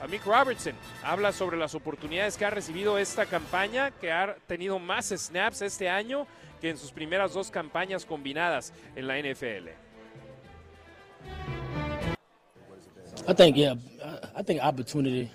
A 0.02 0.08
Robertson 0.08 0.74
habla 1.04 1.34
sobre 1.34 1.58
las 1.58 1.76
oportunidades 1.76 2.38
que 2.38 2.46
ha 2.46 2.50
recibido 2.50 2.98
esta 2.98 3.26
campaña, 3.26 3.92
que 3.92 4.12
ha 4.12 4.36
tenido 4.48 4.80
más 4.80 5.10
snaps 5.10 5.62
este 5.62 5.90
año 5.90 6.26
que 6.62 6.70
en 6.70 6.78
sus 6.78 6.92
primeras 6.92 7.34
dos 7.34 7.52
campañas 7.52 8.06
combinadas 8.06 8.74
en 8.96 9.08
la 9.08 9.18
NFL. 9.18 9.70
I 13.28 13.34
think 13.34 13.58
yeah, 13.58 13.76
I 14.36 14.42
think 14.42 14.62
opportunity 14.64 15.30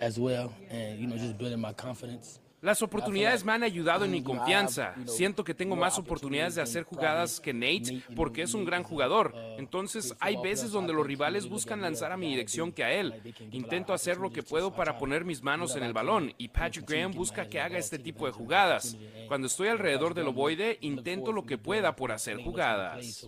as 0.00 0.18
well, 0.18 0.52
and 0.70 0.98
you 0.98 1.06
know 1.06 1.16
just 1.16 1.38
building 1.38 1.60
my 1.60 1.72
confidence. 1.72 2.38
Las 2.62 2.82
oportunidades 2.82 3.42
me 3.42 3.52
han 3.52 3.62
ayudado 3.62 4.04
en 4.04 4.10
mi 4.10 4.22
confianza. 4.22 4.94
Siento 5.06 5.44
que 5.44 5.54
tengo 5.54 5.76
más 5.76 5.98
oportunidades 5.98 6.56
de 6.56 6.62
hacer 6.62 6.82
jugadas 6.82 7.40
que 7.40 7.54
Nate 7.54 8.02
porque 8.14 8.42
es 8.42 8.52
un 8.52 8.66
gran 8.66 8.82
jugador. 8.82 9.34
Entonces 9.56 10.14
hay 10.20 10.36
veces 10.36 10.70
donde 10.70 10.92
los 10.92 11.06
rivales 11.06 11.48
buscan 11.48 11.80
lanzar 11.80 12.12
a 12.12 12.18
mi 12.18 12.28
dirección 12.28 12.70
que 12.70 12.84
a 12.84 12.92
él. 12.92 13.34
Intento 13.50 13.94
hacer 13.94 14.18
lo 14.18 14.30
que 14.30 14.42
puedo 14.42 14.74
para 14.74 14.98
poner 14.98 15.24
mis 15.24 15.42
manos 15.42 15.74
en 15.76 15.84
el 15.84 15.94
balón 15.94 16.34
y 16.36 16.48
Patrick 16.48 16.86
Graham 16.86 17.12
busca 17.12 17.48
que 17.48 17.60
haga 17.60 17.78
este 17.78 17.98
tipo 17.98 18.26
de 18.26 18.32
jugadas. 18.32 18.94
Cuando 19.26 19.46
estoy 19.46 19.68
alrededor 19.68 20.12
del 20.12 20.28
ovoide, 20.28 20.76
intento 20.82 21.32
lo 21.32 21.46
que 21.46 21.56
pueda 21.56 21.96
por 21.96 22.12
hacer 22.12 22.42
jugadas. 22.42 23.26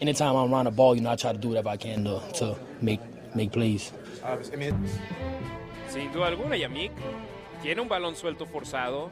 Anytime 0.00 0.30
I'm 0.30 0.50
around 0.50 0.64
the 0.64 0.74
ball, 0.74 0.96
you 0.96 1.02
know 1.02 1.12
I 1.12 1.16
try 1.16 1.32
to 1.32 1.38
do 1.38 1.50
whatever 1.50 1.74
I 1.74 1.76
can 1.76 2.04
to, 2.04 2.20
to 2.38 2.56
make 2.80 3.00
make 3.34 3.50
plays. 3.50 3.92
Sin 5.88 6.10
duda 6.10 6.28
alguna, 6.28 6.56
Yamik 6.56 6.92
tiene 7.62 7.80
un 7.80 7.88
balón 7.88 8.16
suelto 8.16 8.44
forzado, 8.44 9.10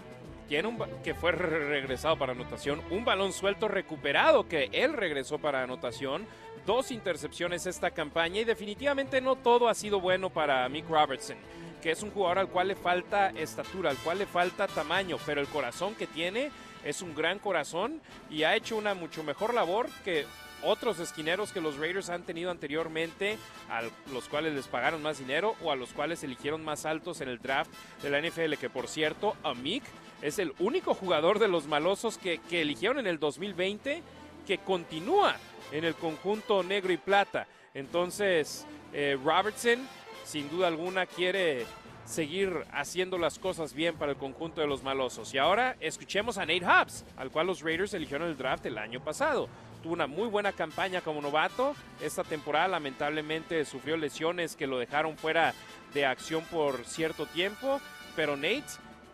tiene 0.48 0.66
un 0.66 0.76
que 1.04 1.14
fue 1.14 1.30
regresado 1.30 2.18
para 2.18 2.32
anotación, 2.32 2.82
un 2.90 3.04
balón 3.04 3.32
suelto 3.32 3.68
recuperado 3.68 4.48
que 4.48 4.68
él 4.72 4.92
regresó 4.92 5.38
para 5.38 5.62
anotación, 5.62 6.26
dos 6.66 6.90
intercepciones 6.90 7.66
esta 7.66 7.92
campaña 7.92 8.40
y 8.40 8.44
definitivamente 8.44 9.20
no 9.20 9.36
todo 9.36 9.68
ha 9.68 9.74
sido 9.74 10.00
bueno 10.00 10.30
para 10.30 10.68
Mick 10.68 10.88
Robertson, 10.88 11.36
que 11.80 11.92
es 11.92 12.02
un 12.02 12.10
jugador 12.10 12.40
al 12.40 12.48
cual 12.48 12.68
le 12.68 12.74
falta 12.74 13.30
estatura, 13.30 13.90
al 13.90 13.98
cual 13.98 14.18
le 14.18 14.26
falta 14.26 14.66
tamaño, 14.66 15.16
pero 15.24 15.40
el 15.40 15.46
corazón 15.46 15.94
que 15.94 16.08
tiene 16.08 16.50
es 16.84 17.02
un 17.02 17.14
gran 17.14 17.38
corazón 17.38 18.00
y 18.28 18.42
ha 18.42 18.56
hecho 18.56 18.76
una 18.76 18.94
mucho 18.94 19.22
mejor 19.22 19.54
labor 19.54 19.88
que 20.04 20.26
otros 20.62 20.98
esquineros 20.98 21.52
que 21.52 21.60
los 21.60 21.76
Raiders 21.76 22.10
han 22.10 22.22
tenido 22.22 22.50
anteriormente, 22.50 23.38
a 23.68 23.82
los 24.12 24.28
cuales 24.28 24.54
les 24.54 24.68
pagaron 24.68 25.02
más 25.02 25.18
dinero 25.18 25.56
o 25.62 25.70
a 25.70 25.76
los 25.76 25.92
cuales 25.92 26.22
eligieron 26.22 26.64
más 26.64 26.86
altos 26.86 27.20
en 27.20 27.28
el 27.28 27.38
draft 27.38 27.70
de 28.02 28.10
la 28.10 28.20
NFL, 28.20 28.54
que 28.54 28.70
por 28.70 28.88
cierto, 28.88 29.36
Mick 29.62 29.84
es 30.22 30.38
el 30.38 30.52
único 30.58 30.94
jugador 30.94 31.38
de 31.38 31.48
los 31.48 31.66
malosos 31.66 32.18
que, 32.18 32.40
eligieron 32.50 32.98
en 32.98 33.06
el 33.06 33.18
2020 33.18 34.02
que 34.46 34.58
continúa 34.58 35.36
en 35.72 35.84
el 35.84 35.94
conjunto 35.94 36.62
negro 36.62 36.92
y 36.92 36.96
plata. 36.96 37.46
Entonces, 37.74 38.66
eh, 38.92 39.18
Robertson, 39.22 39.86
sin 40.24 40.50
duda 40.50 40.68
alguna, 40.68 41.06
quiere 41.06 41.64
seguir 42.04 42.64
haciendo 42.72 43.18
las 43.18 43.38
cosas 43.38 43.72
bien 43.72 43.96
para 43.96 44.12
el 44.12 44.18
conjunto 44.18 44.60
de 44.60 44.66
los 44.66 44.82
malosos. 44.82 45.32
Y 45.32 45.38
ahora 45.38 45.76
escuchemos 45.80 46.38
a 46.38 46.40
Nate 46.40 46.66
Hobbs, 46.66 47.04
al 47.16 47.30
cual 47.30 47.46
los 47.46 47.62
Raiders 47.62 47.94
eligieron 47.94 48.28
el 48.28 48.36
draft 48.36 48.66
el 48.66 48.78
año 48.78 49.02
pasado. 49.02 49.48
Tuvo 49.82 49.94
una 49.94 50.06
muy 50.06 50.28
buena 50.28 50.52
campaña 50.52 51.00
como 51.00 51.22
novato. 51.22 51.74
Esta 52.02 52.22
temporada 52.22 52.68
lamentablemente 52.68 53.64
sufrió 53.64 53.96
lesiones 53.96 54.56
que 54.56 54.66
lo 54.66 54.78
dejaron 54.78 55.16
fuera 55.16 55.54
de 55.94 56.04
acción 56.04 56.44
por 56.50 56.84
cierto 56.84 57.26
tiempo. 57.26 57.80
Pero 58.14 58.36
Nate, 58.36 58.64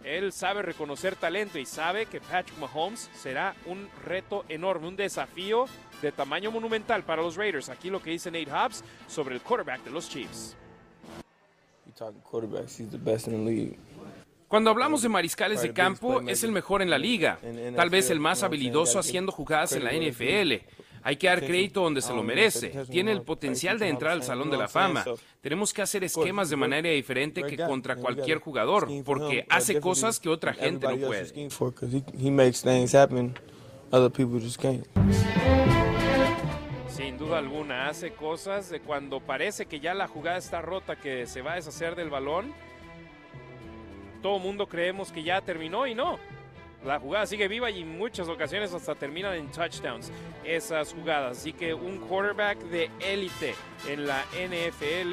él 0.03 0.33
sabe 0.33 0.63
reconocer 0.63 1.15
talento 1.15 1.59
y 1.59 1.67
sabe 1.67 2.07
que 2.07 2.21
Patrick 2.21 2.59
Mahomes 2.59 3.11
será 3.15 3.55
un 3.67 3.89
reto 4.05 4.45
enorme, 4.49 4.89
un 4.89 4.97
desafío 4.97 5.67
de 6.03 6.13
tamaño 6.13 6.51
monumental 6.51 7.05
para 7.05 7.23
los 7.23 7.37
Raiders. 7.37 7.69
Aquí 7.69 7.91
lo 7.91 8.03
que 8.03 8.11
dice 8.11 8.31
Nate 8.31 8.51
Hobbs 8.51 8.83
sobre 9.07 9.35
el 9.35 9.41
quarterback 9.41 9.85
de 9.85 9.91
los 9.91 10.09
Chiefs. 10.09 10.57
Cuando 14.49 14.71
hablamos 14.71 15.03
de 15.03 15.09
mariscales 15.09 15.63
de 15.63 15.73
campo, 15.73 16.21
es 16.29 16.45
el 16.45 16.53
mejor 16.53 16.81
en 16.81 16.91
la 16.91 16.99
liga, 16.99 17.39
tal 17.75 17.91
vez 17.91 18.11
el 18.11 18.21
más 18.21 18.43
habilidoso 18.43 18.99
haciendo 18.99 19.33
jugadas 19.33 19.73
en 19.73 19.85
la 19.85 19.93
NFL. 19.93 20.65
Hay 21.03 21.17
que 21.17 21.29
dar 21.29 21.45
crédito 21.45 21.83
donde 21.83 22.01
se 22.01 22.13
lo 22.13 22.23
merece. 22.23 22.73
Tiene 22.91 23.13
el 23.13 23.23
potencial 23.23 23.79
de 23.79 23.89
entrar 23.89 24.13
al 24.13 24.23
Salón 24.23 24.51
de 24.51 24.57
la 24.57 24.69
Fama. 24.69 25.05
Tenemos 25.41 25.73
que 25.73 25.83
hacer 25.83 26.03
esquemas 26.05 26.51
de 26.51 26.57
manera 26.57 26.89
diferente 26.91 27.43
que 27.43 27.57
contra 27.57 27.97
cualquier 27.97 28.39
jugador, 28.39 28.89
porque 29.05 29.47
hace 29.49 29.81
cosas 29.81 30.21
que 30.21 30.29
otra 30.29 30.53
gente 30.53 30.87
no 30.87 31.07
puede. 31.07 31.27
Sin 36.89 37.19
duda 37.19 37.39
alguna, 37.39 37.89
hace 37.89 38.13
cosas 38.13 38.71
de 38.71 38.81
cuando 38.81 39.21
parece 39.21 39.67
que 39.67 39.81
ya 39.81 39.93
la 39.95 40.09
jugada 40.09 40.39
está 40.39 40.63
rota, 40.63 40.97
que 40.97 41.27
se 41.27 41.43
va 41.43 41.53
a 41.53 41.57
deshacer 41.57 41.95
del 41.95 42.11
balón 42.11 42.53
todo 44.27 44.41
mundo 44.41 44.67
creemos 44.67 45.13
que 45.13 45.23
ya 45.23 45.41
terminó 45.41 45.87
y 45.87 45.95
no. 45.95 46.19
La 46.85 46.99
jugada 46.99 47.27
sigue 47.27 47.47
viva 47.47 47.71
y 47.71 47.83
en 47.83 47.97
muchas 47.97 48.29
ocasiones 48.29 48.73
hasta 48.73 48.97
terminan 48.97 49.35
en 49.35 49.53
touchdowns 49.53 50.11
esas 50.43 50.93
jugadas. 50.93 51.39
Así 51.39 51.53
que 51.53 51.73
un 51.73 51.99
quarterback 51.99 52.59
de 52.59 52.91
élite 52.99 53.55
en 53.87 54.05
la 54.05 54.25
NFL, 54.33 55.13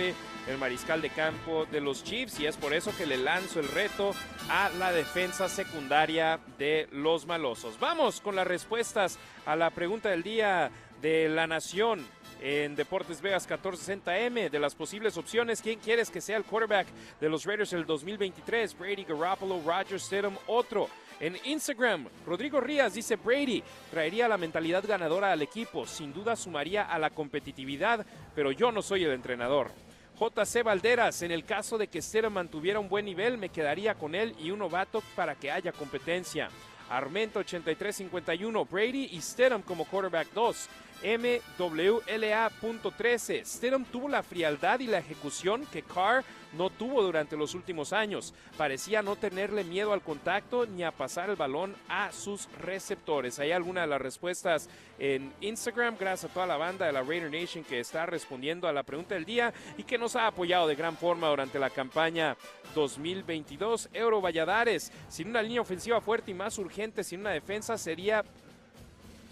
el 0.49 0.57
mariscal 0.57 0.99
de 1.03 1.11
campo 1.11 1.68
de 1.68 1.80
los 1.80 2.03
Chiefs, 2.03 2.40
y 2.40 2.48
es 2.48 2.57
por 2.57 2.73
eso 2.73 2.91
que 2.98 3.06
le 3.06 3.18
lanzo 3.18 3.60
el 3.60 3.68
reto 3.68 4.15
a 4.49 4.69
la 4.80 4.91
defensa 4.91 5.48
secundaria 5.48 6.40
de 6.57 6.88
los 6.91 7.27
malosos. 7.27 7.80
Vamos 7.80 8.19
con 8.19 8.35
las 8.35 8.48
respuestas 8.48 9.19
a 9.45 9.56
la 9.56 9.69
pregunta 9.69 10.10
del 10.10 10.23
día 10.23 10.72
de 11.03 11.30
la 11.30 11.45
nación 11.45 12.03
en 12.41 12.76
Deportes 12.76 13.22
Vegas 13.22 13.47
1460M. 13.49 14.49
De 14.49 14.60
las 14.60 14.76
posibles 14.76 15.18
opciones, 15.18 15.61
¿quién 15.61 15.80
quieres 15.80 16.10
que 16.10 16.22
sea 16.22 16.38
el 16.38 16.43
quarterback 16.43 16.88
de 17.19 17.30
los 17.30 17.45
Raiders 17.45 17.73
el 17.73 17.85
2023? 17.85 18.77
Brady, 18.77 19.03
Garoppolo, 19.03 19.61
Rogers, 19.65 20.03
Stidham, 20.03 20.38
otro. 20.47 20.89
En 21.19 21.38
Instagram, 21.45 22.07
Rodrigo 22.26 22.60
Rías 22.60 22.95
dice 22.95 23.15
Brady 23.15 23.64
traería 23.91 24.27
la 24.27 24.38
mentalidad 24.38 24.84
ganadora 24.85 25.31
al 25.31 25.41
equipo, 25.41 25.85
sin 25.85 26.11
duda 26.11 26.35
sumaría 26.35 26.84
a 26.84 26.99
la 26.99 27.11
competitividad, 27.11 28.05
pero 28.35 28.51
yo 28.51 28.72
no 28.72 28.81
soy 28.81 29.03
el 29.03 29.11
entrenador. 29.11 29.72
JC 30.19 30.64
Valderas, 30.64 31.22
en 31.22 31.31
el 31.31 31.45
caso 31.45 31.77
de 31.77 31.88
que 31.88 32.01
Stidham 32.01 32.34
mantuviera 32.34 32.80
un 32.80 32.89
buen 32.89 33.05
nivel, 33.05 33.38
me 33.38 33.49
quedaría 33.49 33.95
con 33.95 34.15
él 34.15 34.35
y 34.39 34.51
un 34.51 34.60
novato 34.60 35.01
para 35.15 35.35
que 35.35 35.51
haya 35.51 35.72
competencia. 35.72 36.49
Armento 36.89 37.39
8351, 37.39 38.65
Brady 38.65 39.10
y 39.11 39.22
Stidham 39.22 39.61
como 39.61 39.85
quarterback 39.85 40.31
2. 40.34 40.69
MWLA.13. 41.03 43.45
Stidham 43.45 43.85
tuvo 43.85 44.09
la 44.09 44.23
frialdad 44.23 44.80
y 44.80 44.88
la 44.88 44.97
ejecución 44.99 45.65
que 45.65 45.84
Carr 45.84 46.23
no 46.53 46.69
tuvo 46.69 47.01
durante 47.01 47.35
los 47.35 47.55
últimos 47.55 47.93
años. 47.93 48.34
Parecía 48.57 49.01
no 49.01 49.15
tenerle 49.15 49.63
miedo 49.63 49.93
al 49.93 50.01
contacto 50.01 50.65
ni 50.65 50.84
a 50.84 50.91
pasar 50.91 51.30
el 51.30 51.35
balón 51.35 51.75
a 51.89 52.11
sus 52.11 52.47
receptores. 52.59 53.39
Hay 53.39 53.51
algunas 53.51 53.84
de 53.84 53.88
las 53.88 54.01
respuestas 54.01 54.69
en 54.99 55.34
Instagram. 55.41 55.95
Gracias 55.99 56.30
a 56.30 56.34
toda 56.34 56.47
la 56.47 56.57
banda 56.57 56.85
de 56.85 56.91
la 56.91 57.01
Raider 57.01 57.31
Nation 57.31 57.63
que 57.63 57.80
está 57.80 58.05
respondiendo 58.05 58.67
a 58.67 58.73
la 58.73 58.84
pregunta 58.84 59.15
del 59.15 59.25
día 59.25 59.53
y 59.77 59.84
que 59.84 59.97
nos 59.97 60.15
ha 60.15 60.27
apoyado 60.27 60.67
de 60.67 60.75
gran 60.75 60.97
forma 60.97 61.27
durante 61.27 61.59
la 61.59 61.69
campaña 61.69 62.38
2022. 62.75 63.89
Euro 63.93 64.21
Valladares, 64.21 64.91
sin 65.09 65.30
una 65.30 65.41
línea 65.41 65.61
ofensiva 65.61 66.01
fuerte 66.01 66.31
y 66.31 66.35
más 66.35 66.57
urgente, 66.57 67.03
sin 67.03 67.21
una 67.21 67.31
defensa, 67.31 67.77
sería 67.77 68.23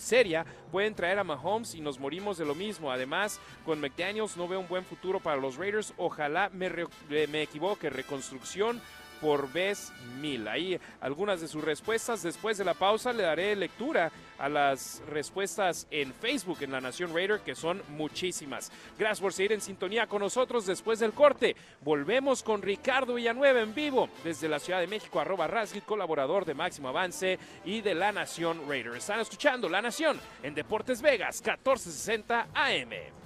seria, 0.02 0.46
pueden 0.72 0.96
traer 0.96 1.20
a 1.20 1.24
Mahomes 1.24 1.76
y 1.76 1.82
nos 1.82 2.00
morimos 2.00 2.38
de 2.38 2.46
lo 2.46 2.56
mismo. 2.56 2.92
Además, 2.92 3.40
con 3.66 3.80
McDaniels 3.80 4.38
no 4.38 4.48
veo 4.48 4.60
un 4.60 4.68
buen 4.68 4.84
futuro 4.84 5.20
para 5.20 5.40
los 5.40 5.58
Raiders. 5.58 5.94
Ojalá 5.98 6.50
me, 6.54 6.70
me 7.10 7.42
equivoque. 7.42 7.90
Reconstrucción 7.90 8.82
por 9.22 9.52
vez 9.54 9.94
mil. 10.20 10.48
Ahí 10.48 10.80
algunas 11.00 11.40
de 11.40 11.48
sus 11.48 11.64
respuestas. 11.64 12.24
Después 12.24 12.58
de 12.58 12.66
la 12.66 12.74
pausa 12.74 13.14
le 13.14 13.24
daré 13.24 13.56
lectura 13.56 14.12
a 14.42 14.50
las 14.50 15.04
respuestas 15.08 15.88
en 15.92 16.14
Facebook 16.14 16.58
en 16.62 16.72
La 16.72 16.82
Nación 16.82 17.14
Raider, 17.14 17.42
que 17.42 17.54
son 17.54 17.82
muchísimas. 17.90 18.72
Gracias 18.98 19.22
por 19.22 19.34
seguir 19.34 19.54
en 19.54 19.62
sintonía 19.62 20.08
con 20.08 20.22
nosotros 20.22 20.66
después 20.66 21.00
del 21.00 21.14
corte. 21.14 21.56
Volvemos 21.82 22.42
con 22.42 22.62
Ricardo 22.62 23.14
Villanueva 23.14 23.62
en 23.62 23.76
vivo 23.76 24.10
desde 24.24 24.50
la 24.50 24.60
Ciudad 24.60 24.80
de 24.80 24.88
México, 24.88 25.20
arroba 25.20 25.48
Rasgil, 25.48 25.84
colaborador 25.84 26.44
de 26.44 26.56
Máximo 26.56 26.90
Avance 26.90 27.38
y 27.66 27.82
de 27.82 27.94
La 27.94 28.12
Nación 28.12 28.68
Raider. 28.68 28.96
Están 28.96 29.20
escuchando 29.20 29.70
La 29.70 29.82
Nación 29.82 30.20
en 30.42 30.56
Deportes 30.56 31.04
Vegas, 31.04 31.40
1460 31.42 32.48
AM. 32.54 33.21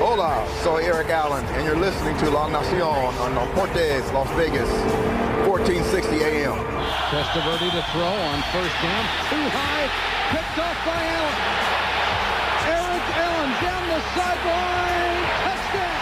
Hola, 0.00 0.48
soy 0.64 0.84
Eric 0.84 1.08
Allen, 1.08 1.44
and 1.44 1.66
you're 1.66 1.76
listening 1.76 2.16
to 2.24 2.30
La 2.30 2.48
Nacion 2.48 3.12
on 3.20 3.34
Deportes 3.34 4.10
Las 4.14 4.30
Vegas, 4.32 4.70
1460 5.44 6.24
AM. 6.24 6.56
Testaverde 7.12 7.68
to 7.68 7.84
throw 7.92 8.16
on 8.32 8.40
first 8.48 8.72
down, 8.80 9.04
too 9.28 9.44
high, 9.52 9.92
picked 10.32 10.56
off 10.56 10.78
by 10.88 11.04
Allen. 11.04 11.36
Eric 12.64 13.04
Allen 13.20 13.52
down 13.60 13.84
the 13.92 14.00
sideline, 14.16 15.20
touchdown! 15.44 16.00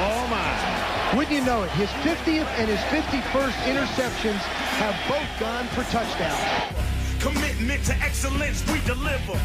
Oh 0.00 0.24
my! 0.32 0.48
Wouldn't 1.14 1.36
you 1.36 1.44
know 1.44 1.62
it, 1.64 1.70
his 1.72 1.92
50th 2.00 2.48
and 2.56 2.70
his 2.70 2.80
51st 2.88 3.58
interceptions 3.68 4.40
have 4.80 4.96
both 5.06 5.28
gone 5.38 5.66
for 5.76 5.84
touchdowns. 5.92 6.40
Commitment 7.20 7.84
to 7.84 7.94
excellence, 8.00 8.64
we 8.72 8.80
deliver. 8.80 9.38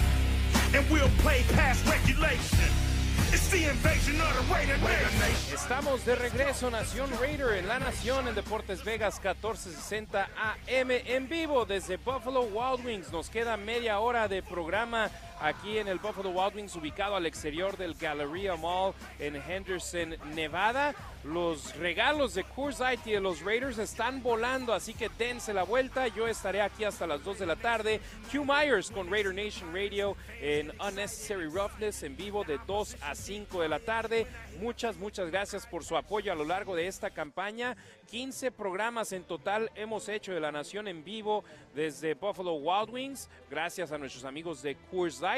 Estamos 5.53 6.05
de 6.05 6.15
regreso, 6.15 6.69
Nación 6.69 7.09
Raider, 7.19 7.57
en 7.57 7.67
la 7.67 7.79
Nación, 7.79 8.27
en 8.27 8.35
Deportes 8.35 8.83
Vegas 8.83 9.15
1460 9.15 10.29
AM, 10.35 10.91
en 10.91 11.27
vivo 11.27 11.65
desde 11.65 11.97
Buffalo 11.97 12.41
Wild 12.41 12.85
Wings. 12.85 13.11
Nos 13.11 13.29
queda 13.29 13.57
media 13.57 13.99
hora 13.99 14.27
de 14.27 14.43
programa 14.43 15.09
aquí 15.41 15.78
en 15.78 15.88
el 15.88 15.99
Buffalo 15.99 16.30
Wild 16.30 16.56
Wings, 16.56 16.76
ubicado 16.76 17.16
al 17.16 17.26
exterior 17.26 17.78
del 17.78 17.94
Galleria 17.95 18.56
Mall 18.56 18.94
en 19.20 19.36
Henderson, 19.36 20.16
Nevada. 20.36 20.94
Los 21.24 21.76
regalos 21.76 22.34
de 22.34 22.45
Light 22.80 23.06
y 23.06 23.11
de 23.11 23.20
los 23.20 23.41
Raiders 23.41 23.78
están 23.78 24.24
volando, 24.24 24.74
así 24.74 24.94
que 24.94 25.10
dense 25.18 25.53
la 25.53 25.64
vuelta. 25.64 26.07
Yo 26.07 26.28
estaré 26.28 26.61
aquí 26.61 26.86
hasta 26.86 27.06
las 27.06 27.24
2 27.24 27.40
de 27.40 27.45
la 27.45 27.57
tarde. 27.57 27.99
Hugh 28.34 28.45
Myers 28.45 28.90
con 28.90 29.11
Raider 29.11 29.34
Nation 29.34 29.74
Radio 29.74 30.16
en 30.41 30.72
Unnecessary 30.80 31.48
Roughness 31.48 32.03
en 32.03 32.16
vivo 32.16 32.45
de 32.45 32.57
2 32.66 32.98
a 33.02 33.16
5 33.16 33.61
de 33.61 33.70
la 33.70 33.80
tarde. 33.80 34.28
Muchas, 34.61 34.95
muchas 34.98 35.30
gracias 35.30 35.66
por 35.66 35.84
su 35.84 35.98
apoyo 35.98 36.32
a 36.32 36.36
lo 36.36 36.45
largo 36.45 36.76
de 36.76 36.88
esta 36.88 37.10
campaña. 37.10 37.76
15 38.10 38.52
programas 38.52 39.11
en 39.11 39.24
total 39.24 39.70
hemos 39.76 40.10
hecho 40.10 40.34
de 40.34 40.40
la 40.40 40.52
Nación 40.52 40.88
en 40.88 41.03
vivo 41.03 41.44
desde 41.76 42.14
Buffalo 42.16 42.53
Wild 42.53 42.90
Wings. 42.91 43.30
Gracias 43.52 43.91
a 43.91 43.98
nuestros 43.98 44.24
amigos 44.24 44.61
de 44.61 44.76
Coors 44.90 45.20
Light 45.20 45.28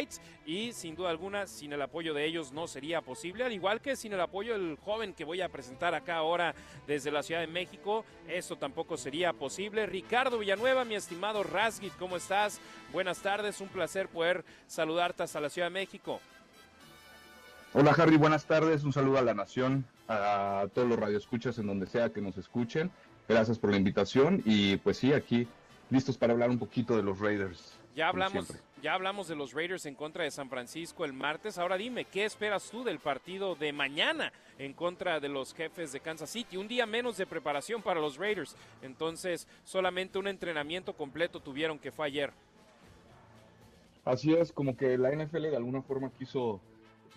Y 0.45 0.71
sin 0.73 0.95
duda 0.95 1.09
alguna 1.09 1.47
sin 1.47 1.73
el 1.73 1.81
apoyo 1.81 2.13
de 2.13 2.25
ellos 2.25 2.51
no 2.51 2.67
sería 2.67 3.01
posible, 3.01 3.43
al 3.43 3.51
igual 3.51 3.81
que 3.81 3.95
sin 3.95 4.13
el 4.13 4.21
apoyo 4.21 4.53
del 4.53 4.77
joven 4.77 5.13
que 5.13 5.25
voy 5.25 5.41
a 5.41 5.49
presentar 5.49 5.93
acá 5.93 6.15
ahora 6.15 6.55
desde 6.87 7.11
la 7.11 7.23
Ciudad 7.23 7.41
de 7.41 7.47
México, 7.47 8.05
esto 8.27 8.57
tampoco 8.57 8.95
sería 8.95 9.33
posible. 9.33 9.85
Ricardo 9.85 10.39
Villanueva, 10.39 10.85
mi 10.85 10.95
estimado 10.95 11.43
Rasgit, 11.43 11.93
¿cómo 11.97 12.17
estás? 12.17 12.61
Buenas 12.93 13.19
tardes, 13.19 13.59
un 13.59 13.67
placer 13.67 14.07
poder 14.07 14.45
saludarte 14.67 15.23
hasta 15.23 15.41
la 15.41 15.49
Ciudad 15.49 15.67
de 15.67 15.73
México. 15.73 16.21
Hola 17.73 17.93
Harry, 17.97 18.17
buenas 18.17 18.45
tardes, 18.45 18.83
un 18.83 18.93
saludo 18.93 19.17
a 19.17 19.21
la 19.21 19.33
nación, 19.33 19.85
a 20.07 20.67
todos 20.73 20.87
los 20.87 20.99
radioescuchas 20.99 21.57
en 21.57 21.67
donde 21.67 21.85
sea 21.85 22.11
que 22.11 22.21
nos 22.21 22.37
escuchen. 22.37 22.91
Gracias 23.27 23.59
por 23.59 23.71
la 23.71 23.77
invitación 23.77 24.41
y 24.45 24.77
pues 24.77 24.97
sí, 24.97 25.13
aquí 25.13 25.47
listos 25.89 26.17
para 26.17 26.33
hablar 26.33 26.49
un 26.49 26.59
poquito 26.59 26.95
de 26.95 27.03
los 27.03 27.19
Raiders. 27.19 27.80
Ya 27.95 28.07
hablamos, 28.07 28.53
ya 28.81 28.93
hablamos 28.93 29.27
de 29.27 29.35
los 29.35 29.53
Raiders 29.53 29.85
en 29.85 29.95
contra 29.95 30.23
de 30.23 30.31
San 30.31 30.49
Francisco 30.49 31.03
el 31.03 31.11
martes. 31.13 31.57
Ahora 31.57 31.77
dime, 31.77 32.05
¿qué 32.05 32.23
esperas 32.23 32.69
tú 32.71 32.83
del 32.83 32.99
partido 32.99 33.55
de 33.55 33.73
mañana 33.73 34.31
en 34.57 34.73
contra 34.73 35.19
de 35.19 35.27
los 35.27 35.53
jefes 35.53 35.91
de 35.91 35.99
Kansas 35.99 36.29
City? 36.29 36.55
Un 36.55 36.69
día 36.69 36.85
menos 36.85 37.17
de 37.17 37.25
preparación 37.25 37.81
para 37.81 37.99
los 37.99 38.17
Raiders. 38.17 38.55
Entonces, 38.81 39.47
solamente 39.65 40.17
un 40.17 40.27
entrenamiento 40.27 40.93
completo 40.93 41.41
tuvieron 41.41 41.79
que 41.79 41.91
fue 41.91 42.07
ayer. 42.07 42.31
Así 44.05 44.33
es, 44.33 44.53
como 44.53 44.77
que 44.77 44.97
la 44.97 45.11
NFL 45.11 45.41
de 45.43 45.57
alguna 45.57 45.81
forma 45.81 46.11
quiso 46.17 46.61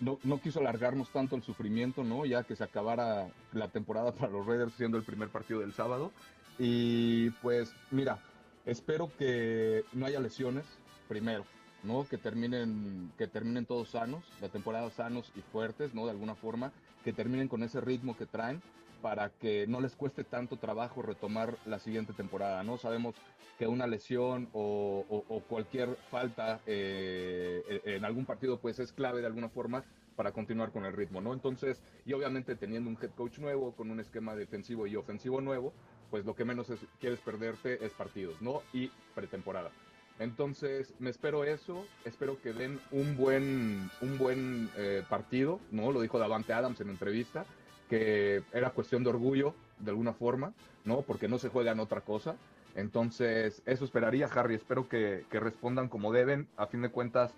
no, 0.01 0.19
no, 0.23 0.41
quiso 0.41 0.59
alargarnos 0.59 1.09
tanto 1.09 1.37
el 1.37 1.41
sufrimiento, 1.41 2.03
¿no? 2.03 2.25
Ya 2.25 2.43
que 2.43 2.55
se 2.55 2.65
acabara 2.65 3.29
la 3.53 3.69
temporada 3.69 4.11
para 4.11 4.31
los 4.31 4.45
Raiders 4.45 4.73
siendo 4.73 4.97
el 4.97 5.03
primer 5.03 5.29
partido 5.29 5.61
del 5.61 5.73
sábado. 5.73 6.11
Y 6.59 7.29
pues, 7.41 7.73
mira, 7.91 8.19
Espero 8.65 9.11
que 9.17 9.83
no 9.93 10.05
haya 10.05 10.19
lesiones, 10.19 10.65
primero, 11.07 11.45
¿no? 11.83 12.07
Que 12.07 12.17
terminen, 12.17 13.11
que 13.17 13.27
terminen 13.27 13.65
todos 13.65 13.89
sanos, 13.89 14.23
la 14.41 14.49
temporada 14.49 14.89
sanos 14.89 15.31
y 15.35 15.41
fuertes, 15.41 15.93
¿no? 15.93 16.05
De 16.05 16.11
alguna 16.11 16.35
forma, 16.35 16.71
que 17.03 17.13
terminen 17.13 17.47
con 17.47 17.61
ese 17.61 17.79
ritmo 17.79 18.17
que 18.17 18.25
traen 18.25 18.61
para 19.01 19.29
que 19.29 19.67
no 19.67 19.81
les 19.81 19.95
cueste 19.95 20.23
tanto 20.23 20.57
trabajo 20.57 21.03
retomar 21.03 21.55
la 21.67 21.77
siguiente 21.77 22.13
temporada, 22.13 22.63
¿no? 22.63 22.77
Sabemos 22.77 23.13
que 23.59 23.67
una 23.67 23.85
lesión 23.85 24.49
o, 24.51 25.43
cualquier 25.47 25.95
falta 26.09 26.59
eh, 26.65 27.81
en 27.85 28.03
algún 28.03 28.25
partido 28.25 28.59
pues 28.59 28.79
es 28.79 28.91
clave 28.91 29.21
de 29.21 29.27
alguna 29.27 29.49
forma 29.49 29.83
para 30.15 30.31
continuar 30.31 30.71
con 30.71 30.85
el 30.85 30.93
ritmo, 30.93 31.21
¿no? 31.21 31.33
Entonces, 31.33 31.81
y 32.05 32.13
obviamente 32.13 32.55
teniendo 32.55 32.89
un 32.89 32.97
head 33.01 33.11
coach 33.11 33.37
nuevo, 33.37 33.73
con 33.73 33.91
un 33.91 33.99
esquema 33.99 34.35
defensivo 34.35 34.87
y 34.87 34.95
ofensivo 34.95 35.41
nuevo, 35.41 35.73
pues 36.15 36.25
lo 36.25 36.33
que 36.33 36.45
menos 36.45 36.71
quieres 37.01 37.19
perderte 37.19 37.85
es 37.85 37.91
partidos, 37.91 38.41
¿no? 38.41 38.61
Y 38.71 38.89
pretemporada. 39.13 39.69
Entonces, 40.17 40.93
me 40.97 41.09
espero 41.09 41.43
eso, 41.43 41.85
espero 42.05 42.41
que 42.41 42.53
den 42.53 42.79
un 42.91 43.17
buen, 43.17 43.91
un 43.99 44.17
buen 44.17 44.69
eh, 44.77 45.03
partido, 45.09 45.59
¿no? 45.71 45.91
Lo 45.91 45.99
dijo 45.99 46.17
Davante 46.17 46.53
Adams 46.53 46.79
en 46.79 46.89
entrevista, 46.89 47.45
que 47.89 48.43
era 48.53 48.69
cuestión 48.69 49.03
de 49.03 49.09
orgullo, 49.09 49.55
de 49.79 49.91
alguna 49.91 50.13
forma, 50.13 50.53
¿no? 50.85 51.01
Porque 51.01 51.27
no 51.27 51.37
se 51.37 51.49
juega 51.49 51.75
otra 51.81 51.99
cosa. 51.99 52.37
Entonces, 52.75 53.61
eso 53.65 53.83
esperaría, 53.83 54.27
Harry. 54.27 54.55
Espero 54.55 54.87
que, 54.87 55.25
que 55.29 55.41
respondan 55.41 55.89
como 55.89 56.13
deben. 56.13 56.47
A 56.55 56.67
fin 56.67 56.81
de 56.81 56.91
cuentas, 56.91 57.33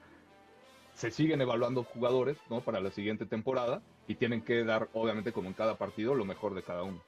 se 0.94 1.10
siguen 1.10 1.42
evaluando 1.42 1.84
jugadores, 1.84 2.38
¿no? 2.48 2.62
Para 2.62 2.80
la 2.80 2.92
siguiente 2.92 3.26
temporada 3.26 3.82
y 4.08 4.14
tienen 4.14 4.44
que 4.44 4.64
dar, 4.64 4.88
obviamente, 4.94 5.32
como 5.32 5.48
en 5.48 5.56
cada 5.56 5.80
partido, 5.80 6.14
lo 6.14 6.26
mejor 6.26 6.54
de 6.54 6.62
cada 6.62 6.84
uno. 6.84 7.02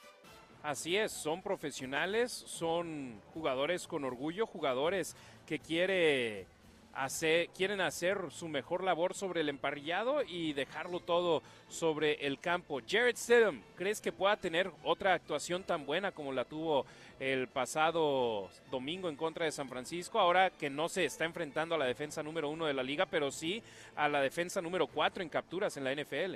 Así 0.62 0.98
es, 0.98 1.12
son 1.12 1.42
profesionales, 1.42 2.32
son 2.32 3.22
jugadores 3.34 3.88
con 3.88 4.04
orgullo, 4.04 4.46
jugadores 4.46 5.16
que 5.48 5.60
quiere 5.60 6.46
hacer, 6.94 7.48
quieren 7.56 7.80
hacer 7.80 8.18
su 8.30 8.50
mejor 8.50 8.84
labor 8.84 9.14
sobre 9.14 9.42
el 9.42 9.50
emparrillado 9.50 10.22
y 10.22 10.52
dejarlo 10.52 11.00
todo 11.00 11.42
sobre 11.70 12.26
el 12.28 12.40
campo. 12.40 12.82
Jared 12.86 13.16
Stidham, 13.16 13.62
¿crees 13.78 14.02
que 14.02 14.12
pueda 14.12 14.36
tener 14.36 14.70
otra 14.84 15.14
actuación 15.14 15.64
tan 15.64 15.86
buena 15.86 16.12
como 16.12 16.34
la 16.34 16.44
tuvo 16.44 16.86
el 17.22 17.48
pasado 17.48 18.50
domingo 18.70 19.08
en 19.08 19.16
contra 19.16 19.46
de 19.46 19.54
San 19.54 19.70
Francisco? 19.70 20.20
Ahora 20.20 20.50
que 20.50 20.70
no 20.70 20.90
se 20.90 21.06
está 21.06 21.24
enfrentando 21.24 21.76
a 21.76 21.78
la 21.78 21.86
defensa 21.86 22.22
número 22.22 22.50
uno 22.50 22.66
de 22.66 22.74
la 22.74 22.84
liga, 22.84 23.06
pero 23.06 23.32
sí 23.32 23.64
a 23.96 24.10
la 24.10 24.22
defensa 24.22 24.62
número 24.62 24.88
cuatro 24.88 25.24
en 25.24 25.30
capturas 25.30 25.78
en 25.78 25.86
la 25.86 25.96
NFL. 25.96 26.36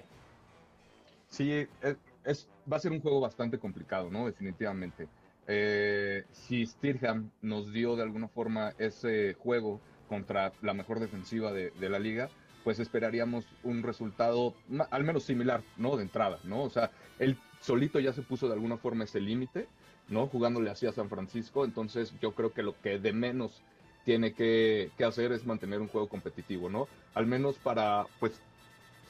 Sí, 1.30 1.52
es, 1.82 1.98
es, 2.26 2.48
va 2.72 2.78
a 2.78 2.80
ser 2.80 2.92
un 2.92 3.02
juego 3.02 3.20
bastante 3.20 3.60
complicado, 3.60 4.10
¿no? 4.10 4.26
Definitivamente. 4.26 5.08
Eh, 5.48 6.24
si 6.32 6.66
Stirham 6.66 7.30
nos 7.42 7.74
dio 7.74 7.96
de 7.96 8.04
alguna 8.04 8.28
forma 8.28 8.74
ese 8.78 9.34
juego 9.34 9.82
contra 10.08 10.54
la 10.62 10.74
mejor 10.74 11.00
defensiva 11.00 11.52
de, 11.52 11.72
la 11.90 12.00
liga, 12.00 12.30
pues 12.64 12.80
esperaríamos 12.80 13.46
un 13.64 13.84
resultado 13.84 14.54
al 14.90 15.04
menos 15.04 15.24
similar, 15.24 15.62
¿no? 15.78 15.98
De 15.98 16.04
entrada, 16.04 16.40
¿no? 16.44 16.64
O 16.64 16.70
sea, 16.70 16.92
él 17.20 17.38
solito 17.60 18.00
ya 18.00 18.14
se 18.14 18.22
puso 18.22 18.48
de 18.48 18.54
alguna 18.54 18.78
forma 18.78 19.04
ese 19.04 19.20
límite, 19.20 19.68
¿no? 20.08 20.28
Jugándole 20.28 20.70
así 20.70 20.86
a 20.86 20.94
San 20.94 21.10
Francisco, 21.10 21.66
entonces 21.66 22.14
yo 22.22 22.34
creo 22.34 22.54
que 22.54 22.64
lo 22.64 22.80
que 22.80 23.00
de 23.00 23.12
menos 23.12 23.64
tiene 24.06 24.34
que, 24.34 24.92
hacer 25.06 25.32
es 25.32 25.46
mantener 25.46 25.82
un 25.82 25.88
juego 25.88 26.08
competitivo, 26.08 26.70
¿no? 26.70 26.88
Al 27.14 27.26
menos 27.26 27.58
para, 27.58 28.06
pues, 28.20 28.42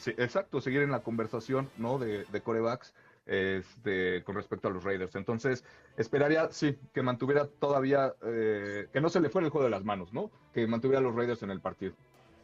exacto, 0.05 0.61
seguir 0.61 0.81
en 0.81 0.91
la 0.91 1.01
conversación, 1.01 1.69
¿no? 1.77 1.99
De, 1.99 2.25
de 2.25 2.41
corebacks 2.41 2.93
este, 3.25 4.23
con 4.23 4.35
respecto 4.35 4.67
a 4.67 4.71
los 4.71 4.83
Raiders. 4.83 5.15
Entonces, 5.15 5.63
esperaría, 5.97 6.49
sí, 6.51 6.77
que 6.93 7.01
mantuviera 7.01 7.47
todavía, 7.47 8.13
eh, 8.23 8.87
que 8.91 9.01
no 9.01 9.09
se 9.09 9.21
le 9.21 9.29
fuera 9.29 9.45
el 9.45 9.51
juego 9.51 9.65
de 9.65 9.71
las 9.71 9.83
manos, 9.83 10.13
¿no? 10.13 10.31
Que 10.53 10.67
mantuviera 10.67 10.99
a 10.99 11.03
los 11.03 11.15
Raiders 11.15 11.43
en 11.43 11.51
el 11.51 11.61
partido. 11.61 11.93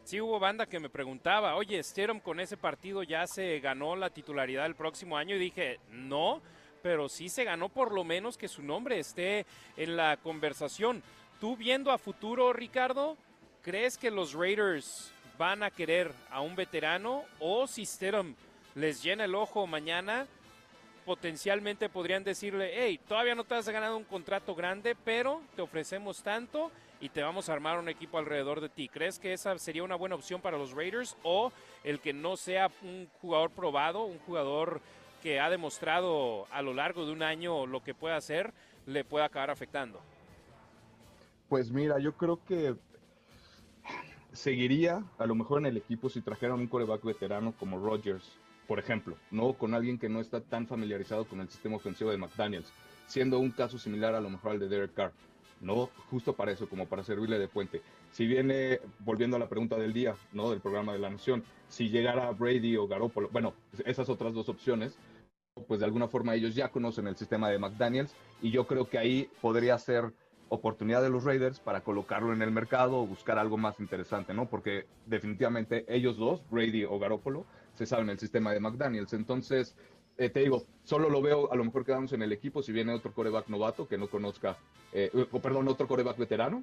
Sí, 0.04 0.20
hubo 0.20 0.40
banda 0.40 0.66
que 0.66 0.80
me 0.80 0.88
preguntaba, 0.88 1.54
oye, 1.54 1.82
Sterom 1.82 2.20
con 2.20 2.40
ese 2.40 2.56
partido 2.56 3.02
ya 3.02 3.26
se 3.26 3.60
ganó 3.60 3.94
la 3.94 4.10
titularidad 4.10 4.66
el 4.66 4.74
próximo 4.74 5.16
año 5.16 5.36
y 5.36 5.38
dije, 5.38 5.78
no, 5.90 6.40
pero 6.82 7.08
sí 7.08 7.28
se 7.28 7.44
ganó 7.44 7.68
por 7.68 7.92
lo 7.92 8.02
menos 8.02 8.36
que 8.36 8.48
su 8.48 8.62
nombre 8.62 8.98
esté 8.98 9.46
en 9.76 9.96
la 9.96 10.16
conversación. 10.16 11.02
Tú 11.38 11.56
viendo 11.56 11.92
a 11.92 11.98
futuro, 11.98 12.52
Ricardo, 12.52 13.16
¿crees 13.62 13.98
que 13.98 14.10
los 14.10 14.32
Raiders 14.32 15.12
van 15.38 15.62
a 15.62 15.70
querer 15.70 16.12
a 16.30 16.40
un 16.40 16.56
veterano 16.56 17.24
o 17.38 17.66
si 17.66 17.86
Sterom 17.86 18.34
les 18.74 19.02
llena 19.02 19.24
el 19.24 19.34
ojo 19.34 19.66
mañana, 19.66 20.26
potencialmente 21.04 21.88
podrían 21.88 22.24
decirle, 22.24 22.70
hey, 22.74 23.00
todavía 23.08 23.34
no 23.34 23.44
te 23.44 23.54
has 23.54 23.68
ganado 23.68 23.96
un 23.96 24.04
contrato 24.04 24.54
grande, 24.54 24.96
pero 25.04 25.42
te 25.56 25.62
ofrecemos 25.62 26.22
tanto 26.22 26.70
y 27.00 27.08
te 27.08 27.22
vamos 27.22 27.48
a 27.48 27.52
armar 27.52 27.78
un 27.78 27.88
equipo 27.88 28.18
alrededor 28.18 28.60
de 28.60 28.68
ti. 28.68 28.88
¿Crees 28.88 29.18
que 29.18 29.32
esa 29.32 29.58
sería 29.58 29.82
una 29.82 29.96
buena 29.96 30.14
opción 30.14 30.40
para 30.40 30.58
los 30.58 30.72
Raiders 30.72 31.16
o 31.22 31.52
el 31.84 32.00
que 32.00 32.12
no 32.12 32.36
sea 32.36 32.70
un 32.82 33.08
jugador 33.20 33.50
probado, 33.50 34.04
un 34.04 34.18
jugador 34.20 34.80
que 35.22 35.40
ha 35.40 35.50
demostrado 35.50 36.46
a 36.50 36.62
lo 36.62 36.74
largo 36.74 37.06
de 37.06 37.12
un 37.12 37.22
año 37.22 37.66
lo 37.66 37.82
que 37.82 37.94
puede 37.94 38.14
hacer, 38.14 38.52
le 38.86 39.04
puede 39.04 39.24
acabar 39.24 39.50
afectando? 39.50 40.00
Pues 41.48 41.70
mira, 41.70 41.98
yo 41.98 42.12
creo 42.12 42.44
que 42.44 42.76
seguiría 44.32 45.02
a 45.18 45.26
lo 45.26 45.34
mejor 45.34 45.60
en 45.60 45.66
el 45.66 45.76
equipo 45.76 46.08
si 46.08 46.20
trajeran 46.20 46.60
un 46.60 46.68
coreback 46.68 47.02
veterano 47.02 47.52
como 47.58 47.78
Rodgers 47.78 48.30
por 48.70 48.78
ejemplo, 48.78 49.16
no 49.32 49.54
con 49.54 49.74
alguien 49.74 49.98
que 49.98 50.08
no 50.08 50.20
está 50.20 50.40
tan 50.40 50.68
familiarizado 50.68 51.24
con 51.24 51.40
el 51.40 51.48
sistema 51.48 51.74
ofensivo 51.74 52.12
de 52.12 52.18
McDaniels, 52.18 52.72
siendo 53.08 53.40
un 53.40 53.50
caso 53.50 53.80
similar 53.80 54.14
a 54.14 54.20
lo 54.20 54.30
mejor 54.30 54.52
al 54.52 54.60
de 54.60 54.68
Derek 54.68 54.94
Carr, 54.94 55.12
no 55.60 55.90
justo 56.08 56.34
para 56.36 56.52
eso, 56.52 56.68
como 56.68 56.86
para 56.86 57.02
servirle 57.02 57.40
de 57.40 57.48
puente. 57.48 57.82
Si 58.12 58.28
viene, 58.28 58.78
volviendo 59.00 59.34
a 59.34 59.40
la 59.40 59.48
pregunta 59.48 59.76
del 59.76 59.92
día, 59.92 60.14
¿no? 60.32 60.50
Del 60.50 60.60
programa 60.60 60.92
de 60.92 61.00
la 61.00 61.10
Nación, 61.10 61.42
si 61.68 61.88
llegara 61.88 62.30
Brady 62.30 62.76
o 62.76 62.86
Garoppolo, 62.86 63.28
bueno, 63.32 63.54
esas 63.84 64.08
otras 64.08 64.34
dos 64.34 64.48
opciones, 64.48 64.96
pues 65.66 65.80
de 65.80 65.86
alguna 65.86 66.06
forma 66.06 66.36
ellos 66.36 66.54
ya 66.54 66.68
conocen 66.68 67.08
el 67.08 67.16
sistema 67.16 67.50
de 67.50 67.58
McDaniels 67.58 68.14
y 68.40 68.52
yo 68.52 68.68
creo 68.68 68.88
que 68.88 68.98
ahí 68.98 69.28
podría 69.40 69.76
ser 69.78 70.12
oportunidad 70.48 71.02
de 71.02 71.10
los 71.10 71.24
Raiders 71.24 71.58
para 71.58 71.80
colocarlo 71.80 72.32
en 72.32 72.42
el 72.42 72.52
mercado 72.52 73.00
o 73.00 73.06
buscar 73.06 73.36
algo 73.36 73.56
más 73.56 73.80
interesante, 73.80 74.32
¿no? 74.32 74.48
Porque 74.48 74.86
definitivamente 75.06 75.84
ellos 75.88 76.16
dos, 76.16 76.40
Brady 76.50 76.84
o 76.84 77.00
Garoppolo, 77.00 77.46
se 77.86 77.96
el 77.96 78.18
sistema 78.18 78.52
de 78.52 78.60
McDaniels. 78.60 79.12
Entonces, 79.12 79.74
eh, 80.16 80.28
te 80.28 80.40
digo, 80.40 80.66
solo 80.84 81.08
lo 81.08 81.22
veo 81.22 81.50
a 81.52 81.56
lo 81.56 81.64
mejor 81.64 81.84
quedamos 81.84 82.12
en 82.12 82.22
el 82.22 82.32
equipo 82.32 82.62
si 82.62 82.72
viene 82.72 82.92
otro 82.92 83.12
coreback 83.12 83.48
novato 83.48 83.88
que 83.88 83.98
no 83.98 84.08
conozca, 84.08 84.56
eh, 84.92 85.10
o 85.30 85.40
perdón, 85.40 85.68
otro 85.68 85.88
coreback 85.88 86.18
veterano, 86.18 86.62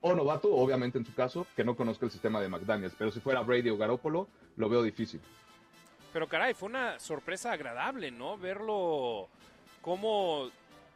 o 0.00 0.14
novato, 0.14 0.52
obviamente 0.54 0.98
en 0.98 1.06
su 1.06 1.14
caso, 1.14 1.46
que 1.54 1.64
no 1.64 1.76
conozca 1.76 2.06
el 2.06 2.10
sistema 2.10 2.40
de 2.40 2.48
McDaniels. 2.48 2.94
Pero 2.98 3.10
si 3.10 3.20
fuera 3.20 3.40
Brady 3.42 3.70
o 3.70 3.76
Garoppolo, 3.76 4.28
lo 4.56 4.68
veo 4.68 4.82
difícil. 4.82 5.20
Pero 6.12 6.28
caray, 6.28 6.54
fue 6.54 6.68
una 6.68 6.98
sorpresa 6.98 7.52
agradable, 7.52 8.10
¿no? 8.10 8.36
Verlo 8.36 9.28
como 9.80 10.50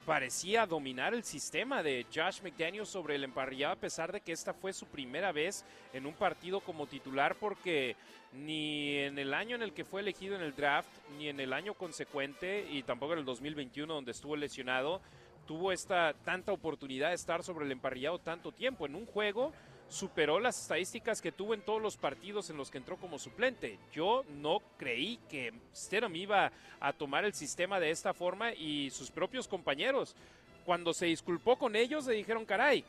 parecía 0.06 0.66
dominar 0.66 1.14
el 1.14 1.24
sistema 1.24 1.82
de 1.82 2.06
Josh 2.14 2.40
McDaniels 2.40 2.88
sobre 2.88 3.16
el 3.16 3.24
emparrillado 3.24 3.72
a 3.72 3.76
pesar 3.76 4.12
de 4.12 4.20
que 4.20 4.30
esta 4.30 4.54
fue 4.54 4.72
su 4.72 4.86
primera 4.86 5.32
vez 5.32 5.64
en 5.92 6.06
un 6.06 6.14
partido 6.14 6.60
como 6.60 6.86
titular 6.86 7.34
porque 7.34 7.96
ni 8.32 8.98
en 8.98 9.18
el 9.18 9.34
año 9.34 9.56
en 9.56 9.62
el 9.62 9.72
que 9.72 9.84
fue 9.84 10.02
elegido 10.02 10.36
en 10.36 10.42
el 10.42 10.54
draft 10.54 10.88
ni 11.18 11.28
en 11.28 11.40
el 11.40 11.52
año 11.52 11.74
consecuente 11.74 12.68
y 12.70 12.84
tampoco 12.84 13.14
en 13.14 13.18
el 13.18 13.24
2021 13.24 13.92
donde 13.92 14.12
estuvo 14.12 14.36
lesionado 14.36 15.02
tuvo 15.46 15.72
esta 15.72 16.14
tanta 16.24 16.52
oportunidad 16.52 17.08
de 17.08 17.14
estar 17.14 17.42
sobre 17.42 17.64
el 17.64 17.72
emparrillado 17.72 18.18
tanto 18.18 18.52
tiempo. 18.52 18.86
En 18.86 18.94
un 18.94 19.06
juego 19.06 19.52
superó 19.88 20.40
las 20.40 20.60
estadísticas 20.60 21.22
que 21.22 21.32
tuvo 21.32 21.54
en 21.54 21.60
todos 21.60 21.80
los 21.80 21.96
partidos 21.96 22.50
en 22.50 22.56
los 22.56 22.70
que 22.70 22.78
entró 22.78 22.96
como 22.96 23.18
suplente. 23.18 23.78
Yo 23.92 24.24
no 24.40 24.60
creí 24.76 25.18
que 25.28 25.52
Stidham 25.74 26.16
iba 26.16 26.50
a 26.80 26.92
tomar 26.92 27.24
el 27.24 27.34
sistema 27.34 27.78
de 27.80 27.90
esta 27.90 28.12
forma 28.12 28.52
y 28.52 28.90
sus 28.90 29.10
propios 29.10 29.48
compañeros, 29.48 30.16
cuando 30.64 30.92
se 30.92 31.06
disculpó 31.06 31.56
con 31.56 31.76
ellos, 31.76 32.06
le 32.06 32.14
dijeron, 32.14 32.44
caray, 32.44 32.84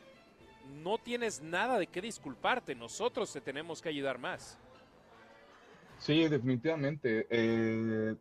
no 0.83 0.97
tienes 0.97 1.41
nada 1.41 1.77
de 1.77 1.87
qué 1.87 2.01
disculparte, 2.01 2.75
nosotros 2.75 3.31
te 3.31 3.41
tenemos 3.41 3.81
que 3.81 3.89
ayudar 3.89 4.17
más. 4.17 4.57
Sí, 5.99 6.27
definitivamente. 6.27 7.27
Eh, 7.29 8.15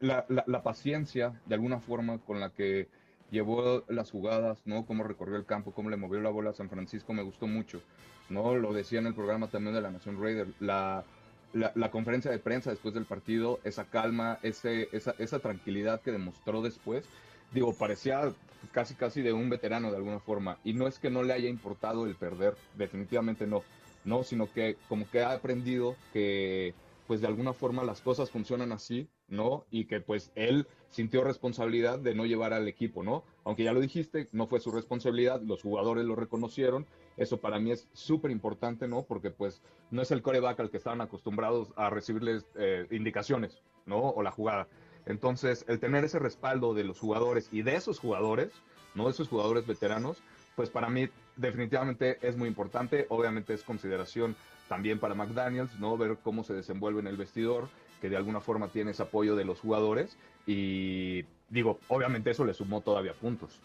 la, 0.00 0.62
paciencia, 0.62 1.40
de 1.46 1.54
alguna 1.54 1.80
forma, 1.80 2.18
con 2.18 2.40
la 2.40 2.50
que 2.50 2.88
llevó 3.30 3.84
las 3.88 4.10
jugadas, 4.10 4.62
¿no? 4.64 4.86
Cómo 4.86 5.04
recorrió 5.04 5.36
el 5.36 5.44
campo, 5.44 5.72
cómo 5.72 5.90
le 5.90 5.96
movió 5.96 6.20
la 6.20 6.30
bola 6.30 6.50
a 6.50 6.54
San 6.54 6.70
Francisco, 6.70 7.12
me 7.12 7.22
gustó 7.22 7.46
mucho, 7.46 7.82
¿no? 8.28 8.54
Lo 8.54 8.72
decía 8.72 9.00
en 9.00 9.06
el 9.06 9.14
programa 9.14 9.48
también 9.48 9.74
de 9.74 9.82
la 9.82 9.90
Nación 9.90 10.20
Raider, 10.20 10.48
la, 10.60 11.04
la, 11.52 11.90
conferencia 11.90 12.30
de 12.30 12.38
prensa 12.38 12.70
después 12.70 12.94
del 12.94 13.04
partido, 13.04 13.60
esa 13.64 13.84
calma, 13.84 14.38
ese, 14.42 14.88
esa, 14.92 15.14
esa 15.18 15.38
tranquilidad 15.38 16.00
que 16.00 16.12
demostró 16.12 16.62
después, 16.62 17.04
digo, 17.52 17.74
parecía 17.74 18.32
casi 18.72 18.94
casi 18.94 19.22
de 19.22 19.32
un 19.32 19.50
veterano 19.50 19.90
de 19.90 19.96
alguna 19.96 20.20
forma, 20.20 20.58
y 20.64 20.72
no 20.72 20.86
es 20.86 20.98
que 20.98 21.10
no 21.10 21.22
le 21.22 21.32
haya 21.32 21.48
importado 21.48 22.06
el 22.06 22.14
perder, 22.16 22.54
definitivamente 22.76 23.46
no, 23.46 23.62
no, 24.04 24.22
sino 24.24 24.52
que 24.52 24.76
como 24.88 25.08
que 25.08 25.22
ha 25.22 25.32
aprendido 25.32 25.96
que 26.12 26.74
pues 27.06 27.20
de 27.20 27.26
alguna 27.26 27.52
forma 27.52 27.84
las 27.84 28.00
cosas 28.00 28.30
funcionan 28.30 28.72
así, 28.72 29.08
¿no? 29.28 29.64
Y 29.70 29.86
que 29.86 30.00
pues 30.00 30.32
él 30.34 30.66
sintió 30.90 31.22
responsabilidad 31.22 31.98
de 31.98 32.14
no 32.14 32.24
llevar 32.24 32.52
al 32.52 32.68
equipo, 32.68 33.02
¿no? 33.02 33.24
Aunque 33.44 33.64
ya 33.64 33.72
lo 33.72 33.80
dijiste, 33.80 34.28
no 34.32 34.46
fue 34.46 34.60
su 34.60 34.70
responsabilidad, 34.70 35.42
los 35.42 35.62
jugadores 35.62 36.04
lo 36.04 36.16
reconocieron, 36.16 36.86
eso 37.16 37.38
para 37.40 37.58
mí 37.58 37.72
es 37.72 37.88
súper 37.92 38.30
importante, 38.30 38.88
¿no? 38.88 39.02
Porque 39.02 39.30
pues 39.30 39.60
no 39.90 40.02
es 40.02 40.10
el 40.10 40.22
coreback 40.22 40.60
al 40.60 40.70
que 40.70 40.78
estaban 40.78 41.00
acostumbrados 41.00 41.72
a 41.76 41.90
recibirles 41.90 42.46
eh, 42.56 42.86
indicaciones, 42.90 43.62
¿no? 43.86 43.98
O 43.98 44.22
la 44.22 44.30
jugada. 44.30 44.68
Entonces, 45.06 45.64
el 45.68 45.80
tener 45.80 46.04
ese 46.04 46.18
respaldo 46.18 46.72
de 46.72 46.84
los 46.84 46.98
jugadores 46.98 47.48
y 47.52 47.62
de 47.62 47.76
esos 47.76 47.98
jugadores, 47.98 48.50
¿no? 48.94 49.04
De 49.04 49.10
esos 49.10 49.28
jugadores 49.28 49.66
veteranos, 49.66 50.22
pues 50.56 50.70
para 50.70 50.88
mí 50.88 51.08
definitivamente 51.36 52.18
es 52.22 52.36
muy 52.36 52.48
importante, 52.48 53.06
obviamente 53.08 53.54
es 53.54 53.62
consideración 53.62 54.36
también 54.68 54.98
para 54.98 55.14
McDaniels, 55.14 55.78
¿no? 55.78 55.96
Ver 55.96 56.16
cómo 56.22 56.44
se 56.44 56.54
desenvuelve 56.54 57.00
en 57.00 57.06
el 57.06 57.16
vestidor, 57.16 57.68
que 58.00 58.08
de 58.08 58.16
alguna 58.16 58.40
forma 58.40 58.68
tiene 58.68 58.92
ese 58.92 59.02
apoyo 59.02 59.36
de 59.36 59.44
los 59.44 59.60
jugadores 59.60 60.16
y 60.46 61.24
digo, 61.48 61.78
obviamente 61.88 62.30
eso 62.30 62.44
le 62.44 62.54
sumó 62.54 62.80
todavía 62.80 63.14
puntos. 63.14 63.60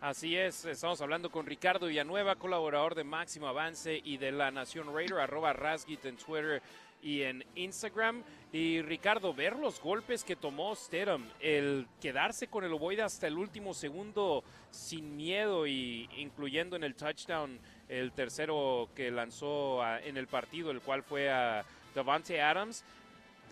Así 0.00 0.36
es, 0.36 0.66
estamos 0.66 1.00
hablando 1.00 1.30
con 1.30 1.46
Ricardo 1.46 1.86
Villanueva, 1.86 2.36
colaborador 2.36 2.94
de 2.94 3.04
Máximo 3.04 3.48
Avance 3.48 4.02
y 4.04 4.18
de 4.18 4.32
La 4.32 4.50
Nación 4.50 4.94
Raider, 4.94 5.18
arroba 5.18 5.54
Rasgit 5.54 6.04
en 6.04 6.16
Twitter 6.16 6.60
y 7.04 7.22
en 7.22 7.44
Instagram. 7.54 8.24
Y 8.52 8.82
Ricardo, 8.82 9.34
ver 9.34 9.56
los 9.56 9.80
golpes 9.80 10.24
que 10.24 10.34
tomó 10.34 10.74
Stedham, 10.74 11.28
el 11.40 11.86
quedarse 12.00 12.48
con 12.48 12.64
el 12.64 12.72
ovoide 12.72 13.02
hasta 13.02 13.26
el 13.26 13.36
último 13.36 13.74
segundo 13.74 14.42
sin 14.70 15.16
miedo 15.16 15.66
y 15.66 16.08
incluyendo 16.16 16.74
en 16.76 16.84
el 16.84 16.94
touchdown 16.94 17.58
el 17.88 18.12
tercero 18.12 18.88
que 18.94 19.10
lanzó 19.10 19.80
en 19.98 20.16
el 20.16 20.26
partido, 20.26 20.70
el 20.70 20.80
cual 20.80 21.02
fue 21.02 21.30
a 21.30 21.64
Davante 21.94 22.40
Adams, 22.40 22.84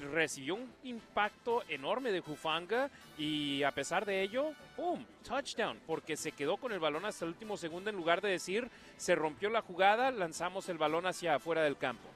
recibió 0.01 0.55
un 0.55 0.73
impacto 0.85 1.63
enorme 1.69 2.13
de 2.13 2.21
Jufanga 2.21 2.91
y 3.19 3.63
a 3.63 3.73
pesar 3.73 4.07
de 4.07 4.23
ello, 4.23 4.53
¡pum! 4.77 5.05
Touchdown, 5.23 5.79
porque 5.87 6.17
se 6.17 6.33
quedó 6.33 6.57
con 6.57 6.73
el 6.73 6.81
balón 6.81 7.05
hasta 7.05 7.25
el 7.25 7.33
último 7.33 7.57
segundo 7.57 7.91
en 7.91 7.97
lugar 7.97 8.21
de 8.21 8.31
decir, 8.31 8.69
se 8.97 9.15
rompió 9.15 9.51
la 9.51 9.63
jugada, 9.63 10.11
lanzamos 10.11 10.69
el 10.69 10.79
balón 10.79 11.07
hacia 11.07 11.35
afuera 11.35 11.63
del 11.63 11.77
campo. 11.77 12.09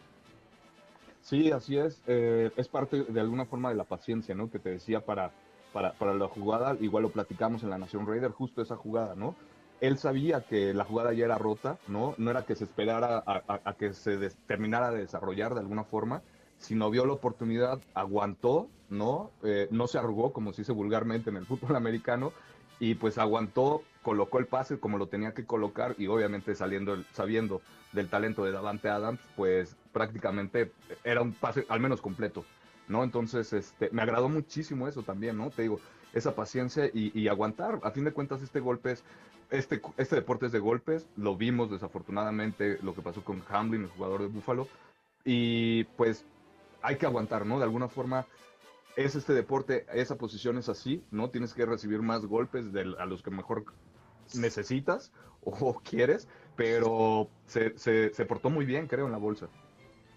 Sí, 1.26 1.50
así 1.50 1.76
es. 1.76 2.00
Eh, 2.06 2.50
es 2.56 2.68
parte 2.68 3.02
de 3.02 3.20
alguna 3.20 3.46
forma 3.46 3.68
de 3.68 3.74
la 3.74 3.84
paciencia, 3.84 4.34
¿no? 4.34 4.48
Que 4.48 4.60
te 4.60 4.70
decía 4.70 5.04
para, 5.04 5.32
para, 5.72 5.92
para 5.92 6.14
la 6.14 6.28
jugada, 6.28 6.76
igual 6.80 7.02
lo 7.02 7.10
platicamos 7.10 7.64
en 7.64 7.70
la 7.70 7.78
Nación 7.78 8.06
Raider, 8.06 8.30
justo 8.30 8.62
esa 8.62 8.76
jugada, 8.76 9.16
¿no? 9.16 9.34
él 9.80 9.98
sabía 9.98 10.42
que 10.42 10.72
la 10.72 10.84
jugada 10.84 11.12
ya 11.12 11.24
era 11.24 11.38
rota, 11.38 11.78
¿no? 11.88 12.14
No 12.18 12.30
era 12.30 12.44
que 12.44 12.54
se 12.54 12.64
esperara 12.64 13.22
a, 13.26 13.74
que 13.74 13.92
se 13.92 14.30
terminara 14.46 14.90
de 14.90 15.00
desarrollar 15.00 15.54
de 15.54 15.60
alguna 15.60 15.84
forma, 15.84 16.22
sino 16.58 16.90
vio 16.90 17.04
la 17.04 17.12
oportunidad, 17.12 17.80
aguantó, 17.94 18.68
¿no? 18.88 19.30
Eh, 19.42 19.68
no 19.70 19.86
se 19.86 19.98
arrugó, 19.98 20.32
como 20.32 20.52
se 20.52 20.62
dice 20.62 20.72
vulgarmente 20.72 21.30
en 21.30 21.36
el 21.36 21.46
fútbol 21.46 21.76
americano, 21.76 22.32
y 22.78 22.94
pues 22.94 23.18
aguantó, 23.18 23.82
colocó 24.06 24.38
el 24.38 24.46
pase 24.46 24.78
como 24.78 24.98
lo 24.98 25.08
tenía 25.08 25.34
que 25.34 25.44
colocar, 25.44 25.96
y 25.98 26.06
obviamente 26.06 26.54
saliendo, 26.54 27.02
sabiendo 27.12 27.60
del 27.90 28.08
talento 28.08 28.44
de 28.44 28.52
Davante 28.52 28.88
Adams, 28.88 29.18
pues 29.34 29.74
prácticamente 29.92 30.70
era 31.02 31.22
un 31.22 31.32
pase 31.32 31.66
al 31.68 31.80
menos 31.80 32.00
completo, 32.00 32.44
¿no? 32.86 33.02
Entonces, 33.02 33.52
este, 33.52 33.90
me 33.90 34.02
agradó 34.02 34.28
muchísimo 34.28 34.86
eso 34.86 35.02
también, 35.02 35.36
¿no? 35.36 35.50
Te 35.50 35.62
digo, 35.62 35.80
esa 36.12 36.36
paciencia 36.36 36.88
y, 36.94 37.26
aguantar. 37.26 37.80
A 37.82 37.90
fin 37.90 38.04
de 38.04 38.12
cuentas, 38.12 38.42
este 38.42 38.60
golpe 38.60 38.92
es 38.92 39.02
este, 39.50 39.82
este 39.96 40.14
deporte 40.14 40.46
es 40.46 40.52
de 40.52 40.60
golpes, 40.60 41.08
lo 41.16 41.36
vimos 41.36 41.68
desafortunadamente 41.68 42.78
lo 42.82 42.94
que 42.94 43.02
pasó 43.02 43.24
con 43.24 43.42
Hamlin, 43.48 43.82
el 43.82 43.88
jugador 43.88 44.20
de 44.20 44.28
Buffalo, 44.28 44.68
y 45.24 45.82
pues 45.96 46.24
hay 46.80 46.94
que 46.94 47.06
aguantar, 47.06 47.44
¿no? 47.44 47.58
De 47.58 47.64
alguna 47.64 47.88
forma 47.88 48.24
es 48.94 49.16
este 49.16 49.32
deporte, 49.32 49.84
esa 49.92 50.14
posición 50.14 50.58
es 50.58 50.68
así, 50.68 51.02
¿no? 51.10 51.28
Tienes 51.28 51.54
que 51.54 51.66
recibir 51.66 52.02
más 52.02 52.24
golpes 52.24 52.66
a 52.98 53.04
los 53.04 53.22
que 53.22 53.30
mejor 53.32 53.64
necesitas 54.34 55.12
o 55.44 55.80
quieres, 55.80 56.28
pero 56.56 57.28
se, 57.46 57.78
se, 57.78 58.26
portó 58.26 58.50
muy 58.50 58.64
bien, 58.64 58.86
creo, 58.86 59.06
en 59.06 59.12
la 59.12 59.18
bolsa. 59.18 59.48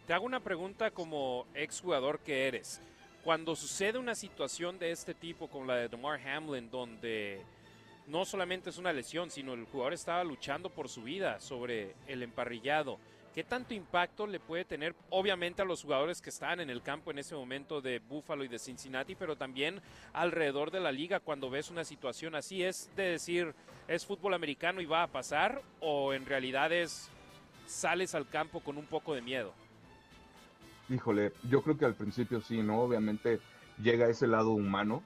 Te 0.07 0.13
hago 0.13 0.25
una 0.25 0.39
pregunta 0.39 0.91
como 0.91 1.45
exjugador 1.53 2.19
que 2.19 2.47
eres. 2.47 2.81
Cuando 3.23 3.55
sucede 3.55 3.99
una 3.99 4.15
situación 4.15 4.79
de 4.79 4.91
este 4.91 5.13
tipo, 5.13 5.49
como 5.49 5.65
la 5.65 5.75
de 5.75 5.89
Demar 5.89 6.19
Hamlin, 6.25 6.71
donde 6.71 7.41
no 8.07 8.25
solamente 8.25 8.71
es 8.71 8.77
una 8.77 8.91
lesión, 8.91 9.29
sino 9.29 9.53
el 9.53 9.65
jugador 9.65 9.93
estaba 9.93 10.23
luchando 10.23 10.69
por 10.69 10.89
su 10.89 11.03
vida 11.03 11.39
sobre 11.39 11.95
el 12.07 12.23
emparrillado. 12.23 12.97
¿Qué 13.33 13.43
tanto 13.43 13.75
impacto 13.75 14.25
le 14.25 14.39
puede 14.39 14.65
tener, 14.65 14.95
obviamente, 15.11 15.61
a 15.61 15.65
los 15.65 15.83
jugadores 15.83 16.19
que 16.19 16.31
están 16.31 16.59
en 16.59 16.69
el 16.71 16.81
campo 16.81 17.11
en 17.11 17.19
ese 17.19 17.35
momento 17.35 17.79
de 17.79 17.99
Buffalo 17.99 18.43
y 18.43 18.47
de 18.47 18.57
Cincinnati, 18.57 19.13
pero 19.13 19.35
también 19.35 19.81
alrededor 20.13 20.71
de 20.71 20.79
la 20.79 20.91
liga 20.91 21.19
cuando 21.19 21.49
ves 21.49 21.69
una 21.69 21.83
situación 21.83 22.33
así? 22.33 22.63
¿Es 22.63 22.89
de 22.95 23.03
decir, 23.03 23.53
es 23.87 24.05
fútbol 24.05 24.33
americano 24.33 24.81
y 24.81 24.87
va 24.87 25.03
a 25.03 25.07
pasar? 25.07 25.61
¿O 25.79 26.13
en 26.13 26.25
realidad 26.25 26.71
es, 26.71 27.11
sales 27.67 28.15
al 28.15 28.27
campo 28.27 28.61
con 28.61 28.77
un 28.77 28.87
poco 28.87 29.13
de 29.13 29.21
miedo? 29.21 29.53
Híjole, 30.89 31.31
yo 31.43 31.61
creo 31.61 31.77
que 31.77 31.85
al 31.85 31.93
principio 31.93 32.41
sí, 32.41 32.63
¿no? 32.63 32.81
Obviamente 32.81 33.39
llega 33.81 34.09
ese 34.09 34.25
lado 34.25 34.49
humano, 34.49 35.03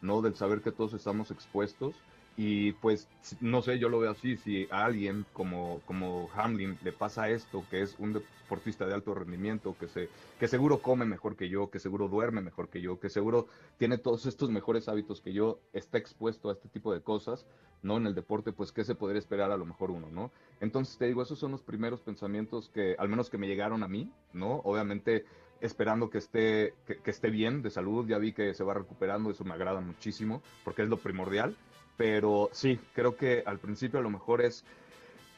¿no? 0.00 0.22
Del 0.22 0.34
saber 0.34 0.62
que 0.62 0.72
todos 0.72 0.94
estamos 0.94 1.30
expuestos 1.30 1.94
y 2.36 2.72
pues, 2.72 3.08
no 3.40 3.62
sé, 3.62 3.78
yo 3.78 3.88
lo 3.88 3.98
veo 3.98 4.10
así, 4.10 4.36
si 4.36 4.68
a 4.70 4.84
alguien 4.84 5.24
como, 5.32 5.80
como 5.86 6.28
Hamlin 6.34 6.78
le 6.84 6.92
pasa 6.92 7.30
esto, 7.30 7.64
que 7.70 7.80
es 7.80 7.96
un 7.98 8.12
deportista 8.12 8.86
de 8.86 8.92
alto 8.92 9.14
rendimiento, 9.14 9.74
que, 9.80 9.88
se, 9.88 10.10
que 10.38 10.46
seguro 10.46 10.82
come 10.82 11.06
mejor 11.06 11.34
que 11.34 11.48
yo, 11.48 11.70
que 11.70 11.78
seguro 11.78 12.08
duerme 12.08 12.42
mejor 12.42 12.68
que 12.68 12.82
yo, 12.82 13.00
que 13.00 13.08
seguro 13.08 13.46
tiene 13.78 13.96
todos 13.96 14.26
estos 14.26 14.50
mejores 14.50 14.86
hábitos 14.88 15.22
que 15.22 15.32
yo, 15.32 15.60
está 15.72 15.96
expuesto 15.96 16.50
a 16.50 16.52
este 16.52 16.68
tipo 16.68 16.92
de 16.92 17.00
cosas, 17.00 17.46
¿no? 17.82 17.96
En 17.96 18.06
el 18.06 18.14
deporte, 18.14 18.52
pues, 18.52 18.70
¿qué 18.70 18.84
se 18.84 18.94
podría 18.94 19.18
esperar 19.18 19.50
a 19.50 19.56
lo 19.56 19.64
mejor 19.64 19.90
uno, 19.90 20.10
¿no? 20.10 20.30
Entonces, 20.60 20.98
te 20.98 21.06
digo, 21.06 21.22
esos 21.22 21.38
son 21.38 21.52
los 21.52 21.62
primeros 21.62 22.02
pensamientos 22.02 22.68
que, 22.68 22.96
al 22.98 23.08
menos 23.08 23.30
que 23.30 23.38
me 23.38 23.46
llegaron 23.46 23.82
a 23.82 23.88
mí, 23.88 24.10
¿no? 24.34 24.56
Obviamente, 24.64 25.24
esperando 25.62 26.10
que 26.10 26.18
esté, 26.18 26.74
que, 26.86 26.98
que 26.98 27.10
esté 27.10 27.30
bien 27.30 27.62
de 27.62 27.70
salud, 27.70 28.06
ya 28.06 28.18
vi 28.18 28.34
que 28.34 28.52
se 28.52 28.62
va 28.62 28.74
recuperando, 28.74 29.30
eso 29.30 29.44
me 29.44 29.54
agrada 29.54 29.80
muchísimo, 29.80 30.42
porque 30.64 30.82
es 30.82 30.88
lo 30.90 30.98
primordial 30.98 31.56
pero 31.96 32.50
sí, 32.52 32.78
creo 32.94 33.16
que 33.16 33.42
al 33.46 33.58
principio 33.58 33.98
a 33.98 34.02
lo 34.02 34.10
mejor 34.10 34.42
es, 34.42 34.64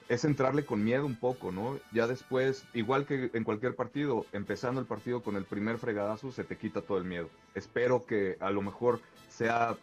es 0.08 0.24
entrarle 0.24 0.64
con 0.64 0.82
miedo 0.82 1.06
un 1.06 1.16
poco, 1.16 1.52
¿no? 1.52 1.78
Ya 1.92 2.06
después, 2.06 2.64
igual 2.74 3.06
que 3.06 3.30
en 3.32 3.44
cualquier 3.44 3.74
partido, 3.74 4.26
empezando 4.32 4.80
el 4.80 4.86
partido 4.86 5.22
con 5.22 5.36
el 5.36 5.44
primer 5.44 5.78
fregadazo, 5.78 6.32
se 6.32 6.44
te 6.44 6.56
quita 6.56 6.82
todo 6.82 6.98
el 6.98 7.04
miedo. 7.04 7.28
Espero 7.54 8.04
que 8.06 8.36
a 8.40 8.50
lo 8.50 8.62
mejor 8.62 9.00
sea 9.28 9.76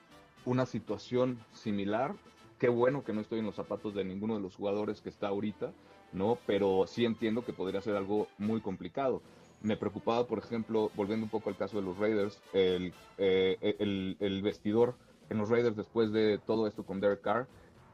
una 0.44 0.66
situación 0.66 1.40
similar. 1.54 2.14
Qué 2.60 2.70
bueno 2.70 3.04
que 3.04 3.14
no 3.14 3.22
estoy 3.22 3.40
en 3.40 3.46
los 3.46 3.56
zapatos 3.56 3.94
de 3.94 4.04
ninguno 4.04 4.36
de 4.36 4.42
los 4.42 4.56
jugadores 4.56 5.02
que 5.02 5.10
está 5.10 5.28
ahorita, 5.28 5.72
¿no? 6.12 6.38
Pero 6.46 6.86
sí 6.88 7.06
entiendo 7.06 7.46
que 7.46 7.54
podría 7.54 7.82
ser 7.82 7.96
algo 7.96 8.28
muy 8.38 8.62
complicado. 8.62 9.22
Me 9.62 9.78
preocupaba, 9.78 10.28
por 10.28 10.40
ejemplo, 10.40 10.92
volviendo 10.96 11.26
un 11.26 11.30
poco 11.30 11.50
al 11.50 11.58
caso 11.58 11.78
de 11.78 11.84
los 11.84 11.98
Raiders, 11.98 12.40
el, 12.54 12.94
eh, 13.18 13.76
el, 13.80 14.18
el 14.20 14.42
vestidor 14.42 14.96
en 15.30 15.38
los 15.38 15.50
Raiders 15.50 15.76
después 15.76 16.12
de 16.12 16.40
todo 16.40 16.68
esto 16.68 16.84
con 16.84 17.00
Derek 17.00 17.22
Carr. 17.22 17.48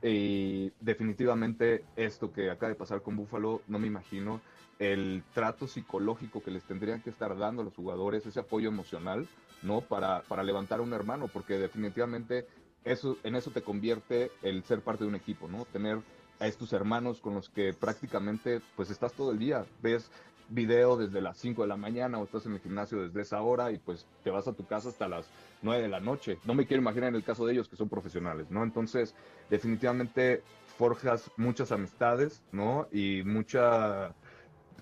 Y 0.04 0.72
definitivamente 0.80 1.84
esto 1.96 2.32
que 2.32 2.50
acaba 2.50 2.70
de 2.70 2.76
pasar 2.76 3.02
con 3.02 3.16
Buffalo, 3.16 3.62
no 3.68 3.78
me 3.78 3.88
imagino 3.88 4.42
el 4.80 5.24
trato 5.34 5.68
psicológico 5.68 6.42
que 6.42 6.50
les 6.50 6.64
tendrían 6.64 7.02
que 7.02 7.12
estar 7.12 7.38
dando 7.38 7.62
a 7.62 7.66
los 7.66 7.76
jugadores, 7.76 8.26
ese 8.26 8.40
apoyo 8.40 8.70
emocional, 8.70 9.28
¿no? 9.62 9.82
Para, 9.82 10.24
para 10.24 10.44
levantar 10.44 10.80
a 10.80 10.84
un 10.84 10.94
hermano, 10.94 11.28
porque 11.28 11.60
definitivamente 11.60 12.48
eso, 12.84 13.18
en 13.24 13.36
eso 13.36 13.52
te 13.52 13.62
convierte 13.62 14.32
el 14.42 14.64
ser 14.64 14.82
parte 14.82 15.04
de 15.04 15.10
un 15.10 15.16
equipo, 15.16 15.48
¿no? 15.48 15.66
Tener 15.66 16.00
a 16.40 16.48
estos 16.48 16.74
hermanos 16.74 17.22
con 17.22 17.36
los 17.36 17.50
que 17.50 17.72
prácticamente 17.72 18.62
pues 18.76 18.90
estás 18.90 19.14
todo 19.14 19.32
el 19.32 19.38
día, 19.38 19.64
ves 19.84 20.10
video 20.52 20.98
desde 20.98 21.22
las 21.22 21.38
5 21.38 21.64
de 21.64 21.68
la 21.68 21.78
mañana 21.78 22.20
o 22.20 22.24
estás 22.24 22.46
en 22.46 22.54
el 22.54 22.60
gimnasio 22.60 23.02
desde 23.02 23.22
esa 23.22 23.42
hora 23.42 23.72
y 23.72 23.78
pues 23.78 24.06
te 24.24 24.30
vas 24.30 24.48
a 24.48 24.54
tu 24.54 24.66
casa 24.66 24.90
hasta 24.90 25.08
las 25.08 25.26
9 25.62 25.82
de 25.82 25.90
la 25.90 26.00
noche. 26.00 26.38
No 26.46 26.54
me 26.54 26.66
quiero 26.66 26.82
imaginar 26.82 27.10
en 27.10 27.16
el 27.16 27.24
caso 27.24 27.46
de 27.46 27.54
ellos 27.54 27.68
que 27.68 27.76
son 27.76 27.90
profesionales, 27.90 28.52
¿no? 28.52 28.64
Entonces, 28.64 29.16
definitivamente 29.50 30.44
forjas 30.78 31.32
muchas 31.38 31.72
amistades, 31.72 32.42
¿no? 32.52 32.88
Y 32.92 33.24
mucha... 33.24 34.14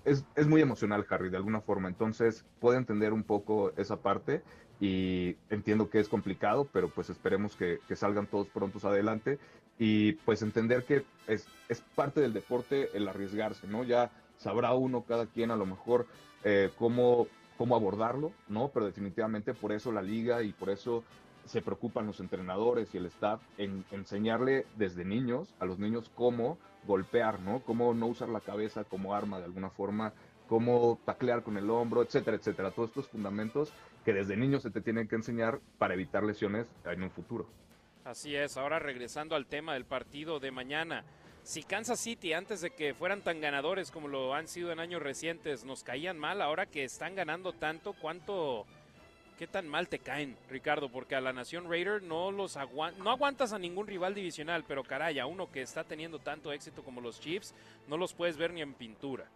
Es, 0.04 0.24
es 0.34 0.46
muy 0.46 0.62
emocional, 0.62 1.06
Harry, 1.10 1.28
de 1.28 1.36
alguna 1.36 1.60
forma. 1.60 1.88
Entonces, 1.88 2.44
puedo 2.58 2.78
entender 2.78 3.12
un 3.12 3.22
poco 3.22 3.72
esa 3.76 3.96
parte 3.96 4.42
y 4.80 5.36
entiendo 5.50 5.90
que 5.90 6.00
es 6.00 6.08
complicado, 6.08 6.66
pero 6.72 6.88
pues 6.88 7.10
esperemos 7.10 7.54
que, 7.54 7.80
que 7.86 7.96
salgan 7.96 8.26
todos 8.26 8.48
prontos 8.48 8.84
adelante 8.86 9.38
y 9.78 10.12
pues 10.12 10.42
entender 10.42 10.84
que 10.84 11.04
es, 11.26 11.46
es, 11.68 11.82
parte 11.94 12.20
del 12.20 12.32
deporte 12.32 12.90
el 12.94 13.08
arriesgarse, 13.08 13.66
¿no? 13.66 13.84
Ya 13.84 14.10
sabrá 14.40 14.72
uno 14.74 15.04
cada 15.06 15.26
quien 15.26 15.50
a 15.50 15.56
lo 15.56 15.66
mejor 15.66 16.06
eh, 16.44 16.70
cómo, 16.78 17.28
cómo 17.56 17.76
abordarlo, 17.76 18.32
¿no? 18.48 18.68
Pero 18.68 18.86
definitivamente 18.86 19.54
por 19.54 19.72
eso 19.72 19.92
la 19.92 20.02
liga 20.02 20.42
y 20.42 20.52
por 20.52 20.70
eso 20.70 21.04
se 21.44 21.62
preocupan 21.62 22.06
los 22.06 22.20
entrenadores 22.20 22.94
y 22.94 22.98
el 22.98 23.06
staff 23.06 23.40
en 23.58 23.84
enseñarle 23.90 24.66
desde 24.76 25.04
niños 25.04 25.54
a 25.58 25.64
los 25.64 25.78
niños 25.78 26.10
cómo 26.14 26.58
golpear, 26.86 27.40
¿no? 27.40 27.60
Cómo 27.60 27.92
no 27.94 28.06
usar 28.06 28.28
la 28.28 28.40
cabeza 28.40 28.84
como 28.84 29.14
arma 29.14 29.38
de 29.38 29.44
alguna 29.44 29.70
forma, 29.70 30.12
cómo 30.48 30.98
taclear 31.04 31.42
con 31.42 31.56
el 31.58 31.68
hombro, 31.68 32.02
etcétera, 32.02 32.36
etcétera. 32.36 32.70
Todos 32.70 32.90
estos 32.90 33.08
fundamentos 33.08 33.72
que 34.04 34.14
desde 34.14 34.36
niños 34.36 34.62
se 34.62 34.70
te 34.70 34.80
tienen 34.80 35.06
que 35.06 35.16
enseñar 35.16 35.60
para 35.78 35.94
evitar 35.94 36.22
lesiones 36.22 36.66
en 36.86 37.02
un 37.02 37.10
futuro. 37.10 37.46
Así 38.04 38.34
es, 38.34 38.56
ahora 38.56 38.78
regresando 38.78 39.36
al 39.36 39.46
tema 39.46 39.74
del 39.74 39.84
partido 39.84 40.40
de 40.40 40.50
mañana. 40.50 41.04
Si 41.42 41.62
Kansas 41.62 41.98
City, 41.98 42.32
antes 42.32 42.60
de 42.60 42.70
que 42.70 42.94
fueran 42.94 43.22
tan 43.22 43.40
ganadores 43.40 43.90
como 43.90 44.08
lo 44.08 44.34
han 44.34 44.46
sido 44.46 44.72
en 44.72 44.78
años 44.78 45.02
recientes, 45.02 45.64
nos 45.64 45.82
caían 45.82 46.18
mal, 46.18 46.42
ahora 46.42 46.66
que 46.66 46.84
están 46.84 47.14
ganando 47.14 47.52
tanto, 47.52 47.94
¿cuánto, 47.94 48.66
qué 49.38 49.46
tan 49.46 49.66
mal 49.66 49.88
te 49.88 49.98
caen, 49.98 50.36
Ricardo? 50.48 50.90
Porque 50.90 51.16
a 51.16 51.20
la 51.20 51.32
Nación 51.32 51.68
Raider 51.68 52.02
no 52.02 52.30
los 52.30 52.56
no 52.98 53.10
aguantas 53.10 53.52
a 53.52 53.58
ningún 53.58 53.86
rival 53.86 54.14
divisional, 54.14 54.64
pero 54.68 54.84
caray, 54.84 55.18
a 55.18 55.26
uno 55.26 55.50
que 55.50 55.62
está 55.62 55.82
teniendo 55.82 56.18
tanto 56.18 56.52
éxito 56.52 56.82
como 56.84 57.00
los 57.00 57.20
Chiefs, 57.20 57.54
no 57.88 57.96
los 57.96 58.14
puedes 58.14 58.36
ver 58.36 58.52
ni 58.52 58.60
en 58.60 58.74
pintura 58.74 59.26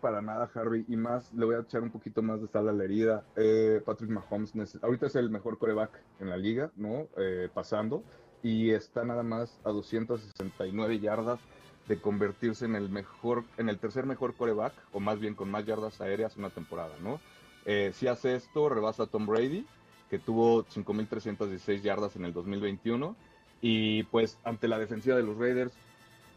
para 0.00 0.22
nada, 0.22 0.50
Harry, 0.54 0.84
y 0.88 0.96
más, 0.96 1.32
le 1.34 1.44
voy 1.44 1.56
a 1.56 1.60
echar 1.60 1.82
un 1.82 1.90
poquito 1.90 2.22
más 2.22 2.40
de 2.40 2.48
sal 2.48 2.68
a 2.68 2.72
la 2.72 2.84
herida. 2.84 3.24
Eh, 3.36 3.82
Patrick 3.84 4.10
Mahomes, 4.10 4.52
ahorita 4.82 5.06
es 5.06 5.16
el 5.16 5.30
mejor 5.30 5.58
coreback 5.58 5.90
en 6.20 6.30
la 6.30 6.36
liga, 6.36 6.70
¿no? 6.76 7.08
Eh, 7.16 7.48
pasando, 7.52 8.02
y 8.42 8.70
está 8.70 9.04
nada 9.04 9.22
más 9.22 9.58
a 9.64 9.70
269 9.70 11.00
yardas 11.00 11.40
de 11.88 12.00
convertirse 12.00 12.66
en 12.66 12.74
el 12.74 12.90
mejor, 12.90 13.44
en 13.56 13.68
el 13.68 13.78
tercer 13.78 14.06
mejor 14.06 14.34
coreback, 14.34 14.74
o 14.92 15.00
más 15.00 15.18
bien 15.18 15.34
con 15.34 15.50
más 15.50 15.64
yardas 15.64 16.00
aéreas 16.00 16.36
una 16.36 16.50
temporada, 16.50 16.94
¿no? 17.02 17.20
Eh, 17.64 17.92
si 17.94 18.06
hace 18.06 18.34
esto, 18.34 18.68
rebasa 18.68 19.04
a 19.04 19.06
Tom 19.06 19.26
Brady, 19.26 19.66
que 20.10 20.18
tuvo 20.18 20.64
5.316 20.64 21.80
yardas 21.80 22.16
en 22.16 22.24
el 22.24 22.32
2021, 22.32 23.16
y 23.60 24.04
pues 24.04 24.38
ante 24.44 24.68
la 24.68 24.78
defensiva 24.78 25.16
de 25.16 25.22
los 25.22 25.36
Raiders, 25.36 25.72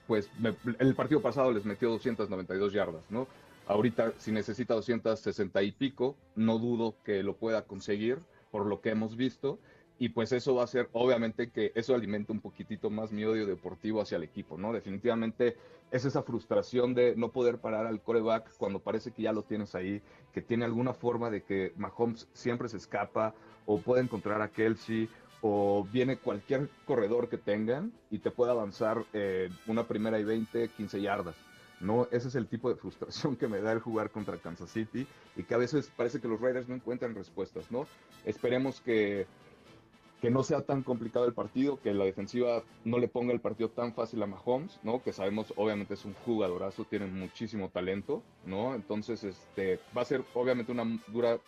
pues 0.07 0.30
el 0.80 0.95
partido 0.95 1.22
pasado 1.22 1.52
les 1.52 1.65
metió 1.65 1.90
292 1.90 2.73
yardas, 2.73 3.03
¿no? 3.10 3.28
Ahorita, 3.68 4.14
si 4.18 4.32
necesita 4.32 4.73
260 4.73 5.61
y 5.64 5.72
pico, 5.72 6.15
no 6.36 6.57
dudo 6.57 6.95
que 7.06 7.23
lo 7.23 7.36
pueda 7.36 7.61
conseguir 7.64 8.19
por 8.49 8.65
lo 8.65 8.82
que 8.82 8.90
hemos 8.90 9.15
visto. 9.15 9.60
Y 10.02 10.10
pues 10.10 10.32
eso 10.32 10.56
va 10.56 10.64
a 10.64 10.68
ser, 10.68 10.90
obviamente, 10.94 11.52
que 11.52 11.72
eso 11.76 11.94
alimenta 11.94 12.34
un 12.34 12.40
poquitito 12.40 12.90
más 12.90 13.11
mi 13.11 13.23
odio 13.23 13.45
deportivo 13.45 14.02
hacia 14.02 14.15
el 14.15 14.23
equipo, 14.23 14.57
¿no? 14.57 14.73
Definitivamente 14.73 15.57
es 15.91 16.06
esa 16.06 16.23
frustración 16.23 16.95
de 16.95 17.15
no 17.15 17.32
poder 17.32 17.60
parar 17.60 17.86
al 17.86 18.02
coreback 18.02 18.52
cuando 18.57 18.80
parece 18.80 19.11
que 19.11 19.22
ya 19.22 19.32
lo 19.32 19.44
tienes 19.44 19.76
ahí, 19.76 20.02
que 20.34 20.41
tiene 20.41 20.65
alguna 20.65 20.95
forma 20.95 21.30
de 21.30 21.44
que 21.44 21.73
Mahomes 21.76 22.28
siempre 22.34 22.68
se 22.68 22.78
escapa 22.78 23.36
o 23.68 23.80
puede 23.80 24.02
encontrar 24.02 24.41
a 24.41 24.48
Kelsey 24.48 25.07
o 25.41 25.88
viene 25.94 26.18
cualquier 26.18 26.68
corredor 26.88 27.30
que 27.30 27.38
tengan 27.38 27.91
y 28.10 28.18
te 28.18 28.32
puede 28.32 28.49
avanzar 28.49 29.06
eh, 29.14 29.52
una 29.68 29.88
primera 29.88 30.19
y 30.19 30.23
20, 30.23 30.69
15 30.69 30.99
yardas. 30.99 31.36
¿no? 31.80 32.07
Ese 32.11 32.28
es 32.28 32.36
el 32.36 32.48
tipo 32.48 32.69
de 32.69 32.76
frustración 32.76 33.36
que 33.36 33.48
me 33.48 33.61
da 33.61 33.72
el 33.72 33.80
jugar 33.80 34.10
contra 34.10 34.38
Kansas 34.38 34.72
City 34.72 35.06
y 35.36 35.44
que 35.44 35.53
a 35.53 35.57
veces 35.57 35.91
parece 35.95 36.19
que 36.19 36.28
los 36.28 36.40
Raiders 36.40 36.68
no 36.68 36.76
encuentran 36.76 37.15
respuestas, 37.15 37.72
¿no? 37.72 37.88
Esperemos 38.23 38.82
que, 38.82 39.26
que 40.22 40.30
no 40.30 40.43
sea 40.43 40.61
tan 40.61 40.84
complicado 40.84 41.26
el 41.26 41.34
partido, 41.34 41.80
que 41.81 41.93
la 41.93 42.06
defensiva 42.06 42.64
no 42.85 42.99
le 42.99 43.07
ponga 43.07 43.34
el 43.34 43.41
partido 43.41 43.69
tan 43.69 43.93
fácil 43.93 44.22
a 44.22 44.27
Mahomes, 44.27 44.80
¿no? 44.84 45.02
Que 45.02 45.14
sabemos, 45.14 45.52
obviamente 45.57 45.95
es 45.95 46.06
un 46.06 46.14
jugadorazo, 46.14 46.85
tiene 46.85 47.07
muchísimo 47.07 47.69
talento, 47.69 48.22
¿no? 48.45 48.76
Entonces, 48.76 49.23
este, 49.23 49.80
va 49.98 50.03
a 50.03 50.06
ser 50.06 50.23
obviamente 50.35 50.72
una 50.72 50.85
dura 51.07 51.39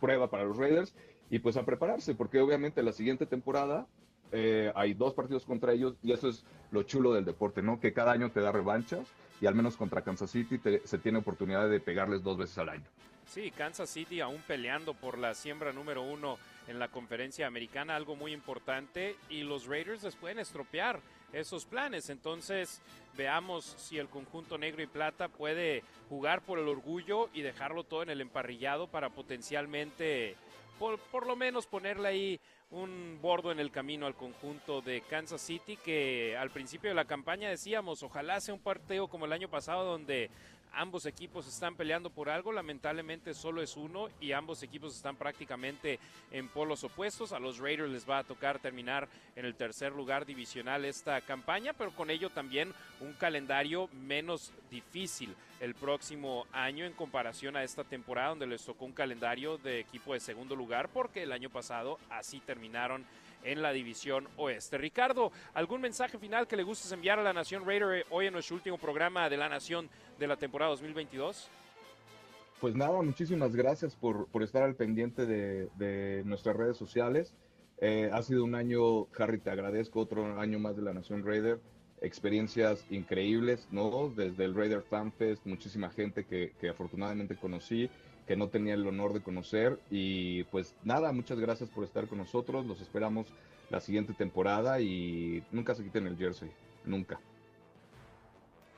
prueba 0.00 0.28
para 0.28 0.44
los 0.44 0.56
Raiders 0.56 0.92
y 1.30 1.38
pues 1.38 1.56
a 1.56 1.64
prepararse, 1.64 2.16
porque 2.16 2.40
obviamente 2.40 2.82
la 2.82 2.92
siguiente 2.92 3.24
temporada 3.24 3.86
eh, 4.32 4.72
hay 4.74 4.94
dos 4.94 5.14
partidos 5.14 5.44
contra 5.44 5.72
ellos 5.72 5.94
y 6.02 6.12
eso 6.12 6.28
es 6.28 6.44
lo 6.72 6.82
chulo 6.82 7.12
del 7.12 7.24
deporte, 7.24 7.62
¿no? 7.62 7.78
Que 7.78 7.92
cada 7.92 8.10
año 8.10 8.32
te 8.32 8.40
da 8.40 8.50
revanchas 8.50 9.06
y 9.40 9.46
al 9.46 9.54
menos 9.54 9.76
contra 9.76 10.02
Kansas 10.02 10.32
City 10.32 10.60
se 10.82 10.98
tiene 10.98 11.18
oportunidad 11.18 11.70
de 11.70 11.78
pegarles 11.78 12.24
dos 12.24 12.36
veces 12.36 12.58
al 12.58 12.70
año. 12.70 12.84
Sí, 13.28 13.50
Kansas 13.50 13.90
City 13.90 14.20
aún 14.20 14.42
peleando 14.46 14.94
por 14.94 15.18
la 15.18 15.34
siembra 15.34 15.70
número 15.70 16.02
uno 16.02 16.38
en 16.66 16.78
la 16.78 16.88
conferencia 16.88 17.46
americana, 17.46 17.94
algo 17.94 18.16
muy 18.16 18.32
importante, 18.32 19.16
y 19.28 19.42
los 19.42 19.66
Raiders 19.66 20.02
les 20.02 20.16
pueden 20.16 20.38
estropear 20.38 21.00
esos 21.34 21.66
planes. 21.66 22.08
Entonces, 22.08 22.80
veamos 23.18 23.64
si 23.64 23.98
el 23.98 24.08
conjunto 24.08 24.56
negro 24.56 24.82
y 24.82 24.86
plata 24.86 25.28
puede 25.28 25.84
jugar 26.08 26.40
por 26.40 26.58
el 26.58 26.68
orgullo 26.68 27.28
y 27.34 27.42
dejarlo 27.42 27.84
todo 27.84 28.02
en 28.02 28.10
el 28.10 28.22
emparrillado 28.22 28.86
para 28.86 29.10
potencialmente, 29.10 30.34
por, 30.78 30.98
por 30.98 31.26
lo 31.26 31.36
menos 31.36 31.66
ponerle 31.66 32.08
ahí 32.08 32.40
un 32.70 33.18
bordo 33.20 33.52
en 33.52 33.60
el 33.60 33.70
camino 33.70 34.06
al 34.06 34.14
conjunto 34.14 34.80
de 34.80 35.02
Kansas 35.02 35.40
City 35.40 35.76
que 35.76 36.36
al 36.36 36.50
principio 36.50 36.90
de 36.90 36.94
la 36.94 37.06
campaña 37.06 37.48
decíamos 37.48 38.02
ojalá 38.02 38.42
sea 38.42 38.52
un 38.52 38.60
partido 38.60 39.08
como 39.08 39.24
el 39.24 39.32
año 39.32 39.48
pasado 39.48 39.90
donde 39.90 40.28
ambos 40.78 41.06
equipos 41.06 41.48
están 41.48 41.74
peleando 41.74 42.08
por 42.08 42.30
algo, 42.30 42.52
lamentablemente 42.52 43.34
solo 43.34 43.62
es 43.62 43.76
uno 43.76 44.08
y 44.20 44.30
ambos 44.30 44.62
equipos 44.62 44.94
están 44.94 45.16
prácticamente 45.16 45.98
en 46.30 46.48
polos 46.48 46.84
opuestos. 46.84 47.32
A 47.32 47.40
los 47.40 47.58
Raiders 47.58 47.90
les 47.90 48.08
va 48.08 48.18
a 48.18 48.24
tocar 48.24 48.60
terminar 48.60 49.08
en 49.34 49.44
el 49.44 49.56
tercer 49.56 49.92
lugar 49.92 50.24
divisional 50.24 50.84
esta 50.84 51.20
campaña, 51.20 51.72
pero 51.72 51.90
con 51.90 52.10
ello 52.10 52.30
también 52.30 52.72
un 53.00 53.12
calendario 53.14 53.88
menos 53.92 54.52
difícil 54.70 55.34
el 55.60 55.74
próximo 55.74 56.46
año 56.52 56.84
en 56.84 56.92
comparación 56.92 57.56
a 57.56 57.64
esta 57.64 57.82
temporada 57.82 58.28
donde 58.28 58.46
les 58.46 58.64
tocó 58.64 58.84
un 58.84 58.92
calendario 58.92 59.58
de 59.58 59.80
equipo 59.80 60.14
de 60.14 60.20
segundo 60.20 60.54
lugar 60.54 60.88
porque 60.90 61.24
el 61.24 61.32
año 61.32 61.50
pasado 61.50 61.98
así 62.08 62.38
terminaron 62.38 63.04
en 63.44 63.62
la 63.62 63.72
división 63.72 64.28
oeste. 64.36 64.78
Ricardo, 64.78 65.32
¿algún 65.54 65.80
mensaje 65.80 66.18
final 66.18 66.46
que 66.46 66.56
le 66.56 66.62
gustes 66.62 66.90
enviar 66.92 67.18
a 67.18 67.22
la 67.22 67.32
Nación 67.32 67.64
Raider 67.64 68.06
hoy 68.10 68.26
en 68.26 68.32
nuestro 68.32 68.56
último 68.56 68.78
programa 68.78 69.28
de 69.28 69.36
la 69.36 69.48
Nación 69.48 69.88
de 70.18 70.26
la 70.26 70.36
temporada 70.36 70.70
2022? 70.70 71.48
Pues 72.60 72.74
nada, 72.74 73.00
muchísimas 73.02 73.54
gracias 73.54 73.94
por, 73.94 74.26
por 74.28 74.42
estar 74.42 74.62
al 74.62 74.74
pendiente 74.74 75.26
de, 75.26 76.22
nuestras 76.24 76.56
redes 76.56 76.76
sociales. 76.76 77.34
Eh, 77.80 78.10
ha 78.12 78.22
sido 78.22 78.44
un 78.44 78.54
año, 78.56 79.06
Harry, 79.16 79.38
te 79.38 79.50
agradezco, 79.50 80.00
otro 80.00 80.40
año 80.40 80.58
más 80.58 80.76
de 80.76 80.82
la 80.82 80.92
Nación 80.92 81.24
Raider. 81.24 81.60
Experiencias 82.00 82.84
increíbles, 82.90 83.68
¿no? 83.70 84.12
Desde 84.14 84.44
el 84.44 84.54
Raider 84.54 84.82
Fan 84.82 85.12
Fest, 85.12 85.46
muchísima 85.46 85.90
gente 85.90 86.24
que 86.24 86.68
afortunadamente 86.68 87.36
conocí 87.36 87.88
que 88.28 88.36
no 88.36 88.48
tenía 88.48 88.74
el 88.74 88.86
honor 88.86 89.14
de 89.14 89.22
conocer. 89.22 89.80
Y 89.90 90.44
pues 90.44 90.76
nada, 90.84 91.10
muchas 91.12 91.40
gracias 91.40 91.70
por 91.70 91.82
estar 91.82 92.06
con 92.06 92.18
nosotros. 92.18 92.66
Los 92.66 92.82
esperamos 92.82 93.26
la 93.70 93.80
siguiente 93.80 94.12
temporada 94.12 94.80
y 94.80 95.42
nunca 95.50 95.74
se 95.74 95.82
quiten 95.82 96.06
el 96.06 96.18
jersey, 96.18 96.50
nunca. 96.84 97.18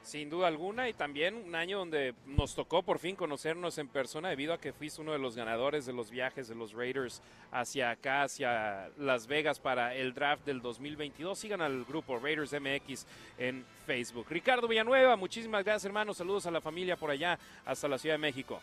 Sin 0.02 0.30
duda 0.30 0.46
alguna, 0.46 0.88
y 0.88 0.94
también 0.94 1.34
un 1.34 1.54
año 1.54 1.78
donde 1.78 2.14
nos 2.26 2.54
tocó 2.54 2.82
por 2.82 2.98
fin 2.98 3.14
conocernos 3.16 3.76
en 3.78 3.86
persona 3.88 4.30
debido 4.30 4.54
a 4.54 4.58
que 4.58 4.72
fuiste 4.72 5.02
uno 5.02 5.12
de 5.12 5.18
los 5.18 5.36
ganadores 5.36 5.84
de 5.84 5.92
los 5.92 6.10
viajes 6.10 6.48
de 6.48 6.54
los 6.54 6.72
Raiders 6.72 7.20
hacia 7.52 7.90
acá, 7.90 8.22
hacia 8.22 8.88
Las 8.98 9.26
Vegas 9.26 9.60
para 9.60 9.94
el 9.94 10.14
draft 10.14 10.46
del 10.46 10.62
2022. 10.62 11.38
Sigan 11.38 11.60
al 11.60 11.84
grupo 11.84 12.18
Raiders 12.18 12.52
MX 12.52 13.06
en 13.36 13.64
Facebook. 13.84 14.26
Ricardo 14.30 14.66
Villanueva, 14.68 15.16
muchísimas 15.16 15.64
gracias 15.64 15.84
hermanos, 15.84 16.16
saludos 16.16 16.46
a 16.46 16.50
la 16.50 16.60
familia 16.60 16.96
por 16.96 17.10
allá, 17.10 17.38
hasta 17.64 17.86
la 17.86 17.98
Ciudad 17.98 18.14
de 18.14 18.20
México. 18.20 18.62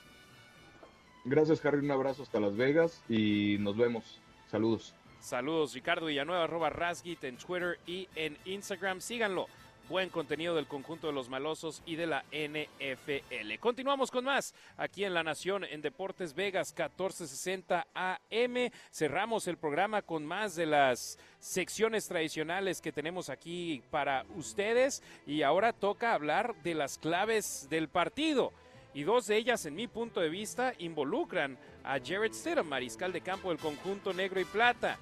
Gracias, 1.30 1.64
Harry. 1.66 1.80
Un 1.80 1.92
abrazo 1.92 2.24
hasta 2.24 2.40
Las 2.40 2.56
Vegas 2.56 3.04
y 3.10 3.58
nos 3.60 3.76
vemos. 3.76 4.20
Saludos. 4.50 4.96
Saludos, 5.20 5.74
Ricardo 5.74 6.06
Villanueva, 6.06 6.46
arroba 6.46 6.70
Rasgit 6.70 7.22
en 7.26 7.36
Twitter 7.36 7.80
y 7.86 8.08
en 8.16 8.38
Instagram. 8.46 9.02
Síganlo. 9.02 9.48
buen 9.90 10.10
contenido 10.10 10.54
del 10.56 10.68
conjunto 10.68 11.08
de 11.08 11.14
los 11.14 11.30
malosos 11.30 11.82
y 11.86 11.96
de 11.96 12.08
la 12.08 12.26
NFL. 12.32 13.58
Continuamos 13.60 14.12
con 14.12 14.26
más 14.26 14.54
aquí 14.76 15.06
en 15.06 15.14
La 15.14 15.24
Nación 15.24 15.64
en 15.64 15.82
Deportes 15.82 16.34
Vegas 16.34 16.74
1460 16.78 17.88
AM. 17.94 18.70
Cerramos 18.92 19.48
el 19.48 19.58
programa 19.58 20.02
con 20.02 20.26
más 20.26 20.56
de 20.56 20.66
las 20.66 21.18
secciones 21.40 22.08
tradicionales 22.08 22.82
que 22.82 22.92
tenemos 22.92 23.30
aquí 23.30 23.82
para 23.90 24.26
ustedes 24.36 25.02
y 25.26 25.42
ahora 25.42 25.72
toca 25.72 26.14
hablar 26.14 26.54
de 26.64 26.74
las 26.74 26.98
claves 26.98 27.68
del 27.70 27.88
partido 27.88 28.52
y 28.98 29.04
dos 29.04 29.28
de 29.28 29.38
ellas, 29.38 29.64
en 29.68 29.76
mi 29.76 29.86
punto 29.86 30.22
de 30.22 30.28
vista, 30.28 30.74
involucran 30.80 31.56
a 31.84 32.00
Jared 32.04 32.34
Stidham, 32.34 32.68
mariscal 32.68 33.14
de 33.14 33.22
campo 33.22 33.50
del 33.50 33.60
conjunto 33.60 34.12
negro 34.12 34.40
y 34.40 34.46
plata. 34.46 34.98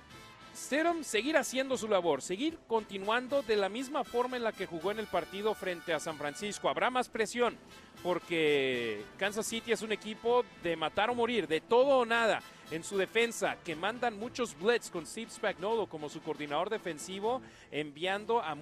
Stidham 0.54 1.02
seguir 1.02 1.38
haciendo 1.38 1.78
su 1.78 1.88
labor, 1.88 2.22
seguir 2.22 2.58
continuando 2.68 3.42
de 3.42 3.56
la 3.56 3.70
misma 3.70 4.04
forma 4.04 4.36
en 4.36 4.44
la 4.44 4.52
que 4.52 4.66
jugó 4.66 4.92
en 4.92 5.00
el 5.00 5.08
partido 5.08 5.54
frente 5.54 5.94
a 5.94 6.02
San 6.02 6.18
Francisco. 6.18 6.68
Habrá 6.68 6.90
más 6.90 7.08
presión 7.08 7.56
porque 8.04 9.02
Kansas 9.18 9.48
City 9.48 9.72
es 9.72 9.82
un 9.82 9.94
equipo 9.94 10.44
de 10.62 10.76
matar 10.76 11.10
o 11.10 11.16
morir, 11.16 11.48
de 11.48 11.62
todo 11.62 12.00
o 12.00 12.06
nada 12.06 12.42
en 12.72 12.84
su 12.84 12.98
defensa, 12.98 13.58
que 13.64 13.76
mandan 13.76 14.18
muchos 14.18 14.58
blitz 14.58 14.90
con 14.90 15.06
Steve 15.06 15.32
Spagnuolo 15.32 15.88
como 15.88 16.10
su 16.10 16.22
coordinador 16.22 16.70
defensivo, 16.70 17.42
enviando 17.72 18.42
a 18.42 18.56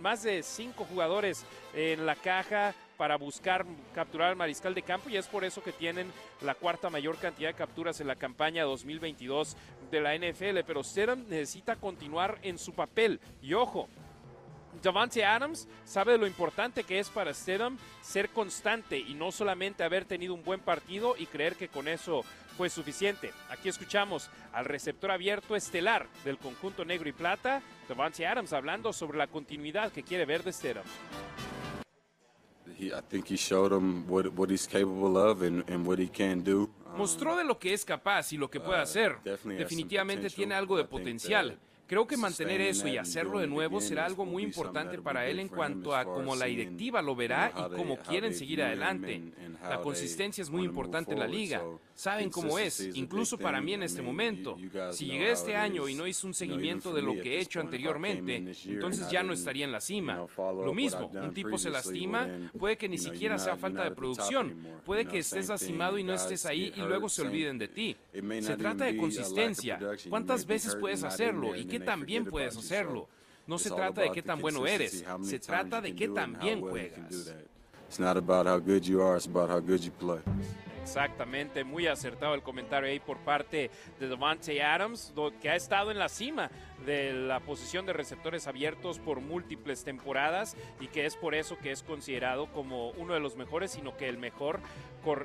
más 0.00 0.22
de 0.22 0.42
cinco 0.42 0.84
jugadores 0.84 1.44
en 1.74 2.06
la 2.06 2.16
caja 2.16 2.74
para 2.96 3.16
buscar 3.16 3.66
capturar 3.94 4.30
al 4.30 4.36
mariscal 4.36 4.74
de 4.74 4.82
campo 4.82 5.10
y 5.10 5.16
es 5.16 5.26
por 5.26 5.44
eso 5.44 5.62
que 5.62 5.72
tienen 5.72 6.12
la 6.40 6.54
cuarta 6.54 6.88
mayor 6.88 7.18
cantidad 7.18 7.48
de 7.48 7.54
capturas 7.54 8.00
en 8.00 8.06
la 8.06 8.16
campaña 8.16 8.64
2022 8.64 9.56
de 9.90 10.00
la 10.00 10.16
NFL. 10.16 10.60
Pero 10.66 10.84
Stedham 10.84 11.24
necesita 11.28 11.76
continuar 11.76 12.38
en 12.42 12.58
su 12.58 12.72
papel. 12.72 13.20
Y 13.42 13.54
ojo, 13.54 13.88
Davante 14.80 15.24
Adams 15.24 15.68
sabe 15.84 16.12
de 16.12 16.18
lo 16.18 16.26
importante 16.26 16.84
que 16.84 16.98
es 16.98 17.10
para 17.10 17.34
Stedham 17.34 17.76
ser 18.00 18.30
constante 18.30 18.98
y 18.98 19.14
no 19.14 19.32
solamente 19.32 19.84
haber 19.84 20.04
tenido 20.04 20.34
un 20.34 20.44
buen 20.44 20.60
partido 20.60 21.14
y 21.18 21.26
creer 21.26 21.56
que 21.56 21.68
con 21.68 21.88
eso 21.88 22.24
fue 22.56 22.70
suficiente. 22.70 23.32
Aquí 23.50 23.68
escuchamos 23.68 24.30
al 24.52 24.64
receptor 24.64 25.10
abierto 25.10 25.56
estelar 25.56 26.06
del 26.24 26.38
conjunto 26.38 26.84
negro 26.84 27.08
y 27.08 27.12
plata, 27.12 27.62
Davante 27.88 28.26
Adams, 28.26 28.52
hablando 28.52 28.92
sobre 28.92 29.18
la 29.18 29.26
continuidad 29.26 29.92
que 29.92 30.02
quiere 30.02 30.24
ver 30.24 30.42
de 30.42 30.52
Stedham. 30.52 30.84
Mostró 36.96 37.36
de 37.36 37.44
lo 37.44 37.58
que 37.58 37.72
es 37.72 37.84
capaz 37.84 38.32
y 38.32 38.36
lo 38.36 38.50
que 38.50 38.60
puede 38.60 38.80
uh, 38.80 38.82
hacer. 38.82 39.18
Definitivamente 39.22 40.28
tiene 40.30 40.54
algo 40.54 40.76
de 40.76 40.84
potencial. 40.84 41.58
Creo 41.92 42.06
que 42.06 42.16
mantener 42.16 42.62
eso 42.62 42.88
y 42.88 42.96
hacerlo 42.96 43.38
de 43.38 43.46
nuevo 43.46 43.78
será 43.78 44.06
algo 44.06 44.24
muy 44.24 44.42
importante 44.42 44.96
para 44.96 45.26
él 45.26 45.38
en 45.40 45.48
cuanto 45.48 45.94
a 45.94 46.06
cómo 46.06 46.34
la 46.34 46.46
directiva 46.46 47.02
lo 47.02 47.14
verá 47.14 47.52
y 47.54 47.76
cómo 47.76 47.98
quieren 47.98 48.32
seguir 48.32 48.62
adelante. 48.62 49.22
La 49.62 49.78
consistencia 49.82 50.40
es 50.40 50.48
muy 50.48 50.64
importante 50.64 51.12
en 51.12 51.18
la 51.18 51.26
liga. 51.26 51.62
Saben 51.94 52.30
cómo 52.30 52.58
es, 52.58 52.80
incluso 52.94 53.36
para 53.36 53.60
mí 53.60 53.74
en 53.74 53.82
este 53.82 54.00
momento. 54.00 54.56
Si 54.90 55.04
llegué 55.04 55.32
este 55.32 55.54
año 55.54 55.86
y 55.86 55.94
no 55.94 56.06
hice 56.06 56.26
un 56.26 56.32
seguimiento 56.32 56.94
de 56.94 57.02
lo 57.02 57.12
que 57.12 57.36
he 57.36 57.40
hecho 57.40 57.60
anteriormente, 57.60 58.36
entonces 58.64 59.10
ya 59.10 59.22
no 59.22 59.34
estaría 59.34 59.66
en 59.66 59.72
la 59.72 59.82
cima. 59.82 60.26
Lo 60.38 60.72
mismo, 60.72 61.10
un 61.12 61.34
tipo 61.34 61.58
se 61.58 61.68
lastima, 61.68 62.26
puede 62.58 62.78
que 62.78 62.88
ni 62.88 62.96
siquiera 62.96 63.38
sea 63.38 63.58
falta 63.58 63.84
de 63.84 63.90
producción, 63.90 64.56
puede 64.86 65.04
que 65.04 65.18
estés 65.18 65.50
lastimado 65.50 65.98
y 65.98 66.04
no 66.04 66.14
estés 66.14 66.46
ahí 66.46 66.72
y 66.74 66.80
luego 66.80 67.10
se 67.10 67.20
olviden 67.20 67.58
de 67.58 67.68
ti. 67.68 67.96
Se 68.40 68.56
trata 68.56 68.86
de 68.86 68.96
consistencia. 68.96 69.78
¿Cuántas 70.08 70.46
veces 70.46 70.74
puedes 70.74 71.04
hacerlo 71.04 71.54
y 71.54 71.66
qué 71.66 71.81
tan 71.84 72.04
bien 72.04 72.24
puedes 72.24 72.56
hacerlo? 72.56 73.08
No 73.46 73.58
se 73.58 73.70
trata 73.70 74.02
de 74.02 74.12
qué 74.12 74.22
tan 74.22 74.40
bueno 74.40 74.66
eres, 74.66 75.04
se 75.22 75.38
trata 75.38 75.80
de 75.80 75.94
qué 75.94 76.08
tan 76.08 76.38
bien 76.38 76.60
juegas. 76.60 77.34
Exactamente, 80.82 81.62
muy 81.62 81.86
acertado 81.86 82.34
el 82.34 82.42
comentario 82.42 82.88
ahí 82.88 82.98
por 82.98 83.18
parte 83.18 83.70
de 84.00 84.08
Devante 84.08 84.60
Adams, 84.62 85.12
que 85.40 85.48
ha 85.48 85.54
estado 85.54 85.92
en 85.92 85.98
la 85.98 86.08
cima 86.08 86.50
de 86.84 87.12
la 87.12 87.38
posición 87.38 87.86
de 87.86 87.92
receptores 87.92 88.48
abiertos 88.48 88.98
por 88.98 89.20
múltiples 89.20 89.84
temporadas 89.84 90.56
y 90.80 90.88
que 90.88 91.06
es 91.06 91.16
por 91.16 91.36
eso 91.36 91.56
que 91.58 91.70
es 91.70 91.84
considerado 91.84 92.46
como 92.46 92.90
uno 92.92 93.14
de 93.14 93.20
los 93.20 93.36
mejores, 93.36 93.70
sino 93.70 93.96
que 93.96 94.08
el 94.08 94.18
mejor 94.18 94.58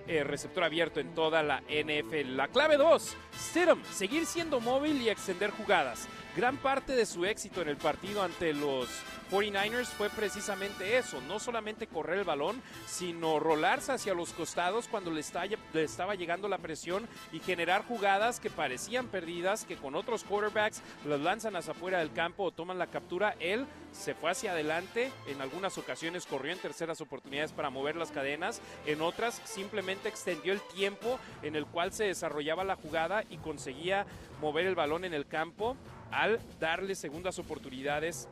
eh, 0.07 0.23
receptor 0.23 0.63
abierto 0.63 0.99
en 0.99 1.15
toda 1.15 1.41
la 1.41 1.61
NFL. 1.61 2.35
La 2.35 2.49
clave 2.49 2.77
2, 2.77 3.17
Stidham, 3.35 3.83
seguir 3.85 4.27
siendo 4.27 4.59
móvil 4.59 5.01
y 5.01 5.09
extender 5.09 5.49
jugadas. 5.49 6.07
Gran 6.37 6.57
parte 6.57 6.93
de 6.93 7.07
su 7.07 7.25
éxito 7.25 7.63
en 7.63 7.67
el 7.67 7.77
partido 7.77 8.21
ante 8.21 8.53
los 8.53 8.87
49ers 9.31 9.87
fue 9.87 10.07
precisamente 10.11 10.95
eso, 10.95 11.19
no 11.21 11.39
solamente 11.39 11.87
correr 11.87 12.19
el 12.19 12.25
balón, 12.25 12.61
sino 12.85 13.39
rolarse 13.39 13.93
hacia 13.93 14.13
los 14.13 14.33
costados 14.33 14.87
cuando 14.87 15.09
le, 15.09 15.21
estaba 15.21 16.13
llegando 16.13 16.47
la 16.47 16.59
presión 16.59 17.07
y 17.31 17.39
generar 17.39 17.83
jugadas 17.87 18.39
que 18.39 18.51
parecían 18.51 19.07
perdidas, 19.07 19.65
que 19.65 19.77
con 19.77 19.95
otros 19.95 20.23
quarterbacks 20.23 20.83
las 21.07 21.19
lanzan 21.21 21.55
hacia 21.55 21.71
afuera 21.71 21.97
del 21.97 22.13
campo 22.13 22.43
o 22.43 22.51
toman 22.51 22.77
la 22.77 22.85
captura. 22.85 23.35
Él 23.39 23.65
se 23.91 24.13
fue 24.13 24.29
hacia 24.29 24.51
adelante, 24.51 25.11
en 25.25 25.41
algunas 25.41 25.79
ocasiones 25.79 26.27
corrió 26.27 26.53
en 26.53 26.59
terceras 26.59 27.01
oportunidades 27.01 27.51
para 27.51 27.71
mover 27.71 27.95
las 27.95 28.11
cadenas, 28.11 28.61
en 28.85 29.01
otras 29.01 29.41
simplemente 29.43 30.07
extendió 30.07 30.53
el 30.53 30.61
tiempo 30.61 31.19
en 31.41 31.55
el 31.55 31.65
cual 31.65 31.93
se 31.93 32.03
desarrollaba 32.03 32.63
la 32.63 32.75
jugada 32.75 33.23
y 33.27 33.37
conseguía 33.37 34.05
mover 34.39 34.67
el 34.67 34.75
balón 34.75 35.03
en 35.03 35.15
el 35.15 35.25
campo 35.25 35.75
al 36.11 36.39
darle 36.59 36.95
segundas 36.95 37.39
oportunidades 37.39 38.27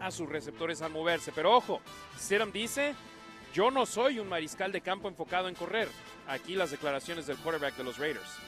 a 0.00 0.10
sus 0.10 0.28
receptores 0.28 0.82
al 0.82 0.92
moverse. 0.92 1.32
Pero 1.34 1.56
ojo, 1.56 1.80
Serum 2.18 2.52
dice, 2.52 2.94
yo 3.54 3.70
no 3.70 3.86
soy 3.86 4.18
un 4.18 4.28
mariscal 4.28 4.72
de 4.72 4.80
campo 4.80 5.08
enfocado 5.08 5.48
en 5.48 5.54
correr. 5.54 5.88
Aquí 6.26 6.54
las 6.54 6.70
declaraciones 6.70 7.26
del 7.26 7.36
quarterback 7.38 7.76
de 7.76 7.84
los 7.84 7.98
Raiders. 7.98 8.38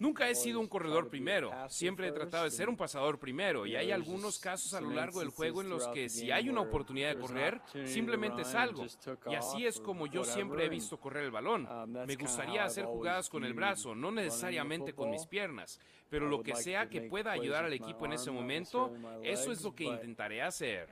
Nunca 0.00 0.26
he 0.26 0.34
sido 0.34 0.58
un 0.58 0.68
corredor 0.68 1.10
primero, 1.10 1.50
siempre 1.68 2.08
he 2.08 2.12
tratado 2.12 2.44
de 2.44 2.50
ser 2.50 2.66
un 2.70 2.74
pasador 2.74 3.18
primero. 3.18 3.66
Y 3.66 3.76
hay 3.76 3.90
algunos 3.92 4.38
casos 4.38 4.72
a 4.72 4.80
lo 4.80 4.88
largo 4.88 5.20
del 5.20 5.28
juego 5.28 5.60
en 5.60 5.68
los 5.68 5.86
que 5.88 6.08
si 6.08 6.30
hay 6.30 6.48
una 6.48 6.62
oportunidad 6.62 7.14
de 7.14 7.20
correr, 7.20 7.60
simplemente 7.84 8.42
salgo. 8.44 8.86
Y 9.30 9.34
así 9.34 9.66
es 9.66 9.78
como 9.78 10.06
yo 10.06 10.24
siempre 10.24 10.64
he 10.64 10.70
visto 10.70 10.96
correr 10.98 11.24
el 11.24 11.30
balón. 11.30 11.68
Um, 11.70 11.92
Me 12.06 12.16
gustaría 12.16 12.64
hacer 12.64 12.86
jugadas 12.86 13.28
con 13.28 13.44
el 13.44 13.52
brazo, 13.52 13.94
no 13.94 14.10
necesariamente 14.10 14.94
con 14.94 15.10
mis 15.10 15.26
piernas, 15.26 15.78
pero 16.08 16.26
lo 16.26 16.42
que 16.42 16.56
sea 16.56 16.88
que 16.88 17.02
pueda 17.02 17.32
ayudar 17.32 17.66
al 17.66 17.74
equipo 17.74 18.06
en 18.06 18.14
ese 18.14 18.30
momento, 18.30 18.94
eso 19.22 19.52
es 19.52 19.62
lo 19.62 19.74
que 19.74 19.84
intentaré 19.84 20.40
hacer. 20.40 20.88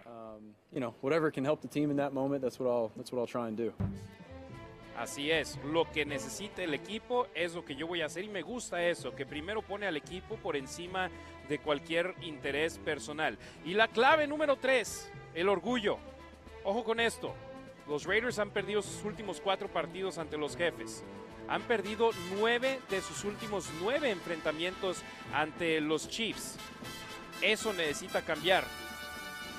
Así 4.96 5.30
es, 5.30 5.58
lo 5.64 5.90
que 5.90 6.04
necesite 6.04 6.62
el 6.62 6.72
equipo 6.72 7.26
es 7.34 7.54
lo 7.54 7.64
que 7.64 7.74
yo 7.74 7.88
voy 7.88 8.00
a 8.02 8.06
hacer 8.06 8.24
y 8.24 8.28
me 8.28 8.42
gusta 8.42 8.82
eso, 8.86 9.14
que 9.14 9.26
primero 9.26 9.60
pone 9.60 9.88
al 9.88 9.96
equipo 9.96 10.36
por 10.36 10.54
encima 10.54 11.10
de 11.48 11.58
cualquier 11.58 12.14
interés 12.22 12.78
personal. 12.78 13.36
Y 13.64 13.74
la 13.74 13.88
clave 13.88 14.28
número 14.28 14.56
tres, 14.56 15.10
el 15.34 15.48
orgullo. 15.48 15.98
Ojo 16.62 16.84
con 16.84 17.00
esto, 17.00 17.34
los 17.88 18.04
Raiders 18.04 18.38
han 18.38 18.50
perdido 18.50 18.82
sus 18.82 19.04
últimos 19.04 19.40
cuatro 19.40 19.68
partidos 19.68 20.16
ante 20.18 20.38
los 20.38 20.56
jefes. 20.56 21.02
Han 21.48 21.62
perdido 21.62 22.10
nueve 22.38 22.78
de 22.88 23.02
sus 23.02 23.24
últimos 23.24 23.68
nueve 23.80 24.10
enfrentamientos 24.10 25.02
ante 25.32 25.80
los 25.80 26.08
Chiefs. 26.08 26.56
Eso 27.42 27.72
necesita 27.72 28.22
cambiar. 28.22 28.64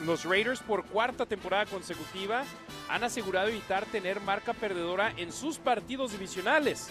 Los 0.03 0.25
Raiders 0.25 0.59
por 0.59 0.85
cuarta 0.85 1.25
temporada 1.25 1.65
consecutiva 1.65 2.43
han 2.89 3.03
asegurado 3.03 3.47
evitar 3.47 3.85
tener 3.85 4.19
marca 4.19 4.53
perdedora 4.53 5.13
en 5.15 5.31
sus 5.31 5.57
partidos 5.57 6.11
divisionales. 6.11 6.89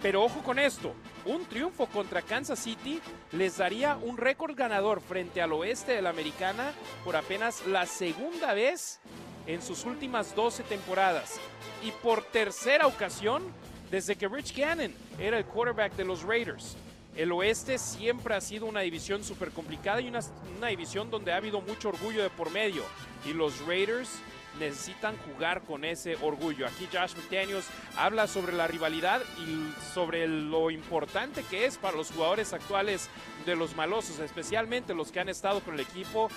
Pero 0.00 0.24
ojo 0.24 0.42
con 0.42 0.58
esto, 0.58 0.94
un 1.26 1.44
triunfo 1.44 1.86
contra 1.86 2.22
Kansas 2.22 2.58
City 2.58 3.00
les 3.32 3.58
daría 3.58 3.96
un 3.96 4.16
récord 4.16 4.56
ganador 4.56 5.02
frente 5.02 5.42
al 5.42 5.52
oeste 5.52 5.92
de 5.92 6.02
la 6.02 6.10
americana 6.10 6.72
por 7.04 7.16
apenas 7.16 7.66
la 7.66 7.84
segunda 7.84 8.54
vez 8.54 9.00
en 9.46 9.60
sus 9.60 9.84
últimas 9.84 10.34
12 10.34 10.62
temporadas. 10.62 11.38
Y 11.84 11.90
por 11.90 12.22
tercera 12.22 12.86
ocasión 12.86 13.42
desde 13.90 14.16
que 14.16 14.28
Rich 14.28 14.56
Gannon 14.56 14.94
era 15.18 15.38
el 15.38 15.44
quarterback 15.44 15.94
de 15.94 16.04
los 16.04 16.22
Raiders. 16.22 16.76
El 17.16 17.32
oeste 17.32 17.78
siempre 17.78 18.34
ha 18.34 18.40
sido 18.42 18.66
una 18.66 18.80
división 18.80 19.24
súper 19.24 19.50
complicada 19.50 20.02
y 20.02 20.08
una, 20.08 20.20
una 20.58 20.68
división 20.68 21.10
donde 21.10 21.32
ha 21.32 21.36
habido 21.36 21.62
mucho 21.62 21.88
orgullo 21.88 22.22
de 22.22 22.28
por 22.28 22.50
medio. 22.50 22.82
Y 23.24 23.32
los 23.32 23.66
Raiders 23.66 24.10
necesitan 24.58 25.16
jugar 25.18 25.62
con 25.62 25.84
ese 25.84 26.16
orgullo. 26.16 26.66
Aquí 26.66 26.88
Josh 26.92 27.14
McDaniels 27.14 27.66
habla 27.96 28.26
sobre 28.26 28.52
la 28.52 28.66
rivalidad 28.66 29.22
y 29.38 29.72
sobre 29.94 30.28
lo 30.28 30.70
importante 30.70 31.42
que 31.44 31.64
es 31.64 31.78
para 31.78 31.96
los 31.96 32.10
jugadores 32.10 32.52
actuales 32.52 33.08
de 33.44 33.56
los 33.56 33.74
malosos, 33.76 34.18
especialmente 34.18 34.94
los 34.94 35.10
que 35.10 35.20
han 35.20 35.28
estado 35.28 35.60
con 35.60 35.74
el 35.74 35.80
equipo 35.80 36.28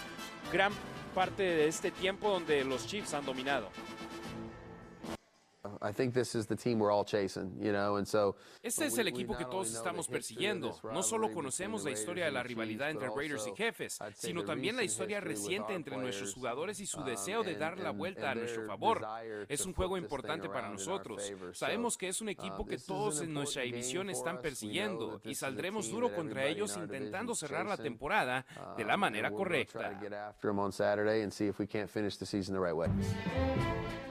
gran 0.51 0.71
parte 1.13 1.43
de 1.43 1.67
este 1.67 1.91
tiempo 1.91 2.29
donde 2.29 2.63
los 2.63 2.87
Chiefs 2.87 3.13
han 3.13 3.25
dominado. 3.25 3.69
Este 8.61 8.85
es 8.87 8.97
el 8.97 9.07
equipo 9.07 9.37
que 9.37 9.45
todos 9.45 9.73
estamos 9.73 10.07
persiguiendo. 10.07 10.77
No 10.91 11.03
solo 11.03 11.31
conocemos 11.31 11.83
la 11.83 11.91
historia 11.91 12.25
de 12.25 12.31
la 12.31 12.43
rivalidad 12.43 12.89
entre 12.89 13.09
Raiders 13.09 13.47
y 13.47 13.55
Jefes, 13.55 13.99
sino 14.15 14.43
también 14.43 14.75
la 14.75 14.83
historia 14.83 15.19
reciente 15.19 15.73
entre 15.73 15.97
nuestros 15.97 16.33
jugadores 16.33 16.79
y 16.79 16.85
su 16.85 17.03
deseo 17.03 17.43
de 17.43 17.55
dar 17.55 17.79
la 17.79 17.91
vuelta 17.91 18.31
a 18.31 18.35
nuestro 18.35 18.65
favor. 18.65 19.05
Es 19.47 19.65
un 19.65 19.73
juego 19.73 19.97
importante 19.97 20.49
para 20.49 20.69
nosotros. 20.69 21.31
Sabemos 21.53 21.97
que 21.97 22.09
es 22.09 22.21
un 22.21 22.29
equipo 22.29 22.65
que 22.65 22.77
todos 22.77 23.21
en 23.21 23.33
nuestra 23.33 23.63
división 23.63 24.09
están 24.09 24.41
persiguiendo 24.41 25.21
y 25.23 25.35
saldremos 25.35 25.89
duro 25.89 26.13
contra 26.13 26.45
ellos 26.45 26.75
intentando 26.77 27.35
cerrar 27.35 27.65
la 27.65 27.77
temporada 27.77 28.45
de 28.77 28.83
la 28.83 28.97
manera 28.97 29.31
correcta. 29.31 29.99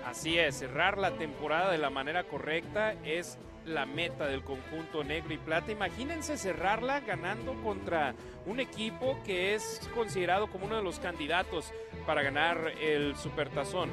Así 0.09 0.39
es, 0.39 0.61
cerrar 0.61 0.97
la 0.97 1.11
temporada 1.19 1.71
de 1.71 1.77
la 1.77 1.91
manera 1.91 2.25
correcta 2.25 2.95
es 3.05 3.37
la 3.67 3.85
meta 3.85 4.27
del 4.27 4.43
conjunto 4.43 5.05
negro 5.05 5.35
y 5.35 5.37
plata. 5.37 5.71
Imagínense 5.71 6.39
cerrarla 6.39 7.01
ganando 7.01 7.53
contra 7.63 8.15
un 8.47 8.59
equipo 8.59 9.19
que 9.27 9.55
es 9.55 9.87
considerado 9.95 10.47
como 10.47 10.65
uno 10.65 10.77
de 10.77 10.83
los 10.83 10.99
candidatos 10.99 11.75
para 12.07 12.23
ganar 12.23 12.73
el 12.81 13.17
Supertazón. 13.17 13.91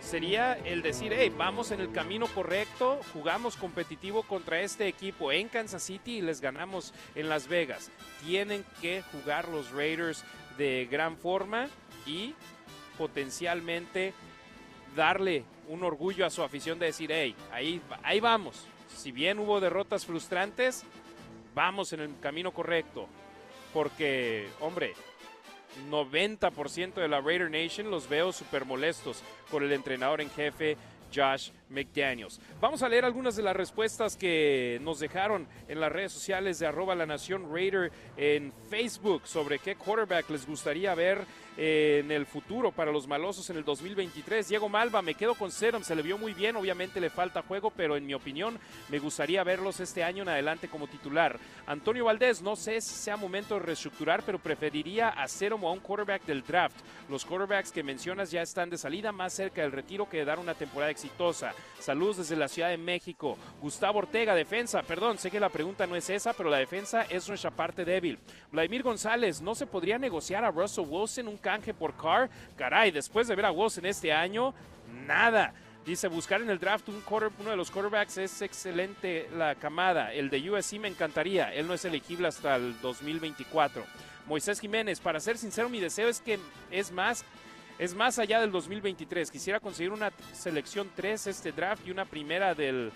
Sería 0.00 0.54
el 0.54 0.80
decir, 0.80 1.12
hey, 1.14 1.30
vamos 1.36 1.70
en 1.70 1.82
el 1.82 1.92
camino 1.92 2.28
correcto, 2.28 3.00
jugamos 3.12 3.56
competitivo 3.56 4.22
contra 4.22 4.62
este 4.62 4.88
equipo 4.88 5.32
en 5.32 5.50
Kansas 5.50 5.82
City 5.82 6.16
y 6.16 6.22
les 6.22 6.40
ganamos 6.40 6.94
en 7.14 7.28
Las 7.28 7.46
Vegas. 7.46 7.90
Tienen 8.24 8.64
que 8.80 9.02
jugar 9.12 9.48
los 9.48 9.70
Raiders 9.70 10.24
de 10.56 10.88
gran 10.90 11.18
forma 11.18 11.68
y 12.06 12.34
potencialmente 12.96 14.14
darle 14.94 15.44
un 15.68 15.84
orgullo 15.84 16.26
a 16.26 16.30
su 16.30 16.42
afición 16.42 16.78
de 16.78 16.86
decir, 16.86 17.10
hey, 17.12 17.34
ahí, 17.50 17.80
ahí 18.02 18.20
vamos. 18.20 18.66
Si 18.94 19.12
bien 19.12 19.38
hubo 19.38 19.60
derrotas 19.60 20.04
frustrantes, 20.04 20.84
vamos 21.54 21.92
en 21.92 22.00
el 22.00 22.18
camino 22.20 22.52
correcto. 22.52 23.08
Porque, 23.72 24.48
hombre, 24.60 24.94
90% 25.90 26.94
de 26.94 27.08
la 27.08 27.20
Raider 27.20 27.50
Nation 27.50 27.90
los 27.90 28.08
veo 28.08 28.32
súper 28.32 28.64
molestos 28.64 29.22
con 29.50 29.62
el 29.62 29.72
entrenador 29.72 30.20
en 30.20 30.30
jefe 30.30 30.76
Josh 31.14 31.50
McDaniels. 31.72 32.40
Vamos 32.60 32.82
a 32.82 32.88
leer 32.88 33.04
algunas 33.04 33.36
de 33.36 33.42
las 33.42 33.56
respuestas 33.56 34.16
que 34.16 34.78
nos 34.82 35.00
dejaron 35.00 35.46
en 35.68 35.80
las 35.80 35.90
redes 35.90 36.12
sociales 36.12 36.58
de 36.58 36.66
arroba 36.66 36.94
la 36.94 37.06
nación 37.06 37.52
Raider 37.52 37.90
en 38.16 38.52
Facebook 38.70 39.26
sobre 39.26 39.58
qué 39.58 39.76
quarterback 39.76 40.28
les 40.30 40.46
gustaría 40.46 40.94
ver 40.94 41.24
en 41.56 42.10
el 42.10 42.24
futuro 42.24 42.72
para 42.72 42.92
los 42.92 43.06
malosos 43.06 43.48
en 43.50 43.58
el 43.58 43.64
2023. 43.64 44.48
Diego 44.48 44.68
Malva, 44.68 45.02
me 45.02 45.14
quedo 45.14 45.34
con 45.34 45.50
Serum, 45.50 45.82
se 45.82 45.94
le 45.94 46.02
vio 46.02 46.16
muy 46.16 46.32
bien, 46.32 46.56
obviamente 46.56 47.00
le 47.00 47.10
falta 47.10 47.42
juego, 47.42 47.70
pero 47.70 47.96
en 47.96 48.06
mi 48.06 48.14
opinión 48.14 48.58
me 48.88 48.98
gustaría 48.98 49.44
verlos 49.44 49.80
este 49.80 50.02
año 50.02 50.22
en 50.22 50.30
adelante 50.30 50.68
como 50.68 50.86
titular. 50.86 51.38
Antonio 51.66 52.06
Valdés, 52.06 52.42
no 52.42 52.56
sé 52.56 52.80
si 52.80 52.94
sea 52.94 53.16
momento 53.16 53.54
de 53.54 53.60
reestructurar, 53.60 54.22
pero 54.24 54.38
preferiría 54.38 55.10
a 55.10 55.28
Serum 55.28 55.64
o 55.64 55.68
a 55.68 55.72
un 55.72 55.80
quarterback 55.80 56.24
del 56.24 56.42
draft. 56.42 56.76
Los 57.08 57.24
quarterbacks 57.24 57.72
que 57.72 57.82
mencionas 57.82 58.30
ya 58.30 58.42
están 58.42 58.70
de 58.70 58.78
salida 58.78 59.12
más 59.12 59.32
cerca 59.34 59.62
del 59.62 59.72
retiro 59.72 60.08
que 60.08 60.18
de 60.18 60.24
dar 60.24 60.38
una 60.38 60.54
temporada 60.54 60.90
exitosa. 60.90 61.54
Saludos 61.78 62.18
desde 62.18 62.36
la 62.36 62.48
Ciudad 62.48 62.68
de 62.68 62.78
México. 62.78 63.36
Gustavo 63.60 63.98
Ortega, 63.98 64.34
defensa. 64.34 64.82
Perdón, 64.82 65.18
sé 65.18 65.30
que 65.30 65.40
la 65.40 65.48
pregunta 65.48 65.86
no 65.86 65.96
es 65.96 66.08
esa, 66.10 66.32
pero 66.32 66.48
la 66.48 66.58
defensa 66.58 67.02
es 67.08 67.28
nuestra 67.28 67.50
parte 67.50 67.84
débil. 67.84 68.18
Vladimir 68.52 68.82
González, 68.82 69.40
¿no 69.40 69.54
se 69.54 69.66
podría 69.66 69.98
negociar 69.98 70.44
a 70.44 70.50
Russell 70.50 70.86
Wilson 70.88 71.28
un 71.28 71.36
canje 71.36 71.74
por 71.74 71.96
Carr? 71.96 72.30
Caray, 72.56 72.92
después 72.92 73.26
de 73.26 73.34
ver 73.34 73.46
a 73.46 73.52
Wilson 73.52 73.86
este 73.86 74.12
año, 74.12 74.54
nada. 75.06 75.52
Dice, 75.84 76.06
buscar 76.06 76.40
en 76.40 76.48
el 76.48 76.60
draft 76.60 76.88
un 76.88 77.02
uno 77.40 77.50
de 77.50 77.56
los 77.56 77.72
quarterbacks 77.72 78.16
es 78.16 78.40
excelente 78.40 79.28
la 79.36 79.56
camada. 79.56 80.12
El 80.12 80.30
de 80.30 80.48
USC 80.48 80.74
me 80.74 80.86
encantaría. 80.86 81.52
Él 81.52 81.66
no 81.66 81.74
es 81.74 81.84
elegible 81.84 82.28
hasta 82.28 82.54
el 82.54 82.80
2024. 82.80 83.82
Moisés 84.26 84.60
Jiménez, 84.60 85.00
para 85.00 85.18
ser 85.18 85.36
sincero, 85.36 85.68
mi 85.68 85.80
deseo 85.80 86.08
es 86.08 86.20
que 86.20 86.38
es 86.70 86.92
más 86.92 87.24
es 87.82 87.96
más 87.96 88.20
allá 88.20 88.40
del 88.40 88.52
2023. 88.52 89.28
Quisiera 89.28 89.58
conseguir 89.58 89.90
una 89.90 90.12
selección 90.32 90.88
3 90.94 91.26
este 91.26 91.50
draft 91.50 91.84
y 91.84 91.90
una 91.90 92.04
primera 92.04 92.54
del, 92.54 92.92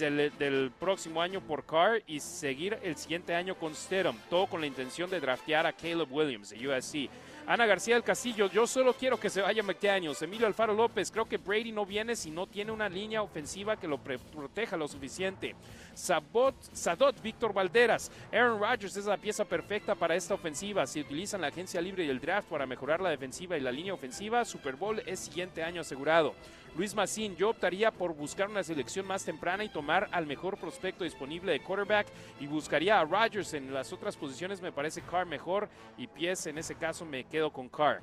del 0.00 0.72
próximo 0.80 1.22
año 1.22 1.40
por 1.40 1.64
Carr 1.64 2.02
y 2.08 2.18
seguir 2.18 2.76
el 2.82 2.96
siguiente 2.96 3.32
año 3.32 3.54
con 3.54 3.76
Stedham. 3.76 4.18
Todo 4.28 4.48
con 4.48 4.60
la 4.60 4.66
intención 4.66 5.08
de 5.08 5.20
draftear 5.20 5.66
a 5.68 5.72
Caleb 5.72 6.12
Williams 6.12 6.50
de 6.50 6.66
USC. 6.66 7.08
Ana 7.46 7.66
García 7.66 7.94
del 7.94 8.02
Castillo, 8.02 8.48
yo 8.48 8.66
solo 8.66 8.94
quiero 8.94 9.20
que 9.20 9.28
se 9.28 9.42
vaya 9.42 9.62
McDaniels. 9.62 10.22
Emilio 10.22 10.46
Alfaro 10.46 10.72
López, 10.72 11.10
creo 11.10 11.26
que 11.26 11.36
Brady 11.36 11.72
no 11.72 11.84
viene 11.84 12.16
si 12.16 12.30
no 12.30 12.46
tiene 12.46 12.72
una 12.72 12.88
línea 12.88 13.20
ofensiva 13.20 13.76
que 13.76 13.86
lo 13.86 13.98
proteja 13.98 14.78
lo 14.78 14.88
suficiente. 14.88 15.54
Sabot, 15.92 16.54
Sadot 16.72 17.20
Víctor 17.20 17.52
Valderas, 17.52 18.10
Aaron 18.32 18.58
Rodgers 18.58 18.96
es 18.96 19.04
la 19.04 19.18
pieza 19.18 19.44
perfecta 19.44 19.94
para 19.94 20.16
esta 20.16 20.32
ofensiva. 20.32 20.86
Si 20.86 21.00
utilizan 21.00 21.42
la 21.42 21.48
agencia 21.48 21.82
libre 21.82 22.06
y 22.06 22.08
el 22.08 22.18
draft 22.18 22.48
para 22.48 22.64
mejorar 22.64 23.02
la 23.02 23.10
defensiva 23.10 23.58
y 23.58 23.60
la 23.60 23.70
línea 23.70 23.92
ofensiva, 23.92 24.44
Super 24.46 24.76
Bowl 24.76 25.02
es 25.04 25.20
siguiente 25.20 25.62
año 25.62 25.82
asegurado. 25.82 26.34
Luis 26.76 26.92
Massín, 26.92 27.36
yo 27.36 27.50
optaría 27.50 27.92
por 27.92 28.12
buscar 28.16 28.50
una 28.50 28.64
selección 28.64 29.06
más 29.06 29.24
temprana 29.24 29.62
y 29.62 29.68
tomar 29.68 30.08
al 30.10 30.26
mejor 30.26 30.58
prospecto 30.58 31.04
disponible 31.04 31.52
de 31.52 31.60
quarterback 31.60 32.08
y 32.40 32.48
buscaría 32.48 32.98
a 32.98 33.04
Rodgers 33.04 33.54
en 33.54 33.72
las 33.72 33.92
otras 33.92 34.16
posiciones, 34.16 34.60
me 34.60 34.72
parece 34.72 35.00
Carr 35.00 35.24
mejor 35.24 35.68
y 35.96 36.08
pies 36.08 36.46
en 36.46 36.58
ese 36.58 36.74
caso 36.74 37.04
me 37.04 37.22
quedo 37.24 37.52
con 37.52 37.68
Carr. 37.68 38.00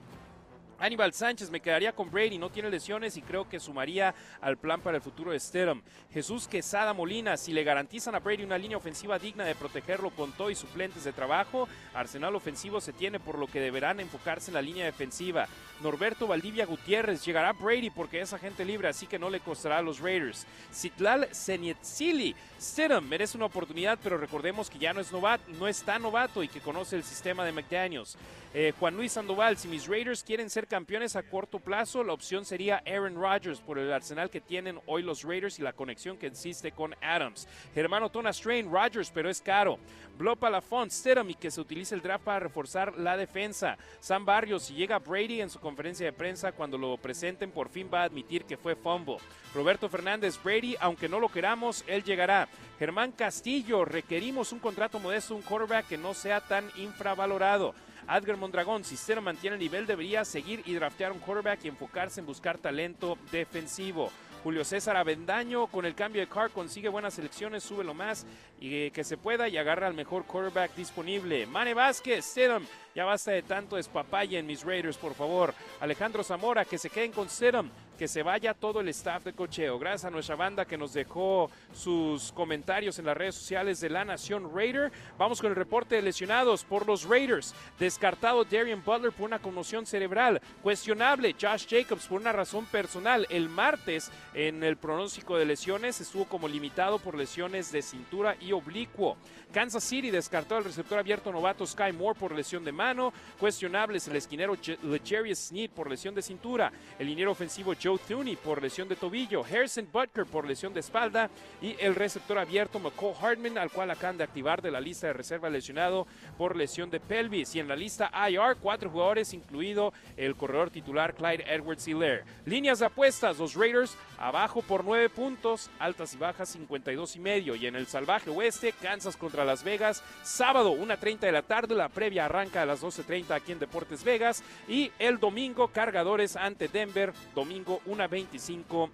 Aníbal 0.81 1.13
Sánchez 1.13 1.51
me 1.51 1.59
quedaría 1.59 1.93
con 1.93 2.09
Brady, 2.09 2.39
no 2.39 2.49
tiene 2.49 2.71
lesiones 2.71 3.15
y 3.15 3.21
creo 3.21 3.47
que 3.47 3.59
sumaría 3.59 4.15
al 4.41 4.57
plan 4.57 4.81
para 4.81 4.97
el 4.97 5.03
futuro 5.03 5.31
de 5.31 5.39
Stedham. 5.39 5.83
Jesús 6.11 6.47
Quesada 6.47 6.91
Molina, 6.91 7.37
si 7.37 7.53
le 7.53 7.63
garantizan 7.63 8.15
a 8.15 8.19
Brady 8.19 8.43
una 8.43 8.57
línea 8.57 8.77
ofensiva 8.77 9.19
digna 9.19 9.45
de 9.45 9.53
protegerlo 9.53 10.09
con 10.09 10.31
todo 10.31 10.49
y 10.49 10.55
suplentes 10.55 11.03
de 11.03 11.13
trabajo, 11.13 11.67
Arsenal 11.93 12.35
ofensivo 12.35 12.81
se 12.81 12.93
tiene 12.93 13.19
por 13.19 13.37
lo 13.37 13.45
que 13.45 13.59
deberán 13.59 13.99
enfocarse 13.99 14.49
en 14.49 14.55
la 14.55 14.61
línea 14.63 14.85
defensiva. 14.85 15.47
Norberto 15.83 16.25
Valdivia 16.25 16.65
Gutiérrez, 16.65 17.23
llegará 17.23 17.53
Brady 17.53 17.91
porque 17.91 18.19
es 18.19 18.33
agente 18.33 18.65
libre, 18.65 18.87
así 18.87 19.05
que 19.05 19.19
no 19.19 19.29
le 19.29 19.39
costará 19.39 19.77
a 19.77 19.81
los 19.83 19.99
Raiders. 19.99 20.47
Citlal 20.73 21.27
Senietzili, 21.31 22.35
Stedham 22.59 23.07
merece 23.07 23.37
una 23.37 23.45
oportunidad, 23.45 23.99
pero 24.01 24.17
recordemos 24.17 24.67
que 24.67 24.79
ya 24.79 24.93
no 24.93 25.01
es 25.01 25.11
novato, 25.11 25.43
no 25.59 25.67
es 25.67 25.83
tan 25.83 26.01
novato 26.01 26.41
y 26.41 26.47
que 26.47 26.59
conoce 26.59 26.95
el 26.95 27.03
sistema 27.03 27.45
de 27.45 27.51
McDaniels. 27.51 28.17
Eh, 28.53 28.73
Juan 28.77 28.97
Luis 28.97 29.13
Sandoval, 29.13 29.55
si 29.55 29.69
mis 29.69 29.87
Raiders 29.87 30.25
quieren 30.25 30.49
ser 30.49 30.67
campeones 30.67 31.15
a 31.15 31.23
corto 31.23 31.59
plazo, 31.59 32.03
la 32.03 32.11
opción 32.11 32.43
sería 32.43 32.83
Aaron 32.85 33.15
Rodgers 33.15 33.61
por 33.61 33.79
el 33.79 33.93
arsenal 33.93 34.29
que 34.29 34.41
tienen 34.41 34.77
hoy 34.87 35.03
los 35.03 35.23
Raiders 35.23 35.57
y 35.57 35.61
la 35.61 35.71
conexión 35.71 36.17
que 36.17 36.27
existe 36.27 36.73
con 36.73 36.93
Adams. 37.01 37.47
Germano 37.73 38.09
Tona 38.09 38.33
Strain, 38.33 38.69
Rodgers, 38.69 39.09
pero 39.09 39.29
es 39.29 39.41
caro. 39.41 39.79
Blopa 40.17 40.49
Lafont, 40.49 40.91
y 41.29 41.35
que 41.35 41.49
se 41.49 41.61
utilice 41.61 41.95
el 41.95 42.01
draft 42.01 42.25
para 42.25 42.41
reforzar 42.41 42.97
la 42.97 43.15
defensa. 43.15 43.77
Sam 44.01 44.25
Barrios, 44.25 44.63
si 44.63 44.73
llega 44.73 44.99
Brady 44.99 45.39
en 45.39 45.49
su 45.49 45.61
conferencia 45.61 46.05
de 46.05 46.11
prensa 46.11 46.51
cuando 46.51 46.77
lo 46.77 46.97
presenten, 46.97 47.51
por 47.51 47.69
fin 47.69 47.89
va 47.91 48.01
a 48.01 48.05
admitir 48.05 48.43
que 48.43 48.57
fue 48.57 48.75
fumble. 48.75 49.17
Roberto 49.55 49.87
Fernández, 49.87 50.37
Brady, 50.43 50.75
aunque 50.81 51.07
no 51.07 51.21
lo 51.21 51.29
queramos, 51.29 51.85
él 51.87 52.03
llegará. 52.03 52.49
Germán 52.77 53.13
Castillo, 53.13 53.85
requerimos 53.85 54.51
un 54.51 54.59
contrato 54.59 54.99
modesto, 54.99 55.35
un 55.35 55.41
quarterback 55.41 55.87
que 55.87 55.97
no 55.97 56.13
sea 56.13 56.41
tan 56.41 56.69
infravalorado. 56.75 57.73
Adger 58.11 58.35
Mondragón, 58.35 58.83
si 58.83 58.97
Cero 58.97 59.21
mantiene 59.21 59.55
el 59.55 59.61
nivel, 59.61 59.87
debería 59.87 60.25
seguir 60.25 60.61
y 60.65 60.73
draftear 60.73 61.13
un 61.13 61.19
quarterback 61.19 61.63
y 61.63 61.69
enfocarse 61.69 62.19
en 62.19 62.25
buscar 62.25 62.57
talento 62.57 63.17
defensivo. 63.31 64.11
Julio 64.43 64.65
César 64.65 64.97
Avendaño 64.97 65.67
con 65.67 65.85
el 65.85 65.95
cambio 65.95 66.19
de 66.19 66.27
car 66.27 66.49
consigue 66.49 66.89
buenas 66.89 67.13
selecciones, 67.13 67.63
sube 67.63 67.85
lo 67.85 67.93
más 67.93 68.25
y 68.59 68.91
que 68.91 69.05
se 69.05 69.15
pueda 69.15 69.47
y 69.47 69.55
agarra 69.55 69.87
al 69.87 69.93
mejor 69.93 70.25
quarterback 70.25 70.75
disponible. 70.75 71.45
Mane 71.45 71.73
Vázquez, 71.73 72.25
Stedham, 72.25 72.67
ya 72.93 73.05
basta 73.05 73.31
de 73.31 73.43
tanto 73.43 73.77
espapaya 73.77 74.39
en 74.39 74.45
mis 74.45 74.65
Raiders, 74.65 74.97
por 74.97 75.13
favor. 75.13 75.53
Alejandro 75.79 76.21
Zamora, 76.21 76.65
que 76.65 76.77
se 76.77 76.89
queden 76.89 77.13
con 77.13 77.29
Stedham, 77.29 77.69
que 78.01 78.07
se 78.07 78.23
vaya 78.23 78.55
todo 78.55 78.79
el 78.79 78.87
staff 78.87 79.23
de 79.25 79.33
cocheo. 79.33 79.77
Gracias 79.77 80.05
a 80.05 80.09
nuestra 80.09 80.35
banda 80.35 80.65
que 80.65 80.75
nos 80.75 80.91
dejó 80.91 81.51
sus 81.71 82.31
comentarios 82.31 82.97
en 82.97 83.05
las 83.05 83.15
redes 83.15 83.35
sociales 83.35 83.79
de 83.79 83.91
la 83.91 84.03
Nación 84.03 84.49
Raider. 84.55 84.91
Vamos 85.19 85.39
con 85.39 85.51
el 85.51 85.55
reporte 85.55 85.97
de 85.97 86.01
lesionados 86.01 86.63
por 86.63 86.87
los 86.87 87.03
Raiders. 87.03 87.53
Descartado 87.77 88.43
Darian 88.43 88.83
Butler 88.83 89.11
por 89.11 89.27
una 89.27 89.37
conmoción 89.37 89.85
cerebral. 89.85 90.41
Cuestionable 90.63 91.35
Josh 91.39 91.67
Jacobs 91.69 92.07
por 92.07 92.19
una 92.19 92.31
razón 92.31 92.65
personal. 92.65 93.27
El 93.29 93.49
martes 93.49 94.11
en 94.33 94.63
el 94.63 94.77
pronóstico 94.77 95.37
de 95.37 95.45
lesiones 95.45 96.01
estuvo 96.01 96.25
como 96.25 96.47
limitado 96.47 96.97
por 96.97 97.13
lesiones 97.13 97.71
de 97.71 97.83
cintura 97.83 98.35
y 98.41 98.51
oblicuo. 98.51 99.15
Kansas 99.51 99.83
City 99.83 100.11
descartó 100.11 100.55
al 100.55 100.63
receptor 100.63 100.97
abierto 100.97 101.31
novato 101.31 101.65
Sky 101.65 101.91
Moore 101.91 102.17
por 102.17 102.33
lesión 102.33 102.63
de 102.63 102.71
mano. 102.71 103.11
Cuestionables 103.39 104.07
el 104.07 104.15
esquinero 104.15 104.55
Jerry 105.03 105.35
Sneed 105.35 105.71
por 105.71 105.89
lesión 105.89 106.15
de 106.15 106.21
cintura. 106.21 106.71
El 106.97 107.07
liniero 107.07 107.31
ofensivo 107.31 107.73
Joe 107.81 107.99
Thuney 108.07 108.37
por 108.37 108.61
lesión 108.61 108.87
de 108.87 108.95
tobillo. 108.95 109.43
Harrison 109.43 109.87
Butker 109.91 110.25
por 110.25 110.47
lesión 110.47 110.73
de 110.73 110.79
espalda. 110.79 111.29
Y 111.61 111.75
el 111.79 111.95
receptor 111.95 112.37
abierto 112.37 112.79
McCall 112.79 113.13
Hartman, 113.21 113.57
al 113.57 113.71
cual 113.71 113.91
acaban 113.91 114.17
de 114.17 114.23
activar 114.23 114.61
de 114.61 114.71
la 114.71 114.79
lista 114.79 115.07
de 115.07 115.13
reserva 115.13 115.49
lesionado 115.49 116.07
por 116.37 116.55
lesión 116.55 116.89
de 116.89 116.99
pelvis. 116.99 117.53
Y 117.55 117.59
en 117.59 117.67
la 117.67 117.75
lista 117.75 118.09
IR, 118.29 118.57
cuatro 118.61 118.89
jugadores, 118.89 119.33
incluido 119.33 119.93
el 120.15 120.35
corredor 120.35 120.69
titular 120.69 121.13
Clyde 121.13 121.43
Edwards 121.47 121.87
Hilaire. 121.87 122.23
Líneas 122.45 122.79
de 122.79 122.85
apuestas, 122.85 123.37
los 123.37 123.55
Raiders 123.55 123.97
abajo 124.17 124.61
por 124.61 124.85
nueve 124.85 125.09
puntos, 125.09 125.69
altas 125.79 126.13
y 126.13 126.17
bajas 126.17 126.49
52 126.49 127.15
y 127.15 127.19
medio. 127.19 127.55
Y 127.55 127.67
en 127.67 127.75
el 127.75 127.87
salvaje 127.87 128.29
oeste, 128.29 128.73
Kansas 128.81 129.17
contra 129.17 129.40
Las 129.45 129.63
Vegas, 129.63 130.03
sábado 130.23 130.73
1.30 130.73 131.19
de 131.19 131.31
la 131.31 131.41
tarde, 131.41 131.75
la 131.75 131.89
previa 131.89 132.25
arranca 132.25 132.61
a 132.61 132.65
las 132.65 132.81
12.30 132.81 133.31
aquí 133.31 133.51
en 133.51 133.59
Deportes 133.59 134.03
Vegas. 134.03 134.43
Y 134.67 134.91
el 134.99 135.19
domingo, 135.19 135.67
cargadores 135.69 136.35
ante 136.35 136.67
Denver, 136.67 137.13
domingo 137.35 137.81
1.25 137.87 138.89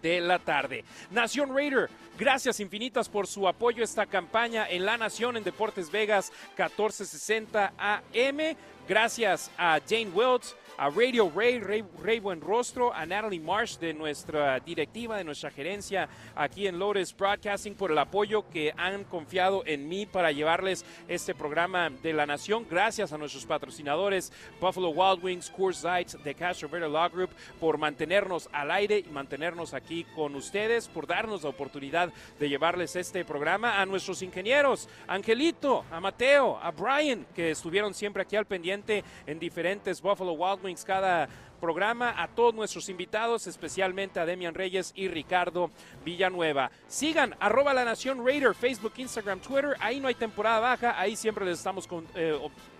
de 0.00 0.20
la 0.20 0.38
tarde. 0.38 0.84
Nación 1.10 1.54
Raider, 1.54 1.88
gracias 2.18 2.60
infinitas 2.60 3.08
por 3.08 3.26
su 3.26 3.46
apoyo 3.46 3.82
a 3.82 3.84
esta 3.84 4.06
campaña 4.06 4.68
en 4.68 4.84
La 4.84 4.96
Nación 4.96 5.36
en 5.36 5.44
Deportes 5.44 5.90
Vegas 5.90 6.32
1460 6.56 7.72
AM. 7.78 8.56
Gracias 8.88 9.50
a 9.56 9.78
Jane 9.88 10.10
Welch, 10.10 10.54
a 10.78 10.88
Radio 10.90 11.30
Ray, 11.34 11.58
Ray, 11.58 12.20
Buen 12.20 12.40
Rostro, 12.40 12.92
a 12.92 13.04
Natalie 13.04 13.40
Marsh 13.40 13.78
de 13.78 13.92
nuestra 13.92 14.58
directiva, 14.60 15.16
de 15.16 15.24
nuestra 15.24 15.50
gerencia 15.50 16.08
aquí 16.34 16.66
en 16.66 16.78
Lotus 16.78 17.14
Broadcasting 17.16 17.74
por 17.74 17.90
el 17.90 17.98
apoyo 17.98 18.48
que 18.48 18.72
han 18.76 19.04
confiado 19.04 19.62
en 19.66 19.88
mí 19.88 20.06
para 20.06 20.32
llevarles 20.32 20.84
este 21.08 21.34
programa 21.34 21.90
de 21.90 22.12
la 22.12 22.26
nación. 22.26 22.66
Gracias 22.68 23.12
a 23.12 23.18
nuestros 23.18 23.44
patrocinadores 23.44 24.32
Buffalo 24.60 24.90
Wild 24.90 25.24
Wings, 25.24 25.50
Coors 25.50 25.82
Light, 25.84 26.12
de 26.12 26.34
Castro 26.34 26.68
Verde 26.68 26.88
Law 26.88 27.10
Group 27.10 27.30
por 27.60 27.78
mantenernos 27.78 28.48
al 28.52 28.70
aire 28.70 28.98
y 28.98 29.10
mantenernos 29.10 29.74
aquí 29.74 30.04
con 30.14 30.34
ustedes, 30.34 30.88
por 30.88 31.06
darnos 31.06 31.42
la 31.42 31.50
oportunidad 31.50 32.12
de 32.38 32.48
llevarles 32.48 32.96
este 32.96 33.24
programa 33.24 33.80
a 33.80 33.86
nuestros 33.86 34.22
ingenieros, 34.22 34.88
Angelito, 35.06 35.84
a 35.90 36.00
Mateo, 36.00 36.58
a 36.62 36.70
Brian, 36.70 37.26
que 37.34 37.50
estuvieron 37.50 37.94
siempre 37.94 38.22
aquí 38.22 38.36
al 38.36 38.46
pendiente 38.46 39.04
en 39.26 39.38
diferentes 39.38 40.00
Buffalo 40.00 40.32
Wild 40.32 40.61
Wings 40.62 40.84
cada 40.84 41.28
programa, 41.62 42.20
a 42.20 42.26
todos 42.26 42.52
nuestros 42.52 42.88
invitados, 42.88 43.46
especialmente 43.46 44.18
a 44.18 44.26
Demian 44.26 44.52
Reyes 44.52 44.92
y 44.96 45.06
Ricardo 45.06 45.70
Villanueva. 46.04 46.72
Sigan 46.88 47.36
arroba 47.38 47.72
la 47.72 47.84
Nación 47.84 48.26
Raider, 48.26 48.52
Facebook, 48.52 48.94
Instagram, 48.96 49.38
Twitter. 49.38 49.76
Ahí 49.78 50.00
no 50.00 50.08
hay 50.08 50.16
temporada 50.16 50.58
baja, 50.58 51.00
ahí 51.00 51.14
siempre 51.14 51.44
les 51.44 51.58
estamos 51.58 51.88
eh, 52.16 52.36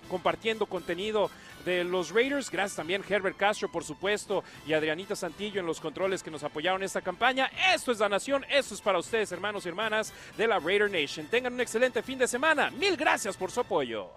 compartiendo 0.09 0.67
contenido 0.67 1.31
de 1.65 1.85
los 1.85 2.11
Raiders. 2.11 2.51
Gracias 2.51 2.75
también 2.75 3.05
Herbert 3.09 3.37
Castro, 3.37 3.71
por 3.71 3.85
supuesto, 3.85 4.43
y 4.67 4.73
Adrianita 4.73 5.15
Santillo 5.15 5.61
en 5.61 5.67
los 5.67 5.81
controles 5.81 6.21
que 6.21 6.33
nos 6.33 6.43
apoyaron 6.43 6.83
esta 6.83 7.03
campaña. 7.03 7.53
Esto 7.73 7.93
es 7.93 8.01
La 8.01 8.09
Nación, 8.09 8.45
esto 8.51 8.75
es 8.75 8.81
para 8.81 8.99
ustedes, 8.99 9.31
hermanos 9.31 9.65
y 9.65 9.69
hermanas 9.69 10.13
de 10.37 10.49
la 10.49 10.59
Raider 10.59 10.91
Nation. 10.91 11.27
Tengan 11.27 11.53
un 11.53 11.61
excelente 11.61 12.03
fin 12.03 12.19
de 12.19 12.27
semana. 12.27 12.71
Mil 12.71 12.97
gracias 12.97 13.37
por 13.37 13.53
su 13.53 13.61
apoyo. 13.61 14.11